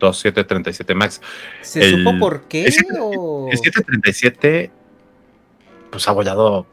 Dos 0.00 0.18
737 0.18 0.94
MAX. 0.94 1.20
¿Se 1.60 1.90
supo 1.90 2.18
por 2.18 2.48
qué? 2.48 2.64
El, 2.64 2.72
737, 2.72 4.70
pues 5.90 6.08
ha 6.08 6.12
volado 6.12 6.66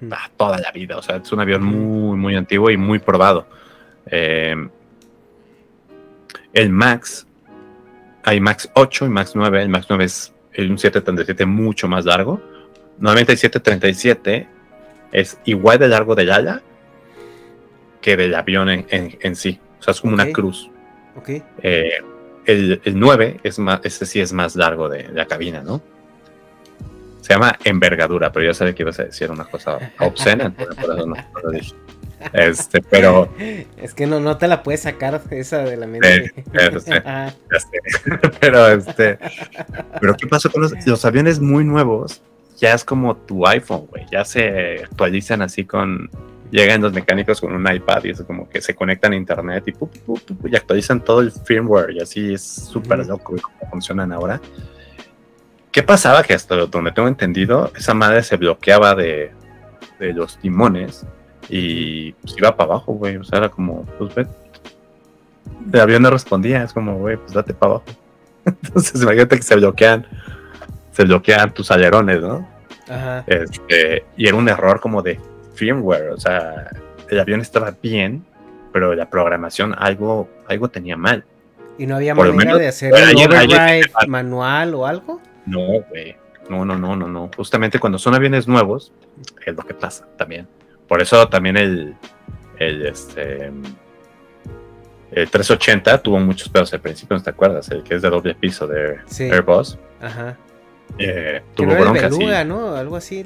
mm. 0.00 0.12
toda 0.36 0.58
la 0.58 0.72
vida. 0.72 0.96
O 0.96 1.02
sea, 1.02 1.16
es 1.16 1.30
un 1.30 1.40
avión 1.40 1.62
muy, 1.62 2.16
muy 2.16 2.34
antiguo 2.34 2.70
y 2.70 2.76
muy 2.76 2.98
probado. 2.98 3.46
Eh, 4.06 4.56
el 6.52 6.70
Max 6.70 7.26
hay 8.24 8.40
Max 8.40 8.70
8 8.74 9.06
y 9.06 9.08
Max 9.08 9.32
9. 9.34 9.62
El 9.62 9.68
Max 9.68 9.86
9 9.88 10.04
es 10.04 10.32
un 10.58 10.78
737 10.78 11.46
mucho 11.46 11.88
más 11.88 12.04
largo. 12.04 12.40
Normalmente 12.98 13.32
el 13.32 13.38
737 13.38 14.48
es 15.12 15.38
igual 15.44 15.78
de 15.78 15.88
largo 15.88 16.14
del 16.14 16.30
ala 16.30 16.62
que 18.00 18.16
del 18.16 18.34
avión 18.34 18.68
en, 18.70 19.36
sí. 19.36 19.60
O 19.78 19.82
sea, 19.82 19.92
es 19.92 20.00
como 20.00 20.14
una 20.14 20.30
cruz. 20.32 20.70
Okay. 21.16 21.42
Eh, 21.62 21.92
el, 22.50 22.80
9 22.94 23.40
es 23.42 23.58
más, 23.58 23.80
ese 23.84 24.06
sí 24.06 24.20
es 24.20 24.32
más 24.32 24.56
largo 24.56 24.88
de, 24.88 25.08
la 25.12 25.26
cabina, 25.26 25.62
¿no? 25.62 25.80
Se 27.20 27.34
llama 27.34 27.58
envergadura, 27.64 28.32
pero 28.32 28.46
yo 28.46 28.54
sabía 28.54 28.74
que 28.74 28.82
ibas 28.82 28.98
a 28.98 29.04
decir 29.04 29.30
una 29.30 29.44
cosa 29.44 29.78
obscena, 29.98 30.50
por 30.50 30.72
eso 30.72 31.06
no, 31.06 31.16
lo 31.42 31.50
dije. 31.50 31.74
Este, 32.32 32.82
pero. 32.82 33.28
Es 33.76 33.94
que 33.94 34.06
no, 34.06 34.20
no 34.20 34.36
te 34.36 34.46
la 34.46 34.62
puedes 34.62 34.82
sacar 34.82 35.20
esa 35.30 35.58
de 35.64 35.76
la 35.76 35.86
mente. 35.86 36.32
pero 38.40 38.68
este. 38.68 39.18
Pero 40.00 40.14
¿qué 40.16 40.26
pasó 40.26 40.50
con 40.50 40.62
los, 40.62 41.04
aviones 41.04 41.40
muy 41.40 41.64
nuevos? 41.64 42.22
Ya 42.58 42.74
es 42.74 42.84
como 42.84 43.16
tu 43.16 43.46
iPhone, 43.46 43.86
güey. 43.86 44.04
Ya 44.12 44.24
se 44.24 44.84
actualizan 44.84 45.42
así 45.42 45.64
con. 45.64 46.10
Llegan 46.50 46.82
los 46.82 46.92
mecánicos 46.92 47.40
con 47.40 47.54
un 47.54 47.72
iPad 47.72 48.04
y 48.04 48.10
es 48.10 48.22
como 48.22 48.48
que 48.48 48.60
se 48.60 48.74
conectan 48.74 49.12
a 49.12 49.16
internet 49.16 49.64
y, 49.68 50.48
y 50.48 50.56
actualizan 50.56 51.04
todo 51.04 51.20
el 51.20 51.30
firmware 51.30 51.92
y 51.92 52.00
así 52.00 52.34
es 52.34 52.42
súper 52.42 53.06
loco 53.06 53.36
cómo 53.40 53.70
funcionan 53.70 54.12
ahora. 54.12 54.40
¿Qué 55.70 55.82
pasaba? 55.82 56.22
Que 56.24 56.34
hasta 56.34 56.56
donde 56.56 56.90
tengo 56.90 57.06
entendido, 57.06 57.70
esa 57.76 57.94
madre 57.94 58.24
se 58.24 58.36
bloqueaba 58.36 58.96
de, 58.96 59.30
de 60.00 60.12
los 60.12 60.38
timones 60.38 61.06
y 61.48 62.12
pues 62.12 62.34
iba 62.36 62.56
para 62.56 62.72
abajo, 62.72 62.94
güey. 62.94 63.16
O 63.16 63.24
sea, 63.24 63.38
era 63.38 63.48
como, 63.48 63.84
pues 63.98 64.14
ve. 64.14 64.26
El 65.72 65.80
avión 65.80 66.02
no 66.02 66.10
respondía, 66.10 66.62
es 66.62 66.72
como, 66.72 66.98
güey, 66.98 67.16
pues 67.16 67.32
date 67.32 67.54
para 67.54 67.74
abajo. 67.74 67.84
Entonces, 68.44 69.00
imagínate 69.02 69.36
que 69.36 69.42
se 69.42 69.56
bloquean, 69.56 70.06
se 70.92 71.04
bloquean 71.04 71.52
tus 71.52 71.70
alerones, 71.70 72.20
¿no? 72.20 72.48
Ajá. 72.88 73.24
Este, 73.26 74.04
y 74.16 74.26
era 74.26 74.36
un 74.36 74.48
error 74.48 74.80
como 74.80 75.02
de 75.02 75.20
firmware, 75.54 76.10
o 76.10 76.18
sea, 76.18 76.70
el 77.08 77.20
avión 77.20 77.40
estaba 77.40 77.74
bien, 77.82 78.24
pero 78.72 78.94
la 78.94 79.10
programación 79.10 79.74
algo, 79.76 80.28
algo 80.46 80.68
tenía 80.68 80.96
mal. 80.96 81.24
¿Y 81.78 81.86
no 81.86 81.96
había 81.96 82.14
manera 82.14 82.56
de 82.56 82.68
hacer 82.68 82.92
un 82.92 83.24
override 83.26 83.90
manual 84.06 84.74
o 84.74 84.86
algo? 84.86 85.20
No, 85.46 85.80
güey. 85.88 86.16
No, 86.48 86.64
no, 86.64 86.76
no, 86.76 86.96
no, 86.96 87.08
no. 87.08 87.30
Justamente 87.36 87.78
cuando 87.78 87.98
son 87.98 88.14
aviones 88.14 88.48
nuevos, 88.48 88.92
es 89.46 89.54
lo 89.54 89.62
que 89.62 89.72
pasa 89.72 90.06
también. 90.16 90.46
Por 90.88 91.00
eso 91.00 91.28
también 91.28 91.56
el, 91.56 91.94
el, 92.58 92.86
este, 92.86 93.52
el 95.12 95.30
380 95.30 96.02
tuvo 96.02 96.18
muchos 96.18 96.48
pedos 96.48 96.72
al 96.72 96.80
principio, 96.80 97.16
¿no 97.16 97.22
te 97.22 97.30
acuerdas? 97.30 97.70
El 97.70 97.82
que 97.82 97.94
es 97.94 98.02
de 98.02 98.10
doble 98.10 98.34
piso 98.34 98.66
de 98.66 98.98
Airbus. 99.30 99.78
Ajá. 100.00 100.36
Eh, 100.98 101.42
tuvo 101.54 101.74
broncas. 101.74 102.16
Beluga, 102.16 102.44
¿no? 102.44 102.74
Algo 102.74 102.96
así. 102.96 103.24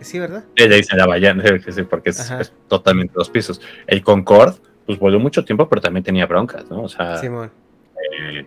Sí, 0.00 0.18
¿verdad? 0.18 0.44
Ella 0.56 0.76
dice 0.76 0.96
la 0.96 1.06
ballena, 1.06 1.42
porque 1.88 2.10
es, 2.10 2.52
totalmente 2.68 3.14
dos 3.14 3.30
pisos. 3.30 3.60
El 3.86 4.02
Concorde, 4.02 4.56
pues 4.86 4.98
volvió 4.98 5.18
mucho 5.18 5.44
tiempo, 5.44 5.68
pero 5.68 5.80
también 5.80 6.04
tenía 6.04 6.26
broncas, 6.26 6.68
¿no? 6.70 6.82
O 6.82 6.88
sea. 6.88 7.16
Simón. 7.18 7.50
Eh, 7.96 8.46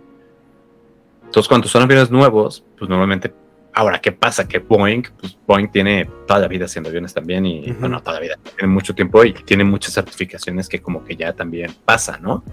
entonces, 1.25 1.47
cuando 1.47 1.67
son 1.67 1.83
aviones 1.83 2.11
nuevos, 2.11 2.63
pues 2.77 2.89
normalmente 2.89 3.33
Ahora, 3.75 3.99
¿qué 3.99 4.11
pasa? 4.11 4.47
Que 4.47 4.59
Boeing, 4.59 5.03
pues 5.19 5.35
Boeing 5.47 5.67
tiene 5.69 6.07
toda 6.27 6.39
la 6.39 6.47
vida 6.47 6.65
haciendo 6.65 6.89
aviones 6.89 7.11
también 7.11 7.43
y, 7.45 7.71
bueno, 7.71 8.01
toda 8.01 8.17
la 8.17 8.19
vida, 8.19 8.35
tiene 8.55 8.71
mucho 8.71 8.93
tiempo 8.93 9.23
y 9.23 9.33
tiene 9.33 9.63
muchas 9.63 9.95
certificaciones 9.95 10.69
que 10.69 10.79
como 10.79 11.03
que 11.03 11.15
ya 11.15 11.33
también 11.33 11.71
pasa, 11.83 12.19
¿no? 12.19 12.43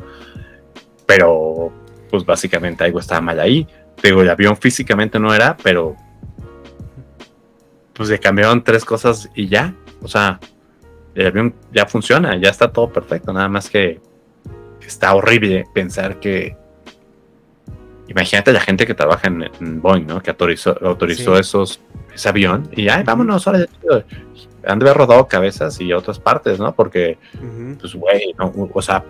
Pero, 1.05 1.71
pues 2.09 2.25
básicamente 2.25 2.85
algo 2.85 3.01
estaba 3.01 3.21
mal 3.21 3.39
ahí. 3.39 3.67
Pero 4.01 4.23
el 4.23 4.31
avión 4.31 4.57
físicamente 4.57 5.19
no 5.19 5.35
era, 5.35 5.59
pero 5.63 5.95
pues 7.95 8.09
le 8.09 8.19
cambiaron 8.19 8.65
tres 8.65 8.85
cosas 8.85 9.29
y 9.35 9.49
ya. 9.49 9.75
O 10.03 10.09
sea, 10.09 10.41
el 11.15 11.27
avión 11.27 11.55
ya 11.73 11.87
funciona, 11.87 12.37
ya 12.37 12.51
está 12.51 12.73
todo 12.73 12.93
perfecto, 12.93 13.33
nada 13.33 13.49
más 13.49 13.69
que 13.69 14.01
está 14.81 15.15
horrible 15.15 15.67
pensar 15.73 16.19
que 16.19 16.57
imagínate 18.09 18.53
la 18.53 18.61
gente 18.61 18.87
que 18.87 18.95
trabaja 18.95 19.29
en, 19.29 19.81
Boeing, 19.81 20.07
¿no? 20.07 20.21
Que 20.21 20.31
autorizó, 20.31 20.77
autorizó 20.85 21.39
esos, 21.39 21.81
ese 22.13 22.29
avión 22.29 22.69
y 22.73 22.89
ay, 22.89 23.05
vámonos, 23.05 23.47
ahora 23.47 23.67
han 24.67 24.79
de 24.79 24.85
haber 24.85 24.97
rodado 24.97 25.27
cabezas 25.29 25.81
y 25.81 25.93
otras 25.93 26.19
partes, 26.19 26.59
¿no? 26.59 26.75
Porque, 26.75 27.19
pues, 27.81 27.95
güey, 27.95 28.35
o 28.39 28.83
sea, 28.83 29.05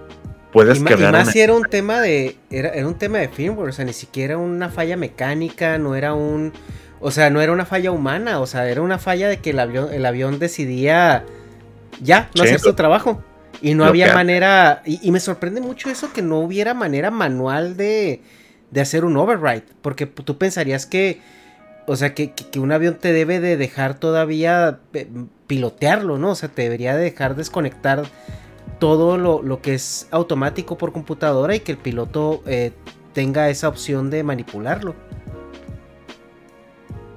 puedes 0.53 0.79
que 0.79 0.85
quebrar. 0.85 1.15
Y 1.15 1.17
más 1.17 1.33
si 1.33 1.41
era 1.41 1.55
un 1.55 1.65
tema 1.65 2.01
de, 2.01 2.37
era, 2.51 2.87
un 2.87 2.95
tema 2.95 3.19
de 3.19 3.29
firmware, 3.29 3.71
o 3.71 3.73
sea, 3.73 3.85
ni 3.85 3.93
siquiera 3.93 4.37
una 4.39 4.69
falla 4.69 4.97
mecánica, 4.97 5.79
no 5.79 5.97
era 5.97 6.15
un, 6.15 6.53
o 7.01 7.11
sea, 7.11 7.31
no 7.31 7.41
era 7.41 7.53
una 7.53 7.67
falla 7.67 7.91
humana, 7.91 8.41
o 8.41 8.47
sea, 8.47 8.69
era 8.69 8.83
una 8.83 8.99
falla 8.99 9.29
de 9.29 9.39
que 9.39 9.51
el 9.51 9.59
avión, 9.59 9.93
el 9.93 10.05
avión 10.07 10.39
decidía, 10.39 11.25
ya, 12.01 12.31
no 12.37 12.43
hacer 12.43 12.61
su 12.61 12.75
trabajo. 12.75 13.23
Y 13.63 13.75
no 13.75 13.85
había 13.85 14.15
manera, 14.15 14.83
y 14.87 15.11
me 15.11 15.21
sorprende 15.21 15.61
mucho 15.61 15.91
eso 15.91 16.13
que 16.13 16.23
no 16.23 16.39
hubiera 16.39 16.73
manera 16.73 17.11
manual 17.11 17.77
de, 17.77 18.23
de 18.71 18.81
hacer 18.81 19.05
un 19.05 19.17
override. 19.17 19.65
Porque 19.83 20.07
tú 20.07 20.39
pensarías 20.39 20.87
que, 20.87 21.21
o 21.87 21.97
sea, 21.97 22.15
que, 22.15 22.33
un 22.59 22.73
avión 22.73 22.97
te 22.99 23.13
debe 23.13 23.41
de 23.41 23.57
dejar 23.57 23.95
todavía 23.95 24.81
pilotearlo, 25.47 26.19
¿no? 26.19 26.31
O 26.31 26.35
sea, 26.35 26.49
te 26.49 26.63
debería 26.63 26.97
dejar 26.97 27.37
desconectar 27.37 28.05
todo 28.79 29.19
lo, 29.19 29.61
que 29.61 29.75
es 29.75 30.09
automático 30.11 30.79
por 30.79 30.93
computadora 30.93 31.55
y 31.55 31.61
que 31.61 31.73
el 31.73 31.79
piloto 31.79 32.43
eh, 32.47 32.73
tenga 33.13 33.51
esa 33.51 33.69
opción 33.69 34.11
de 34.11 34.23
manipularlo. 34.23 34.95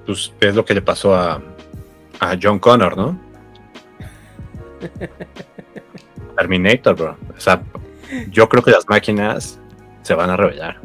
Pues 0.05 0.33
es 0.39 0.55
lo 0.55 0.65
que 0.65 0.73
le 0.73 0.81
pasó 0.81 1.15
a, 1.15 1.41
a 2.19 2.37
John 2.41 2.59
Connor, 2.59 2.97
¿no? 2.97 3.19
Terminator, 6.37 6.95
bro. 6.95 7.17
O 7.35 7.39
sea, 7.39 7.61
yo 8.29 8.49
creo 8.49 8.63
que 8.63 8.71
las 8.71 8.87
máquinas 8.87 9.59
se 10.01 10.13
van 10.13 10.29
a 10.29 10.37
revelar. 10.37 10.79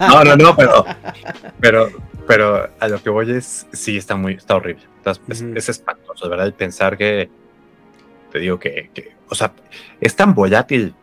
No, 0.00 0.24
no, 0.24 0.36
no, 0.36 0.56
pero, 0.56 0.84
pero, 1.60 1.88
pero 2.26 2.70
a 2.78 2.88
lo 2.88 3.02
que 3.02 3.10
voy 3.10 3.30
es, 3.30 3.66
sí, 3.72 3.96
está 3.96 4.16
muy, 4.16 4.34
está 4.34 4.56
horrible. 4.56 4.84
es, 5.28 5.68
espantoso, 5.68 6.28
¿verdad? 6.28 6.46
El 6.46 6.54
pensar 6.54 6.96
que, 6.96 7.28
te 8.32 8.38
digo 8.38 8.58
que, 8.58 8.90
que, 8.94 9.14
o 9.28 9.34
sea, 9.34 9.52
es 10.00 10.16
tan 10.16 10.34
volátil 10.34 10.94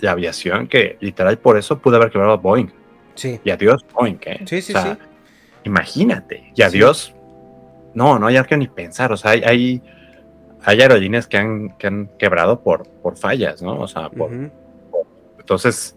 la 0.00 0.12
aviación 0.12 0.68
que 0.68 0.96
literal 1.00 1.38
por 1.38 1.56
eso 1.58 1.78
pudo 1.78 1.96
haber 1.96 2.10
quebrado 2.10 2.38
Boeing. 2.38 2.70
Sí. 3.14 3.40
Y 3.42 3.50
adiós 3.50 3.84
Boeing, 3.92 4.18
¿eh? 4.26 4.44
Sí, 4.46 4.62
sí, 4.62 4.72
O 4.72 4.80
sea, 4.80 4.94
sí. 4.94 5.00
Imagínate. 5.64 6.52
Y 6.54 6.62
adiós. 6.62 7.14
No, 7.94 8.18
no 8.18 8.26
hay 8.26 8.42
que 8.44 8.56
ni 8.56 8.68
pensar. 8.68 9.12
O 9.12 9.16
sea, 9.16 9.32
hay, 9.32 9.42
hay, 9.42 9.82
hay 10.62 10.80
aerolíneas 10.80 11.26
que 11.26 11.36
han, 11.36 11.70
que 11.78 11.86
han 11.86 12.08
quebrado 12.18 12.60
por, 12.60 12.88
por 13.02 13.16
fallas, 13.16 13.62
¿no? 13.62 13.78
O 13.80 13.88
sea, 13.88 14.10
por, 14.10 14.30
entonces, 15.38 15.96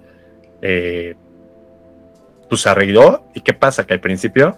eh, 0.62 1.16
pues 2.50 2.62
se 2.62 2.70
arregló. 2.70 3.26
¿Y 3.34 3.42
qué 3.42 3.54
pasa? 3.54 3.86
Que 3.86 3.94
al 3.94 4.00
principio, 4.00 4.58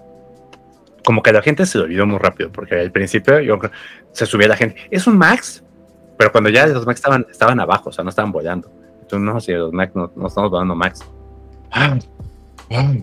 como 1.03 1.23
que 1.23 1.33
la 1.33 1.41
gente 1.41 1.65
se 1.65 1.77
lo 1.77 1.85
olvidó 1.85 2.05
muy 2.05 2.19
rápido, 2.19 2.51
porque 2.51 2.75
al 2.75 2.91
principio 2.91 3.39
yo 3.39 3.59
se 4.11 4.25
subía 4.25 4.47
la 4.47 4.55
gente. 4.55 4.75
Es 4.91 5.07
un 5.07 5.17
Max, 5.17 5.63
pero 6.17 6.31
cuando 6.31 6.49
ya 6.49 6.67
los 6.67 6.85
Max 6.85 6.99
estaban, 6.99 7.25
estaban 7.29 7.59
abajo, 7.59 7.89
o 7.89 7.91
sea, 7.91 8.03
no 8.03 8.09
estaban 8.09 8.31
volando. 8.31 8.71
Entonces, 9.01 9.19
no, 9.19 9.39
si 9.41 9.51
los 9.51 9.73
Max 9.73 9.93
no, 9.95 10.11
no 10.15 10.27
estamos 10.27 10.51
volando 10.51 10.75
Max. 10.75 11.03
Ah, 11.71 11.97
ah. 12.71 12.93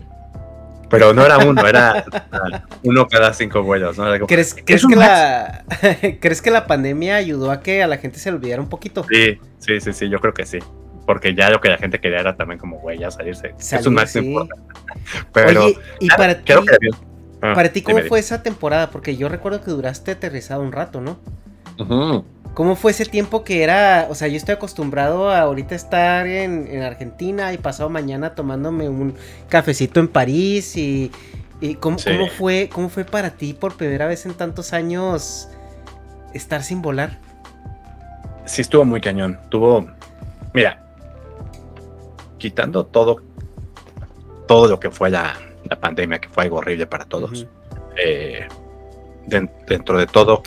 Pero 0.91 1.15
no 1.15 1.25
era 1.25 1.39
uno, 1.39 1.67
era 1.67 2.05
uno 2.83 3.07
cada 3.09 3.33
cinco 3.33 3.62
vuelos, 3.62 3.97
¿no? 3.97 4.05
Como, 4.12 4.27
¿Crees, 4.27 4.55
crees 4.65 4.85
un 4.85 4.91
que 4.91 4.97
la, 4.97 5.65
¿Crees 6.21 6.43
que 6.43 6.51
la 6.51 6.67
pandemia 6.67 7.17
ayudó 7.17 7.51
a 7.51 7.61
que 7.62 7.83
a 7.83 7.87
la 7.87 7.97
gente 7.99 8.19
se 8.19 8.31
le 8.31 8.37
olvidara 8.37 8.61
un 8.61 8.69
poquito? 8.69 9.07
Sí, 9.09 9.39
sí, 9.59 9.81
sí, 9.81 9.93
sí, 9.93 10.09
yo 10.09 10.19
creo 10.21 10.35
que 10.35 10.45
sí. 10.45 10.59
Porque 11.07 11.35
ya 11.35 11.51
lo 11.51 11.61
que 11.61 11.69
la 11.71 11.79
gente 11.79 11.99
quería 12.01 12.19
era 12.21 12.37
también 12.37 12.59
como, 12.59 12.79
güey, 12.79 12.99
ya 12.99 13.11
salirse. 13.11 13.55
es 13.59 13.65
Salir, 13.67 13.89
un 13.89 13.95
no 13.95 14.07
sí. 14.07 14.19
importa. 14.19 14.55
Pero, 15.33 15.65
Oye, 15.65 15.79
y 16.01 16.09
para 16.09 16.35
ti, 16.37 16.43
creo 16.45 16.62
que 16.65 16.75
había- 16.75 16.91
Ah, 17.43 17.55
para 17.55 17.71
ti, 17.71 17.81
¿cómo 17.83 18.01
fue 18.03 18.19
esa 18.19 18.43
temporada? 18.43 18.91
Porque 18.91 19.17
yo 19.17 19.29
recuerdo 19.29 19.62
que 19.62 19.71
duraste 19.71 20.11
aterrizado 20.11 20.61
un 20.62 20.73
rato, 20.73 21.01
¿no? 21.01 21.19
Ujú. 21.79 22.25
¿Cómo 22.55 22.75
fue 22.77 22.91
ese 22.91 23.07
tiempo 23.07 23.45
que 23.45 23.63
era? 23.63 24.07
O 24.11 24.15
sea, 24.15 24.29
yo 24.29 24.37
estoy 24.37 24.55
acostumbrado 24.55 25.31
a 25.31 25.41
ahorita 25.41 25.75
estar 25.75 26.27
en, 26.27 26.67
en 26.69 26.83
Argentina 26.83 27.53
y 27.53 27.59
pasado 27.59 27.89
mañana 27.89 28.35
tomándome 28.35 28.89
un 28.89 29.15
cafecito 29.49 30.01
en 30.01 30.09
París 30.09 30.77
y, 30.77 31.11
y 31.61 31.75
¿cómo, 31.77 31.99
Sí. 31.99 32.11
cómo 32.11 32.27
fue, 32.29 32.69
¿cómo 32.73 32.89
fue 32.89 33.05
para 33.05 33.31
ti 33.31 33.55
por 33.55 33.77
primera 33.77 34.07
vez 34.07 34.27
en 34.27 34.35
tantos 34.35 34.73
años 34.73 35.49
estar 36.35 36.63
sin 36.63 36.83
volar? 36.83 37.19
Sí, 38.47 38.63
estuvo 38.63 38.85
muy 38.85 39.01
cañón. 39.01 39.39
Tuvo, 39.49 39.87
mira, 40.53 40.83
quitando 42.39 42.85
todo, 42.85 43.23
todo 44.49 44.67
lo 44.67 44.81
que 44.81 44.91
fue 44.91 45.09
la, 45.09 45.39
la 45.69 45.79
pandemia, 45.79 46.19
que 46.19 46.29
fue 46.29 46.45
algo 46.45 46.57
horrible 46.57 46.87
para 46.87 47.05
todos. 47.05 47.47
Eh, 47.97 48.47
den- 49.27 49.51
dentro 49.69 49.99
de 49.99 50.07
todo, 50.07 50.43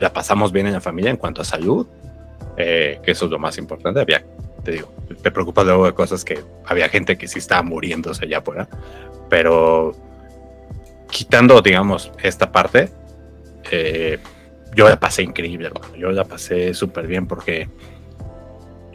la 0.00 0.12
pasamos 0.12 0.52
bien 0.52 0.66
en 0.66 0.72
la 0.74 0.80
familia 0.80 1.10
en 1.10 1.16
cuanto 1.16 1.42
a 1.42 1.44
salud, 1.44 1.86
eh, 2.56 3.00
que 3.02 3.10
eso 3.12 3.24
es 3.26 3.30
lo 3.30 3.38
más 3.38 3.58
importante. 3.58 4.00
Había, 4.00 4.24
te 4.64 4.72
digo, 4.72 4.92
te 5.22 5.30
preocupas 5.30 5.64
luego 5.64 5.86
de 5.86 5.92
cosas 5.94 6.24
que 6.24 6.42
había 6.66 6.88
gente 6.88 7.16
que 7.16 7.28
sí 7.28 7.38
estaba 7.38 7.62
muriéndose 7.62 8.24
allá 8.24 8.38
afuera, 8.38 8.68
pero 9.28 9.94
quitando, 11.10 11.60
digamos, 11.62 12.12
esta 12.22 12.50
parte, 12.52 12.90
eh, 13.70 14.18
yo 14.74 14.88
la 14.88 15.00
pasé 15.00 15.22
increíble. 15.22 15.70
Yo 15.96 16.10
la 16.12 16.24
pasé 16.24 16.74
súper 16.74 17.06
bien 17.06 17.26
porque 17.26 17.68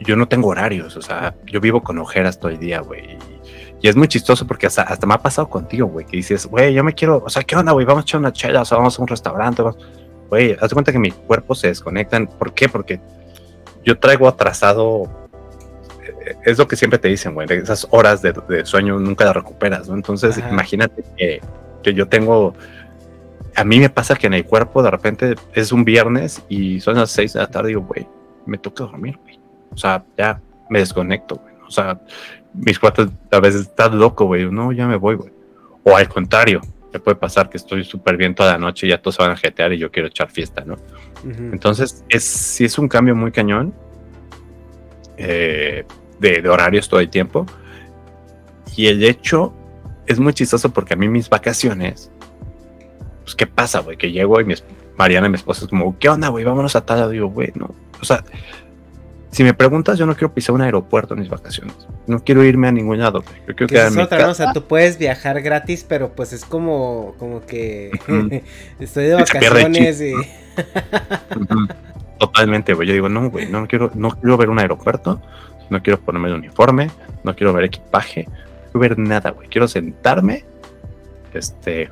yo 0.00 0.16
no 0.16 0.26
tengo 0.28 0.48
horarios, 0.48 0.96
o 0.96 1.02
sea, 1.02 1.34
yo 1.46 1.60
vivo 1.60 1.82
con 1.82 1.98
ojeras 1.98 2.38
todo 2.38 2.50
el 2.50 2.58
día, 2.58 2.80
güey. 2.80 3.18
Y 3.82 3.88
es 3.88 3.96
muy 3.96 4.08
chistoso 4.08 4.46
porque 4.46 4.66
hasta, 4.66 4.82
hasta 4.82 5.06
me 5.06 5.14
ha 5.14 5.18
pasado 5.18 5.48
contigo, 5.48 5.86
güey, 5.86 6.06
que 6.06 6.16
dices, 6.16 6.46
güey, 6.46 6.72
yo 6.72 6.82
me 6.84 6.94
quiero, 6.94 7.22
o 7.24 7.28
sea, 7.28 7.42
¿qué 7.42 7.54
onda, 7.56 7.72
güey? 7.72 7.84
Vamos 7.84 8.02
a 8.02 8.04
echar 8.04 8.20
una 8.20 8.32
chela, 8.32 8.62
o 8.62 8.64
sea, 8.64 8.78
vamos 8.78 8.98
a 8.98 9.02
un 9.02 9.08
restaurante, 9.08 9.62
vamos- 9.62 9.78
güey, 10.28 10.52
haz 10.52 10.70
de 10.70 10.74
cuenta 10.74 10.92
que 10.92 10.98
mi 10.98 11.10
cuerpo 11.10 11.54
se 11.54 11.68
desconectan. 11.68 12.26
¿Por 12.26 12.52
qué? 12.54 12.68
Porque 12.68 13.00
yo 13.84 13.98
traigo 13.98 14.28
atrasado, 14.28 15.10
eh, 16.02 16.34
es 16.44 16.58
lo 16.58 16.66
que 16.66 16.76
siempre 16.76 16.98
te 16.98 17.08
dicen, 17.08 17.34
güey, 17.34 17.46
esas 17.50 17.86
horas 17.90 18.22
de, 18.22 18.32
de 18.48 18.64
sueño 18.64 18.98
nunca 18.98 19.24
las 19.24 19.34
recuperas, 19.34 19.88
¿no? 19.88 19.94
Entonces, 19.94 20.38
Ajá. 20.38 20.50
imagínate 20.50 21.04
que, 21.16 21.40
que 21.82 21.94
yo 21.94 22.08
tengo, 22.08 22.54
a 23.54 23.64
mí 23.64 23.78
me 23.78 23.90
pasa 23.90 24.16
que 24.16 24.26
en 24.26 24.34
el 24.34 24.44
cuerpo 24.44 24.82
de 24.82 24.90
repente 24.90 25.34
es 25.52 25.72
un 25.72 25.84
viernes 25.84 26.42
y 26.48 26.80
son 26.80 26.96
las 26.96 27.10
seis 27.10 27.34
de 27.34 27.40
la 27.40 27.46
tarde 27.46 27.70
y 27.70 27.74
digo, 27.74 27.82
güey, 27.82 28.06
me 28.46 28.58
toca 28.58 28.84
dormir, 28.84 29.18
güey. 29.22 29.38
O 29.70 29.76
sea, 29.76 30.04
ya 30.16 30.40
me 30.70 30.80
desconecto, 30.80 31.36
güey. 31.36 31.54
O 31.66 31.70
sea, 31.70 32.00
mis 32.52 32.78
cuates 32.78 33.08
a 33.30 33.40
veces 33.40 33.62
están 33.62 33.98
loco, 33.98 34.26
güey. 34.26 34.50
No, 34.50 34.72
ya 34.72 34.86
me 34.86 34.96
voy, 34.96 35.16
güey. 35.16 35.32
O 35.82 35.96
al 35.96 36.08
contrario, 36.08 36.60
me 36.94 37.00
puede 37.00 37.16
pasar 37.16 37.50
que 37.50 37.56
estoy 37.56 37.84
súper 37.84 38.16
bien 38.16 38.34
toda 38.34 38.52
la 38.52 38.58
noche 38.58 38.86
y 38.86 38.90
ya 38.90 39.02
todos 39.02 39.16
se 39.16 39.22
van 39.22 39.32
a 39.32 39.36
jetear 39.36 39.72
y 39.72 39.78
yo 39.78 39.90
quiero 39.90 40.08
echar 40.08 40.30
fiesta, 40.30 40.64
¿no? 40.64 40.74
Ujú. 40.74 41.50
Entonces, 41.52 42.04
es, 42.08 42.24
sí 42.24 42.64
es 42.64 42.78
un 42.78 42.88
cambio 42.88 43.16
muy 43.16 43.32
cañón 43.32 43.74
eh, 45.16 45.84
de, 46.20 46.40
de 46.40 46.48
horarios 46.48 46.88
todo 46.88 47.00
el 47.00 47.10
tiempo. 47.10 47.46
Y 48.76 48.86
el 48.86 49.02
hecho 49.04 49.52
es 50.06 50.20
muy 50.20 50.32
chistoso 50.34 50.70
porque 50.70 50.94
a 50.94 50.96
mí 50.96 51.08
mis 51.08 51.28
vacaciones, 51.28 52.10
pues, 53.22 53.34
¿qué 53.34 53.46
pasa, 53.46 53.80
güey? 53.80 53.96
Que 53.96 54.12
llego 54.12 54.40
y 54.40 54.44
mi, 54.44 54.54
Mariana, 54.96 55.28
mi 55.28 55.34
esposa, 55.34 55.64
es 55.64 55.70
como, 55.70 55.98
¿qué 55.98 56.08
onda, 56.08 56.28
güey? 56.28 56.44
Vámonos 56.44 56.76
a 56.76 56.86
tal 56.86 57.00
lado. 57.00 57.10
Digo, 57.10 57.28
güey, 57.28 57.50
no. 57.56 57.74
O 58.00 58.04
sea, 58.04 58.24
si 59.34 59.42
me 59.42 59.52
preguntas, 59.52 59.98
yo 59.98 60.06
no 60.06 60.14
quiero 60.14 60.32
pisar 60.32 60.54
un 60.54 60.62
aeropuerto 60.62 61.14
en 61.14 61.20
mis 61.20 61.28
vacaciones. 61.28 61.74
No 62.06 62.22
quiero 62.22 62.44
irme 62.44 62.68
a 62.68 62.72
ningún 62.72 63.00
lado. 63.00 63.24
Yo 63.48 63.56
quiero 63.56 63.88
es 63.88 63.96
otra, 63.96 64.26
¿no? 64.26 64.30
O 64.30 64.34
sea, 64.34 64.52
tú 64.52 64.62
puedes 64.62 64.96
viajar 64.96 65.42
gratis, 65.42 65.84
pero 65.88 66.12
pues 66.12 66.32
es 66.32 66.44
como, 66.44 67.16
como 67.18 67.44
que 67.44 67.90
estoy 68.78 69.06
de 69.06 69.14
vacaciones 69.14 70.00
y... 70.00 70.12
Totalmente, 72.20 72.74
güey. 72.74 72.86
Yo 72.86 72.94
digo, 72.94 73.08
no, 73.08 73.28
güey, 73.28 73.48
no 73.48 73.66
quiero, 73.66 73.90
no 73.94 74.12
quiero 74.12 74.36
ver 74.36 74.50
un 74.50 74.60
aeropuerto, 74.60 75.20
no 75.68 75.82
quiero 75.82 75.98
ponerme 75.98 76.28
el 76.28 76.34
uniforme, 76.34 76.92
no 77.24 77.34
quiero 77.34 77.52
ver 77.52 77.64
equipaje, 77.64 78.28
no 78.28 78.70
quiero 78.70 78.80
ver 78.80 78.98
nada, 79.00 79.30
güey. 79.30 79.48
Quiero 79.48 79.66
sentarme, 79.66 80.44
este, 81.32 81.90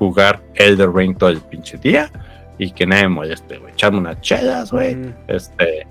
jugar 0.00 0.40
Elder 0.56 0.90
Ring 0.92 1.16
todo 1.16 1.30
el 1.30 1.40
pinche 1.40 1.78
día 1.78 2.10
y 2.58 2.72
que 2.72 2.84
nadie 2.84 3.04
me 3.04 3.10
moleste, 3.10 3.58
güey. 3.58 3.74
Echarme 3.74 3.98
unas 3.98 4.20
chelas, 4.22 4.72
güey. 4.72 4.96
Ujú. 4.96 5.12
Este, 5.28 5.86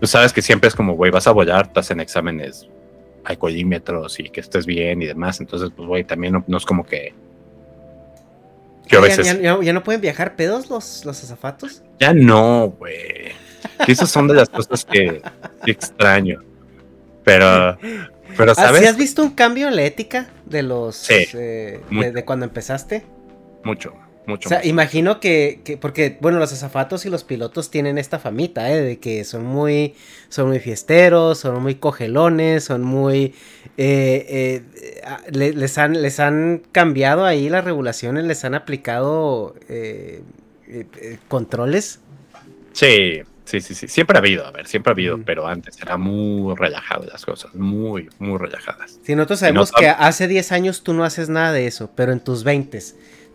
tú 0.00 0.06
sabes 0.06 0.32
que 0.32 0.42
siempre 0.42 0.68
es 0.68 0.74
como, 0.74 0.94
güey, 0.94 1.10
vas 1.10 1.26
a 1.26 1.32
volar, 1.32 1.72
te 1.72 1.80
hacen 1.80 2.00
exámenes 2.00 2.68
alcoholímetros 3.24 4.20
y 4.20 4.28
que 4.30 4.40
estés 4.40 4.66
bien 4.66 5.02
y 5.02 5.06
demás. 5.06 5.40
Entonces, 5.40 5.70
pues, 5.74 5.86
güey, 5.88 6.04
también 6.04 6.32
no, 6.34 6.44
no 6.46 6.56
es 6.58 6.64
como 6.64 6.84
que. 6.84 7.12
A 8.86 8.88
Ya- 8.88 9.00
veces. 9.00 9.26
ya, 9.26 9.34
ya- 9.40 9.58
ya 9.62 9.72
no 9.72 9.82
pueden 9.82 10.00
viajar 10.00 10.36
pedos 10.36 10.70
los, 10.70 11.04
los 11.04 11.22
azafatos? 11.24 11.82
Ya 11.98 12.12
no, 12.14 12.68
güey. 12.78 13.32
Que 13.84 13.92
esas 13.92 14.10
son 14.10 14.28
de 14.28 14.34
las 14.34 14.48
cosas 14.48 14.84
que 14.84 15.20
que 15.64 15.70
extraño. 15.72 16.42
Pero, 17.24 17.76
pero 18.36 18.54
¿sabes? 18.54 18.82
¿sí 18.82 18.86
has 18.86 18.96
visto 18.96 19.22
un 19.24 19.30
cambio 19.30 19.66
en 19.66 19.74
la 19.74 19.82
ética 19.82 20.28
de 20.44 20.62
los... 20.62 20.94
Sí, 20.94 21.26
eh, 21.34 21.80
de 21.90 22.24
cuando 22.24 22.44
empezaste? 22.46 23.04
Mucho, 23.64 23.92
mucho. 24.26 24.48
O 24.48 24.50
sea, 24.50 24.58
más. 24.58 24.66
imagino 24.66 25.20
que, 25.20 25.60
que- 25.64 25.76
porque, 25.76 26.18
bueno, 26.20 26.38
los 26.38 26.52
azafatos 26.52 27.06
y 27.06 27.10
los 27.10 27.24
pilotos 27.24 27.70
tienen 27.70 27.98
esta 27.98 28.18
famita, 28.18 28.70
¿eh? 28.72 28.80
De 28.82 28.98
que 28.98 29.24
son 29.24 29.44
muy, 29.44 29.94
son 30.28 30.48
muy 30.48 30.60
fiesteros, 30.60 31.38
son 31.38 31.62
muy 31.62 31.76
cogelones, 31.76 32.64
son 32.64 32.82
muy... 32.82 33.34
eh, 33.76 34.26
eh, 34.28 34.62
le- 35.30 35.52
les, 35.52 35.78
han, 35.78 36.00
les 36.02 36.20
han 36.20 36.62
cambiado 36.72 37.24
ahí 37.24 37.48
las 37.48 37.64
regulaciones, 37.64 38.24
les 38.24 38.44
han 38.44 38.54
aplicado 38.54 39.54
eh, 39.68 40.22
controles. 41.28 42.00
Sí, 42.72 43.22
sí, 43.44 43.60
sí, 43.60 43.74
sí. 43.74 43.88
Siempre 43.88 44.18
ha 44.18 44.20
habido, 44.20 44.46
a 44.46 44.50
ver, 44.50 44.66
siempre 44.66 44.90
ha 44.90 44.94
habido, 44.94 45.16
Ujú. 45.16 45.24
pero 45.24 45.46
antes 45.46 45.80
era 45.80 45.96
muy 45.96 46.54
relajado 46.56 47.04
las 47.04 47.24
cosas, 47.24 47.54
muy, 47.54 48.08
muy 48.18 48.38
relajadas. 48.38 49.00
Si 49.02 49.14
nosotros 49.14 49.40
Y 49.42 49.52
no 49.52 49.66
sabemos 49.66 49.72
sab- 49.72 49.78
que 49.78 49.88
hace 49.88 50.28
10 50.28 50.52
años 50.52 50.82
tú 50.82 50.92
no 50.92 51.04
haces 51.04 51.28
nada 51.28 51.52
de 51.52 51.66
eso, 51.66 51.90
pero 51.94 52.12
en 52.12 52.20
tus 52.20 52.44
20 52.44 52.80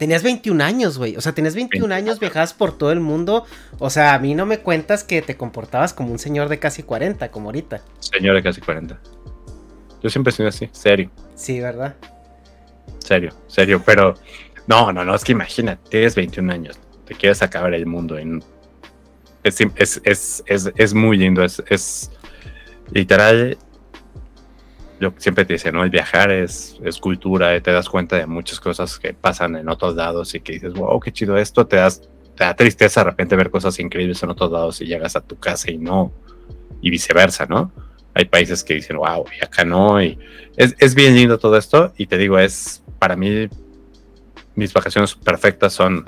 Tenías 0.01 0.23
21 0.23 0.63
años, 0.63 0.97
güey. 0.97 1.15
O 1.15 1.21
sea, 1.21 1.33
tenías 1.33 1.53
21 1.53 1.85
21 1.85 1.93
años, 1.93 2.19
viajabas 2.19 2.55
por 2.55 2.75
todo 2.75 2.91
el 2.91 2.99
mundo. 2.99 3.45
O 3.77 3.91
sea, 3.91 4.15
a 4.15 4.19
mí 4.19 4.33
no 4.33 4.47
me 4.47 4.57
cuentas 4.57 5.03
que 5.03 5.21
te 5.21 5.37
comportabas 5.37 5.93
como 5.93 6.11
un 6.11 6.17
señor 6.17 6.49
de 6.49 6.57
casi 6.57 6.81
40, 6.81 7.29
como 7.29 7.49
ahorita. 7.49 7.83
Señor 7.99 8.33
de 8.33 8.41
casi 8.41 8.61
40. 8.61 8.99
Yo 10.01 10.09
siempre 10.09 10.31
he 10.31 10.35
sido 10.35 10.49
así, 10.49 10.67
serio, 10.71 11.11
Sí, 11.35 11.59
¿verdad? 11.59 11.95
serio, 12.97 13.31
serio. 13.45 13.83
Pero 13.85 14.15
no, 14.65 14.91
no, 14.91 15.05
no, 15.05 15.13
es 15.13 15.23
que 15.23 15.33
imagínate, 15.33 15.87
tienes 15.91 16.15
21 16.15 16.51
años, 16.51 16.79
te 17.05 17.13
quieres 17.13 17.43
acabar 17.43 17.71
el 17.75 17.85
mundo. 17.85 18.17
En... 18.17 18.43
Es, 19.43 19.61
es, 19.75 20.01
es, 20.03 20.43
es, 20.47 20.71
es 20.77 20.93
muy 20.95 21.17
lindo, 21.17 21.43
es, 21.43 21.61
es 21.69 22.09
literal. 22.89 23.55
Yo 25.01 25.11
siempre 25.17 25.45
te 25.45 25.53
decía, 25.53 25.71
¿no? 25.71 25.83
El 25.83 25.89
viajar 25.89 26.29
es, 26.29 26.79
es 26.83 26.99
cultura, 26.99 27.55
eh, 27.55 27.59
te 27.59 27.71
das 27.71 27.89
cuenta 27.89 28.17
de 28.17 28.27
muchas 28.27 28.59
cosas 28.59 28.99
que 28.99 29.15
pasan 29.15 29.55
en 29.55 29.67
otros 29.67 29.95
lados 29.95 30.35
y 30.35 30.41
que 30.41 30.53
dices, 30.53 30.73
wow, 30.73 30.99
qué 30.99 31.11
chido 31.11 31.37
esto, 31.37 31.65
te 31.65 31.77
das, 31.77 32.03
te 32.35 32.43
da 32.43 32.55
tristeza 32.55 33.01
de 33.01 33.09
repente 33.09 33.35
ver 33.35 33.49
cosas 33.49 33.79
increíbles 33.79 34.21
en 34.21 34.29
otros 34.29 34.51
lados 34.51 34.79
y 34.79 34.85
llegas 34.85 35.15
a 35.15 35.21
tu 35.21 35.39
casa 35.39 35.71
y 35.71 35.79
no, 35.79 36.13
y 36.83 36.91
viceversa, 36.91 37.47
¿no? 37.47 37.71
Hay 38.13 38.25
países 38.25 38.63
que 38.63 38.75
dicen, 38.75 38.97
wow, 38.97 39.25
y 39.35 39.43
acá 39.43 39.65
no, 39.65 39.99
y 40.03 40.19
es, 40.55 40.75
es 40.77 40.93
bien 40.93 41.15
lindo 41.15 41.39
todo 41.39 41.57
esto, 41.57 41.93
y 41.97 42.05
te 42.05 42.19
digo, 42.19 42.37
es, 42.37 42.83
para 42.99 43.15
mí, 43.15 43.49
mis 44.53 44.71
vacaciones 44.71 45.15
perfectas 45.15 45.73
son 45.73 46.05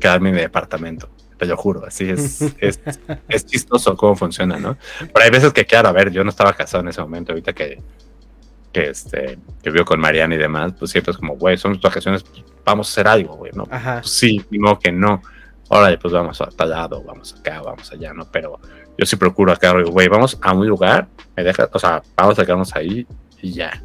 quedarme 0.00 0.30
en 0.30 0.36
mi 0.36 0.40
departamento. 0.40 1.10
Te 1.40 1.46
lo 1.46 1.56
juro, 1.56 1.86
así 1.86 2.10
es, 2.10 2.42
es, 2.58 2.80
es 3.28 3.46
chistoso 3.46 3.96
cómo 3.96 4.14
funciona, 4.14 4.58
¿no? 4.58 4.76
Pero 4.98 5.24
hay 5.24 5.30
veces 5.30 5.54
que, 5.54 5.64
claro, 5.64 5.88
a 5.88 5.92
ver, 5.92 6.10
yo 6.10 6.22
no 6.22 6.28
estaba 6.28 6.52
casado 6.52 6.82
en 6.82 6.88
ese 6.88 7.00
momento, 7.00 7.32
ahorita 7.32 7.54
que, 7.54 7.82
que 8.70 8.90
este, 8.90 9.38
que 9.62 9.70
vivo 9.70 9.86
con 9.86 9.98
Mariana 9.98 10.34
y 10.34 10.38
demás, 10.38 10.74
pues 10.78 10.90
siempre 10.90 11.12
es 11.12 11.16
como, 11.16 11.36
güey, 11.36 11.56
son 11.56 11.70
nuestras 11.70 11.92
vacaciones, 11.92 12.22
pues, 12.24 12.44
vamos 12.62 12.88
a 12.88 12.90
hacer 12.92 13.08
algo, 13.08 13.36
güey, 13.36 13.52
¿no? 13.54 13.66
Ajá. 13.70 14.00
Pues 14.02 14.12
sí, 14.12 14.44
no 14.50 14.78
que 14.78 14.92
no. 14.92 15.22
Órale, 15.68 15.96
pues 15.96 16.12
vamos 16.12 16.38
a 16.42 16.46
tal 16.48 16.70
lado, 16.70 17.02
vamos 17.02 17.34
acá, 17.38 17.62
vamos 17.62 17.90
allá, 17.90 18.12
¿no? 18.12 18.30
Pero 18.30 18.60
yo 18.98 19.06
sí 19.06 19.16
procuro 19.16 19.50
acá, 19.50 19.72
güey, 19.72 20.08
vamos 20.08 20.38
a 20.42 20.52
un 20.52 20.68
lugar, 20.68 21.08
me 21.34 21.42
deja, 21.42 21.70
o 21.72 21.78
sea, 21.78 22.02
vamos 22.16 22.38
a 22.38 22.44
quedarnos 22.44 22.76
ahí 22.76 23.06
y 23.40 23.52
ya, 23.52 23.82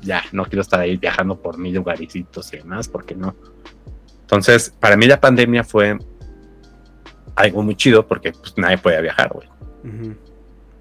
ya, 0.00 0.24
no 0.32 0.44
quiero 0.46 0.62
estar 0.62 0.80
ahí 0.80 0.96
viajando 0.96 1.40
por 1.40 1.56
mil 1.56 1.74
lugaricitos 1.74 2.52
y 2.52 2.56
demás, 2.56 2.88
porque 2.88 3.14
no. 3.14 3.36
Entonces, 4.22 4.74
para 4.80 4.96
mí 4.96 5.06
la 5.06 5.20
pandemia 5.20 5.62
fue 5.62 5.96
algo 7.36 7.62
muy 7.62 7.76
chido 7.76 8.06
porque 8.06 8.32
pues 8.32 8.54
nadie 8.56 8.78
podía 8.78 9.00
viajar, 9.00 9.30
güey, 9.32 9.48
Ujú. 9.84 10.16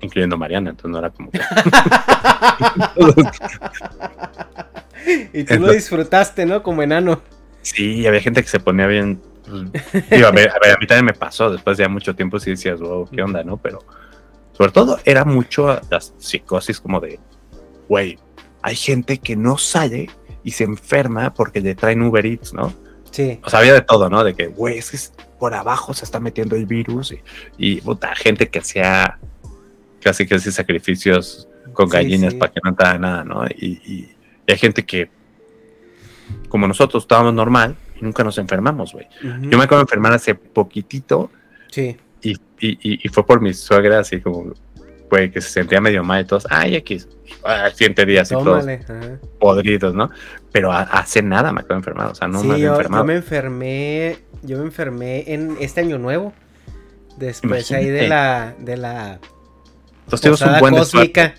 incluyendo 0.01 0.37
Mariana, 0.37 0.71
entonces 0.71 0.91
no 0.91 0.99
era 0.99 1.09
como 1.11 1.31
que... 1.31 1.39
y 5.33 5.43
tú 5.43 5.59
lo 5.59 5.71
disfrutaste, 5.71 6.45
¿no? 6.45 6.63
Como 6.63 6.81
enano. 6.81 7.21
Sí, 7.61 8.05
había 8.07 8.21
gente 8.21 8.41
que 8.41 8.47
se 8.47 8.59
ponía 8.59 8.87
bien. 8.87 9.21
pues, 9.43 10.09
digo, 10.09 10.27
a, 10.27 10.31
ver, 10.31 10.49
a 10.49 10.59
ver, 10.61 10.75
a 10.75 10.77
mí 10.79 10.87
también 10.87 11.05
me 11.05 11.13
pasó. 11.13 11.51
Después 11.51 11.77
de 11.77 11.83
ya 11.83 11.89
mucho 11.89 12.15
tiempo, 12.15 12.39
sí 12.39 12.51
decías, 12.51 12.79
wow, 12.79 13.07
qué 13.09 13.21
onda, 13.21 13.43
¿no? 13.43 13.57
Pero 13.57 13.79
sobre 14.53 14.71
todo 14.71 14.99
era 15.03 15.25
mucho 15.25 15.79
las 15.89 16.13
psicosis, 16.17 16.79
como 16.79 16.99
de, 16.99 17.19
güey, 17.89 18.17
hay 18.61 18.75
gente 18.75 19.17
que 19.17 19.35
no 19.35 19.57
sale 19.57 20.09
y 20.43 20.51
se 20.51 20.63
enferma 20.63 21.33
porque 21.33 21.59
le 21.59 21.75
traen 21.75 22.03
Uber 22.03 22.25
Eats, 22.25 22.53
¿no? 22.53 22.73
Sí. 23.11 23.39
O 23.43 23.49
sea, 23.49 23.59
había 23.59 23.73
de 23.73 23.81
todo, 23.81 24.09
¿no? 24.09 24.23
De 24.23 24.35
que, 24.35 24.47
güey, 24.47 24.77
es 24.77 24.91
que 24.91 24.97
por 25.45 25.53
abajo 25.53 25.93
se 25.93 26.05
está 26.05 26.19
metiendo 26.19 26.55
el 26.55 26.65
virus 26.65 27.11
y, 27.11 27.21
y 27.59 27.81
puta, 27.81 28.15
gente 28.15 28.49
que 28.49 28.57
hacía 28.57 29.19
casi 30.01 30.25
casi 30.25 30.51
sacrificios 30.51 31.47
con 31.73 31.87
gallinas 31.87 32.33
sí. 32.33 32.39
para 32.39 32.51
que 32.51 32.59
no 32.63 32.71
entrara 32.71 32.97
nada, 32.97 33.23
¿no? 33.23 33.45
Y, 33.45 33.79
y- 33.85 34.11
y 34.47 34.51
hay 34.51 34.57
gente 34.57 34.83
que, 34.83 35.07
como 36.49 36.67
nosotros, 36.67 37.03
estábamos 37.03 37.35
normal 37.35 37.75
y 38.01 38.03
nunca 38.03 38.23
nos 38.23 38.39
enfermamos, 38.39 38.91
güey. 38.93 39.07
Yo 39.21 39.55
me 39.59 39.65
acabo 39.65 39.77
de 39.77 39.83
enfermar 39.83 40.13
hace 40.13 40.33
poquitito 40.33 41.29
Sí. 41.69 41.95
y, 42.23 42.31
y, 42.31 42.37
y- 42.81 42.99
y 43.03 43.07
fue 43.09 43.23
por 43.23 43.39
mi 43.39 43.53
suegra, 43.53 43.99
así 43.99 44.21
como, 44.21 44.51
güey, 45.11 45.29
que 45.29 45.41
se 45.41 45.49
sentía 45.51 45.79
medio 45.79 46.03
mal 46.03 46.23
y 46.23 46.25
todos, 46.25 46.47
ay, 46.49 46.75
X, 46.77 47.07
al 47.43 47.71
siguiente 47.73 48.03
día, 48.07 48.23
así 48.23 48.33
todos 48.33 48.65
ajá. 48.67 49.19
podridos, 49.39 49.93
¿no? 49.93 50.09
Pero 50.55 50.71
hace 50.71 51.21
nada 51.21 51.51
me 51.51 51.59
acabo 51.59 51.73
de 51.73 51.79
enfermar, 51.79 52.07
o 52.11 52.15
sea, 52.15 52.29
no 52.29 52.39
sí, 52.39 52.47
me 52.47 52.53
había 52.53 52.67
yo, 52.67 52.71
enfermado. 52.75 53.03
yo 53.03 53.07
me 53.07 53.15
enfermé, 53.15 54.19
yo 54.41 54.57
me 54.59 54.63
enfermé 54.63 55.33
en 55.33 55.57
este 55.59 55.81
año 55.81 55.97
nuevo. 55.97 56.31
Después 57.17 57.69
ahí 57.73 57.89
de 57.89 58.07
la, 58.07 58.55
de 58.57 58.77
la 58.77 59.19
Entonces 60.05 60.41
un 60.41 60.59
buen 60.61 60.73
cósmica 60.77 61.35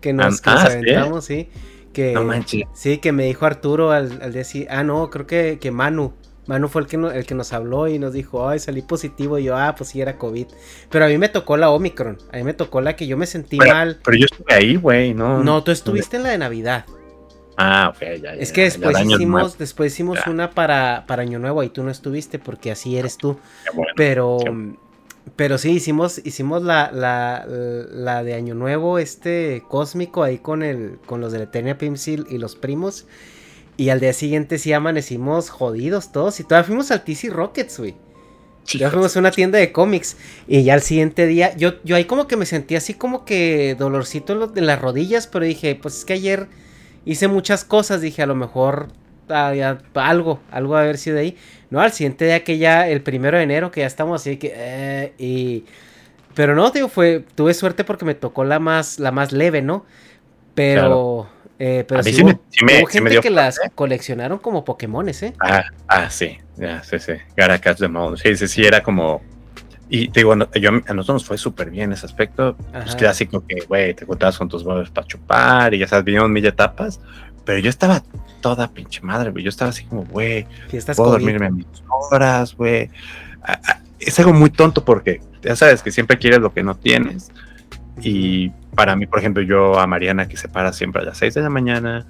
que 0.00 0.12
nos, 0.12 0.38
Ah, 0.38 0.40
que 0.44 0.50
nos 0.50 0.60
ah, 0.60 0.66
¿sí? 0.70 0.76
aventamos, 0.76 1.24
sí. 1.24 1.48
Que, 1.92 2.12
No 2.12 2.22
manches. 2.22 2.62
sí, 2.72 2.98
que 2.98 3.10
me 3.10 3.24
dijo 3.24 3.46
Arturo 3.46 3.90
al, 3.90 4.20
al 4.22 4.32
decir, 4.32 4.68
ah, 4.70 4.84
no, 4.84 5.10
creo 5.10 5.26
que, 5.26 5.58
que 5.60 5.72
Manu. 5.72 6.12
Manu 6.46 6.68
fue 6.68 6.82
el 6.82 6.86
que, 6.88 6.98
no- 6.98 7.10
el 7.10 7.26
que 7.26 7.34
nos 7.34 7.52
habló 7.52 7.88
y 7.88 7.98
nos 7.98 8.12
dijo, 8.12 8.48
ay, 8.48 8.60
salí 8.60 8.82
positivo. 8.82 9.40
Y 9.40 9.44
yo, 9.44 9.56
ah, 9.56 9.74
pues 9.76 9.90
sí, 9.90 10.00
era 10.00 10.18
COVID. 10.18 10.46
Pero 10.88 11.04
a 11.04 11.08
mí 11.08 11.18
me 11.18 11.28
tocó 11.30 11.56
la 11.56 11.70
Omicron. 11.70 12.18
A 12.32 12.36
mí 12.36 12.44
me 12.44 12.54
tocó 12.54 12.80
la 12.80 12.94
que 12.94 13.08
yo 13.08 13.16
me 13.16 13.26
sentí 13.26 13.58
mal. 13.58 13.98
Pero 14.04 14.16
yo 14.16 14.26
estuve 14.26 14.54
ahí, 14.54 14.76
güey, 14.76 15.14
no. 15.14 15.42
No, 15.42 15.64
tú 15.64 15.72
estuviste 15.72 16.16
en 16.16 16.22
la 16.22 16.28
de 16.30 16.38
Navidad. 16.38 16.84
Ah, 17.56 17.92
ok, 17.94 18.00
ya, 18.00 18.16
ya. 18.16 18.32
Es 18.34 18.52
que 18.52 18.62
después 18.62 18.96
hicimos, 19.00 19.58
después 19.58 19.92
hicimos 19.92 20.18
Ya. 20.24 20.30
una 20.30 20.50
para, 20.50 21.04
para 21.06 21.22
Año 21.22 21.38
Nuevo 21.38 21.62
y 21.62 21.68
tú 21.68 21.82
no 21.82 21.90
estuviste 21.90 22.38
porque 22.38 22.70
así 22.70 22.96
eres 22.96 23.16
tú. 23.18 23.38
bueno. 23.74 23.92
Pero, 23.96 24.38
pero 25.36 25.58
sí, 25.58 25.70
hicimos, 25.72 26.20
hicimos 26.24 26.62
la, 26.62 26.90
la, 26.92 27.44
la 27.46 28.24
de 28.24 28.34
Año 28.34 28.54
Nuevo, 28.54 28.98
este 28.98 29.62
cósmico 29.68 30.22
ahí 30.22 30.38
con 30.38 30.62
el, 30.62 30.98
con 31.06 31.20
los 31.20 31.32
de 31.32 31.38
la 31.38 31.44
Eternia 31.44 31.78
Pimsil 31.78 32.26
y 32.30 32.38
los 32.38 32.56
primos. 32.56 33.06
Y 33.76 33.88
al 33.88 34.00
día 34.00 34.12
siguiente 34.12 34.58
sí 34.58 34.72
amanecimos 34.72 35.48
jodidos 35.50 36.12
todos. 36.12 36.38
Y 36.40 36.44
todavía 36.44 36.66
fuimos 36.66 36.90
al 36.90 37.04
TC 37.04 37.30
Rockets, 37.30 37.78
güey. 37.78 37.94
Ya 38.66 38.90
fuimos 38.90 39.16
a 39.16 39.18
una 39.20 39.30
tienda 39.30 39.58
de 39.58 39.72
cómics. 39.72 40.16
Y 40.46 40.62
ya 40.62 40.74
al 40.74 40.82
siguiente 40.82 41.26
día, 41.26 41.56
yo, 41.56 41.82
yo 41.82 41.96
ahí 41.96 42.04
como 42.04 42.26
que 42.28 42.36
me 42.36 42.46
sentí 42.46 42.76
así 42.76 42.94
como 42.94 43.24
que 43.24 43.74
dolorcito 43.78 44.34
en, 44.34 44.38
lo- 44.40 44.52
en 44.56 44.66
las 44.66 44.80
rodillas. 44.80 45.26
Pero 45.26 45.44
dije, 45.46 45.74
pues 45.80 45.98
es 45.98 46.04
que 46.04 46.12
ayer 46.12 46.48
hice 47.04 47.28
muchas 47.28 47.64
cosas. 47.64 48.00
Dije, 48.00 48.22
a 48.22 48.26
lo 48.26 48.34
mejor 48.34 48.88
ah, 49.28 49.52
algo, 49.94 50.40
algo 50.50 50.76
a 50.76 50.80
haber 50.82 50.98
sido 50.98 51.18
ahí. 51.18 51.36
No, 51.70 51.80
al 51.80 51.92
siguiente 51.92 52.24
día 52.26 52.44
que 52.44 52.58
ya, 52.58 52.88
el 52.88 53.02
primero 53.02 53.36
de 53.38 53.44
enero, 53.44 53.70
que 53.70 53.80
ya 53.80 53.86
estamos 53.86 54.20
así 54.20 54.36
que. 54.36 54.52
eh, 54.54 55.12
y. 55.18 55.64
Pero 56.34 56.54
no, 56.54 56.70
digo, 56.70 56.88
fue. 56.88 57.24
Tuve 57.34 57.54
suerte 57.54 57.84
porque 57.84 58.04
me 58.04 58.14
tocó 58.14 58.44
la 58.44 58.58
más, 58.58 58.98
la 58.98 59.12
más 59.12 59.32
leve, 59.32 59.62
¿no? 59.62 59.84
Pero. 60.54 61.28
eh, 61.58 61.84
pero 61.86 62.00
A 62.00 62.02
mí 62.02 62.10
sí 62.10 62.16
sí 62.16 62.22
hubo, 62.22 62.28
me- 62.30 62.38
sí 62.50 62.64
me- 62.64 62.78
hubo 62.80 62.86
sí 62.88 63.00
me 63.00 63.10
gente 63.10 63.10
dio 63.10 63.20
que 63.20 63.30
las 63.30 63.60
coleccionaron 63.74 64.38
como 64.38 64.64
Pokémones, 64.64 65.22
¿eh? 65.22 65.34
Ah, 65.40 65.64
ah, 65.88 66.10
sí, 66.10 66.38
ya, 66.56 66.82
sí, 66.82 66.98
sí. 66.98 67.12
Catch 67.36 67.78
them 67.78 67.96
all. 67.96 68.18
Sí, 68.18 68.36
sí, 68.36 68.48
sí, 68.48 68.64
era 68.64 68.82
como. 68.82 69.22
Y 69.94 70.08
te 70.08 70.20
digo, 70.20 70.34
yo, 70.54 70.70
a 70.70 70.94
nosotros 70.94 71.08
nos 71.08 71.24
fue 71.26 71.36
súper 71.36 71.68
bien 71.68 71.92
ese 71.92 72.06
aspecto. 72.06 72.56
Pues 72.56 72.86
Ajá. 72.86 72.96
clásico 72.96 73.44
que, 73.46 73.60
güey, 73.68 73.92
te 73.92 74.06
juntabas 74.06 74.38
con 74.38 74.48
tus 74.48 74.64
brothers 74.64 74.88
para 74.88 75.06
chupar 75.06 75.74
y 75.74 75.80
ya 75.80 75.86
sabes, 75.86 76.06
vinieron 76.06 76.32
mil 76.32 76.46
etapas. 76.46 76.98
Pero 77.44 77.58
yo 77.58 77.68
estaba 77.68 78.02
toda 78.40 78.68
pinche 78.68 79.02
madre, 79.02 79.30
güey. 79.32 79.44
Yo 79.44 79.50
estaba 79.50 79.68
así 79.68 79.84
como, 79.84 80.06
güey, 80.06 80.46
puedo 80.70 80.94
COVID. 80.94 81.10
dormirme 81.10 81.46
a 81.46 81.50
mis 81.50 81.66
horas, 82.10 82.56
güey. 82.56 82.88
Es 83.98 84.18
algo 84.18 84.32
muy 84.32 84.48
tonto 84.48 84.82
porque 84.82 85.20
ya 85.42 85.54
sabes 85.56 85.82
que 85.82 85.90
siempre 85.90 86.16
quieres 86.16 86.40
lo 86.40 86.54
que 86.54 86.62
no 86.62 86.74
tienes. 86.74 87.30
Y 88.00 88.48
para 88.74 88.96
mí, 88.96 89.04
por 89.04 89.18
ejemplo, 89.18 89.42
yo 89.42 89.78
a 89.78 89.86
Mariana 89.86 90.26
que 90.26 90.38
se 90.38 90.48
para 90.48 90.72
siempre 90.72 91.02
a 91.02 91.04
las 91.04 91.18
6 91.18 91.34
de 91.34 91.42
la 91.42 91.50
mañana, 91.50 92.06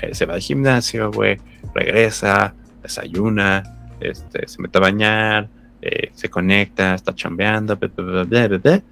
eh, 0.00 0.14
se 0.14 0.24
va 0.24 0.32
al 0.32 0.40
gimnasio, 0.40 1.12
güey, 1.12 1.38
regresa, 1.74 2.54
desayuna, 2.82 3.90
este, 4.00 4.48
se 4.48 4.62
mete 4.62 4.78
a 4.78 4.80
bañar, 4.80 5.50
eh, 5.82 6.10
se 6.14 6.28
conecta, 6.28 6.94
está 6.94 7.14
chambeando, 7.14 7.76
bla, 7.76 8.82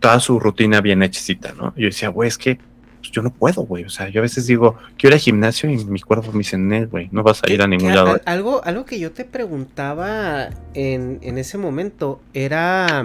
toda 0.00 0.20
su 0.20 0.38
rutina 0.38 0.80
bien 0.80 1.02
hechicita, 1.02 1.52
¿no? 1.52 1.72
Y 1.76 1.82
yo 1.82 1.86
decía, 1.86 2.08
güey, 2.08 2.28
es 2.28 2.38
que 2.38 2.58
pues, 3.00 3.10
yo 3.10 3.22
no 3.22 3.30
puedo, 3.30 3.62
güey. 3.62 3.84
O 3.84 3.90
sea, 3.90 4.08
yo 4.08 4.20
a 4.20 4.22
veces 4.22 4.46
digo, 4.46 4.76
quiero 4.96 5.14
ir 5.14 5.18
al 5.18 5.20
gimnasio 5.20 5.70
y 5.70 5.84
mi 5.84 6.00
cuerpo 6.00 6.30
me 6.32 6.38
dice, 6.38 6.56
"Nel, 6.58 6.86
güey, 6.86 7.08
no 7.12 7.22
vas 7.22 7.42
a 7.42 7.50
ir 7.50 7.62
a 7.62 7.66
ningún 7.66 7.94
lado. 7.94 8.12
al- 8.12 8.22
algo, 8.26 8.62
algo 8.64 8.84
que 8.84 8.98
yo 9.00 9.12
te 9.12 9.24
preguntaba 9.24 10.50
en, 10.74 11.18
en 11.22 11.38
ese 11.38 11.58
momento 11.58 12.20
era 12.34 13.04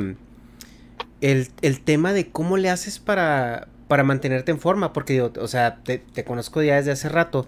el, 1.21 1.47
el 1.61 1.81
tema 1.81 2.13
de 2.13 2.29
cómo 2.29 2.57
le 2.57 2.69
haces 2.69 2.99
para, 2.99 3.67
para 3.87 4.03
mantenerte 4.03 4.51
en 4.51 4.59
forma, 4.59 4.93
porque 4.93 5.13
digo, 5.13 5.31
o 5.39 5.47
sea, 5.47 5.77
te, 5.83 5.99
te 5.99 6.23
conozco 6.23 6.61
ya 6.61 6.75
desde 6.75 6.91
hace 6.91 7.09
rato 7.09 7.47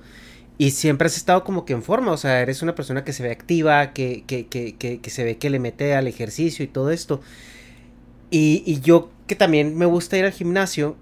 y 0.58 0.72
siempre 0.72 1.08
has 1.08 1.18
estado 1.18 1.44
como 1.44 1.66
que 1.66 1.74
en 1.74 1.84
forma, 1.84 2.12
o 2.12 2.18
sea, 2.18 2.42
eres 2.42 2.62
una 2.62 2.76
persona 2.76 3.04
que 3.04 3.14
se 3.14 3.24
ve 3.24 3.32
activa, 3.32 3.94
que, 3.94 4.24
que, 4.28 4.48
que, 4.48 4.76
que, 4.78 5.10
se 5.10 5.24
ve 5.24 5.38
que 5.38 5.50
le 5.50 5.60
mete 5.60 5.96
al 5.96 6.08
ejercicio 6.08 6.64
y 6.64 6.68
todo 6.68 6.92
esto. 6.92 7.22
Y, 8.32 8.64
y 8.66 8.80
yo 8.82 9.10
que 9.28 9.36
también 9.36 9.78
me 9.78 9.86
gusta 9.86 10.18
ir 10.18 10.26
al 10.26 10.32
gimnasio, 10.32 10.96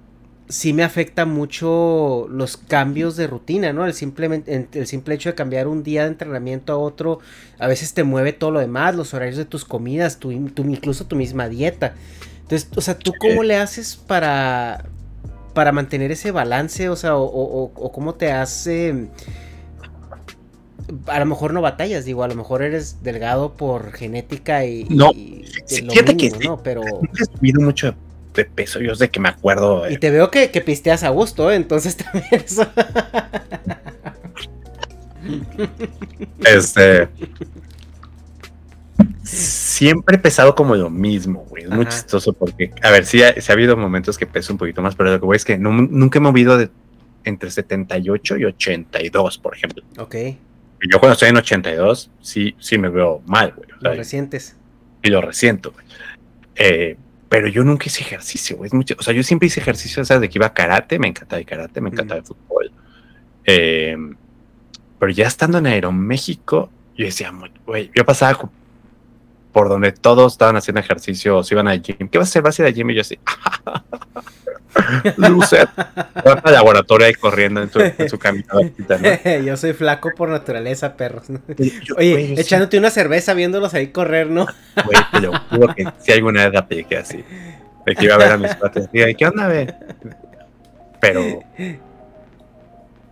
sí 0.49 0.73
me 0.73 0.83
afecta 0.83 1.25
mucho 1.25 2.27
los 2.29 2.57
cambios 2.57 3.15
de 3.15 3.27
rutina, 3.27 3.73
¿no? 3.73 3.85
El, 3.85 3.93
simplemente, 3.93 4.67
el 4.73 4.87
simple 4.87 5.15
hecho 5.15 5.29
de 5.29 5.35
cambiar 5.35 5.67
un 5.67 5.83
día 5.83 6.03
de 6.03 6.09
entrenamiento 6.09 6.73
a 6.73 6.77
otro, 6.77 7.19
a 7.59 7.67
veces 7.67 7.93
te 7.93 8.03
mueve 8.03 8.33
todo 8.33 8.51
lo 8.51 8.59
demás, 8.59 8.95
los 8.95 9.13
horarios 9.13 9.37
de 9.37 9.45
tus 9.45 9.65
comidas, 9.65 10.19
tu, 10.19 10.31
tu- 10.51 10.63
incluso 10.69 11.05
tu 11.07 11.15
misma 11.15 11.49
dieta. 11.49 11.95
Entonces, 12.41 12.69
o 12.75 12.81
sea, 12.81 12.97
¿tú 12.99 13.17
cómo 13.17 13.43
le 13.43 13.55
haces 13.57 13.95
para, 13.95 14.85
para 15.53 15.71
mantener 15.71 16.11
ese 16.11 16.31
balance? 16.31 16.89
O 16.89 16.95
sea, 16.95 17.15
o, 17.15 17.23
o- 17.23 17.63
o- 17.65 17.71
o 17.75 17.91
cómo 17.91 18.15
te 18.15 18.31
hace... 18.31 19.07
A 21.07 21.19
lo 21.19 21.25
mejor 21.25 21.53
no 21.53 21.61
batallas, 21.61 22.03
digo, 22.05 22.23
a 22.23 22.27
lo 22.27 22.35
mejor 22.35 22.61
eres 22.61 23.01
delgado 23.03 23.53
por 23.53 23.93
genética 23.93 24.65
y... 24.65 24.83
No, 24.89 25.11
y 25.11 25.45
fíjate 25.67 26.17
que 26.17 26.25
mínimo, 26.25 26.41
sí. 26.41 26.47
¿no? 26.47 26.61
Pero... 26.61 26.81
He 26.83 27.25
subido 27.37 27.61
mucho 27.61 27.95
de 28.33 28.45
peso, 28.45 28.81
yo 28.81 28.93
sé 28.95 29.09
que 29.09 29.19
me 29.19 29.29
acuerdo. 29.29 29.89
Y 29.89 29.93
eh, 29.93 29.97
te 29.97 30.09
veo 30.09 30.29
que, 30.29 30.51
que 30.51 30.59
pisteas 30.61 31.03
a 31.03 31.09
gusto, 31.09 31.49
¿eh? 31.51 31.55
entonces 31.55 31.95
también 31.97 32.25
eso... 32.45 32.67
Este. 36.45 37.07
Siempre 39.23 40.15
he 40.15 40.19
pesado 40.19 40.55
como 40.55 40.75
lo 40.75 40.89
mismo, 40.89 41.45
güey. 41.49 41.63
Es 41.63 41.69
muy 41.69 41.85
chistoso 41.85 42.33
porque, 42.33 42.71
a 42.81 42.91
ver, 42.91 43.05
sí 43.05 43.21
ha, 43.23 43.33
sí 43.39 43.51
ha 43.51 43.53
habido 43.53 43.75
momentos 43.77 44.17
que 44.17 44.25
peso 44.25 44.53
un 44.53 44.59
poquito 44.59 44.81
más, 44.81 44.95
pero 44.95 45.11
lo 45.11 45.19
que 45.19 45.25
voy 45.25 45.35
es 45.35 45.45
que 45.45 45.57
no- 45.57 45.71
nunca 45.71 46.19
he 46.19 46.21
movido 46.21 46.57
de 46.57 46.69
entre 47.23 47.49
78 47.51 48.37
y 48.37 48.45
82, 48.45 49.37
por 49.37 49.55
ejemplo. 49.55 49.83
ok, 49.97 50.15
Y 50.15 50.91
yo 50.91 50.99
cuando 50.99 51.13
estoy 51.13 51.29
en 51.29 51.37
82, 51.37 52.11
sí, 52.21 52.55
sí 52.59 52.77
me 52.77 52.89
veo 52.89 53.21
mal, 53.25 53.53
güey. 53.55 53.69
o 53.71 53.79
sea, 53.81 53.91
lo 53.91 53.95
resientes. 53.95 54.55
y 55.01 55.09
lo 55.09 55.21
resiento, 55.21 55.71
güey. 55.71 55.85
Eh, 56.55 56.97
pero 57.29 57.47
yo 57.47 57.63
nunca 57.63 57.85
hice 57.87 58.01
ejercicio, 58.01 58.57
güey. 58.57 58.67
Es 58.67 58.73
mucho, 58.73 58.95
o 58.99 59.01
sea, 59.03 59.13
yo 59.13 59.23
siempre 59.23 59.47
hice 59.47 59.59
ejercicio, 59.59 60.03
¿sabes? 60.05 60.21
De 60.21 60.29
que 60.29 60.37
iba 60.37 60.45
a 60.47 60.53
karate, 60.53 60.99
me 60.99 61.07
encantaba 61.07 61.39
el 61.39 61.45
karate, 61.45 61.81
me 61.81 61.89
encantaba 61.89 62.19
el 62.19 62.25
fútbol. 62.25 62.71
Eh, 63.45 63.95
pero 64.99 65.11
ya 65.11 65.27
estando 65.27 65.57
en 65.57 65.65
Aeroméxico, 65.67 66.69
yo 66.97 67.05
decía, 67.05 67.31
güey, 67.65 67.89
yo 67.95 68.05
pasaba, 68.05 68.51
por 69.53 69.69
donde 69.69 69.91
todos 69.91 70.33
estaban 70.33 70.57
haciendo 70.57 70.81
ejercicio 70.81 71.37
o 71.37 71.43
se 71.43 71.53
iban 71.53 71.67
al 71.67 71.81
gym. 71.81 72.09
¿Qué 72.09 72.17
vas 72.17 72.27
a 72.27 72.31
hacer? 72.31 72.41
¿Vas 72.41 72.59
a 72.59 72.63
ir 72.63 72.67
al 72.67 72.73
gym? 72.73 72.89
Y 72.89 72.95
yo 72.95 73.01
así, 73.01 73.19
Loser. 75.17 75.69
al 76.43 76.53
laboratorio 76.53 77.05
ahí 77.05 77.13
corriendo 77.13 77.61
en, 77.61 78.09
su 78.09 78.17
caminata. 78.17 78.57
Yo 79.45 79.55
soy 79.55 79.73
flaco 79.73 80.11
por 80.17 80.29
naturaleza, 80.29 80.97
perros. 80.97 81.27
Oye, 81.97 82.33
echándote 82.39 82.79
una 82.79 82.89
cerveza 82.89 83.35
viéndolos 83.35 83.75
ahí 83.75 83.87
correr, 83.87 84.27
¿no? 84.27 84.47
Güey, 84.83 84.97
te 85.11 85.21
lo 85.21 85.39
juro 85.39 85.75
que 85.75 85.87
si 85.99 86.11
alguna 86.11 86.49
vez 86.49 86.53
la 86.53 86.99
así. 86.99 87.23
De 87.85 87.95
que 87.95 88.05
iba 88.05 88.15
a 88.15 88.17
ver 88.17 88.31
a 88.31 88.37
mis 88.37 88.55
padres. 88.55 88.89
Y 88.91 89.13
¿qué 89.13 89.27
onda, 89.27 89.47
ve? 89.47 89.73
Pero. 90.99 91.43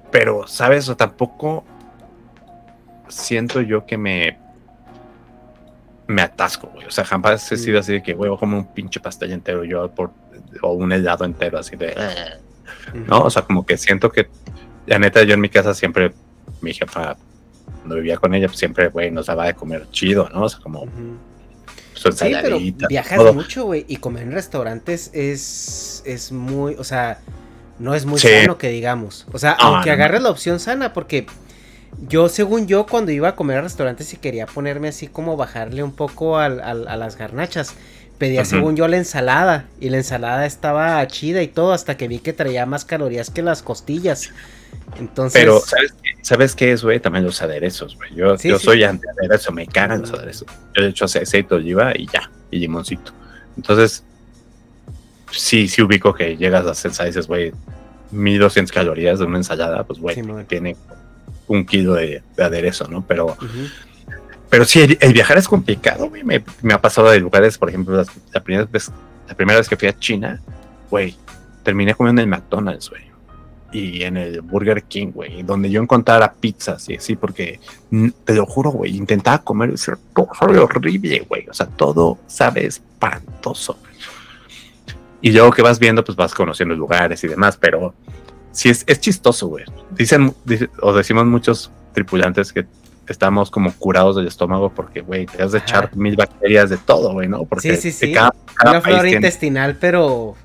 Pero, 0.10 0.48
¿sabes? 0.48 0.90
O 0.90 0.98
tampoco 0.98 1.64
siento 3.08 3.62
yo 3.62 3.86
que 3.86 3.98
me 3.98 4.41
me 6.08 6.22
atasco, 6.22 6.68
güey. 6.74 6.86
O 6.86 6.92
sea, 6.92 7.06
jamás 7.06 7.52
he 7.52 7.58
sido 7.58 7.80
así 7.80 7.94
de 7.94 8.04
que, 8.04 8.14
güey, 8.14 8.32
como 8.38 8.58
un 8.58 8.74
pinche 8.74 9.00
pastel 9.00 9.32
entero 9.32 9.64
yo 9.64 9.90
por 9.92 10.12
o 10.62 10.74
un 10.74 10.92
helado 10.92 11.26
entero 11.26 11.58
así 11.58 11.76
de, 11.76 11.96
¿no? 12.94 13.22
O 13.22 13.30
sea, 13.30 13.44
como 13.44 13.66
que 13.66 13.78
siento 13.78 14.12
que, 14.12 14.28
la 14.86 15.00
neta, 15.00 15.24
yo 15.24 15.34
en 15.34 15.42
mi 15.42 15.50
casa 15.50 15.74
siempre, 15.74 16.14
mi 16.62 16.74
jefa, 16.74 17.16
cuando 17.78 17.96
vivía 17.96 18.18
con 18.18 18.34
ella, 18.34 18.48
pues 18.48 18.60
siempre, 18.60 18.90
güey, 18.90 19.12
nos 19.12 19.28
daba 19.28 19.46
de 19.46 19.54
comer 19.54 19.88
chido, 19.92 20.30
¿no? 20.30 20.44
O 20.44 20.50
sea, 20.50 20.60
como... 20.60 20.86
Pues, 22.02 22.16
sí, 22.18 22.34
pero 22.42 22.58
viajas 22.90 23.34
mucho, 23.34 23.66
güey, 23.66 23.86
y 23.88 23.98
comer 23.98 24.24
en 24.24 24.32
restaurantes 24.32 25.12
es, 25.14 26.02
es 26.06 26.32
muy, 26.32 26.74
o 26.76 26.84
sea, 26.84 27.20
no 27.78 27.94
es 27.94 28.06
muy 28.06 28.20
sano 28.20 28.58
que 28.58 28.70
digamos. 28.70 29.28
O 29.32 29.38
sea, 29.38 29.52
aunque 29.52 29.92
agarres 29.92 30.22
la 30.22 30.32
opción 30.32 30.60
sana, 30.60 30.94
porque 30.94 31.28
yo, 32.08 32.30
según 32.30 32.68
yo, 32.68 32.86
cuando 32.86 33.12
iba 33.12 33.30
a 33.30 33.36
comer 33.36 33.58
a 33.58 33.62
restaurantes 33.62 34.14
y 34.14 34.18
quería 34.18 34.46
ponerme 34.46 34.90
así 34.90 35.08
como 35.08 35.38
bajarle 35.38 35.84
un 35.84 35.92
poco 35.92 36.38
a 36.38 36.50
las 36.50 37.18
garnachas, 37.18 37.76
pedía 38.18 38.46
según 38.46 38.76
yo 38.76 38.88
la 38.88 38.98
ensalada 38.98 39.66
y 39.80 39.90
la 39.90 39.98
ensalada 39.98 40.46
estaba 40.46 41.06
chida 41.08 41.42
y 41.42 41.48
todo 41.48 41.74
hasta 41.74 41.98
que 41.98 42.08
vi 42.08 42.20
que 42.20 42.34
traía 42.34 42.66
más 42.66 42.86
calorías 42.86 43.30
que 43.30 43.42
las 43.42 43.64
costillas. 43.64 44.30
Entonces... 45.00 45.42
Pero, 45.42 45.62
¿sabes, 46.22 46.56
qué 46.56 46.72
es, 46.72 46.84
güey? 46.84 47.00
También 47.00 47.26
los 47.26 47.42
aderezos, 47.42 47.96
güey. 47.96 48.14
Yo, 48.14 48.36
yo 48.38 48.60
soy 48.60 48.84
anti 48.84 49.08
aderezo, 49.08 49.52
me 49.52 49.66
cagan 49.66 50.02
los 50.02 50.14
aderezos. 50.14 50.48
Yo 50.76 50.84
de 50.84 50.90
hecho 50.90 51.06
aceite 51.06 51.50
de 51.50 51.56
oliva 51.56 51.94
y 51.96 52.08
ya, 52.08 52.30
y 52.52 52.60
limoncito. 52.60 53.12
Entonces, 53.58 54.04
sí, 55.32 55.68
sí 55.68 55.82
ubico 55.82 56.14
que 56.14 56.38
llegas 56.38 56.66
a 56.66 56.72
hacer, 56.72 56.92
dices, 57.06 57.28
güey, 57.28 57.52
1200 58.12 58.72
calorías 58.72 59.20
de 59.20 59.26
una 59.26 59.38
ensalada, 59.38 59.84
pues, 59.84 60.00
güey, 60.00 60.16
tiene 60.48 60.76
un 61.52 61.66
kilo 61.66 61.94
de, 61.96 62.24
aderezo, 62.38 62.88
¿no? 62.88 63.06
Pero... 63.08 63.38
Pero 64.50 64.66
sí, 64.66 64.98
el, 65.00 65.14
viajar 65.14 65.38
es 65.38 65.48
complicado, 65.48 66.10
güey. 66.10 66.24
Me, 66.26 66.74
ha 66.74 66.82
pasado 66.82 67.10
de 67.10 67.22
lugares, 67.22 67.58
por 67.58 67.70
ejemplo, 67.70 68.04
la, 68.34 68.44
primera 68.44 68.68
vez, 68.70 68.92
la 69.26 69.34
primera 69.34 69.58
vez 69.58 69.70
que 69.70 69.78
fui 69.78 69.88
a 69.88 69.98
China, 69.98 70.42
güey, 70.90 71.16
terminé 71.64 71.96
comiendo 71.96 72.22
en 72.22 72.28
el 72.28 72.38
McDonald's, 72.38 72.90
güey. 72.90 73.04
Y 73.72 74.04
en 74.04 74.18
el 74.18 74.42
Burger 74.42 74.84
King, 74.84 75.12
güey, 75.14 75.44
donde 75.44 75.72
yo 75.72 75.82
encontrara 75.82 76.34
pizzas 76.34 76.90
y 76.90 76.96
así, 76.96 77.16
porque 77.16 77.62
te 78.26 78.34
lo 78.36 78.46
juro, 78.46 78.72
güey, 78.72 78.98
intentaba 78.98 79.38
comer 79.38 79.70
y 79.70 79.72
decir, 79.74 79.94
todo 80.14 80.28
sabe 80.38 80.60
horrible, 80.60 81.26
güey. 81.30 81.48
O 81.50 81.54
sea, 81.54 81.68
todo 81.68 82.20
sabe 82.28 82.66
espantoso. 82.66 83.78
Y 85.22 85.32
luego 85.32 85.52
que 85.52 85.62
vas 85.62 85.80
viendo, 85.80 86.04
pues 86.04 86.18
vas 86.18 86.34
conociendo 86.34 86.76
lugares 86.76 87.24
y 87.24 87.30
demás, 87.30 87.56
pero 87.56 87.94
sí 88.52 88.70
es, 88.70 88.84
es 88.88 89.00
chistoso, 89.00 89.48
güey. 89.48 89.66
Dicen, 89.92 90.34
o 90.82 90.94
decimos 90.94 91.26
muchos 91.26 91.72
tripulantes 91.94 92.54
que 92.54 92.66
estamos 93.08 93.52
como 93.52 93.74
curados 93.74 94.16
del 94.16 94.28
estómago 94.28 94.72
porque, 94.74 95.02
güey, 95.02 95.26
te 95.26 95.44
has 95.44 95.52
de 95.52 95.60
echar 95.60 95.96
mil 95.96 96.16
bacterias 96.16 96.70
de 96.70 96.78
todo, 96.78 97.14
güey, 97.14 97.28
¿no? 97.28 97.46
Porque 97.46 97.76
sí, 97.76 97.92
sí, 97.92 98.14
sí. 98.14 98.16
Una 98.64 98.82
flora 98.82 99.10
intestinal, 99.10 99.78
pero... 99.80 100.36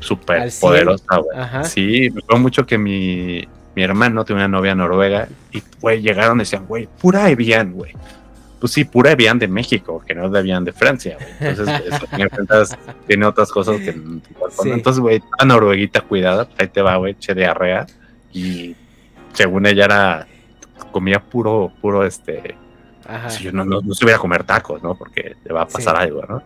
Súper 0.00 0.50
poderosa, 0.60 1.16
güey. 1.16 1.64
Sí, 1.64 2.10
me 2.12 2.20
acuerdo 2.20 2.42
mucho 2.42 2.66
que 2.66 2.78
mi, 2.78 3.46
mi 3.74 3.82
hermano 3.82 4.24
tiene 4.24 4.42
una 4.42 4.48
novia 4.48 4.74
noruega 4.74 5.28
y, 5.52 5.62
güey, 5.80 6.00
llegaron 6.00 6.38
y 6.38 6.40
decían, 6.40 6.66
güey, 6.66 6.88
pura 7.00 7.28
Evian, 7.30 7.72
güey. 7.72 7.92
Pues 8.60 8.72
sí, 8.72 8.84
pura 8.84 9.12
Evian 9.12 9.38
de 9.38 9.46
México, 9.46 10.02
que 10.04 10.14
no 10.14 10.26
es 10.26 10.32
de 10.32 10.60
de 10.60 10.72
Francia, 10.72 11.16
güey. 11.16 11.50
Entonces, 11.50 12.76
tiene 13.06 13.26
otras 13.26 13.50
cosas 13.50 13.76
que... 13.80 13.90
Entonces, 14.64 15.00
güey, 15.00 15.22
la 15.38 15.44
norueguita 15.44 16.00
cuidada, 16.00 16.46
pues 16.46 16.60
ahí 16.60 16.68
te 16.68 16.82
va, 16.82 16.96
güey, 16.96 17.14
che 17.14 17.34
diarrea. 17.34 17.86
Y 18.32 18.74
según 19.32 19.66
ella 19.66 19.84
era 19.84 20.26
comía 20.90 21.20
puro, 21.20 21.72
puro 21.80 22.04
este. 22.04 22.56
Si 23.28 23.44
yo 23.44 23.52
no, 23.52 23.64
no, 23.64 23.80
no 23.80 24.14
a 24.14 24.18
comer 24.18 24.44
tacos, 24.44 24.82
¿no? 24.82 24.94
Porque 24.94 25.36
le 25.44 25.52
va 25.52 25.62
a 25.62 25.68
pasar 25.68 25.96
algo, 25.96 26.22
¿no? 26.28 26.42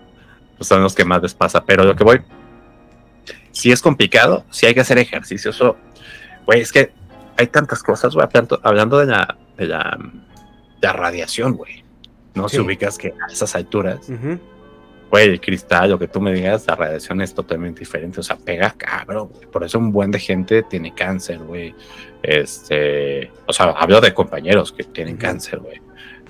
Pues 0.57 0.69
son 0.69 0.83
los 0.83 0.95
que 0.95 1.05
más 1.05 1.21
les 1.23 1.35
pasa. 1.35 1.65
Pero 1.65 1.85
lo 1.85 1.97
que 1.97 2.05
voy, 2.05 2.21
si 3.51 3.73
es 3.73 3.83
complicado, 3.83 4.45
si 4.51 4.67
hay 4.67 4.75
que 4.75 4.81
hacer 4.81 4.99
ejercicio. 4.99 5.51
Eso, 5.51 5.77
güey, 6.47 6.61
es 6.61 6.71
que 6.71 6.93
hay 7.37 7.49
tantas 7.49 7.83
cosas, 7.83 8.15
güey. 8.15 8.27
Hablando, 8.63 8.99
de 8.99 9.07
la, 9.07 9.37
de 9.57 9.67
la, 9.67 10.93
radiación, 10.93 11.55
güey. 11.55 11.82
No 12.35 12.49
se 12.49 12.61
ubicas 12.61 12.99
que 12.99 13.09
a 13.09 13.31
esas 13.31 13.55
alturas, 13.55 14.11
güey, 15.11 15.29
el 15.29 15.41
cristal, 15.41 15.91
lo 15.91 15.99
que 15.99 16.09
tú 16.09 16.21
me 16.21 16.33
digas, 16.33 16.67
la 16.67 16.75
radiación 16.75 17.21
es 17.21 17.35
totalmente 17.35 17.81
diferente. 17.81 18.21
O 18.21 18.23
sea, 18.23 18.37
pega 18.37 18.71
cabrón, 18.71 19.29
güey. 19.29 19.47
Por 19.47 19.65
eso 19.65 19.79
un 19.79 19.93
buen 19.93 20.11
de 20.11 20.19
gente 20.19 20.63
tiene 20.63 20.95
cáncer, 20.95 21.39
güey. 21.39 21.75
Este, 22.23 23.31
o 23.47 23.53
sea, 23.53 23.67
hablo 23.71 24.01
de 24.01 24.15
compañeros 24.15 24.73
que 24.73 24.85
tienen 24.85 25.17
cáncer, 25.17 25.59
güey. 25.59 25.81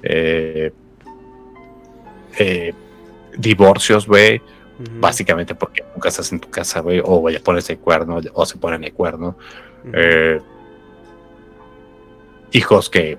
Eh, 0.03 0.73
eh, 2.39 2.73
divorcios, 3.37 4.07
güey. 4.07 4.43
Básicamente 4.99 5.55
porque 5.55 5.85
nunca 5.95 6.09
estás 6.09 6.33
en 6.33 6.41
tu 6.41 6.51
casa, 6.51 6.81
güey, 6.81 7.01
o 7.05 7.31
ya 7.31 7.39
pones 7.39 7.71
el 7.71 7.79
cuerno, 7.79 8.19
o 8.33 8.47
se 8.47 8.57
ponen 8.57 8.83
el 8.83 8.93
cuerno. 8.93 9.37
Eh, 9.93 10.41
hijos 12.51 12.91
que 12.91 13.17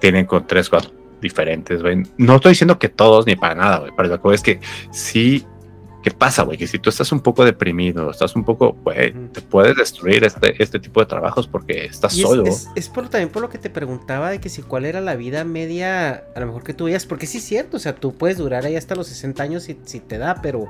tienen 0.00 0.26
con 0.26 0.44
tres, 0.44 0.68
cuatro 0.68 0.90
diferentes, 1.24 1.82
güey. 1.82 2.04
No 2.16 2.36
estoy 2.36 2.50
diciendo 2.50 2.78
que 2.78 2.88
todos 2.88 3.26
ni 3.26 3.34
para 3.34 3.56
nada, 3.56 3.78
güey, 3.78 3.92
pero 3.96 4.08
lo 4.08 4.22
que 4.22 4.34
es 4.34 4.42
que 4.42 4.60
sí 4.92 5.44
¿Qué 6.04 6.10
pasa, 6.10 6.42
güey? 6.42 6.58
Que 6.58 6.66
si 6.66 6.78
tú 6.78 6.90
estás 6.90 7.10
un 7.12 7.20
poco 7.20 7.46
deprimido, 7.46 8.10
estás 8.10 8.36
un 8.36 8.44
poco, 8.44 8.76
güey, 8.84 9.14
te 9.32 9.40
puedes 9.40 9.74
destruir 9.74 10.22
este, 10.22 10.62
este 10.62 10.78
tipo 10.78 11.00
de 11.00 11.06
trabajos 11.06 11.46
porque 11.46 11.86
estás 11.86 12.12
solo. 12.12 12.44
Es, 12.76 12.90
por, 12.90 13.08
también 13.08 13.30
por 13.30 13.40
lo 13.40 13.48
que 13.48 13.56
te 13.56 13.70
preguntaba 13.70 14.30
de 14.30 14.38
que 14.38 14.50
si 14.50 14.60
cuál 14.60 14.84
era 14.84 15.00
la 15.00 15.16
vida 15.16 15.44
media, 15.44 16.24
a 16.36 16.40
lo 16.40 16.46
mejor 16.46 16.62
que 16.62 16.74
tú 16.74 16.84
veías, 16.84 17.06
porque 17.06 17.26
sí 17.26 17.38
es 17.38 17.44
cierto, 17.44 17.78
o 17.78 17.80
sea, 17.80 17.94
tú 17.94 18.14
puedes 18.14 18.36
durar 18.36 18.66
ahí 18.66 18.76
hasta 18.76 18.94
los 18.94 19.06
60 19.06 19.42
años 19.42 19.62
si, 19.62 19.78
si 19.86 19.98
te 19.98 20.18
da, 20.18 20.42
pero, 20.42 20.68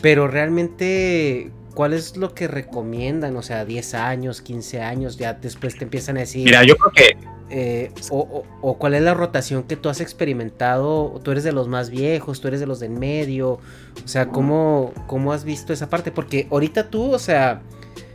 pero 0.00 0.28
realmente, 0.28 1.52
¿cuál 1.74 1.92
es 1.92 2.16
lo 2.16 2.34
que 2.34 2.48
recomiendan? 2.48 3.36
O 3.36 3.42
sea, 3.42 3.64
10 3.64 3.94
años, 3.94 4.40
15 4.42 4.80
años, 4.80 5.16
ya 5.16 5.34
después 5.34 5.76
te 5.76 5.84
empiezan 5.84 6.16
a 6.16 6.20
decir... 6.20 6.44
Mira, 6.44 6.64
yo 6.64 6.76
creo 6.76 6.92
que 6.92 7.34
eh, 7.50 7.92
o, 8.10 8.78
cuál 8.78 8.94
es 8.94 9.02
la 9.02 9.14
rotación 9.14 9.64
que 9.64 9.76
tú 9.76 9.88
has 9.88 10.00
experimentado, 10.00 11.20
tú 11.22 11.30
eres 11.30 11.44
de 11.44 11.52
los 11.52 11.68
más 11.68 11.90
viejos, 11.90 12.40
tú 12.40 12.48
eres 12.48 12.58
de 12.58 12.66
los 12.66 12.80
del 12.80 12.90
medio, 12.90 13.52
o 13.52 14.08
sea, 14.08 14.28
¿cómo, 14.28 14.92
cómo 15.06 15.32
has 15.32 15.44
visto 15.44 15.72
esa 15.72 15.90
parte? 15.90 16.10
Porque 16.10 16.48
ahorita 16.50 16.88
tú, 16.88 17.12
o 17.12 17.18
sea, 17.18 17.60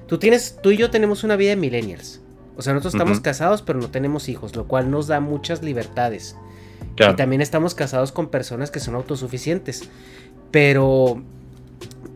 tú 0.08 0.18
tienes, 0.18 0.58
tú 0.62 0.72
y 0.72 0.78
yo 0.78 0.90
tenemos 0.90 1.24
una 1.24 1.36
vida 1.36 1.52
de 1.52 1.56
millennials, 1.58 2.22
o 2.58 2.62
sea, 2.62 2.74
nosotros 2.74 2.96
estamos 2.96 3.22
casados 3.22 3.62
pero 3.62 3.80
no 3.80 3.90
tenemos 3.90 4.28
hijos, 4.30 4.56
lo 4.56 4.68
cual 4.68 4.90
nos 4.90 5.08
da 5.08 5.20
muchas 5.20 5.64
libertades. 5.64 6.36
Y 6.98 7.16
también 7.16 7.42
estamos 7.42 7.76
casados 7.76 8.12
con 8.12 8.28
personas 8.28 8.72
que 8.72 8.82
son 8.82 8.96
autosuficientes, 8.96 9.84
pero, 10.52 11.22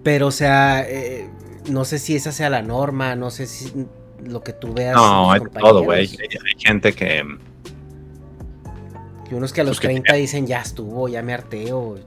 pero, 0.03 0.27
o 0.27 0.31
sea, 0.31 0.85
eh, 0.87 1.29
no 1.69 1.85
sé 1.85 1.97
si 1.99 2.15
esa 2.15 2.31
sea 2.31 2.49
la 2.49 2.61
norma, 2.61 3.15
no 3.15 3.31
sé 3.31 3.47
si 3.47 3.87
lo 4.25 4.43
que 4.43 4.53
tú 4.53 4.73
veas. 4.73 4.95
No, 4.95 5.31
hay 5.31 5.41
todo, 5.59 5.83
güey. 5.83 5.99
Hay, 6.01 6.59
gente 6.59 6.93
que. 6.93 7.23
Y 9.29 9.33
unos 9.33 9.53
que 9.53 9.61
a 9.61 9.63
los 9.63 9.79
30 9.79 10.03
pues 10.07 10.19
dicen 10.19 10.45
ya 10.45 10.61
estuvo, 10.61 11.07
ya 11.07 11.21
me 11.21 11.33
harteo. 11.33 11.97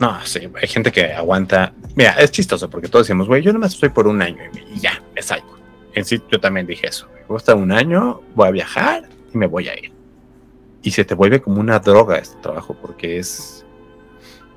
No, 0.00 0.18
sí, 0.24 0.48
hay 0.60 0.68
gente 0.68 0.90
que 0.90 1.12
aguanta. 1.12 1.72
Mira, 1.94 2.12
es 2.12 2.30
chistoso 2.30 2.68
porque 2.68 2.88
todos 2.88 3.06
decimos, 3.06 3.28
güey, 3.28 3.42
yo 3.42 3.52
nomás 3.52 3.74
estoy 3.74 3.90
por 3.90 4.06
un 4.06 4.20
año 4.20 4.42
y 4.74 4.80
ya, 4.80 5.00
me 5.14 5.22
salgo. 5.22 5.56
En 5.94 6.04
sí, 6.04 6.20
yo 6.30 6.40
también 6.40 6.66
dije 6.66 6.88
eso. 6.88 7.08
Me 7.14 7.26
gusta 7.26 7.54
un 7.54 7.70
año, 7.70 8.20
voy 8.34 8.48
a 8.48 8.50
viajar 8.50 9.08
y 9.32 9.38
me 9.38 9.46
voy 9.46 9.68
a 9.68 9.78
ir. 9.78 9.92
Y 10.82 10.90
se 10.90 11.04
te 11.04 11.14
vuelve 11.14 11.40
como 11.40 11.60
una 11.60 11.78
droga 11.78 12.18
este 12.18 12.36
trabajo 12.40 12.76
porque 12.80 13.18
es. 13.18 13.64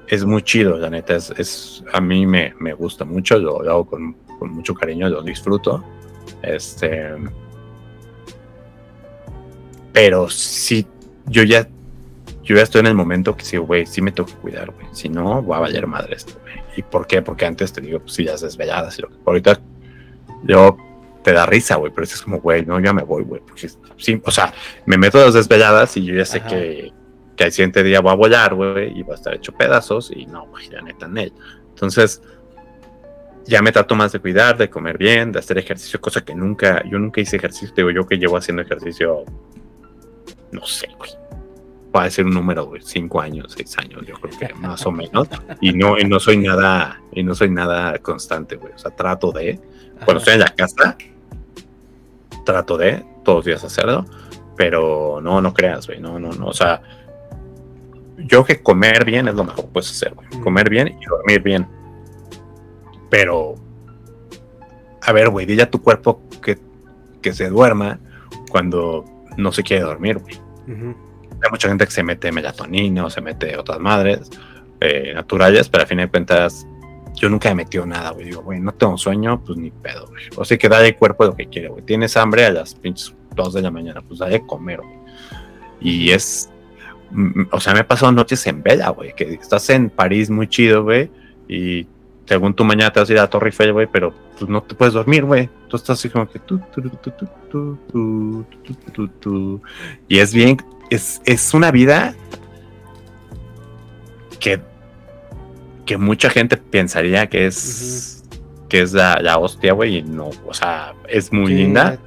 Es 0.07 0.23
muy 0.25 0.43
chido, 0.43 0.77
la 0.77 0.89
neta. 0.89 1.15
Es, 1.15 1.83
a 1.91 2.01
mí 2.01 2.25
me, 2.25 2.53
me 2.59 2.73
gusta 2.73 3.05
mucho, 3.05 3.37
lo, 3.37 3.63
lo 3.63 3.71
hago 3.71 3.85
con, 3.85 4.13
con 4.39 4.51
mucho 4.51 4.73
cariño, 4.73 5.09
lo 5.09 5.21
disfruto 5.21 5.83
este. 6.41 7.15
Pero 9.93 10.29
sí, 10.29 10.85
yo 11.27 11.43
ya. 11.43 11.67
Yo 12.43 12.55
ya 12.55 12.61
estoy 12.61 12.81
en 12.81 12.87
el 12.87 12.93
momento 12.93 13.35
que 13.35 13.43
sí, 13.43 13.57
güey, 13.57 13.87
sí 13.87 14.03
me 14.03 14.11
tengo 14.11 14.29
que 14.29 14.35
cuidar, 14.35 14.69
güey. 14.69 14.85
Si 14.91 15.09
no, 15.09 15.43
va 15.43 15.57
a 15.57 15.61
valer 15.61 15.87
madre 15.87 16.15
esto, 16.15 16.33
güey. 16.43 16.53
¿Y 16.77 16.83
por 16.83 17.07
qué? 17.07 17.23
Porque 17.23 17.43
antes 17.43 17.73
te 17.73 17.81
digo, 17.81 17.99
pues 17.99 18.13
sí, 18.13 18.23
ya 18.23 18.37
desveladas 18.37 18.99
y 18.99 19.01
lo 19.01 19.09
que. 19.09 19.15
Ahorita 19.25 19.59
yo 20.43 20.77
te 21.23 21.33
da 21.33 21.47
risa, 21.47 21.77
güey, 21.77 21.91
pero 21.91 22.03
es 22.03 22.21
como, 22.21 22.39
güey, 22.39 22.63
no, 22.63 22.79
ya 22.79 22.93
me 22.93 23.01
voy, 23.01 23.23
güey. 23.23 23.41
Porque 23.41 23.67
sí, 23.97 24.21
o 24.23 24.31
sea, 24.31 24.53
me 24.85 24.95
meto 24.95 25.19
a 25.19 25.25
las 25.25 25.33
desveladas 25.33 25.97
y 25.97 26.05
yo 26.05 26.13
ya 26.13 26.25
sé 26.25 26.41
que 26.41 26.93
que 27.35 27.43
al 27.43 27.51
siguiente 27.51 27.83
día 27.83 28.01
voy 28.01 28.11
a 28.11 28.15
volar, 28.15 28.53
güey, 28.55 28.97
y 28.97 29.03
va 29.03 29.13
a 29.13 29.15
estar 29.15 29.33
hecho 29.33 29.51
pedazos, 29.53 30.11
y 30.15 30.25
no, 30.25 30.47
güey, 30.47 30.69
la 30.69 30.81
neta, 30.81 31.05
en 31.05 31.17
él. 31.17 31.33
Entonces, 31.69 32.21
ya 33.45 33.61
me 33.61 33.71
trato 33.71 33.95
más 33.95 34.11
de 34.11 34.19
cuidar, 34.19 34.57
de 34.57 34.69
comer 34.69 34.97
bien, 34.97 35.31
de 35.31 35.39
hacer 35.39 35.57
ejercicio, 35.57 36.01
cosa 36.01 36.21
que 36.21 36.33
nunca, 36.33 36.83
yo 36.89 36.97
nunca 36.97 37.21
hice 37.21 37.35
ejercicio, 37.37 37.73
digo 37.75 37.91
yo 37.91 38.07
que 38.07 38.17
llevo 38.17 38.37
haciendo 38.37 38.61
ejercicio, 38.61 39.23
no 40.51 40.65
sé, 40.65 40.87
güey. 40.97 41.11
Puede 41.91 42.11
ser 42.11 42.25
un 42.25 42.33
número, 42.33 42.65
güey, 42.65 42.81
cinco 42.81 43.21
años, 43.21 43.53
seis 43.55 43.77
años, 43.77 44.05
yo 44.05 44.15
creo 44.15 44.37
que 44.37 44.53
más 44.55 44.85
o 44.85 44.91
menos. 44.91 45.29
Y 45.61 45.71
no, 45.71 45.97
y 45.97 46.03
no 46.03 46.19
soy 46.19 46.37
nada, 46.37 47.01
y 47.11 47.23
no 47.23 47.35
soy 47.35 47.49
nada 47.49 47.97
constante, 47.99 48.57
güey. 48.57 48.73
O 48.73 48.77
sea, 48.77 48.91
trato 48.91 49.31
de, 49.31 49.59
cuando 50.03 50.17
estoy 50.19 50.33
en 50.33 50.39
la 50.41 50.53
casa, 50.53 50.97
trato 52.45 52.77
de 52.77 53.05
todos 53.23 53.37
los 53.37 53.45
días 53.45 53.63
hacerlo, 53.63 54.05
pero 54.57 55.19
no, 55.21 55.41
no 55.41 55.53
creas, 55.53 55.87
güey, 55.87 55.99
no, 55.99 56.19
no, 56.19 56.31
no, 56.31 56.47
o 56.47 56.53
sea, 56.53 56.81
yo 58.17 58.43
que 58.43 58.61
comer 58.61 59.05
bien 59.05 59.27
es 59.27 59.35
lo 59.35 59.43
mejor 59.43 59.65
que 59.65 59.71
puedes 59.71 59.91
hacer, 59.91 60.13
güey. 60.13 60.27
Comer 60.41 60.69
bien 60.69 60.97
y 60.99 61.05
dormir 61.05 61.41
bien 61.41 61.67
pero, 63.09 63.55
a 65.01 65.11
ver, 65.13 65.29
güey, 65.29 65.45
dile 65.45 65.63
a 65.63 65.71
tu 65.71 65.81
cuerpo 65.81 66.21
que, 66.41 66.57
que 67.21 67.33
se 67.33 67.49
duerma 67.49 67.99
cuando 68.49 69.05
no 69.37 69.51
se 69.51 69.63
quiere 69.63 69.83
dormir, 69.83 70.17
güey. 70.17 70.35
Hay 70.67 71.51
mucha 71.51 71.67
gente 71.67 71.85
que 71.85 71.91
se 71.91 72.03
mete 72.03 72.31
melatonina 72.31 73.05
o 73.05 73.09
se 73.09 73.21
mete 73.21 73.55
otras 73.57 73.79
madres 73.79 74.29
eh, 74.81 75.13
naturales, 75.13 75.69
pero 75.69 75.83
a 75.83 75.87
fin 75.87 75.99
de 75.99 76.09
cuentas, 76.09 76.67
yo 77.13 77.29
nunca 77.29 77.49
me 77.49 77.55
metido 77.55 77.85
nada, 77.85 78.11
güey. 78.11 78.25
Digo, 78.25 78.41
güey, 78.41 78.59
no 78.59 78.73
tengo 78.73 78.97
sueño, 78.97 79.41
pues 79.45 79.57
ni 79.57 79.69
pedo, 79.71 80.07
güey. 80.07 80.23
O 80.35 80.43
sea, 80.43 80.57
que 80.57 80.67
dale 80.67 80.87
al 80.87 80.97
cuerpo 80.97 81.25
lo 81.25 81.35
que 81.35 81.47
quiere, 81.47 81.69
güey. 81.69 81.83
Tienes 81.83 82.17
hambre 82.17 82.45
a 82.45 82.51
las 82.51 82.73
pinches 82.73 83.15
2 83.35 83.53
de 83.53 83.61
la 83.61 83.71
mañana, 83.71 84.01
pues 84.01 84.19
dale 84.19 84.45
comer, 84.45 84.81
güey. 84.81 84.97
Y 85.79 86.11
es. 86.11 86.49
Mm, 87.11 87.47
o 87.51 87.59
sea, 87.59 87.73
me 87.73 87.81
he 87.81 87.83
pasado 87.83 88.11
noches 88.11 88.45
en 88.47 88.63
vela, 88.63 88.89
güey. 88.89 89.13
Que 89.15 89.33
estás 89.33 89.69
en 89.69 89.89
París 89.89 90.29
muy 90.29 90.47
chido, 90.47 90.83
güey. 90.83 91.09
Y 91.47 91.87
según 92.25 92.53
tu 92.53 92.63
mañana 92.63 92.91
te 92.91 92.99
vas 92.99 93.09
a 93.09 93.13
ir 93.13 93.19
a 93.19 93.29
Torre 93.29 93.47
Eiffel, 93.47 93.73
güey, 93.73 93.87
pero 93.91 94.13
pues 94.37 94.49
no 94.49 94.61
te 94.63 94.75
puedes 94.75 94.93
dormir, 94.93 95.23
güey. 95.23 95.49
Tú 95.67 95.77
estás 95.77 95.99
así 95.99 96.09
como 96.09 96.27
que 96.27 96.39
tú, 96.39 96.59
y 100.07 100.19
es 100.19 100.33
bien, 100.33 100.57
es, 100.89 101.21
es 101.25 101.53
una 101.53 101.71
vida 101.71 102.15
que, 104.39 104.59
que 105.85 105.97
mucha 105.97 106.29
gente 106.29 106.57
pensaría 106.57 107.27
que 107.29 107.45
es, 107.45 108.23
que 108.69 108.81
es 108.81 108.93
la, 108.93 109.19
la 109.21 109.37
hostia, 109.37 109.73
güey, 109.73 109.97
y 109.97 110.03
no, 110.03 110.31
o 110.45 110.53
sea, 110.53 110.93
es 111.07 111.31
muy 111.31 111.53
linda. 111.53 111.99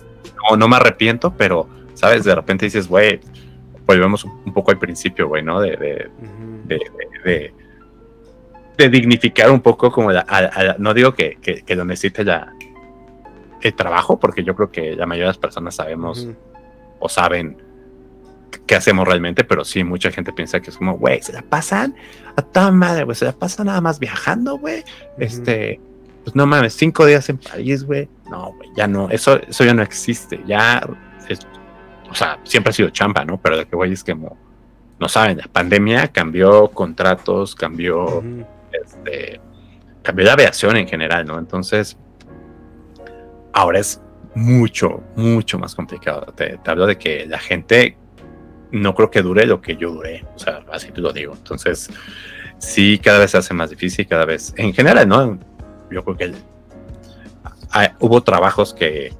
No, 0.50 0.56
no 0.56 0.68
me 0.68 0.76
arrepiento, 0.76 1.34
pero, 1.36 1.68
¿sabes? 1.94 2.24
De 2.24 2.34
repente 2.34 2.64
dices, 2.64 2.88
güey, 2.88 3.20
volvemos 3.88 4.22
un, 4.24 4.52
poco 4.52 4.70
al 4.70 4.78
principio, 4.78 5.26
güey, 5.26 5.42
¿no? 5.42 5.60
de, 5.60 5.76
de, 5.76 6.80
de 7.24 7.52
de 8.78 8.88
dignificar 8.88 9.50
un 9.50 9.60
poco 9.60 9.90
como 9.90 10.10
no 10.78 10.94
digo 10.94 11.12
que, 11.12 11.36
que, 11.42 11.74
lo 11.74 11.84
necesite 11.84 12.24
la, 12.24 12.54
el 13.60 13.74
trabajo, 13.74 14.20
porque 14.20 14.44
yo 14.44 14.54
creo 14.54 14.70
que 14.70 14.94
la 14.94 15.04
mayoría 15.04 15.24
de 15.24 15.30
las 15.30 15.38
personas 15.38 15.74
sabemos 15.74 16.28
o 17.00 17.08
saben 17.08 17.60
qué 18.66 18.76
hacemos 18.76 19.06
realmente, 19.06 19.42
pero 19.42 19.64
sí, 19.64 19.82
mucha 19.82 20.12
gente 20.12 20.32
piensa 20.32 20.60
que 20.60 20.70
es 20.70 20.76
como, 20.76 20.96
güey, 20.96 21.20
se 21.22 21.32
la 21.32 21.42
pasan 21.42 21.96
a 22.36 22.42
toda 22.42 22.70
madre, 22.70 23.02
güey, 23.02 23.16
se 23.16 23.24
la 23.24 23.32
pasan 23.32 23.66
nada 23.66 23.80
más 23.80 23.98
viajando, 23.98 24.58
güey. 24.58 24.84
Este, 25.18 25.80
pues 26.22 26.36
no 26.36 26.46
mames, 26.46 26.74
cinco 26.74 27.04
días 27.04 27.28
en 27.28 27.38
París, 27.38 27.82
güey. 27.82 28.08
No, 28.30 28.52
güey, 28.52 28.70
ya 28.76 28.86
no, 28.86 29.10
eso, 29.10 29.40
eso 29.42 29.64
ya 29.64 29.74
no 29.74 29.82
existe, 29.82 30.40
ya, 30.46 30.88
o 32.10 32.14
sea, 32.14 32.38
siempre 32.44 32.70
ha 32.70 32.72
sido 32.72 32.90
champa, 32.90 33.24
¿no? 33.24 33.40
Pero 33.40 33.56
lo 33.56 33.68
que 33.68 33.76
güey 33.76 33.92
es 33.92 34.04
que 34.04 34.14
no 34.14 35.08
saben, 35.08 35.38
la 35.38 35.46
pandemia 35.46 36.08
cambió 36.08 36.68
contratos, 36.68 37.54
cambió 37.54 38.22
este, 38.72 39.40
cambió 40.02 40.26
la 40.26 40.32
aviación 40.32 40.76
en 40.76 40.88
general, 40.88 41.26
¿no? 41.26 41.38
Entonces, 41.38 41.96
ahora 43.52 43.78
es 43.78 44.00
mucho, 44.34 45.02
mucho 45.16 45.58
más 45.58 45.74
complicado. 45.74 46.32
Te, 46.34 46.58
hablo 46.66 46.86
de 46.86 46.98
que 46.98 47.26
la 47.26 47.38
gente 47.38 47.96
no 48.70 48.94
creo 48.94 49.10
que 49.10 49.22
dure 49.22 49.46
lo 49.46 49.60
que 49.60 49.76
yo 49.76 49.90
duré, 49.90 50.24
o 50.34 50.38
sea, 50.38 50.64
así 50.72 50.90
te 50.90 51.00
lo 51.00 51.12
digo. 51.12 51.34
Entonces, 51.34 51.90
sí, 52.58 52.98
cada 53.02 53.18
vez 53.18 53.32
se 53.32 53.38
hace 53.38 53.54
más 53.54 53.70
difícil, 53.70 54.06
cada 54.06 54.24
vez, 54.24 54.52
en 54.56 54.72
general, 54.72 55.08
¿no? 55.08 55.38
Yo 55.90 56.04
creo 56.04 56.16
que 56.16 56.34
hubo 58.00 58.22
trabajos 58.22 58.74
que, 58.74 59.12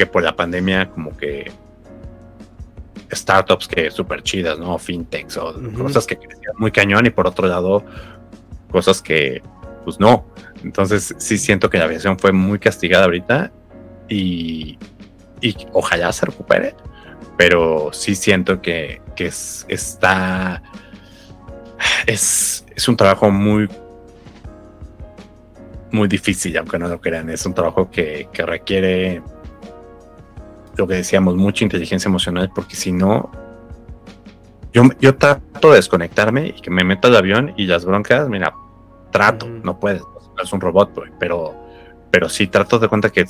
que 0.00 0.06
por 0.06 0.22
la 0.22 0.34
pandemia 0.34 0.88
como 0.88 1.14
que 1.14 1.52
startups 3.12 3.68
que 3.68 3.90
súper 3.90 4.22
chidas, 4.22 4.58
¿no? 4.58 4.78
Fintechs 4.78 5.36
o 5.36 5.52
cosas 5.76 6.06
que 6.06 6.16
crecían 6.16 6.54
muy 6.56 6.72
cañón 6.72 7.04
y 7.04 7.10
por 7.10 7.26
otro 7.26 7.46
lado, 7.46 7.84
cosas 8.70 9.02
que, 9.02 9.42
pues 9.84 10.00
no. 10.00 10.24
Entonces 10.64 11.14
sí 11.18 11.36
siento 11.36 11.68
que 11.68 11.76
la 11.76 11.84
aviación 11.84 12.18
fue 12.18 12.32
muy 12.32 12.58
castigada 12.58 13.04
ahorita 13.04 13.52
y, 14.08 14.78
y 15.42 15.54
ojalá 15.74 16.10
se 16.14 16.24
recupere, 16.24 16.74
pero 17.36 17.90
sí 17.92 18.14
siento 18.14 18.62
que, 18.62 19.02
que 19.14 19.26
es, 19.26 19.66
está, 19.68 20.62
es, 22.06 22.64
es 22.74 22.88
un 22.88 22.96
trabajo 22.96 23.30
muy, 23.30 23.68
muy 25.92 26.08
difícil, 26.08 26.56
aunque 26.56 26.78
no 26.78 26.88
lo 26.88 27.02
crean. 27.02 27.28
Es 27.28 27.44
un 27.44 27.52
trabajo 27.52 27.90
que, 27.90 28.30
que 28.32 28.46
requiere 28.46 29.20
lo 30.76 30.86
que 30.86 30.94
decíamos, 30.94 31.36
mucha 31.36 31.64
inteligencia 31.64 32.08
emocional, 32.08 32.50
porque 32.54 32.76
si 32.76 32.92
no, 32.92 33.30
yo, 34.72 34.84
yo 35.00 35.16
trato 35.16 35.70
de 35.70 35.76
desconectarme 35.76 36.48
y 36.48 36.60
que 36.60 36.70
me 36.70 36.84
meta 36.84 37.08
al 37.08 37.16
avión 37.16 37.52
y 37.56 37.66
las 37.66 37.84
broncas, 37.84 38.28
mira, 38.28 38.54
trato, 39.10 39.46
no 39.46 39.78
puedes, 39.78 40.02
no 40.02 40.42
es 40.42 40.52
un 40.52 40.60
robot, 40.60 40.92
pero, 41.18 41.54
pero 42.10 42.28
sí 42.28 42.46
trato 42.46 42.78
de 42.78 42.88
cuenta 42.88 43.10
que, 43.10 43.26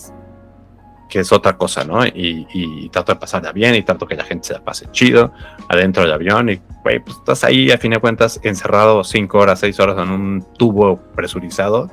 que 1.08 1.20
es 1.20 1.32
otra 1.32 1.56
cosa, 1.56 1.84
¿no? 1.84 2.04
Y, 2.06 2.88
trato 2.90 3.12
de 3.12 3.20
pasarla 3.20 3.52
bien 3.52 3.74
y 3.74 3.82
trato 3.82 4.06
que 4.06 4.16
la 4.16 4.24
gente 4.24 4.48
se 4.48 4.54
la 4.54 4.64
pase 4.64 4.86
chido 4.92 5.32
adentro 5.68 6.02
del 6.02 6.12
avión 6.12 6.48
y, 6.50 6.60
güey, 6.82 7.00
pues 7.00 7.16
estás 7.18 7.44
ahí 7.44 7.70
a 7.70 7.78
fin 7.78 7.92
de 7.92 7.98
cuentas 7.98 8.40
encerrado 8.42 9.04
cinco 9.04 9.38
horas, 9.38 9.60
seis 9.60 9.78
horas 9.80 9.98
en 9.98 10.10
un 10.10 10.46
tubo 10.56 10.98
presurizado. 11.14 11.90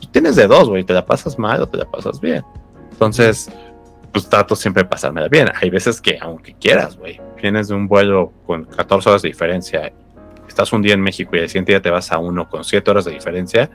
Y 0.00 0.06
tienes 0.08 0.36
de 0.36 0.46
dos, 0.46 0.68
güey, 0.68 0.84
te 0.84 0.94
la 0.94 1.06
pasas 1.06 1.38
mal 1.38 1.62
o 1.62 1.66
te 1.66 1.76
la 1.76 1.84
pasas 1.84 2.20
bien. 2.20 2.44
Entonces, 2.90 3.50
pues 4.12 4.28
trato 4.28 4.54
siempre 4.54 4.82
de 4.82 4.88
pasármela 4.88 5.28
bien. 5.28 5.48
Hay 5.60 5.70
veces 5.70 6.00
que, 6.00 6.18
aunque 6.20 6.54
quieras, 6.54 6.96
güey, 6.96 7.20
vienes 7.40 7.68
de 7.68 7.74
un 7.74 7.88
vuelo 7.88 8.32
con 8.46 8.64
14 8.64 9.08
horas 9.08 9.22
de 9.22 9.28
diferencia, 9.28 9.92
estás 10.46 10.72
un 10.72 10.82
día 10.82 10.94
en 10.94 11.00
México 11.00 11.34
y 11.34 11.40
el 11.40 11.48
siguiente 11.48 11.72
día 11.72 11.80
te 11.80 11.90
vas 11.90 12.12
a 12.12 12.18
uno 12.18 12.48
con 12.48 12.62
7 12.62 12.90
horas 12.90 13.06
de 13.06 13.12
diferencia 13.12 13.70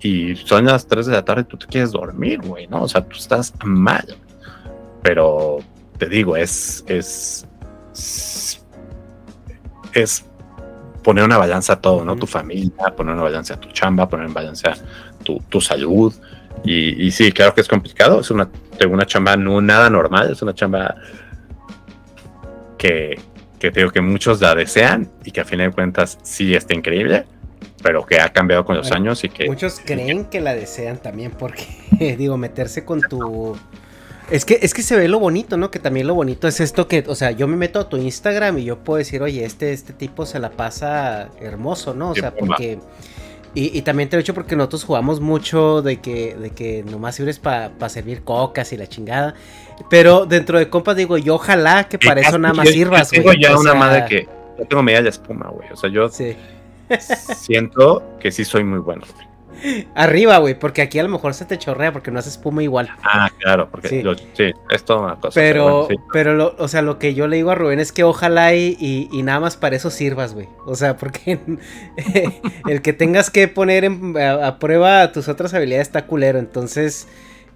y 0.00 0.36
son 0.36 0.66
las 0.66 0.86
3 0.86 1.06
de 1.06 1.12
la 1.12 1.24
tarde 1.24 1.42
y 1.42 1.44
tú 1.44 1.56
te 1.56 1.66
quieres 1.66 1.90
dormir, 1.90 2.40
güey, 2.40 2.66
¿no? 2.68 2.82
O 2.82 2.88
sea, 2.88 3.02
tú 3.02 3.16
estás 3.16 3.52
mal. 3.64 4.16
Pero 5.02 5.58
te 5.98 6.08
digo, 6.08 6.36
es, 6.36 6.84
es, 6.86 7.46
es 9.92 10.24
poner 11.02 11.24
una 11.24 11.36
balanza 11.36 11.74
a 11.74 11.80
todo, 11.80 12.04
¿no? 12.04 12.16
Tu 12.16 12.26
familia, 12.26 12.94
poner 12.96 13.14
una 13.14 13.24
balanza 13.24 13.54
a 13.54 13.60
tu 13.60 13.68
chamba, 13.70 14.08
poner 14.08 14.26
una 14.26 14.34
balanza 14.34 14.72
a 14.72 15.24
tu, 15.24 15.38
tu 15.48 15.60
salud, 15.60 16.14
y, 16.62 17.10
sí, 17.10 17.32
claro 17.32 17.54
que 17.54 17.60
es 17.60 17.68
complicado. 17.68 18.20
Es 18.20 18.30
una, 18.30 18.48
una 18.88 19.06
chamba 19.06 19.36
no 19.36 19.60
nada 19.60 19.90
normal. 19.90 20.30
Es 20.32 20.40
una 20.40 20.54
chamba 20.54 20.94
que, 22.78 23.18
que 23.58 23.70
digo 23.70 23.90
que 23.90 24.00
muchos 24.00 24.40
la 24.40 24.54
desean 24.54 25.10
y 25.24 25.30
que 25.30 25.40
a 25.40 25.44
fin 25.44 25.58
de 25.58 25.70
cuentas 25.70 26.18
sí 26.22 26.54
está 26.54 26.74
increíble, 26.74 27.26
pero 27.82 28.06
que 28.06 28.20
ha 28.20 28.30
cambiado 28.30 28.64
con 28.64 28.76
los 28.76 28.90
años 28.92 29.24
y 29.24 29.28
que... 29.28 29.46
Muchos 29.46 29.80
creen 29.84 30.26
que 30.26 30.40
la 30.40 30.54
desean 30.54 30.98
también 30.98 31.32
porque, 31.32 31.66
digo, 32.18 32.36
meterse 32.36 32.84
con 32.84 33.00
tu... 33.02 33.56
Es 34.30 34.46
que, 34.46 34.58
es 34.62 34.72
que 34.72 34.80
se 34.80 34.96
ve 34.96 35.06
lo 35.06 35.18
bonito, 35.18 35.58
¿no? 35.58 35.70
Que 35.70 35.78
también 35.78 36.06
lo 36.06 36.14
bonito 36.14 36.48
es 36.48 36.58
esto 36.60 36.88
que, 36.88 37.04
o 37.06 37.14
sea, 37.14 37.30
yo 37.32 37.46
me 37.46 37.58
meto 37.58 37.78
a 37.78 37.90
tu 37.90 37.98
Instagram 37.98 38.56
y 38.56 38.64
yo 38.64 38.78
puedo 38.78 38.96
decir, 38.96 39.22
oye, 39.22 39.44
este, 39.44 39.74
este 39.74 39.92
tipo 39.92 40.24
se 40.24 40.38
la 40.38 40.50
pasa 40.50 41.28
hermoso, 41.42 41.92
¿no? 41.92 42.10
O 42.10 42.14
sea, 42.14 42.34
porque... 42.34 42.78
Y, 43.56 43.82
también 43.82 44.08
te 44.08 44.16
lo 44.16 44.20
he 44.20 44.22
dicho 44.22 44.34
porque 44.34 44.56
nosotros 44.56 44.82
jugamos 44.82 45.20
mucho 45.20 45.80
de 45.80 46.00
que, 46.00 46.34
de 46.34 46.50
que 46.50 46.82
nomás 46.82 47.14
sirves 47.14 47.38
para 47.38 47.88
servir 47.88 48.24
cocas 48.24 48.72
y 48.72 48.76
la 48.76 48.88
chingada. 48.88 49.34
Pero 49.88 50.26
dentro 50.26 50.58
de 50.58 50.68
compas 50.68 50.96
digo, 50.96 51.18
yo 51.18 51.36
ojalá 51.36 51.88
que 51.88 51.98
para 51.98 52.20
eso 52.20 52.36
nada 52.36 52.54
más 52.54 52.68
sirvas, 52.68 53.10
güey. 53.10 53.22
Tengo 53.22 53.32
ya 53.34 53.56
una 53.56 53.74
madre 53.74 54.04
que. 54.08 54.28
Yo 54.58 54.64
tengo 54.66 54.82
media 54.82 55.02
de 55.02 55.08
espuma, 55.08 55.50
güey. 55.50 55.68
O 55.70 55.76
sea, 55.76 55.88
yo 55.88 56.08
siento 57.36 58.02
que 58.20 58.32
sí 58.32 58.44
soy 58.44 58.64
muy 58.64 58.80
bueno, 58.80 59.04
güey. 59.14 59.33
Arriba, 59.94 60.38
güey, 60.38 60.58
porque 60.58 60.82
aquí 60.82 60.98
a 60.98 61.02
lo 61.02 61.08
mejor 61.08 61.34
se 61.34 61.44
te 61.44 61.58
chorrea 61.58 61.92
porque 61.92 62.10
no 62.10 62.18
haces 62.18 62.34
espuma 62.34 62.62
igual. 62.62 62.90
Ah, 63.02 63.30
claro, 63.38 63.68
porque 63.70 63.88
sí, 63.88 64.52
es 64.70 64.84
toda 64.84 65.00
una 65.00 65.16
cosa. 65.16 65.34
Pero, 65.34 65.88
pero, 66.12 66.54
o 66.58 66.68
sea, 66.68 66.82
lo 66.82 66.98
que 66.98 67.14
yo 67.14 67.26
le 67.26 67.36
digo 67.36 67.50
a 67.50 67.54
Rubén 67.54 67.80
es 67.80 67.92
que 67.92 68.04
ojalá 68.04 68.54
y, 68.54 68.76
y, 69.10 69.22
nada 69.22 69.40
más 69.40 69.56
para 69.56 69.76
eso 69.76 69.90
sirvas, 69.90 70.34
güey. 70.34 70.48
O 70.66 70.74
sea, 70.74 70.96
porque 70.96 71.38
el 72.68 72.82
que 72.82 72.92
tengas 72.92 73.30
que 73.30 73.48
poner 73.48 73.90
a, 74.20 74.58
prueba 74.58 75.12
tus 75.12 75.28
otras 75.28 75.54
habilidades 75.54 75.88
está 75.88 76.06
culero. 76.06 76.38
Entonces, 76.38 77.08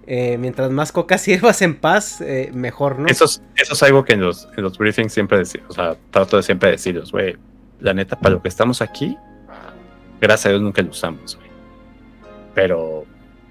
eh, 0.07 0.37
mientras 0.37 0.71
más 0.71 0.91
coca 0.91 1.17
sirvas 1.19 1.61
en 1.61 1.75
paz, 1.75 2.21
eh, 2.21 2.49
mejor, 2.53 2.99
¿no? 2.99 3.07
Eso 3.07 3.25
es, 3.25 3.41
eso 3.55 3.73
es 3.73 3.83
algo 3.83 4.03
que 4.03 4.13
en 4.13 4.21
los, 4.21 4.47
en 4.57 4.63
los 4.63 4.77
briefings 4.77 5.13
siempre 5.13 5.37
decimos, 5.37 5.69
o 5.69 5.73
sea, 5.73 5.97
trato 6.11 6.37
de 6.37 6.43
siempre 6.43 6.71
decirles, 6.71 7.11
güey, 7.11 7.35
la 7.79 7.93
neta, 7.93 8.17
para 8.17 8.35
lo 8.35 8.41
que 8.41 8.47
estamos 8.47 8.81
aquí, 8.81 9.17
gracias 10.19 10.47
a 10.47 10.49
Dios 10.49 10.61
nunca 10.61 10.81
lo 10.81 10.89
usamos, 10.89 11.35
güey. 11.35 11.48
Pero, 12.59 13.05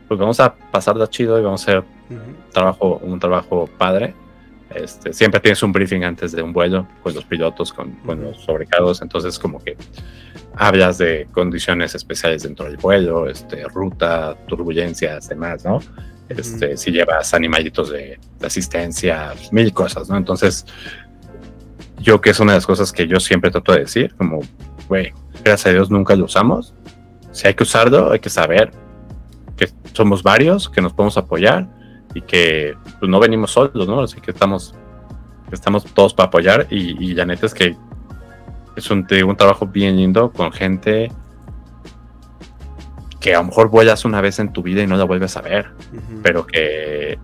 pues 0.06 0.20
vamos 0.20 0.38
a 0.38 0.54
pasarla 0.54 1.08
chido 1.08 1.38
y 1.40 1.42
vamos 1.42 1.62
a 1.62 1.64
hacer 1.70 1.78
Ujú. 2.10 2.20
trabajo, 2.52 3.00
un 3.02 3.18
trabajo 3.18 3.66
padre. 3.78 4.14
Este, 4.74 5.14
siempre 5.14 5.40
tienes 5.40 5.62
un 5.62 5.72
briefing 5.72 6.02
antes 6.04 6.32
de 6.32 6.42
un 6.42 6.52
vuelo 6.52 6.86
con 7.02 7.14
los 7.14 7.24
pilotos, 7.24 7.72
con, 7.72 7.92
con 8.04 8.18
Ujú. 8.18 8.28
los 8.28 8.40
sobrecargos, 8.42 9.00
entonces 9.00 9.38
como 9.38 9.60
que 9.60 9.78
hablas 10.56 10.98
de 10.98 11.26
condiciones 11.32 11.94
especiales 11.94 12.42
dentro 12.42 12.66
del 12.66 12.76
vuelo, 12.76 13.30
este, 13.30 13.64
ruta, 13.64 14.36
turbulencias, 14.46 15.26
demás, 15.30 15.64
¿no? 15.64 15.78
Este, 16.28 16.76
Si 16.76 16.90
llevas 16.90 17.32
animalitos 17.32 17.88
de, 17.88 18.18
de 18.38 18.46
asistencia, 18.46 19.32
mil 19.52 19.72
cosas, 19.72 20.10
¿no? 20.10 20.18
Entonces, 20.18 20.66
yo 22.00 22.20
que 22.20 22.28
es 22.28 22.40
una 22.40 22.52
de 22.52 22.58
las 22.58 22.66
cosas 22.66 22.92
que 22.92 23.06
yo 23.06 23.18
siempre 23.20 23.50
trato 23.50 23.72
de 23.72 23.80
decir, 23.80 24.14
como, 24.16 24.40
güey, 24.86 25.14
gracias 25.42 25.66
a 25.68 25.70
Dios 25.70 25.90
nunca 25.90 26.14
lo 26.14 26.26
usamos. 26.26 26.74
Si 27.32 27.46
hay 27.46 27.54
que 27.54 27.62
usarlo, 27.62 28.12
hay 28.12 28.18
que 28.18 28.28
saber 28.28 28.70
que 29.58 29.68
somos 29.92 30.22
varios, 30.22 30.68
que 30.70 30.80
nos 30.80 30.92
podemos 30.94 31.16
apoyar 31.18 31.68
y 32.14 32.22
que 32.22 32.74
pues, 32.98 33.10
no 33.10 33.20
venimos 33.20 33.50
solos, 33.50 33.86
¿no? 33.86 34.00
Así 34.00 34.20
que 34.20 34.30
estamos, 34.30 34.74
estamos 35.52 35.84
todos 35.84 36.14
para 36.14 36.28
apoyar 36.28 36.66
y, 36.70 37.04
y 37.04 37.14
la 37.14 37.26
neta 37.26 37.44
es 37.46 37.52
que 37.54 37.76
es 38.76 38.90
un, 38.90 39.06
un 39.26 39.36
trabajo 39.36 39.66
bien 39.66 39.96
lindo 39.96 40.30
con 40.30 40.52
gente 40.52 41.10
que 43.20 43.34
a 43.34 43.38
lo 43.38 43.44
mejor 43.44 43.68
vuelas 43.68 44.04
una 44.04 44.20
vez 44.20 44.38
en 44.38 44.52
tu 44.52 44.62
vida 44.62 44.82
y 44.82 44.86
no 44.86 44.96
la 44.96 45.04
vuelves 45.04 45.36
a 45.36 45.40
ver, 45.42 45.72
Ujú. 45.92 46.20
pero 46.22 46.46
que 46.46 47.18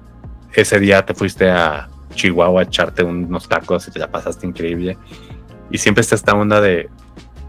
ese 0.52 0.80
día 0.80 1.04
te 1.06 1.14
fuiste 1.14 1.48
a 1.50 1.88
Chihuahua 2.14 2.60
a 2.62 2.64
echarte 2.64 3.02
unos 3.04 3.48
tacos 3.48 3.86
y 3.88 3.90
te 3.92 3.98
la 4.00 4.10
pasaste 4.10 4.46
increíble. 4.46 4.98
Y 5.70 5.78
siempre 5.78 6.02
está 6.02 6.14
esta 6.16 6.34
onda 6.34 6.60
de, 6.60 6.88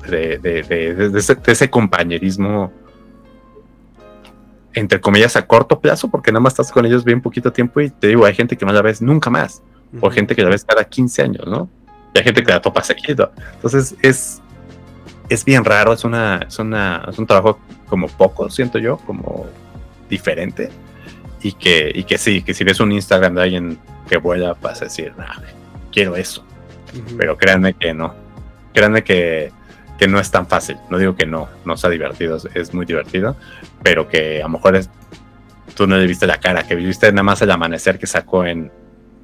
de, 0.07 0.37
de, 0.37 0.63
de- 0.63 1.17
ese, 1.19 1.35
de 1.35 1.51
ese 1.51 1.69
compañerismo, 1.69 2.71
entre 4.75 4.99
comillas, 5.01 5.35
a 5.35 5.47
corto 5.47 5.79
plazo, 5.79 6.09
porque 6.09 6.31
nada 6.31 6.41
más 6.41 6.53
estás 6.53 6.71
con 6.71 6.85
ellos 6.85 7.03
bien 7.03 7.21
poquito 7.21 7.51
tiempo 7.51 7.81
y 7.81 7.89
te 7.89 8.07
digo, 8.07 8.25
hay 8.25 8.35
gente 8.35 8.57
que 8.57 8.65
no 8.65 8.73
la 8.73 8.81
ves 8.81 9.01
nunca 9.01 9.29
más, 9.29 9.61
o 10.01 10.07
Ujú. 10.07 10.11
gente 10.11 10.35
que 10.35 10.43
la 10.43 10.49
ves 10.49 10.65
cada 10.65 10.83
15 10.83 11.21
años, 11.23 11.47
¿no? 11.47 11.69
Y 12.13 12.19
hay 12.19 12.23
gente 12.23 12.43
que 12.43 12.51
la 12.51 12.61
topa 12.61 12.83
seguido. 12.83 13.31
Entonces 13.55 13.95
es, 14.01 14.41
es 15.29 15.43
bien 15.45 15.63
raro, 15.65 15.93
es, 15.93 16.03
una, 16.03 16.41
es, 16.47 16.59
una, 16.59 17.05
es 17.09 17.17
un 17.17 17.25
trabajo 17.25 17.59
como 17.87 18.07
poco, 18.07 18.49
siento 18.49 18.77
yo, 18.79 18.97
como 18.97 19.45
diferente. 20.09 20.69
Y 21.41 21.53
que, 21.53 21.91
y 21.93 22.03
que 22.03 22.17
sí, 22.17 22.41
que 22.41 22.53
si 22.53 22.63
ves 22.63 22.79
un 22.79 22.91
Instagram 22.91 23.35
de 23.35 23.41
alguien 23.43 23.77
que 24.09 24.17
vuela, 24.17 24.55
vas 24.61 24.81
a 24.81 24.85
decir, 24.85 25.13
"Ah, 25.19 25.39
quiero 25.91 26.15
eso. 26.15 26.43
Pero 27.17 27.37
créanme 27.37 27.73
que 27.73 27.93
no. 27.93 28.13
Créanme 28.73 29.03
que, 29.03 29.51
que 29.97 30.07
no 30.07 30.19
es 30.19 30.29
tan 30.31 30.47
fácil. 30.47 30.77
No 30.89 30.97
digo 30.97 31.15
que 31.15 31.25
no, 31.25 31.47
no 31.65 31.77
sea 31.77 31.89
divertido, 31.89 32.37
es, 32.53 32.73
muy 32.73 32.85
divertido, 32.85 33.35
pero 33.83 34.07
que 34.07 34.39
a 34.39 34.43
lo 34.43 34.49
mejor 34.49 34.75
es, 34.75 34.89
tú 35.75 35.87
no 35.87 35.97
le 35.97 36.05
viste 36.07 36.27
la 36.27 36.37
cara, 36.39 36.63
que 36.63 36.75
viste 36.75 37.11
nada 37.11 37.23
más 37.23 37.41
el 37.41 37.51
amanecer 37.51 37.97
que 37.99 38.07
sacó 38.07 38.45
en 38.45 38.71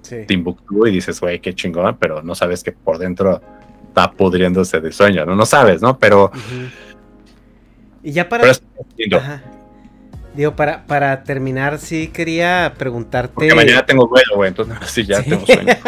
Sí. 0.01 0.25
Timbuktu 0.27 0.87
y 0.87 0.91
dices, 0.91 1.19
güey, 1.21 1.39
qué 1.39 1.53
chingón, 1.53 1.95
pero 1.97 2.23
no 2.23 2.33
sabes 2.33 2.63
que 2.63 2.71
por 2.71 2.97
dentro 2.97 3.39
está 3.87 4.11
pudriéndose 4.11 4.79
de 4.81 4.91
sueño, 4.91 5.25
¿no? 5.27 5.35
No 5.35 5.45
sabes, 5.45 5.81
¿no? 5.81 5.99
Pero. 5.99 6.31
Y 8.01 8.11
ya 8.11 8.27
para. 8.27 8.49
Ajá. 8.49 9.43
Digo, 10.33 10.55
para, 10.55 10.87
para 10.87 11.23
terminar, 11.23 11.77
sí 11.77 12.07
quería 12.07 12.73
preguntarte. 12.77 13.33
Porque 13.35 13.53
mañana 13.53 13.85
tengo 13.85 14.07
vuelo, 14.07 14.35
güey, 14.37 14.47
entonces 14.49 14.75
sí, 14.87 15.05
ya 15.05 15.21
Sí. 15.21 15.29
tengo 15.29 15.45
sueño. 15.45 15.73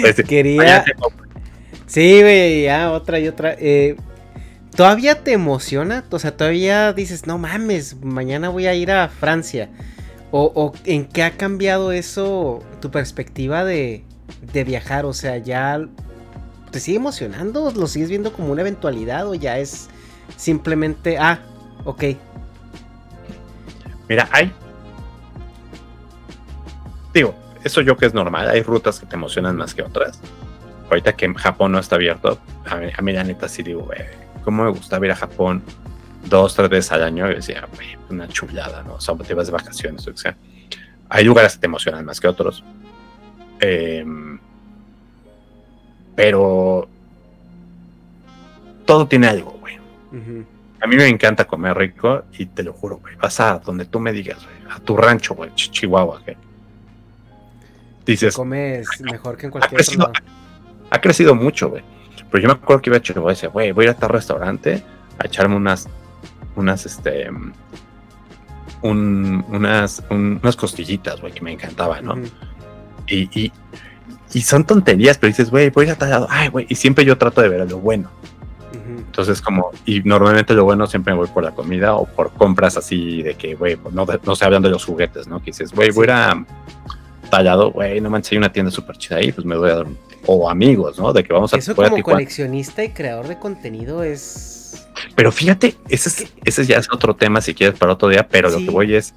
Pues, 0.00 0.14
Quería. 0.26 0.56
mañana 0.56 0.84
tengo- 0.84 1.12
Sí, 1.86 2.20
güey, 2.20 2.64
ya, 2.64 2.92
otra 2.92 3.20
y 3.20 3.28
otra. 3.28 3.54
Eh, 3.58 3.96
¿Todavía 4.74 5.22
te 5.22 5.32
emociona? 5.32 6.04
O 6.10 6.18
sea, 6.18 6.36
todavía 6.36 6.92
dices, 6.92 7.26
no 7.26 7.38
mames, 7.38 7.96
mañana 8.02 8.48
voy 8.48 8.66
a 8.66 8.74
ir 8.74 8.90
a 8.90 9.08
Francia. 9.08 9.70
¿O, 10.32 10.52
o 10.54 10.72
en 10.84 11.06
qué 11.06 11.22
ha 11.22 11.30
cambiado 11.36 11.92
eso, 11.92 12.62
tu 12.80 12.90
perspectiva 12.90 13.64
de, 13.64 14.04
de 14.52 14.64
viajar? 14.64 15.06
O 15.06 15.14
sea, 15.14 15.38
ya 15.38 15.80
te 16.70 16.80
sigue 16.80 16.98
emocionando, 16.98 17.70
lo 17.70 17.86
sigues 17.86 18.10
viendo 18.10 18.32
como 18.32 18.52
una 18.52 18.60
eventualidad 18.60 19.28
o 19.28 19.34
ya 19.34 19.58
es 19.58 19.88
simplemente, 20.36 21.16
ah, 21.16 21.40
ok. 21.84 22.04
Mira, 24.08 24.28
hay. 24.32 24.52
Digo, 27.14 27.34
eso 27.64 27.80
yo 27.80 27.96
que 27.96 28.06
es 28.06 28.12
normal, 28.12 28.50
hay 28.50 28.62
rutas 28.62 29.00
que 29.00 29.06
te 29.06 29.14
emocionan 29.14 29.56
más 29.56 29.74
que 29.74 29.82
otras. 29.82 30.20
Ahorita 30.88 31.14
que 31.14 31.32
Japón 31.34 31.72
no 31.72 31.78
está 31.78 31.96
abierto, 31.96 32.38
a 32.64 32.76
mí, 32.76 32.88
a 32.96 33.02
mí 33.02 33.12
la 33.12 33.24
neta 33.24 33.48
sí 33.48 33.62
digo, 33.62 33.82
güey, 33.82 34.00
¿cómo 34.44 34.64
me 34.64 34.70
gustaba 34.70 35.04
ir 35.06 35.12
a 35.12 35.16
Japón 35.16 35.62
dos, 36.24 36.54
tres 36.54 36.68
veces 36.68 36.92
al 36.92 37.02
año? 37.02 37.30
Y 37.30 37.36
decía, 37.36 37.66
güey, 37.74 37.96
una 38.08 38.28
chulada, 38.28 38.82
¿no? 38.82 38.94
O 38.94 39.00
sea, 39.00 39.14
te 39.16 39.34
vas 39.34 39.46
de 39.46 39.52
vacaciones, 39.52 40.06
o 40.06 40.12
que 40.12 40.18
sea. 40.18 40.36
Hay 41.08 41.24
lugares 41.24 41.54
que 41.54 41.60
te 41.60 41.66
emocionan 41.66 42.04
más 42.04 42.20
que 42.20 42.28
otros. 42.28 42.62
Em, 43.60 44.38
pero 46.14 46.88
todo 48.84 49.06
tiene 49.06 49.26
algo, 49.28 49.52
güey. 49.60 49.76
A 50.80 50.86
mí 50.86 50.96
me 50.96 51.08
encanta 51.08 51.44
comer 51.46 51.76
rico 51.76 52.24
y 52.38 52.46
te 52.46 52.62
lo 52.62 52.72
juro, 52.72 52.98
güey. 52.98 53.16
Vas 53.16 53.40
a 53.40 53.58
donde 53.58 53.86
tú 53.86 53.98
me 53.98 54.12
digas, 54.12 54.38
güey. 54.44 54.56
A 54.72 54.78
tu 54.80 54.96
rancho, 54.96 55.34
güey. 55.34 55.50
Ch- 55.50 55.70
Chihuahua, 55.70 56.20
güey. 56.24 56.36
Dices, 58.04 58.36
Comes 58.36 58.86
mejor 59.00 59.36
que 59.36 59.46
en 59.46 59.50
ha 59.50 59.52
cualquier 59.52 59.80
otro 59.80 59.84
crecido, 59.84 60.02
lado. 60.12 60.12
Ha 60.90 61.00
crecido 61.00 61.34
mucho, 61.34 61.68
güey. 61.70 61.82
Pero 62.30 62.42
yo 62.42 62.48
me 62.48 62.54
acuerdo 62.54 62.82
que 62.82 62.90
iba 62.90 62.96
a 62.96 63.02
Chihuahua 63.02 63.32
y 63.32 63.34
decía, 63.34 63.48
güey, 63.50 63.72
voy 63.72 63.84
a 63.86 63.90
ir 63.90 63.94
a 63.94 63.98
tal 63.98 64.10
restaurante 64.10 64.82
a 65.18 65.26
echarme 65.26 65.56
unas, 65.56 65.88
unas, 66.56 66.84
este, 66.86 67.28
un- 68.82 69.44
unas, 69.48 70.02
un- 70.10 70.40
unas 70.42 70.56
costillitas, 70.56 71.20
güey, 71.20 71.32
que 71.32 71.40
me 71.40 71.52
encantaban, 71.52 72.04
¿no? 72.04 72.14
Y, 73.06 73.28
y, 73.40 73.52
y 74.32 74.40
son 74.42 74.64
tonterías, 74.64 75.18
pero 75.18 75.28
dices, 75.30 75.50
güey, 75.50 75.70
voy 75.70 75.84
a 75.84 75.88
ir 75.88 75.92
a 75.94 75.98
tal 75.98 76.10
lado. 76.10 76.26
Ay, 76.30 76.48
güey. 76.48 76.66
Y 76.68 76.74
siempre 76.74 77.04
yo 77.04 77.16
trato 77.16 77.40
de 77.40 77.48
ver 77.48 77.70
lo 77.70 77.78
bueno. 77.78 78.10
Entonces, 78.98 79.40
como, 79.40 79.70
y 79.86 80.00
normalmente 80.02 80.52
lo 80.52 80.64
bueno 80.64 80.86
siempre 80.86 81.14
me 81.14 81.20
voy 81.20 81.28
por 81.28 81.42
la 81.42 81.52
comida 81.52 81.94
o 81.94 82.04
por 82.04 82.32
compras 82.32 82.76
así 82.76 83.22
de 83.22 83.34
que, 83.34 83.54
güey, 83.54 83.76
pues, 83.76 83.94
no, 83.94 84.04
no 84.24 84.36
se 84.36 84.44
hablan 84.44 84.62
de 84.62 84.68
los 84.68 84.84
juguetes, 84.84 85.26
¿no? 85.26 85.38
Que 85.38 85.46
dices, 85.46 85.72
güey, 85.72 85.90
voy 85.90 86.02
a 86.02 86.04
ir 86.04 86.10
a 86.12 86.44
tallado, 87.30 87.70
güey, 87.70 88.00
no 88.00 88.10
manches, 88.10 88.32
hay 88.32 88.38
una 88.38 88.52
tienda 88.52 88.70
súper 88.70 88.98
chida 88.98 89.16
ahí, 89.16 89.32
pues 89.32 89.46
me 89.46 89.56
voy 89.56 89.70
a 89.70 89.76
dar, 89.76 89.86
un- 89.86 89.98
o 90.26 90.50
amigos, 90.50 90.98
¿no? 90.98 91.12
De 91.12 91.22
que 91.24 91.32
vamos 91.32 91.52
a, 91.54 91.56
Eso 91.56 91.72
a 91.72 91.74
como 91.74 91.86
Tijuana. 91.96 92.02
coleccionista 92.16 92.82
y 92.84 92.90
creador 92.90 93.28
de 93.28 93.38
contenido 93.38 94.02
es... 94.02 94.86
Pero 95.14 95.30
fíjate, 95.32 95.76
ese, 95.88 96.08
es, 96.24 96.32
ese 96.44 96.66
ya 96.66 96.78
es 96.78 96.88
otro 96.92 97.14
tema 97.14 97.40
si 97.40 97.54
quieres 97.54 97.78
para 97.78 97.92
otro 97.92 98.08
día, 98.08 98.26
pero 98.28 98.48
lo 98.50 98.58
Sí. 98.58 98.64
que 98.66 98.70
voy 98.70 98.94
es, 98.94 99.14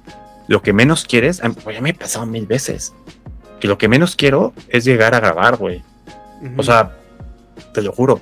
lo 0.48 0.62
que 0.62 0.72
menos 0.72 1.04
quieres, 1.04 1.42
a- 1.42 1.48
güey, 1.48 1.76
ya 1.76 1.82
me 1.82 1.90
he 1.90 1.94
pasado 1.94 2.26
mil 2.26 2.46
veces, 2.46 2.94
que 3.60 3.68
lo 3.68 3.76
que 3.78 3.88
menos 3.88 4.14
quiero 4.16 4.52
es 4.68 4.84
llegar 4.84 5.14
a 5.14 5.20
grabar, 5.20 5.56
güey. 5.56 5.82
Ujú. 6.42 6.52
O 6.58 6.62
sea, 6.62 6.96
te 7.74 7.82
lo 7.82 7.92
juro, 7.92 8.20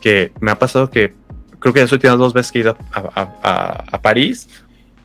que 0.00 0.32
me 0.40 0.50
ha 0.50 0.58
pasado 0.58 0.90
que 0.90 1.14
creo 1.58 1.74
que 1.74 1.80
ya 1.80 1.86
soy 1.88 1.98
dos 1.98 2.32
veces 2.32 2.52
que 2.52 2.58
he 2.58 2.62
ido 2.62 2.76
a, 2.92 2.98
a- 3.20 3.34
a- 3.42 3.84
a 3.92 4.02
París, 4.02 4.48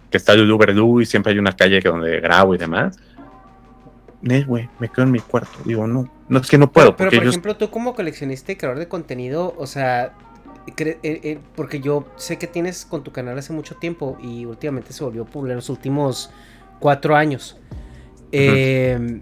que 0.09 0.17
está 0.17 0.33
Louvre 0.35 0.73
Lou 0.73 1.01
y 1.01 1.05
siempre 1.05 1.33
hay 1.33 1.39
una 1.39 1.51
calle 1.53 1.81
que 1.81 1.89
donde 1.89 2.19
grabo 2.19 2.55
y 2.55 2.57
demás. 2.57 2.97
Güey, 4.21 4.69
me 4.79 4.89
quedo 4.89 5.03
en 5.05 5.11
mi 5.11 5.19
cuarto. 5.19 5.51
Digo, 5.65 5.85
no, 5.87 6.09
no 6.29 6.39
es 6.39 6.49
que 6.49 6.57
no 6.57 6.71
puedo, 6.71 6.95
Pero, 6.95 7.09
pero, 7.09 7.21
por 7.21 7.27
ejemplo, 7.29 7.55
tú 7.57 7.69
como 7.69 7.93
coleccionista 7.95 8.51
y 8.51 8.55
creador 8.55 8.79
de 8.79 8.87
contenido, 8.87 9.53
o 9.57 9.67
sea, 9.67 10.13
eh, 10.77 10.97
eh, 11.03 11.39
porque 11.55 11.79
yo 11.79 12.05
sé 12.15 12.37
que 12.37 12.47
tienes 12.47 12.85
con 12.85 13.03
tu 13.03 13.11
canal 13.11 13.37
hace 13.37 13.53
mucho 13.53 13.75
tiempo 13.75 14.17
y 14.21 14.45
últimamente 14.45 14.91
se 14.93 15.03
volvió 15.03 15.25
popular 15.25 15.51
en 15.51 15.55
los 15.57 15.69
últimos 15.69 16.31
cuatro 16.79 17.15
años. 17.15 17.57
Eh, 18.31 19.21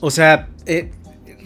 o 0.00 0.10
sea, 0.10 0.48
eh, 0.66 0.90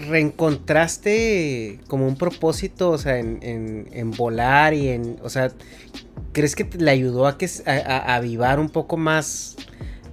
reencontraste 0.08 1.80
como 1.88 2.06
un 2.06 2.16
propósito, 2.16 2.90
o 2.90 2.98
sea, 2.98 3.18
en, 3.18 3.38
en- 3.42 3.88
en 3.92 4.10
volar 4.12 4.74
y 4.74 4.88
en, 4.88 5.16
o 5.22 5.28
sea, 5.28 5.50
¿crees 6.32 6.54
que 6.56 6.64
te- 6.64 6.78
le 6.78 6.90
ayudó 6.90 7.26
a 7.26 7.36
que 7.38 7.48
a- 7.66 7.72
a 7.72 8.14
avivar 8.16 8.58
un 8.60 8.70
poco 8.70 8.96
más 8.96 9.56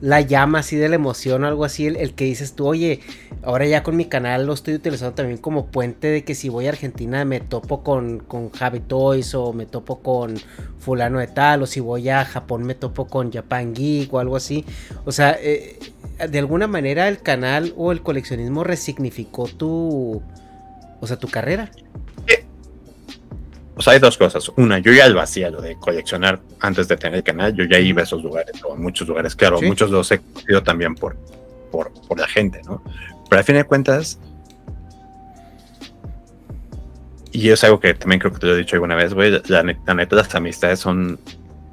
la 0.01 0.21
llama 0.21 0.59
así 0.59 0.75
de 0.75 0.89
la 0.89 0.95
emoción 0.95 1.43
o 1.43 1.47
algo 1.47 1.65
así, 1.65 1.87
el, 1.87 1.95
el 1.97 2.13
que 2.13 2.25
dices 2.25 2.53
tú, 2.53 2.67
oye, 2.67 2.99
ahora 3.43 3.65
ya 3.65 3.83
con 3.83 3.95
mi 3.95 4.05
canal 4.05 4.45
lo 4.45 4.53
estoy 4.53 4.75
utilizando 4.75 5.15
también 5.15 5.37
como 5.37 5.67
puente 5.67 6.07
de 6.07 6.23
que 6.23 6.35
si 6.35 6.49
voy 6.49 6.67
a 6.67 6.69
Argentina 6.69 7.25
me 7.25 7.39
topo 7.39 7.83
con, 7.83 8.19
con 8.19 8.49
Javi 8.51 8.79
Toys 8.79 9.33
o 9.35 9.53
me 9.53 9.65
topo 9.65 10.01
con 10.01 10.35
fulano 10.79 11.19
de 11.19 11.27
tal, 11.27 11.63
o 11.63 11.65
si 11.65 11.79
voy 11.79 12.09
a 12.09 12.25
Japón 12.25 12.63
me 12.63 12.75
topo 12.75 13.07
con 13.07 13.31
Japan 13.31 13.73
Geek 13.73 14.13
o 14.13 14.19
algo 14.19 14.35
así. 14.35 14.65
O 15.05 15.11
sea, 15.11 15.37
eh, 15.39 15.79
de 16.29 16.39
alguna 16.39 16.67
manera 16.67 17.07
el 17.07 17.19
canal 17.19 17.73
o 17.77 17.91
el 17.91 18.01
coleccionismo 18.01 18.63
resignificó 18.63 19.47
tu, 19.47 20.21
o 21.01 21.07
sea, 21.07 21.17
tu 21.17 21.27
carrera. 21.27 21.71
O 23.75 23.83
pues 23.83 23.89
hay 23.89 23.99
dos 23.99 24.17
cosas. 24.17 24.49
Una, 24.55 24.79
yo 24.79 24.93
ya 24.93 25.09
lo 25.09 25.19
hacía, 25.19 25.49
lo 25.49 25.61
de 25.61 25.75
coleccionar 25.75 26.39
antes 26.61 26.87
de 26.87 26.95
tener 26.95 27.17
el 27.17 27.23
canal, 27.23 27.53
yo 27.53 27.65
ya 27.65 27.77
iba 27.77 27.99
a 27.99 28.03
esos 28.05 28.23
lugares, 28.23 28.63
o 28.63 28.71
a 28.71 28.77
muchos 28.77 29.05
lugares, 29.05 29.35
claro, 29.35 29.61
muchos 29.61 29.91
los 29.91 30.09
he 30.13 30.19
conocido 30.19 30.63
también 30.63 30.95
por, 30.95 31.17
por, 31.71 31.91
por 32.07 32.17
la 32.17 32.25
gente, 32.25 32.61
¿no? 32.65 32.81
Pero 33.29 33.37
al 33.37 33.43
fin 33.43 33.55
de 33.55 33.65
cuentas, 33.65 34.17
y 37.33 37.49
es 37.49 37.65
algo 37.65 37.81
que 37.81 37.93
también 37.93 38.21
creo 38.21 38.31
que 38.31 38.39
te 38.39 38.47
lo 38.47 38.55
he 38.55 38.59
dicho 38.59 38.77
alguna 38.77 38.95
vez, 38.95 39.13
güey, 39.13 39.41
la, 39.47 39.61
neta, 39.61 40.15
las 40.15 40.33
amistades 40.35 40.79
son 40.79 41.19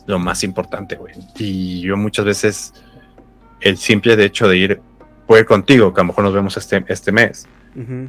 lo 0.06 0.18
más 0.18 0.42
importante, 0.42 0.96
güey. 0.96 1.14
Y 1.38 1.82
yo 1.82 1.96
muchas 1.96 2.24
veces, 2.24 2.74
el 3.60 3.76
simple 3.76 4.16
de 4.16 4.24
hecho 4.24 4.48
de 4.48 4.56
ir, 4.56 4.80
voy 5.28 5.44
contigo, 5.44 5.94
que 5.94 6.00
a 6.00 6.02
lo 6.02 6.08
mejor 6.08 6.24
nos 6.24 6.34
vemos 6.34 6.56
este, 6.56 6.84
este 6.88 7.12
mes, 7.12 7.46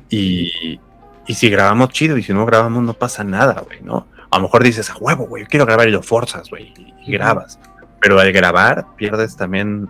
y, 0.10 0.80
y, 1.28 1.34
si 1.34 1.50
grabamos 1.50 1.90
chido, 1.90 2.18
y 2.18 2.24
si 2.24 2.34
no 2.34 2.46
grabamos 2.46 2.84
no 2.84 2.94
pasa 2.94 3.24
nada, 3.24 3.64
güey, 3.66 3.82
¿no? 3.82 4.08
A 4.30 4.38
lo 4.38 4.44
mejor 4.44 4.64
dices, 4.64 4.90
a 4.90 4.98
huevo, 4.98 5.28
güey, 5.28 5.46
quiero 5.46 5.66
grabar 5.66 5.88
y 5.88 5.92
lo 5.92 6.02
forzas, 6.02 6.50
güey, 6.50 6.74
y, 7.06 7.12
grabas. 7.12 7.60
Pero 8.02 8.20
al 8.20 8.32
grabar 8.32 8.86
pierdes 8.98 9.36
también 9.36 9.90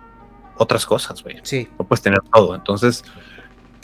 otras 0.56 0.86
cosas, 0.86 1.22
güey. 1.22 1.40
Sí. 1.42 1.68
No 1.78 1.84
puedes 1.86 2.02
tener 2.02 2.20
todo. 2.32 2.54
Entonces, 2.54 3.04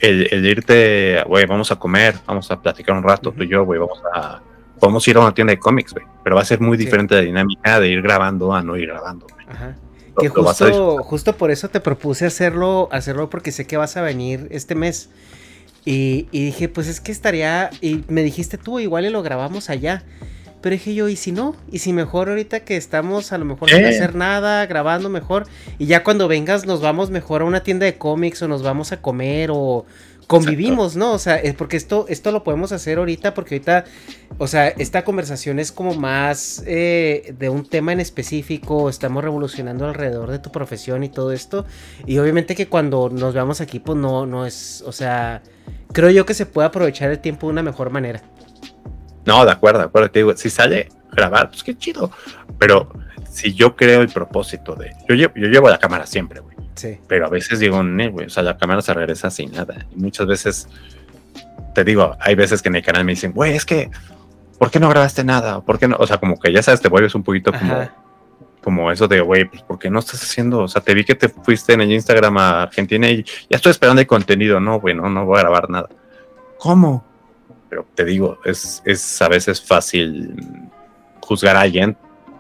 el, 0.01 0.47
irte, 0.47 1.23
güey, 1.27 1.47
vamos 1.47 1.71
a 1.71 1.77
comer, 1.77 2.17
vamos 2.27 2.51
a 2.51 2.61
platicar 2.61 2.97
un 2.97 3.03
rato, 3.03 3.33
tú 3.33 3.43
y 3.43 3.49
yo, 3.49 3.65
güey, 3.65 3.81
vamos 3.81 4.01
a, 4.15 4.41
podemos 4.79 5.07
ir 5.07 5.17
a 5.17 5.21
una 5.21 5.35
tienda 5.35 5.53
de 5.53 5.59
cómics, 5.59 5.93
güey, 5.93 6.07
pero 6.25 6.37
va 6.37 6.43
a 6.43 6.45
ser 6.45 6.61
muy 6.61 6.77
diferente 6.77 7.15
la 7.15 7.21
dinámica 7.21 7.79
de 7.81 7.89
ir 7.89 8.03
grabando 8.03 8.55
a 8.55 8.63
no 8.63 8.77
ir 8.77 8.89
grabando, 8.89 9.27
güey. 9.33 9.47
Ajá. 9.49 9.77
que 10.19 10.29
justo, 10.29 11.03
justo 11.03 11.37
por 11.37 11.51
eso 11.51 11.69
te 11.69 11.81
propuse 11.81 12.27
hacerlo, 12.27 12.89
hacerlo 12.93 13.31
porque 13.31 13.53
sé 13.53 13.67
que 13.67 13.77
vas 13.77 13.97
a 13.97 14.03
venir 14.03 14.49
este 14.51 14.75
mes. 14.75 15.11
Y, 15.85 16.29
y, 16.31 16.45
dije, 16.45 16.69
pues 16.69 16.89
es 16.89 17.01
que 17.01 17.11
estaría, 17.13 17.71
y 17.81 18.05
me 18.09 18.23
dijiste 18.23 18.59
tú, 18.59 18.79
igual 18.81 19.07
y 19.07 19.11
lo 19.11 19.23
grabamos 19.23 19.71
allá. 19.71 20.05
Pero 20.61 20.75
dije 20.75 20.95
yo, 20.95 21.09
¿y 21.09 21.17
si 21.17 21.33
no? 21.33 21.57
¿Y 21.73 21.79
si 21.79 21.93
mejor 21.93 22.29
ahorita 22.29 22.61
que 22.61 22.77
estamos 22.77 23.33
a 23.33 23.39
lo 23.39 23.47
mejor 23.47 23.71
sin 23.71 23.85
hacer 23.85 24.15
nada, 24.15 24.67
grabando 24.67 25.09
mejor? 25.09 25.47
Y 25.79 25.87
ya 25.87 26.05
cuando 26.05 26.29
vengas 26.29 26.67
nos 26.67 26.83
vamos 26.83 27.11
mejor 27.11 27.41
a 27.41 27.45
una 27.47 27.63
tienda 27.63 27.87
de 27.87 27.97
cómics 27.97 28.43
o 28.43 28.49
nos 28.49 28.63
vamos 28.63 28.93
a 28.93 29.01
comer 29.01 29.51
o 29.53 29.87
convivimos, 30.31 30.95
¿no? 30.95 31.13
O 31.13 31.19
sea, 31.19 31.35
es 31.35 31.55
porque 31.55 31.77
esto, 31.77 32.07
esto 32.09 32.31
lo 32.31 32.45
podemos 32.45 32.71
hacer 32.71 32.99
ahorita 32.99 33.35
porque 33.35 33.57
ahorita, 33.57 33.85
o 34.39 34.47
sea, 34.47 34.69
esta 34.69 35.03
conversación 35.03 35.59
es 35.59 35.73
como 35.73 35.95
más 35.95 36.63
eh, 36.69 37.35
de 37.37 37.49
un 37.49 37.69
tema 37.69 37.93
en 37.93 37.99
específico, 37.99 38.89
estamos 38.89 39.25
revolucionando 39.25 39.87
alrededor 39.87 40.31
de 40.31 40.39
tu 40.39 40.53
profesión 40.53 41.03
y 41.03 41.09
todo 41.09 41.33
esto. 41.33 41.67
Y 42.07 42.19
obviamente 42.19 42.55
que 42.55 42.69
cuando 42.69 43.11
nos 43.11 43.35
veamos 43.35 43.61
aquí, 43.61 43.81
pues 43.81 43.99
no, 43.99 44.25
no 44.25 44.47
es, 44.47 44.85
o 44.87 44.93
sea, 44.93 45.43
creo 45.93 46.11
yo 46.11 46.25
que 46.25 46.35
se 46.35 46.47
puede 46.47 46.69
aprovechar 46.69 47.11
el 47.11 47.19
tiempo 47.19 47.49
de 47.49 47.55
una 47.55 47.65
mejor 47.65 47.91
manera. 47.91 48.23
No, 49.27 49.45
de 49.45 49.51
acuerdo, 49.51 49.81
de 49.81 49.87
acuerdo. 49.87 50.13
Te 50.13 50.21
digo, 50.21 50.37
si 50.37 50.49
sale 50.49 50.91
grabar, 51.11 51.51
pues 51.51 51.65
qué 51.65 51.77
chido. 51.77 52.13
Pero 52.57 52.89
si 53.29 53.53
yo 53.53 53.75
creo 53.75 54.01
el 54.01 54.09
propósito 54.11 54.77
de. 54.77 54.93
Yo 55.09 55.17
llevo, 55.17 55.35
yo 55.35 55.49
llevo 55.49 55.69
la 55.69 55.79
cámara 55.79 56.07
siempre, 56.07 56.39
güey. 56.39 56.60
Sí. 56.81 56.99
Pero 57.09 57.27
a 57.27 57.29
veces 57.29 57.59
digo, 57.59 57.83
güey, 57.83 58.27
o 58.27 58.31
sea, 58.31 58.43
la 58.43 58.57
cámara 58.57 58.81
se 58.83 58.95
regresa 58.95 59.31
sin 59.31 59.53
nada. 59.53 59.87
Y 59.95 59.97
muchas 60.01 60.27
veces, 60.27 60.69
te 61.75 61.85
digo, 61.85 62.17
hay 62.21 62.35
veces 62.35 62.63
que 62.63 62.69
en 62.69 62.77
el 62.77 62.83
canal 62.83 63.05
me 63.05 63.13
dicen, 63.13 63.33
güey, 63.33 63.55
es 63.55 63.65
que, 63.65 63.91
¿por 64.59 64.71
qué 64.71 64.81
no 64.81 64.89
grabaste 64.89 65.25
nada? 65.25 65.61
¿Por 65.61 65.79
qué 65.79 65.89
no? 65.89 65.97
O 65.99 66.07
sea, 66.07 66.19
como 66.19 66.39
que 66.39 66.53
ya 66.53 66.63
sabes, 66.63 66.81
te 66.81 66.89
vuelves 66.89 67.15
un 67.15 67.23
poquito 67.23 67.53
como. 67.53 67.89
Como 68.63 68.93
eso 68.93 69.09
de, 69.09 69.23
güey, 69.23 69.47
pues, 69.47 69.63
¿por 69.63 69.79
qué 69.79 69.89
no 69.89 70.01
estás 70.01 70.23
haciendo? 70.23 70.59
O 70.59 70.69
sea, 70.69 70.83
te 70.83 70.93
vi 70.93 71.03
que 71.03 71.15
te 71.15 71.31
fuiste 71.31 71.73
en 71.73 71.81
el 71.81 71.93
Instagram 71.93 72.37
a 72.37 72.63
Argentina 72.65 73.09
y 73.09 73.25
ya 73.25 73.57
estoy 73.57 73.71
esperando 73.71 74.03
el 74.03 74.07
contenido. 74.07 74.61
No, 74.61 74.79
güey, 74.79 74.95
no, 74.95 75.09
no 75.09 75.25
voy 75.25 75.39
a 75.39 75.41
grabar 75.41 75.71
nada. 75.71 75.89
¿Cómo? 76.59 77.03
pero 77.71 77.87
te 77.95 78.05
digo, 78.05 78.39
es, 78.45 78.83
es 78.85 79.23
a 79.23 79.29
veces 79.29 79.63
fácil 79.63 80.35
juzgar 81.21 81.57
a 81.57 81.61
alguien 81.61 81.97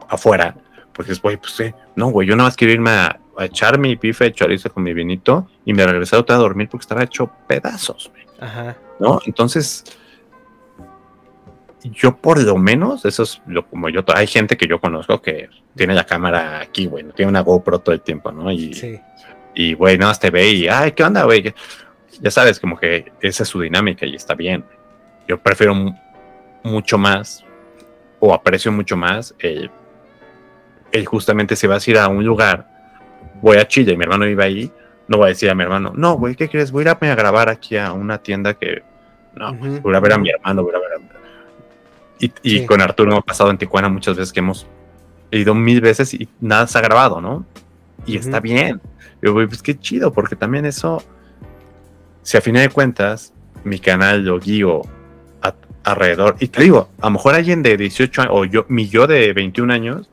afuera, 0.08 0.56
porque 0.92 1.12
es, 1.12 1.22
güey, 1.22 1.36
pues 1.36 1.52
sí, 1.52 1.72
no, 1.94 2.08
güey, 2.08 2.26
yo 2.26 2.34
nada 2.34 2.48
más 2.48 2.56
quiero 2.56 2.74
irme 2.74 2.90
a, 2.90 3.19
echar 3.38 3.78
mi 3.78 3.96
pife 3.96 4.24
de 4.24 4.32
chorizo 4.32 4.72
con 4.72 4.82
mi 4.82 4.92
vinito 4.92 5.48
y 5.64 5.72
me 5.72 5.86
regresé 5.86 6.16
otra 6.16 6.36
a 6.36 6.38
dormir 6.38 6.68
porque 6.68 6.82
estaba 6.82 7.02
hecho 7.02 7.30
pedazos, 7.46 8.10
güey. 8.10 8.24
Ajá. 8.40 8.76
¿No? 8.98 9.20
Entonces, 9.26 9.84
yo 11.84 12.16
por 12.16 12.42
lo 12.42 12.56
menos, 12.56 13.04
eso 13.04 13.22
es 13.22 13.40
lo 13.46 13.66
como 13.66 13.88
yo, 13.88 14.04
hay 14.14 14.26
gente 14.26 14.56
que 14.56 14.66
yo 14.66 14.80
conozco 14.80 15.20
que 15.22 15.48
tiene 15.74 15.94
la 15.94 16.04
cámara 16.04 16.60
aquí, 16.60 16.86
güey, 16.86 17.04
tiene 17.14 17.30
una 17.30 17.40
GoPro 17.40 17.78
todo 17.78 17.94
el 17.94 18.02
tiempo, 18.02 18.32
¿no? 18.32 18.50
Y, 18.50 18.74
sí. 18.74 19.00
y 19.54 19.74
güey, 19.74 19.96
nada 19.96 20.10
más 20.10 20.20
te 20.20 20.30
ve 20.30 20.50
y, 20.50 20.68
ay, 20.68 20.92
¿qué 20.92 21.02
onda, 21.02 21.24
güey? 21.24 21.54
Ya 22.20 22.30
sabes, 22.30 22.60
como 22.60 22.78
que 22.78 23.12
esa 23.20 23.44
es 23.44 23.48
su 23.48 23.60
dinámica 23.60 24.04
y 24.04 24.14
está 24.14 24.34
bien 24.34 24.64
yo 25.30 25.40
prefiero 25.40 25.74
mucho 26.64 26.98
más 26.98 27.44
o 28.18 28.34
aprecio 28.34 28.72
mucho 28.72 28.96
más 28.96 29.32
el, 29.38 29.70
justamente 31.06 31.54
si 31.54 31.68
vas 31.68 31.86
a 31.86 31.90
ir 31.90 31.98
a 31.98 32.08
un 32.08 32.24
lugar, 32.24 32.66
voy 33.40 33.56
a 33.58 33.66
Chile 33.66 33.92
y 33.92 33.96
mi 33.96 34.04
hermano 34.04 34.24
vive 34.24 34.44
ahí, 34.44 34.72
no 35.08 35.18
voy 35.18 35.26
a 35.26 35.28
decir 35.28 35.50
a 35.50 35.54
mi 35.54 35.62
hermano, 35.62 35.92
no, 35.94 36.14
güey, 36.14 36.34
¿qué 36.34 36.48
quieres? 36.48 36.70
Voy 36.70 36.86
a 36.86 36.92
irme 36.92 37.10
a 37.10 37.14
grabar 37.14 37.48
aquí 37.48 37.76
a 37.76 37.92
una 37.92 38.18
tienda 38.18 38.54
que, 38.54 38.82
no, 39.34 39.54
voy 39.54 39.94
a 39.94 40.00
ver 40.00 40.12
a 40.12 40.18
mi 40.18 40.30
hermano, 40.30 40.62
voy 40.62 40.74
a 40.74 40.78
ver 40.78 40.92
a... 40.92 41.00
Y, 42.18 42.32
y 42.42 42.66
con 42.66 42.80
Arturo 42.80 43.12
hemos 43.12 43.24
pasado 43.24 43.50
en 43.50 43.58
Tijuana 43.58 43.88
muchas 43.88 44.16
veces 44.16 44.32
que 44.32 44.40
hemos 44.40 44.66
ido 45.30 45.54
mil 45.54 45.80
veces 45.80 46.12
y 46.14 46.28
nada 46.40 46.66
se 46.66 46.78
ha 46.78 46.82
grabado, 46.82 47.20
¿no? 47.20 47.46
Y 48.06 48.16
está 48.16 48.40
bien. 48.40 48.80
Yo, 49.22 49.32
güey, 49.32 49.46
pues 49.46 49.62
qué 49.62 49.78
chido, 49.78 50.12
porque 50.12 50.36
también 50.36 50.64
eso, 50.64 51.02
si 52.22 52.36
a 52.36 52.40
fin 52.40 52.54
de 52.54 52.68
cuentas, 52.68 53.32
mi 53.64 53.78
canal 53.78 54.24
lo 54.24 54.38
guío 54.38 54.82
alrededor. 55.84 56.36
Y 56.40 56.48
te 56.48 56.62
digo, 56.62 56.88
a 57.00 57.06
lo 57.06 57.12
mejor 57.12 57.34
alguien 57.34 57.62
de 57.62 57.76
18 57.76 58.22
años, 58.22 58.34
o 58.34 58.44
yo, 58.44 58.66
mi 58.68 58.88
yo 58.88 59.06
de 59.06 59.32
21 59.32 59.72
años, 59.72 60.09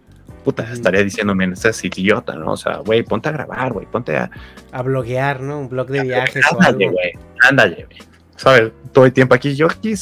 puta, 0.47 0.63
estaría 0.71 1.03
diciéndome, 1.03 1.43
estás 1.51 1.83
idiota, 1.83 2.33
¿no? 2.35 2.53
O 2.53 2.57
sea, 2.57 2.77
güey, 2.77 3.03
ponte 3.03 3.27
a 3.27 3.33
grabar, 3.33 3.73
güey, 3.73 3.85
ponte 3.85 4.15
a... 4.15 4.31
A 4.71 4.81
bloguear, 4.81 5.41
¿no? 5.41 5.59
Un 5.59 5.67
blog 5.67 5.89
de 5.89 6.03
viajes 6.03 6.41
ándale, 6.49 6.87
güey, 6.87 7.11
ándale, 7.41 7.85
güey. 7.85 7.99
¿Sabes? 8.37 8.71
Todo 8.93 9.05
el 9.05 9.11
tiempo 9.11 9.35
aquí, 9.35 9.57
yo 9.57 9.65
aquí 9.65 9.93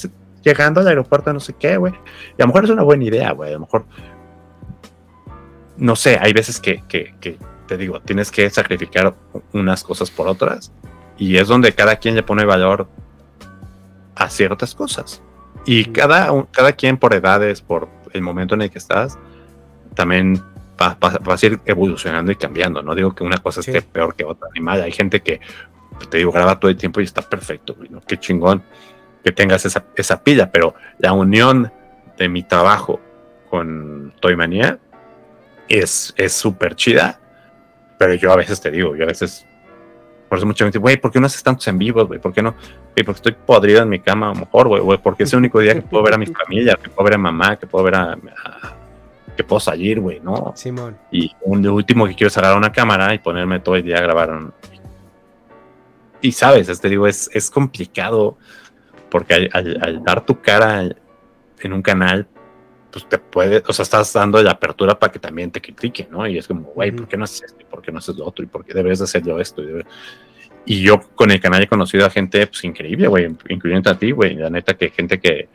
llegando 0.44 0.82
al 0.82 0.88
aeropuerto, 0.88 1.34
no 1.34 1.40
sé 1.40 1.54
qué, 1.54 1.78
güey. 1.78 1.94
Y 2.38 2.44
a 2.44 2.46
lo 2.46 2.48
mejor 2.50 2.66
es 2.66 2.70
una 2.70 2.84
buena 2.84 3.04
idea, 3.06 3.32
güey. 3.32 3.50
A 3.50 3.54
lo 3.54 3.62
mejor, 3.62 3.88
no 5.78 5.96
sé, 5.96 6.20
hay 6.22 6.32
veces 6.32 6.60
que, 6.60 6.84
que, 6.88 7.16
que 7.20 7.40
te 7.68 7.76
digo, 7.76 8.00
tienes 8.02 8.30
que 8.30 8.48
sacrificar 8.52 9.16
unas 9.52 9.84
cosas 9.84 10.12
por 10.12 10.28
otras. 10.28 10.72
Y 11.18 11.38
es 11.38 11.48
donde 11.48 11.74
cada 11.74 11.96
quien 11.96 12.14
le 12.14 12.22
pone 12.22 12.46
valor 12.46 12.88
a 14.14 14.30
ciertas 14.30 14.76
cosas. 14.76 15.24
Y 15.66 15.86
cada, 15.86 16.30
cada 16.52 16.74
quien 16.74 16.98
por 16.98 17.16
edades, 17.16 17.64
por 17.64 17.90
el 18.14 18.22
momento 18.22 18.54
en 18.54 18.62
el 18.62 18.70
que 18.70 18.78
estás, 18.78 19.18
también 19.96 20.42
va, 20.82 20.98
a 21.02 21.46
ir 21.46 21.60
evolucionando 21.66 22.32
y 22.32 22.36
cambiando. 22.36 22.82
No 22.82 22.96
digo 22.96 23.16
que 23.16 23.24
una 23.24 23.38
cosa 23.38 23.62
esté 23.62 23.82
peor 23.82 24.16
que 24.16 24.24
otra, 24.24 24.50
ni 24.54 24.62
mal. 24.62 24.82
Hay 24.82 24.92
gente 24.92 25.22
que, 25.22 25.40
te 26.10 26.18
digo, 26.18 26.32
graba 26.32 26.60
todo 26.60 26.70
el 26.70 26.78
tiempo 26.78 27.02
y 27.02 27.04
está 27.04 27.22
perfecto, 27.22 27.76
¿no? 27.90 28.02
Qué 28.02 28.18
chingón 28.18 28.64
que 29.24 29.32
tengas 29.32 29.66
esa, 29.66 29.86
esa 29.96 30.24
pila, 30.24 30.52
pero 30.52 30.76
la 31.00 31.14
unión 31.14 31.72
de 32.18 32.30
mi 32.30 32.44
trabajo 32.44 33.00
con 33.50 34.14
Toy 34.20 34.36
Manía 34.36 34.80
es 35.68 36.14
súper 36.30 36.76
chida. 36.76 37.20
Pero 37.98 38.14
yo 38.14 38.32
a 38.32 38.36
veces 38.36 38.60
te 38.62 38.70
digo, 38.70 38.96
yo 38.96 39.04
a 39.04 39.08
veces 39.08 39.48
por 40.28 40.40
eso 40.40 40.48
mucha 40.48 40.66
gente, 40.66 40.80
güey, 40.80 40.98
¿por 40.98 41.12
qué 41.12 41.20
no 41.20 41.28
haces 41.28 41.44
tantos 41.44 41.68
en 41.68 41.78
vivos, 41.78 42.08
güey? 42.08 42.20
¿Por 42.20 42.34
qué 42.34 42.42
no? 42.42 42.56
Güey, 42.94 43.06
porque 43.06 43.18
estoy 43.18 43.32
podrido 43.34 43.84
en 43.84 43.90
mi 43.90 44.00
cama 44.00 44.32
a 44.32 44.34
lo 44.34 44.42
mejor, 44.42 44.68
güey, 44.68 44.98
porque 44.98 45.24
es 45.24 45.34
el 45.34 45.40
único 45.40 45.60
día 45.60 45.76
que 45.76 45.82
puedo 45.82 46.04
ver 46.04 46.16
a 46.16 46.18
mi 46.18 46.26
familia, 46.26 46.78
que 46.82 46.90
puedo 46.90 47.06
ver 47.06 47.14
a 47.14 47.18
mamá, 47.18 47.56
que 47.58 47.68
puedo 47.68 47.86
ver 47.86 47.96
a, 47.96 48.18
que 49.36 49.44
puedo 49.44 49.60
salir, 49.60 50.00
güey, 50.00 50.20
¿no? 50.20 50.54
Simón. 50.56 50.98
Y 51.12 51.32
un, 51.42 51.66
último 51.68 52.08
que 52.08 52.16
quiero 52.16 52.28
es 52.28 52.38
agarrar 52.38 52.58
una 52.58 52.72
cámara 52.72 53.14
y 53.14 53.20
ponerme 53.20 53.60
todo 53.60 53.76
el 53.76 53.84
día 53.84 53.98
a 53.98 54.02
grabar. 54.02 54.52
Y 56.22 56.32
sabes, 56.32 56.80
te 56.80 56.90
digo, 56.90 57.08
es, 57.08 57.30
es 57.34 57.52
complicado 57.52 58.38
porque 59.10 59.50
al, 59.54 60.04
dar 60.04 60.26
tu 60.26 60.42
cara 60.42 60.90
en 61.60 61.74
un 61.74 61.82
canal, 61.82 62.28
pues 62.92 63.08
te 63.08 63.18
puede, 63.18 63.64
o 63.68 63.74
sea, 63.74 63.84
estás 63.84 64.12
dando 64.12 64.42
la 64.42 64.52
apertura 64.52 64.98
para 64.98 65.12
que 65.12 65.20
también 65.20 65.52
te 65.52 65.62
critiquen, 65.62 66.08
¿no? 66.12 66.28
Y 66.28 66.38
es 66.38 66.48
como, 66.48 66.64
güey, 66.72 66.92
¿por 66.92 67.08
qué 67.08 67.18
no 67.18 67.24
haces 67.24 67.44
esto? 67.44 67.66
¿Por 67.70 67.82
qué 67.82 67.92
no 67.92 68.00
haces 68.00 68.16
lo 68.16 68.26
otro? 68.26 68.44
¿Y 68.44 68.48
por 68.48 68.66
qué 68.66 68.74
debes 68.74 69.00
de 69.00 69.06
hacerlo 69.06 69.40
esto? 69.40 69.62
Y, 70.66 70.82
yo 70.82 71.00
con 71.16 71.32
el 71.32 71.40
canal 71.40 71.62
he 71.62 71.68
conocido 71.68 72.06
a 72.06 72.10
gente, 72.10 72.48
pues, 72.48 72.64
increíble, 72.64 73.08
güey, 73.08 73.28
incluyendo 73.50 73.90
a 73.90 73.98
ti, 73.98 74.12
güey, 74.12 74.36
la 74.36 74.50
neta 74.50 74.74
que 74.74 74.90
gente 74.90 75.20
que, 75.20 75.48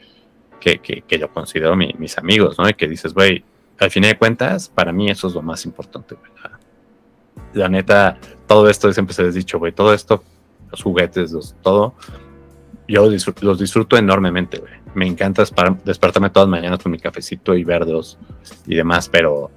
que, 0.60 0.78
que, 0.78 1.02
que 1.02 1.18
yo 1.18 1.28
considero 1.30 1.74
mis 1.76 2.16
amigos, 2.16 2.58
¿no? 2.58 2.68
Y 2.68 2.74
que 2.74 2.86
dices, 2.86 3.12
güey, 3.12 3.44
al 3.80 3.90
fin 3.90 4.02
de 4.02 4.16
cuentas, 4.16 4.68
para 4.68 4.92
mí 4.92 5.10
eso 5.10 5.28
es 5.28 5.34
lo 5.34 5.42
más 5.42 5.64
importante, 5.64 6.14
güey. 6.14 6.30
La, 7.54 7.68
neta, 7.68 8.18
todo 8.46 8.68
esto, 8.68 8.92
siempre 8.92 9.14
se 9.14 9.22
les 9.22 9.34
dicho, 9.34 9.58
güey, 9.58 9.72
todo 9.72 9.92
esto, 9.94 10.22
los 10.70 10.82
juguetes, 10.82 11.32
los, 11.32 11.54
todo, 11.62 11.94
yo 12.86 13.08
los 13.40 13.58
disfruto 13.58 13.96
enormemente, 13.96 14.58
güey. 14.58 14.72
Me 14.94 15.06
encanta 15.06 15.44
despertarme 15.84 16.30
todas 16.30 16.48
las 16.48 16.60
mañanas 16.60 16.80
con 16.80 16.92
mi 16.92 16.98
cafecito 16.98 17.54
y 17.54 17.64
verdos 17.64 18.18
y 18.66 18.74
demás, 18.74 19.08
pero 19.08 19.50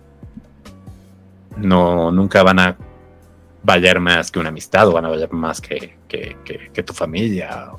no, 1.57 2.11
nunca 2.11 2.43
van 2.43 2.59
a 2.59 2.77
valer 3.63 3.99
más 3.99 4.31
que 4.31 4.39
una 4.39 4.49
amistad 4.49 4.87
o 4.87 4.93
van 4.93 5.05
a 5.05 5.09
valer 5.09 5.31
más 5.31 5.59
que, 5.59 5.97
que, 6.07 6.83
tu 6.83 6.93
familia. 6.93 7.71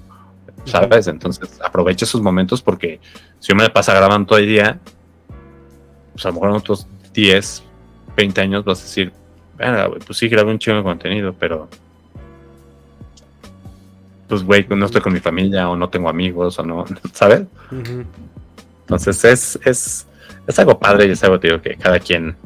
¿sabes? 0.65 1.07
Entonces 1.07 1.61
aprovecha 1.63 2.05
esos 2.05 2.23
momentos 2.23 2.63
porque 2.63 3.01
si 3.39 3.49
yo 3.49 3.57
me 3.57 3.63
la 3.63 3.73
pasa 3.73 3.95
grabando 3.95 4.27
todo 4.27 4.39
el 4.39 4.47
día, 4.47 4.81
pues 6.15 6.25
a 6.25 6.29
lo 6.29 6.35
mejor 6.35 6.51
en 6.51 6.57
otros 6.57 6.87
10, 7.13 7.63
20 8.17 8.41
años 8.41 8.65
vas 8.65 8.81
a 8.81 8.85
decir, 8.85 9.13
pues 10.07 10.19
sí 10.19 10.29
grabé 10.29 10.51
un 10.51 10.59
chingo 10.59 10.79
de 10.79 10.85
contenido, 10.85 11.35
pero 11.39 11.69
pues 14.29 14.43
güey, 14.43 14.67
no 14.69 14.87
estoy 14.87 15.01
con 15.01 15.13
mi 15.13 15.21
familia 15.21 15.69
o 15.69 15.77
no 15.77 15.89
tengo 15.91 16.09
amigos 16.09 16.59
o 16.59 16.63
no, 16.65 16.85
¿sabes? 17.13 17.43
Entonces 18.81 19.25
es, 19.25 19.61
es, 19.65 20.07
es 20.47 20.59
algo 20.59 20.79
padre 20.79 21.07
y 21.07 21.11
es 21.11 21.23
algo 21.23 21.39
digo, 21.39 21.61
que 21.61 21.77
cada 21.77 21.99
quien 21.99 22.37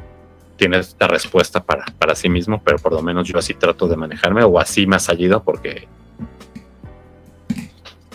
tiene 0.57 0.79
esta 0.79 1.07
respuesta 1.07 1.63
para, 1.63 1.85
para 1.99 2.15
sí 2.15 2.29
mismo, 2.29 2.61
pero 2.65 2.79
por 2.79 2.93
lo 2.93 3.03
menos 3.03 3.29
yo 3.29 3.39
así 3.39 3.55
trato 3.55 3.87
de 3.87 3.97
manejarme 3.97 4.43
o 4.43 4.59
así 4.59 4.87
me 4.87 4.97
ha 4.97 4.99
salido 4.99 5.43
porque 5.43 5.87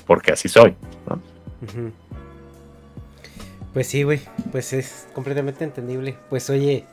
porque 0.06 0.34
así 0.34 0.50
soy. 0.50 0.76
¿no? 1.08 1.22
Pues 3.74 3.88
sí, 3.88 4.04
güey, 4.04 4.22
pues 4.52 4.72
es 4.74 5.08
completamente 5.14 5.64
entendible. 5.64 6.16
Pues 6.30 6.50
oye, 6.50 6.86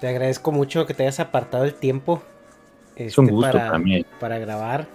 te 0.00 0.08
agradezco 0.08 0.52
mucho 0.52 0.86
que 0.86 0.94
te 0.94 1.02
hayas 1.02 1.20
apartado 1.20 1.64
el 1.64 1.74
tiempo. 1.74 2.22
es 2.96 3.18
un 3.18 3.26
este, 3.26 3.34
gusto 3.34 3.52
para, 3.52 3.70
también. 3.70 4.06
Para 4.18 4.38
grabar. 4.38 4.86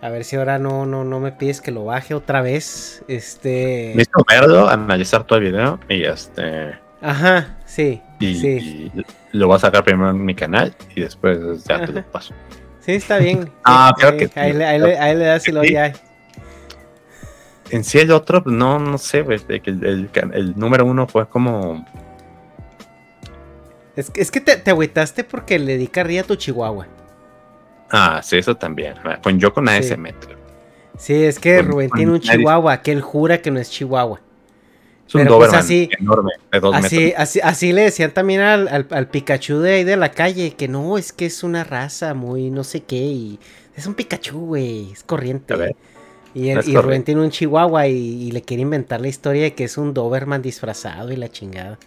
A 0.00 0.08
ver 0.08 0.24
si 0.24 0.36
ahora 0.36 0.58
no, 0.58 0.86
no, 0.86 1.04
no 1.04 1.20
me 1.20 1.32
pides 1.32 1.60
que 1.60 1.70
lo 1.70 1.84
baje 1.84 2.14
otra 2.14 2.40
vez. 2.40 3.02
Este. 3.08 3.92
Listo 3.96 4.24
verlo, 4.28 4.68
analizar 4.68 5.24
todo 5.24 5.38
el 5.38 5.44
video 5.46 5.78
y 5.88 6.04
este. 6.04 6.78
Ajá, 7.02 7.58
sí. 7.66 8.00
Y, 8.18 8.90
lo 9.32 9.48
voy 9.48 9.56
a 9.56 9.58
sacar 9.58 9.84
primero 9.84 10.10
en 10.10 10.24
mi 10.24 10.34
canal 10.34 10.74
y 10.94 11.02
después 11.02 11.64
ya 11.64 11.84
te 11.84 11.92
lo 11.92 12.02
paso. 12.10 12.34
Sí, 12.80 12.92
está 12.92 13.18
bien. 13.18 13.50
ah, 13.64 13.92
creo 13.98 14.16
que. 14.16 14.30
Ahí, 14.40 14.52
le 14.52 15.24
das 15.24 15.46
y 15.48 15.52
lo 15.52 15.64
ya. 15.64 15.92
En 17.70 17.84
sí 17.84 17.98
el 17.98 18.12
otro, 18.12 18.42
no, 18.46 18.78
no 18.78 18.98
sé, 18.98 19.24
el, 19.48 20.10
el, 20.14 20.54
número 20.56 20.84
uno 20.84 21.06
fue 21.06 21.28
como... 21.28 21.84
Es, 23.96 24.12
es 24.14 24.30
que 24.30 24.40
te, 24.40 24.56
te 24.56 24.70
agüitaste 24.70 25.24
porque 25.24 25.58
le 25.58 25.76
di 25.76 25.88
carrilla 25.88 26.20
a 26.20 26.24
tu 26.24 26.36
chihuahua. 26.36 26.86
Ah, 27.90 28.20
sí, 28.22 28.36
eso 28.36 28.56
también. 28.56 28.94
Con 29.22 29.38
yo 29.38 29.52
con 29.52 29.68
ese 29.68 29.96
metro. 29.96 30.36
Sí, 30.98 31.24
es 31.24 31.38
que 31.38 31.62
Rubén 31.62 31.90
tiene 31.90 32.12
un 32.12 32.20
chihuahua 32.20 32.82
que 32.82 32.92
él 32.92 33.00
jura 33.00 33.40
que 33.42 33.50
no 33.50 33.60
es 33.60 33.70
chihuahua. 33.70 34.20
Es 35.06 35.14
un 35.14 35.22
Pero 35.22 35.38
pues 35.38 35.52
así, 35.52 35.88
enorme, 36.00 36.32
de 36.50 36.58
dos 36.58 36.74
así, 36.74 36.96
metros. 36.96 37.20
Así, 37.20 37.40
así, 37.40 37.72
le 37.72 37.82
decían 37.82 38.10
también 38.10 38.40
al, 38.40 38.88
al, 38.90 39.08
Pikachu 39.08 39.60
de 39.60 39.74
ahí 39.74 39.84
de 39.84 39.96
la 39.96 40.10
calle, 40.10 40.54
que 40.54 40.66
no, 40.66 40.98
es 40.98 41.12
que 41.12 41.26
es 41.26 41.44
una 41.44 41.62
raza 41.62 42.12
muy 42.14 42.50
no 42.50 42.64
sé 42.64 42.82
qué, 42.82 42.96
y 42.96 43.38
es 43.76 43.86
un 43.86 43.94
Pikachu, 43.94 44.46
güey, 44.46 44.90
es 44.90 45.04
corriente. 45.04 45.76
Y, 46.36 46.76
Rubén 46.76 47.02
tiene 47.02 47.22
un 47.22 47.30
chihuahua 47.30 47.86
y, 47.86 48.30
le 48.30 48.42
quiere 48.42 48.62
inventar 48.62 49.00
la 49.00 49.08
historia 49.08 49.44
de 49.44 49.54
que 49.54 49.64
es 49.64 49.78
un 49.78 49.94
Doberman 49.94 50.42
disfrazado 50.42 51.10
y 51.10 51.16
la 51.16 51.30
chingada. 51.30 51.78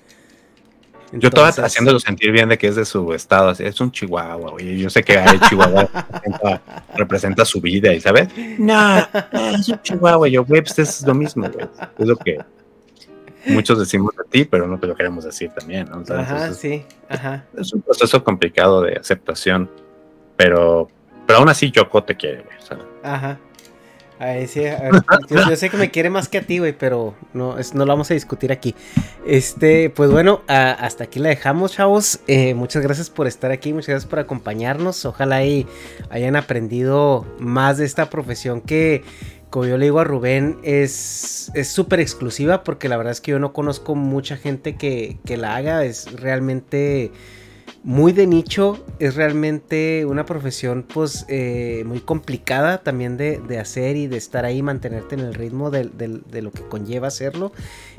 yo 1.12 1.30
estaba 1.30 1.50
haciéndolo 1.50 2.00
sentir 2.00 2.32
bien 2.32 2.50
de 2.50 2.58
que 2.58 2.66
es 2.66 2.76
de 2.76 2.84
su 2.84 3.14
estado, 3.14 3.52
es 3.52 3.80
un 3.80 3.92
chihuahua, 3.92 4.50
güey. 4.50 4.80
Yo 4.80 4.90
sé 4.90 5.04
que 5.04 5.14
el 5.14 5.40
chihuahua 5.42 5.88
representa, 6.96 7.46
su 7.46 7.62
vida, 7.62 7.94
¿y 7.94 8.02
sabes? 8.02 8.30
No, 8.58 8.98
es 8.98 9.70
un 9.70 9.82
chihuahua. 9.84 10.28
Yo, 10.28 10.44
güey, 10.44 10.64
pues 10.64 10.80
es 10.80 11.06
lo 11.06 11.14
mismo, 11.14 11.48
güey. 11.48 11.68
Es 12.00 12.08
lo 12.08 12.18
que 12.18 12.40
muchos 13.46 13.78
decimos 13.78 14.16
de 14.16 14.24
ti, 14.32 14.46
pero 14.46 14.66
no 14.66 14.80
te 14.80 14.88
lo 14.88 14.96
queremos 14.96 15.26
decir 15.26 15.52
también, 15.52 15.88
¿no? 15.92 16.04
Ajá, 16.16 16.56
sí, 16.56 16.84
ajá. 17.08 17.46
Es 17.56 17.72
un 17.72 17.82
proceso 17.82 18.24
complicado 18.24 18.82
de 18.82 18.94
aceptación, 18.94 19.70
pero, 20.36 20.90
pero 21.28 21.38
aún 21.38 21.50
así 21.50 21.70
Yoko 21.70 22.04
te 22.04 22.18
quiere, 22.18 22.42
güey. 22.42 22.58
Ajá 23.04 23.40
sí, 24.48 24.62
yo, 25.30 25.56
sé 25.56 25.70
que 25.70 25.78
me 25.78 25.92
quiere 25.92 26.10
más 26.10 26.28
que 26.28 26.40
a 26.40 26.42
ti, 26.42 26.60
güey, 26.60 26.78
pero 26.78 27.16
no, 27.34 27.56
no 27.74 27.86
lo 27.86 27.92
vamos 27.92 28.12
a 28.12 28.14
discutir 28.14 28.52
aquí. 28.52 28.76
Este, 29.26 29.90
pues 29.90 30.12
bueno, 30.12 30.42
hasta 30.48 31.06
aquí 31.06 31.20
la 31.20 31.30
dejamos, 31.30 31.74
chavos. 31.74 32.20
Eh, 32.28 32.54
muchas 32.54 32.84
gracias 32.84 33.10
por 33.10 33.28
estar 33.28 33.52
aquí, 33.52 33.72
muchas 33.72 33.90
gracias 33.90 34.10
por 34.10 34.20
acompañarnos. 34.20 35.06
Ojalá 35.06 35.44
y 35.46 35.68
hayan 36.10 36.36
aprendido 36.36 37.26
más 37.40 37.78
de 37.78 37.86
esta 37.86 38.10
profesión 38.10 38.60
que, 38.60 39.04
como 39.50 39.66
yo 39.66 39.78
le 39.78 39.86
digo 39.86 40.00
a 40.00 40.04
Rubén, 40.04 40.58
es 40.64 41.52
súper 41.64 42.02
exclusiva 42.02 42.64
porque 42.64 42.90
la 42.90 42.98
verdad 42.98 43.12
es 43.12 43.22
que 43.22 43.32
yo 43.32 43.40
no 43.40 43.54
conozco 43.54 43.96
mucha 43.96 44.36
gente 44.36 44.76
que, 44.76 45.18
que 45.26 45.38
la 45.38 45.56
haga. 45.56 45.86
Es 45.86 46.12
realmente 46.12 47.12
muy 47.84 48.12
de 48.12 48.28
nicho, 48.28 48.84
es 49.00 49.16
realmente 49.16 50.06
una 50.06 50.26
profesión 50.26 50.84
pues 50.84 51.26
eh, 51.30 51.84
muy 51.86 52.02
complicada 52.02 52.80
también 52.80 53.16
de, 53.16 53.60
hacer 53.60 53.96
y 53.96 54.08
de 54.08 54.18
estar 54.18 54.46
ahí, 54.46 54.62
mantenerte 54.62 55.16
en 55.16 55.22
el 55.22 55.34
ritmo 55.34 55.72
de, 55.72 55.86
lo 56.42 56.52
que 56.52 56.62
conlleva 56.64 57.08
hacerlo. 57.08 57.54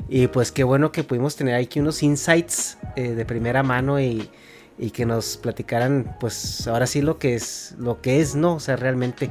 Y 0.07 0.27
pues 0.27 0.51
qué 0.51 0.63
bueno 0.63 0.91
que 0.91 1.03
pudimos 1.03 1.35
tener 1.35 1.55
aquí 1.55 1.79
unos 1.79 2.03
insights 2.03 2.77
eh, 2.95 3.11
de 3.11 3.25
primera 3.25 3.63
mano 3.63 3.99
y, 3.99 4.29
que 4.93 5.05
nos 5.05 5.37
platicaran 5.37 6.17
pues 6.19 6.67
ahora 6.67 6.87
sí 6.87 7.03
lo 7.03 7.19
que 7.19 7.35
es, 7.35 7.75
lo 7.77 8.01
que 8.01 8.19
es, 8.19 8.33
¿no? 8.33 8.55
O 8.55 8.59
sea, 8.59 8.75
realmente. 8.77 9.29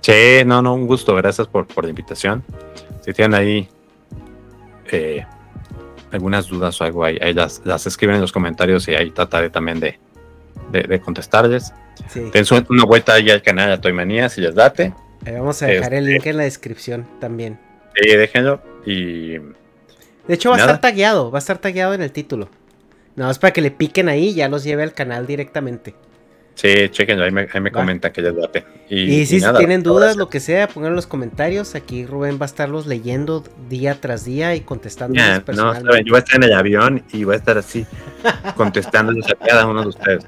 Sí, 0.00 0.42
no, 0.44 0.62
no, 0.62 0.74
un 0.74 0.88
gusto, 0.88 1.14
gracias 1.14 1.46
por, 1.46 1.66
la 1.82 1.90
invitación. 1.90 2.42
Si 3.04 3.12
tienen 3.12 3.34
ahí... 3.34 3.68
Eh, 4.90 5.24
algunas 6.12 6.48
dudas 6.48 6.80
o 6.80 6.84
algo 6.84 7.04
ahí, 7.04 7.18
las, 7.34 7.86
escriben 7.86 8.16
en 8.16 8.20
los 8.20 8.32
comentarios 8.32 8.86
y 8.88 8.94
ahí 8.94 9.10
trataré 9.10 9.50
también 9.50 9.80
de, 9.80 9.98
de, 10.70 11.00
contestarles. 11.00 11.72
Sí. 12.08 12.30
Den 12.32 12.44
una 12.68 12.84
vuelta 12.84 13.14
ahí 13.14 13.30
al 13.30 13.42
canal 13.42 13.70
de 13.70 13.78
Toymanía 13.78 14.28
si 14.28 14.40
les 14.40 14.54
date. 14.54 14.92
vamos 15.24 15.62
a 15.62 15.66
dejar 15.66 15.94
el 15.94 16.04
este, 16.04 16.12
link 16.12 16.26
en 16.26 16.36
la 16.36 16.42
descripción 16.44 17.06
también. 17.20 17.58
Sí, 17.94 18.08
déjenlo 18.16 18.60
y... 18.84 19.38
De 20.28 20.34
hecho 20.34 20.50
va 20.50 20.56
a 20.56 20.60
estar 20.60 20.80
tagueado, 20.80 21.30
va 21.30 21.38
a 21.38 21.40
estar 21.40 21.58
tagueado 21.58 21.94
en 21.94 22.02
el 22.02 22.10
título. 22.10 22.48
Nada 23.14 23.30
más 23.30 23.38
para 23.38 23.52
que 23.52 23.62
le 23.62 23.70
piquen 23.70 24.08
ahí 24.08 24.28
y 24.28 24.34
ya 24.34 24.48
los 24.48 24.64
lleve 24.64 24.82
al 24.82 24.92
canal 24.92 25.26
directamente. 25.26 25.94
Sí, 26.56 26.88
chequenlo, 26.88 27.24
ahí 27.24 27.30
me, 27.30 27.70
comentan 27.70 28.10
que 28.12 28.22
les 28.22 28.34
date. 28.34 28.64
Y, 28.88 29.26
si 29.26 29.40
tienen 29.58 29.82
dudas, 29.82 30.16
lo 30.16 30.30
que 30.30 30.40
sea, 30.40 30.66
pongan 30.66 30.92
en 30.92 30.96
los 30.96 31.06
comentarios. 31.06 31.74
Aquí 31.74 32.06
Rubén 32.06 32.38
va 32.40 32.44
a 32.44 32.46
estarlos 32.46 32.86
leyendo 32.86 33.44
día 33.68 34.00
tras 34.00 34.24
día 34.24 34.54
y 34.54 34.62
contestando. 34.62 35.20
no, 35.54 35.74
yo 35.98 36.12
voy 36.12 36.16
a 36.16 36.18
estar 36.18 36.36
en 36.36 36.44
el 36.44 36.54
avión 36.54 37.04
y 37.12 37.24
voy 37.24 37.34
a 37.34 37.36
estar 37.36 37.58
así, 37.58 37.84
contestándoles 38.56 39.26
a 39.30 39.34
cada 39.34 39.66
uno 39.66 39.82
de 39.82 39.88
ustedes. 39.88 40.26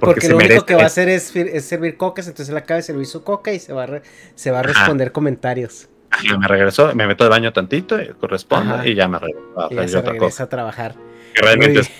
Porque, 0.00 0.26
lo 0.30 0.38
único 0.38 0.64
que 0.64 0.74
va 0.74 0.84
a 0.84 0.86
hacer 0.86 1.10
es, 1.10 1.34
servir 1.60 1.98
cocas, 1.98 2.26
entonces 2.26 2.48
él 2.48 2.56
acaba 2.56 2.76
de 2.76 2.82
servir 2.82 3.06
su 3.06 3.22
coca 3.22 3.52
y 3.52 3.58
se 3.58 3.74
va 3.74 3.84
a, 3.84 4.00
se 4.34 4.50
va 4.50 4.60
a 4.60 4.62
responder 4.62 5.12
comentarios. 5.12 5.90
me 6.38 6.48
regresó, 6.48 6.94
me 6.94 7.06
meto 7.06 7.24
al 7.24 7.30
baño 7.30 7.52
tantito, 7.52 7.98
corresponde 8.18 8.88
y 8.88 8.94
ya 8.94 9.06
me 9.06 9.18
regreso. 9.18 9.68
Y 9.70 9.74
ya 9.74 9.86
se 9.88 10.00
regresa 10.00 10.44
a 10.44 10.48
trabajar. 10.48 10.94
Que 11.34 11.42
realmente 11.42 11.80
es 11.80 11.90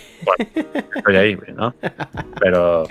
estoy 0.97 1.16
ahí, 1.16 1.39
¿no? 1.55 1.74
Pero, 2.40 2.86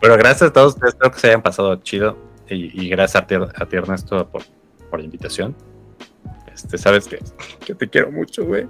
pero 0.00 0.16
gracias 0.16 0.50
a 0.50 0.52
todos 0.52 0.74
ustedes, 0.74 0.94
espero 0.94 1.10
que 1.10 1.18
se 1.18 1.26
hayan 1.28 1.42
pasado 1.42 1.76
chido 1.76 2.16
y, 2.48 2.88
gracias 2.88 3.22
a 3.22 3.26
ti, 3.26 3.34
a 3.34 3.66
ti 3.66 3.76
Ernesto, 3.76 4.28
por, 4.28 4.42
por, 4.90 5.00
la 5.00 5.04
invitación. 5.04 5.54
Este, 6.54 6.78
sabes 6.78 7.06
que, 7.08 7.18
que 7.64 7.74
te 7.74 7.88
quiero 7.88 8.10
mucho, 8.12 8.44
güey. 8.44 8.66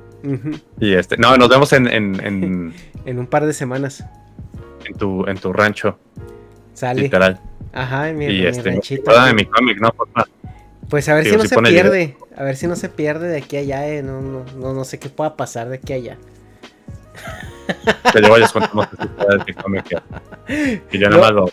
Y 0.80 0.94
este, 0.94 1.16
no, 1.16 1.36
nos 1.36 1.48
vemos 1.48 1.72
en, 1.72 1.86
en, 1.86 2.72
en, 3.04 3.18
un 3.18 3.26
par 3.26 3.46
de 3.46 3.52
semanas. 3.52 4.04
En 4.84 4.94
tu, 4.94 5.26
en 5.26 5.36
tu 5.36 5.52
rancho. 5.52 5.98
Sale. 6.74 7.02
Literal. 7.02 7.40
Ajá, 7.72 8.08
en 8.08 8.18
mi, 8.18 8.26
y 8.26 8.46
este, 8.46 8.70
ranchito. 8.70 9.12
mi 9.34 9.44
cómic, 9.44 9.78
¿no? 9.80 9.94
Pues 10.88 11.08
a 11.08 11.14
ver 11.14 11.26
si 11.26 11.36
no 11.36 11.44
se 11.44 11.56
pierde. 11.58 12.16
A 12.36 12.44
ver 12.44 12.56
si 12.56 12.66
no 12.66 12.76
se 12.76 12.88
pierde 12.88 13.28
de 13.28 13.38
aquí 13.38 13.56
a 13.56 13.60
allá. 13.60 13.88
Eh. 13.88 14.02
No, 14.02 14.20
no, 14.20 14.44
no, 14.56 14.72
no 14.72 14.84
sé 14.84 14.98
qué 14.98 15.08
pueda 15.08 15.36
pasar 15.36 15.68
de 15.68 15.76
aquí 15.76 15.92
a 15.92 15.96
allá. 15.96 16.18
Que 18.12 18.20
luego 18.20 18.38
les 18.38 18.52
contamos 18.52 18.86
que 19.44 19.54
cómic 19.54 20.02
y 20.92 20.98
yo 20.98 21.10
nada 21.10 21.22
más 21.22 21.32
lo. 21.32 21.50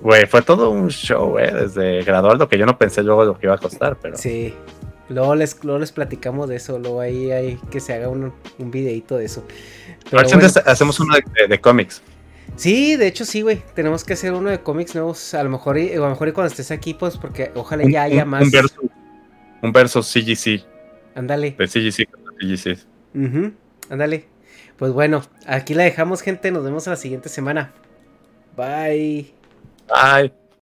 Güey, 0.00 0.26
fue 0.26 0.42
todo 0.42 0.70
un 0.70 0.88
show, 0.88 1.30
güey, 1.30 1.52
desde 1.52 2.02
graduar 2.04 2.38
lo 2.38 2.48
que 2.48 2.56
yo 2.56 2.66
no 2.66 2.78
pensé 2.78 3.02
luego 3.02 3.24
lo 3.24 3.38
que 3.38 3.46
iba 3.46 3.54
a 3.54 3.58
costar, 3.58 3.96
pero. 4.00 4.16
Sí. 4.16 4.54
Luego 5.08 5.34
les, 5.34 5.64
luego 5.64 5.78
les 5.78 5.90
platicamos 5.90 6.48
de 6.48 6.56
eso, 6.56 6.78
luego 6.78 7.00
ahí 7.00 7.30
hay 7.30 7.58
que 7.70 7.80
se 7.80 7.94
haga 7.94 8.08
un, 8.08 8.32
un 8.58 8.70
videito 8.70 9.16
de 9.16 9.24
eso. 9.24 9.44
Pero 10.10 10.22
hacemos 10.66 11.00
uno 11.00 11.14
de, 11.48 11.60
cómics. 11.60 12.02
Sí, 12.56 12.96
de 12.96 13.06
hecho 13.06 13.24
sí, 13.24 13.40
güey. 13.40 13.62
Tenemos 13.74 14.04
que 14.04 14.12
hacer 14.12 14.32
uno 14.32 14.50
de 14.50 14.60
cómics 14.60 14.94
nuevos. 14.94 15.34
A 15.34 15.42
lo 15.42 15.50
mejor, 15.50 15.78
y, 15.78 15.92
a 15.92 15.96
lo 15.96 16.10
mejor 16.10 16.32
cuando 16.32 16.50
estés 16.50 16.70
aquí, 16.70 16.94
pues, 16.94 17.16
porque 17.16 17.50
ojalá 17.54 17.84
ya 17.88 18.02
haya 18.02 18.24
más. 18.24 18.42
Un 18.42 18.50
verso, 18.50 18.80
un 19.62 19.72
verso 19.72 20.02
CGC. 20.02 20.62
Ándale. 21.14 21.56
De 21.58 21.66
CGC 21.66 22.08
CGC. 22.38 22.78
Ándale. 23.90 24.26
Pues 24.78 24.92
bueno, 24.92 25.22
aquí 25.46 25.74
la 25.74 25.82
dejamos, 25.82 26.22
gente. 26.22 26.50
Nos 26.50 26.64
vemos 26.64 26.86
la 26.86 26.96
siguiente 26.96 27.28
semana. 27.28 27.72
Bye. 28.56 29.32
Bye. 29.88 30.47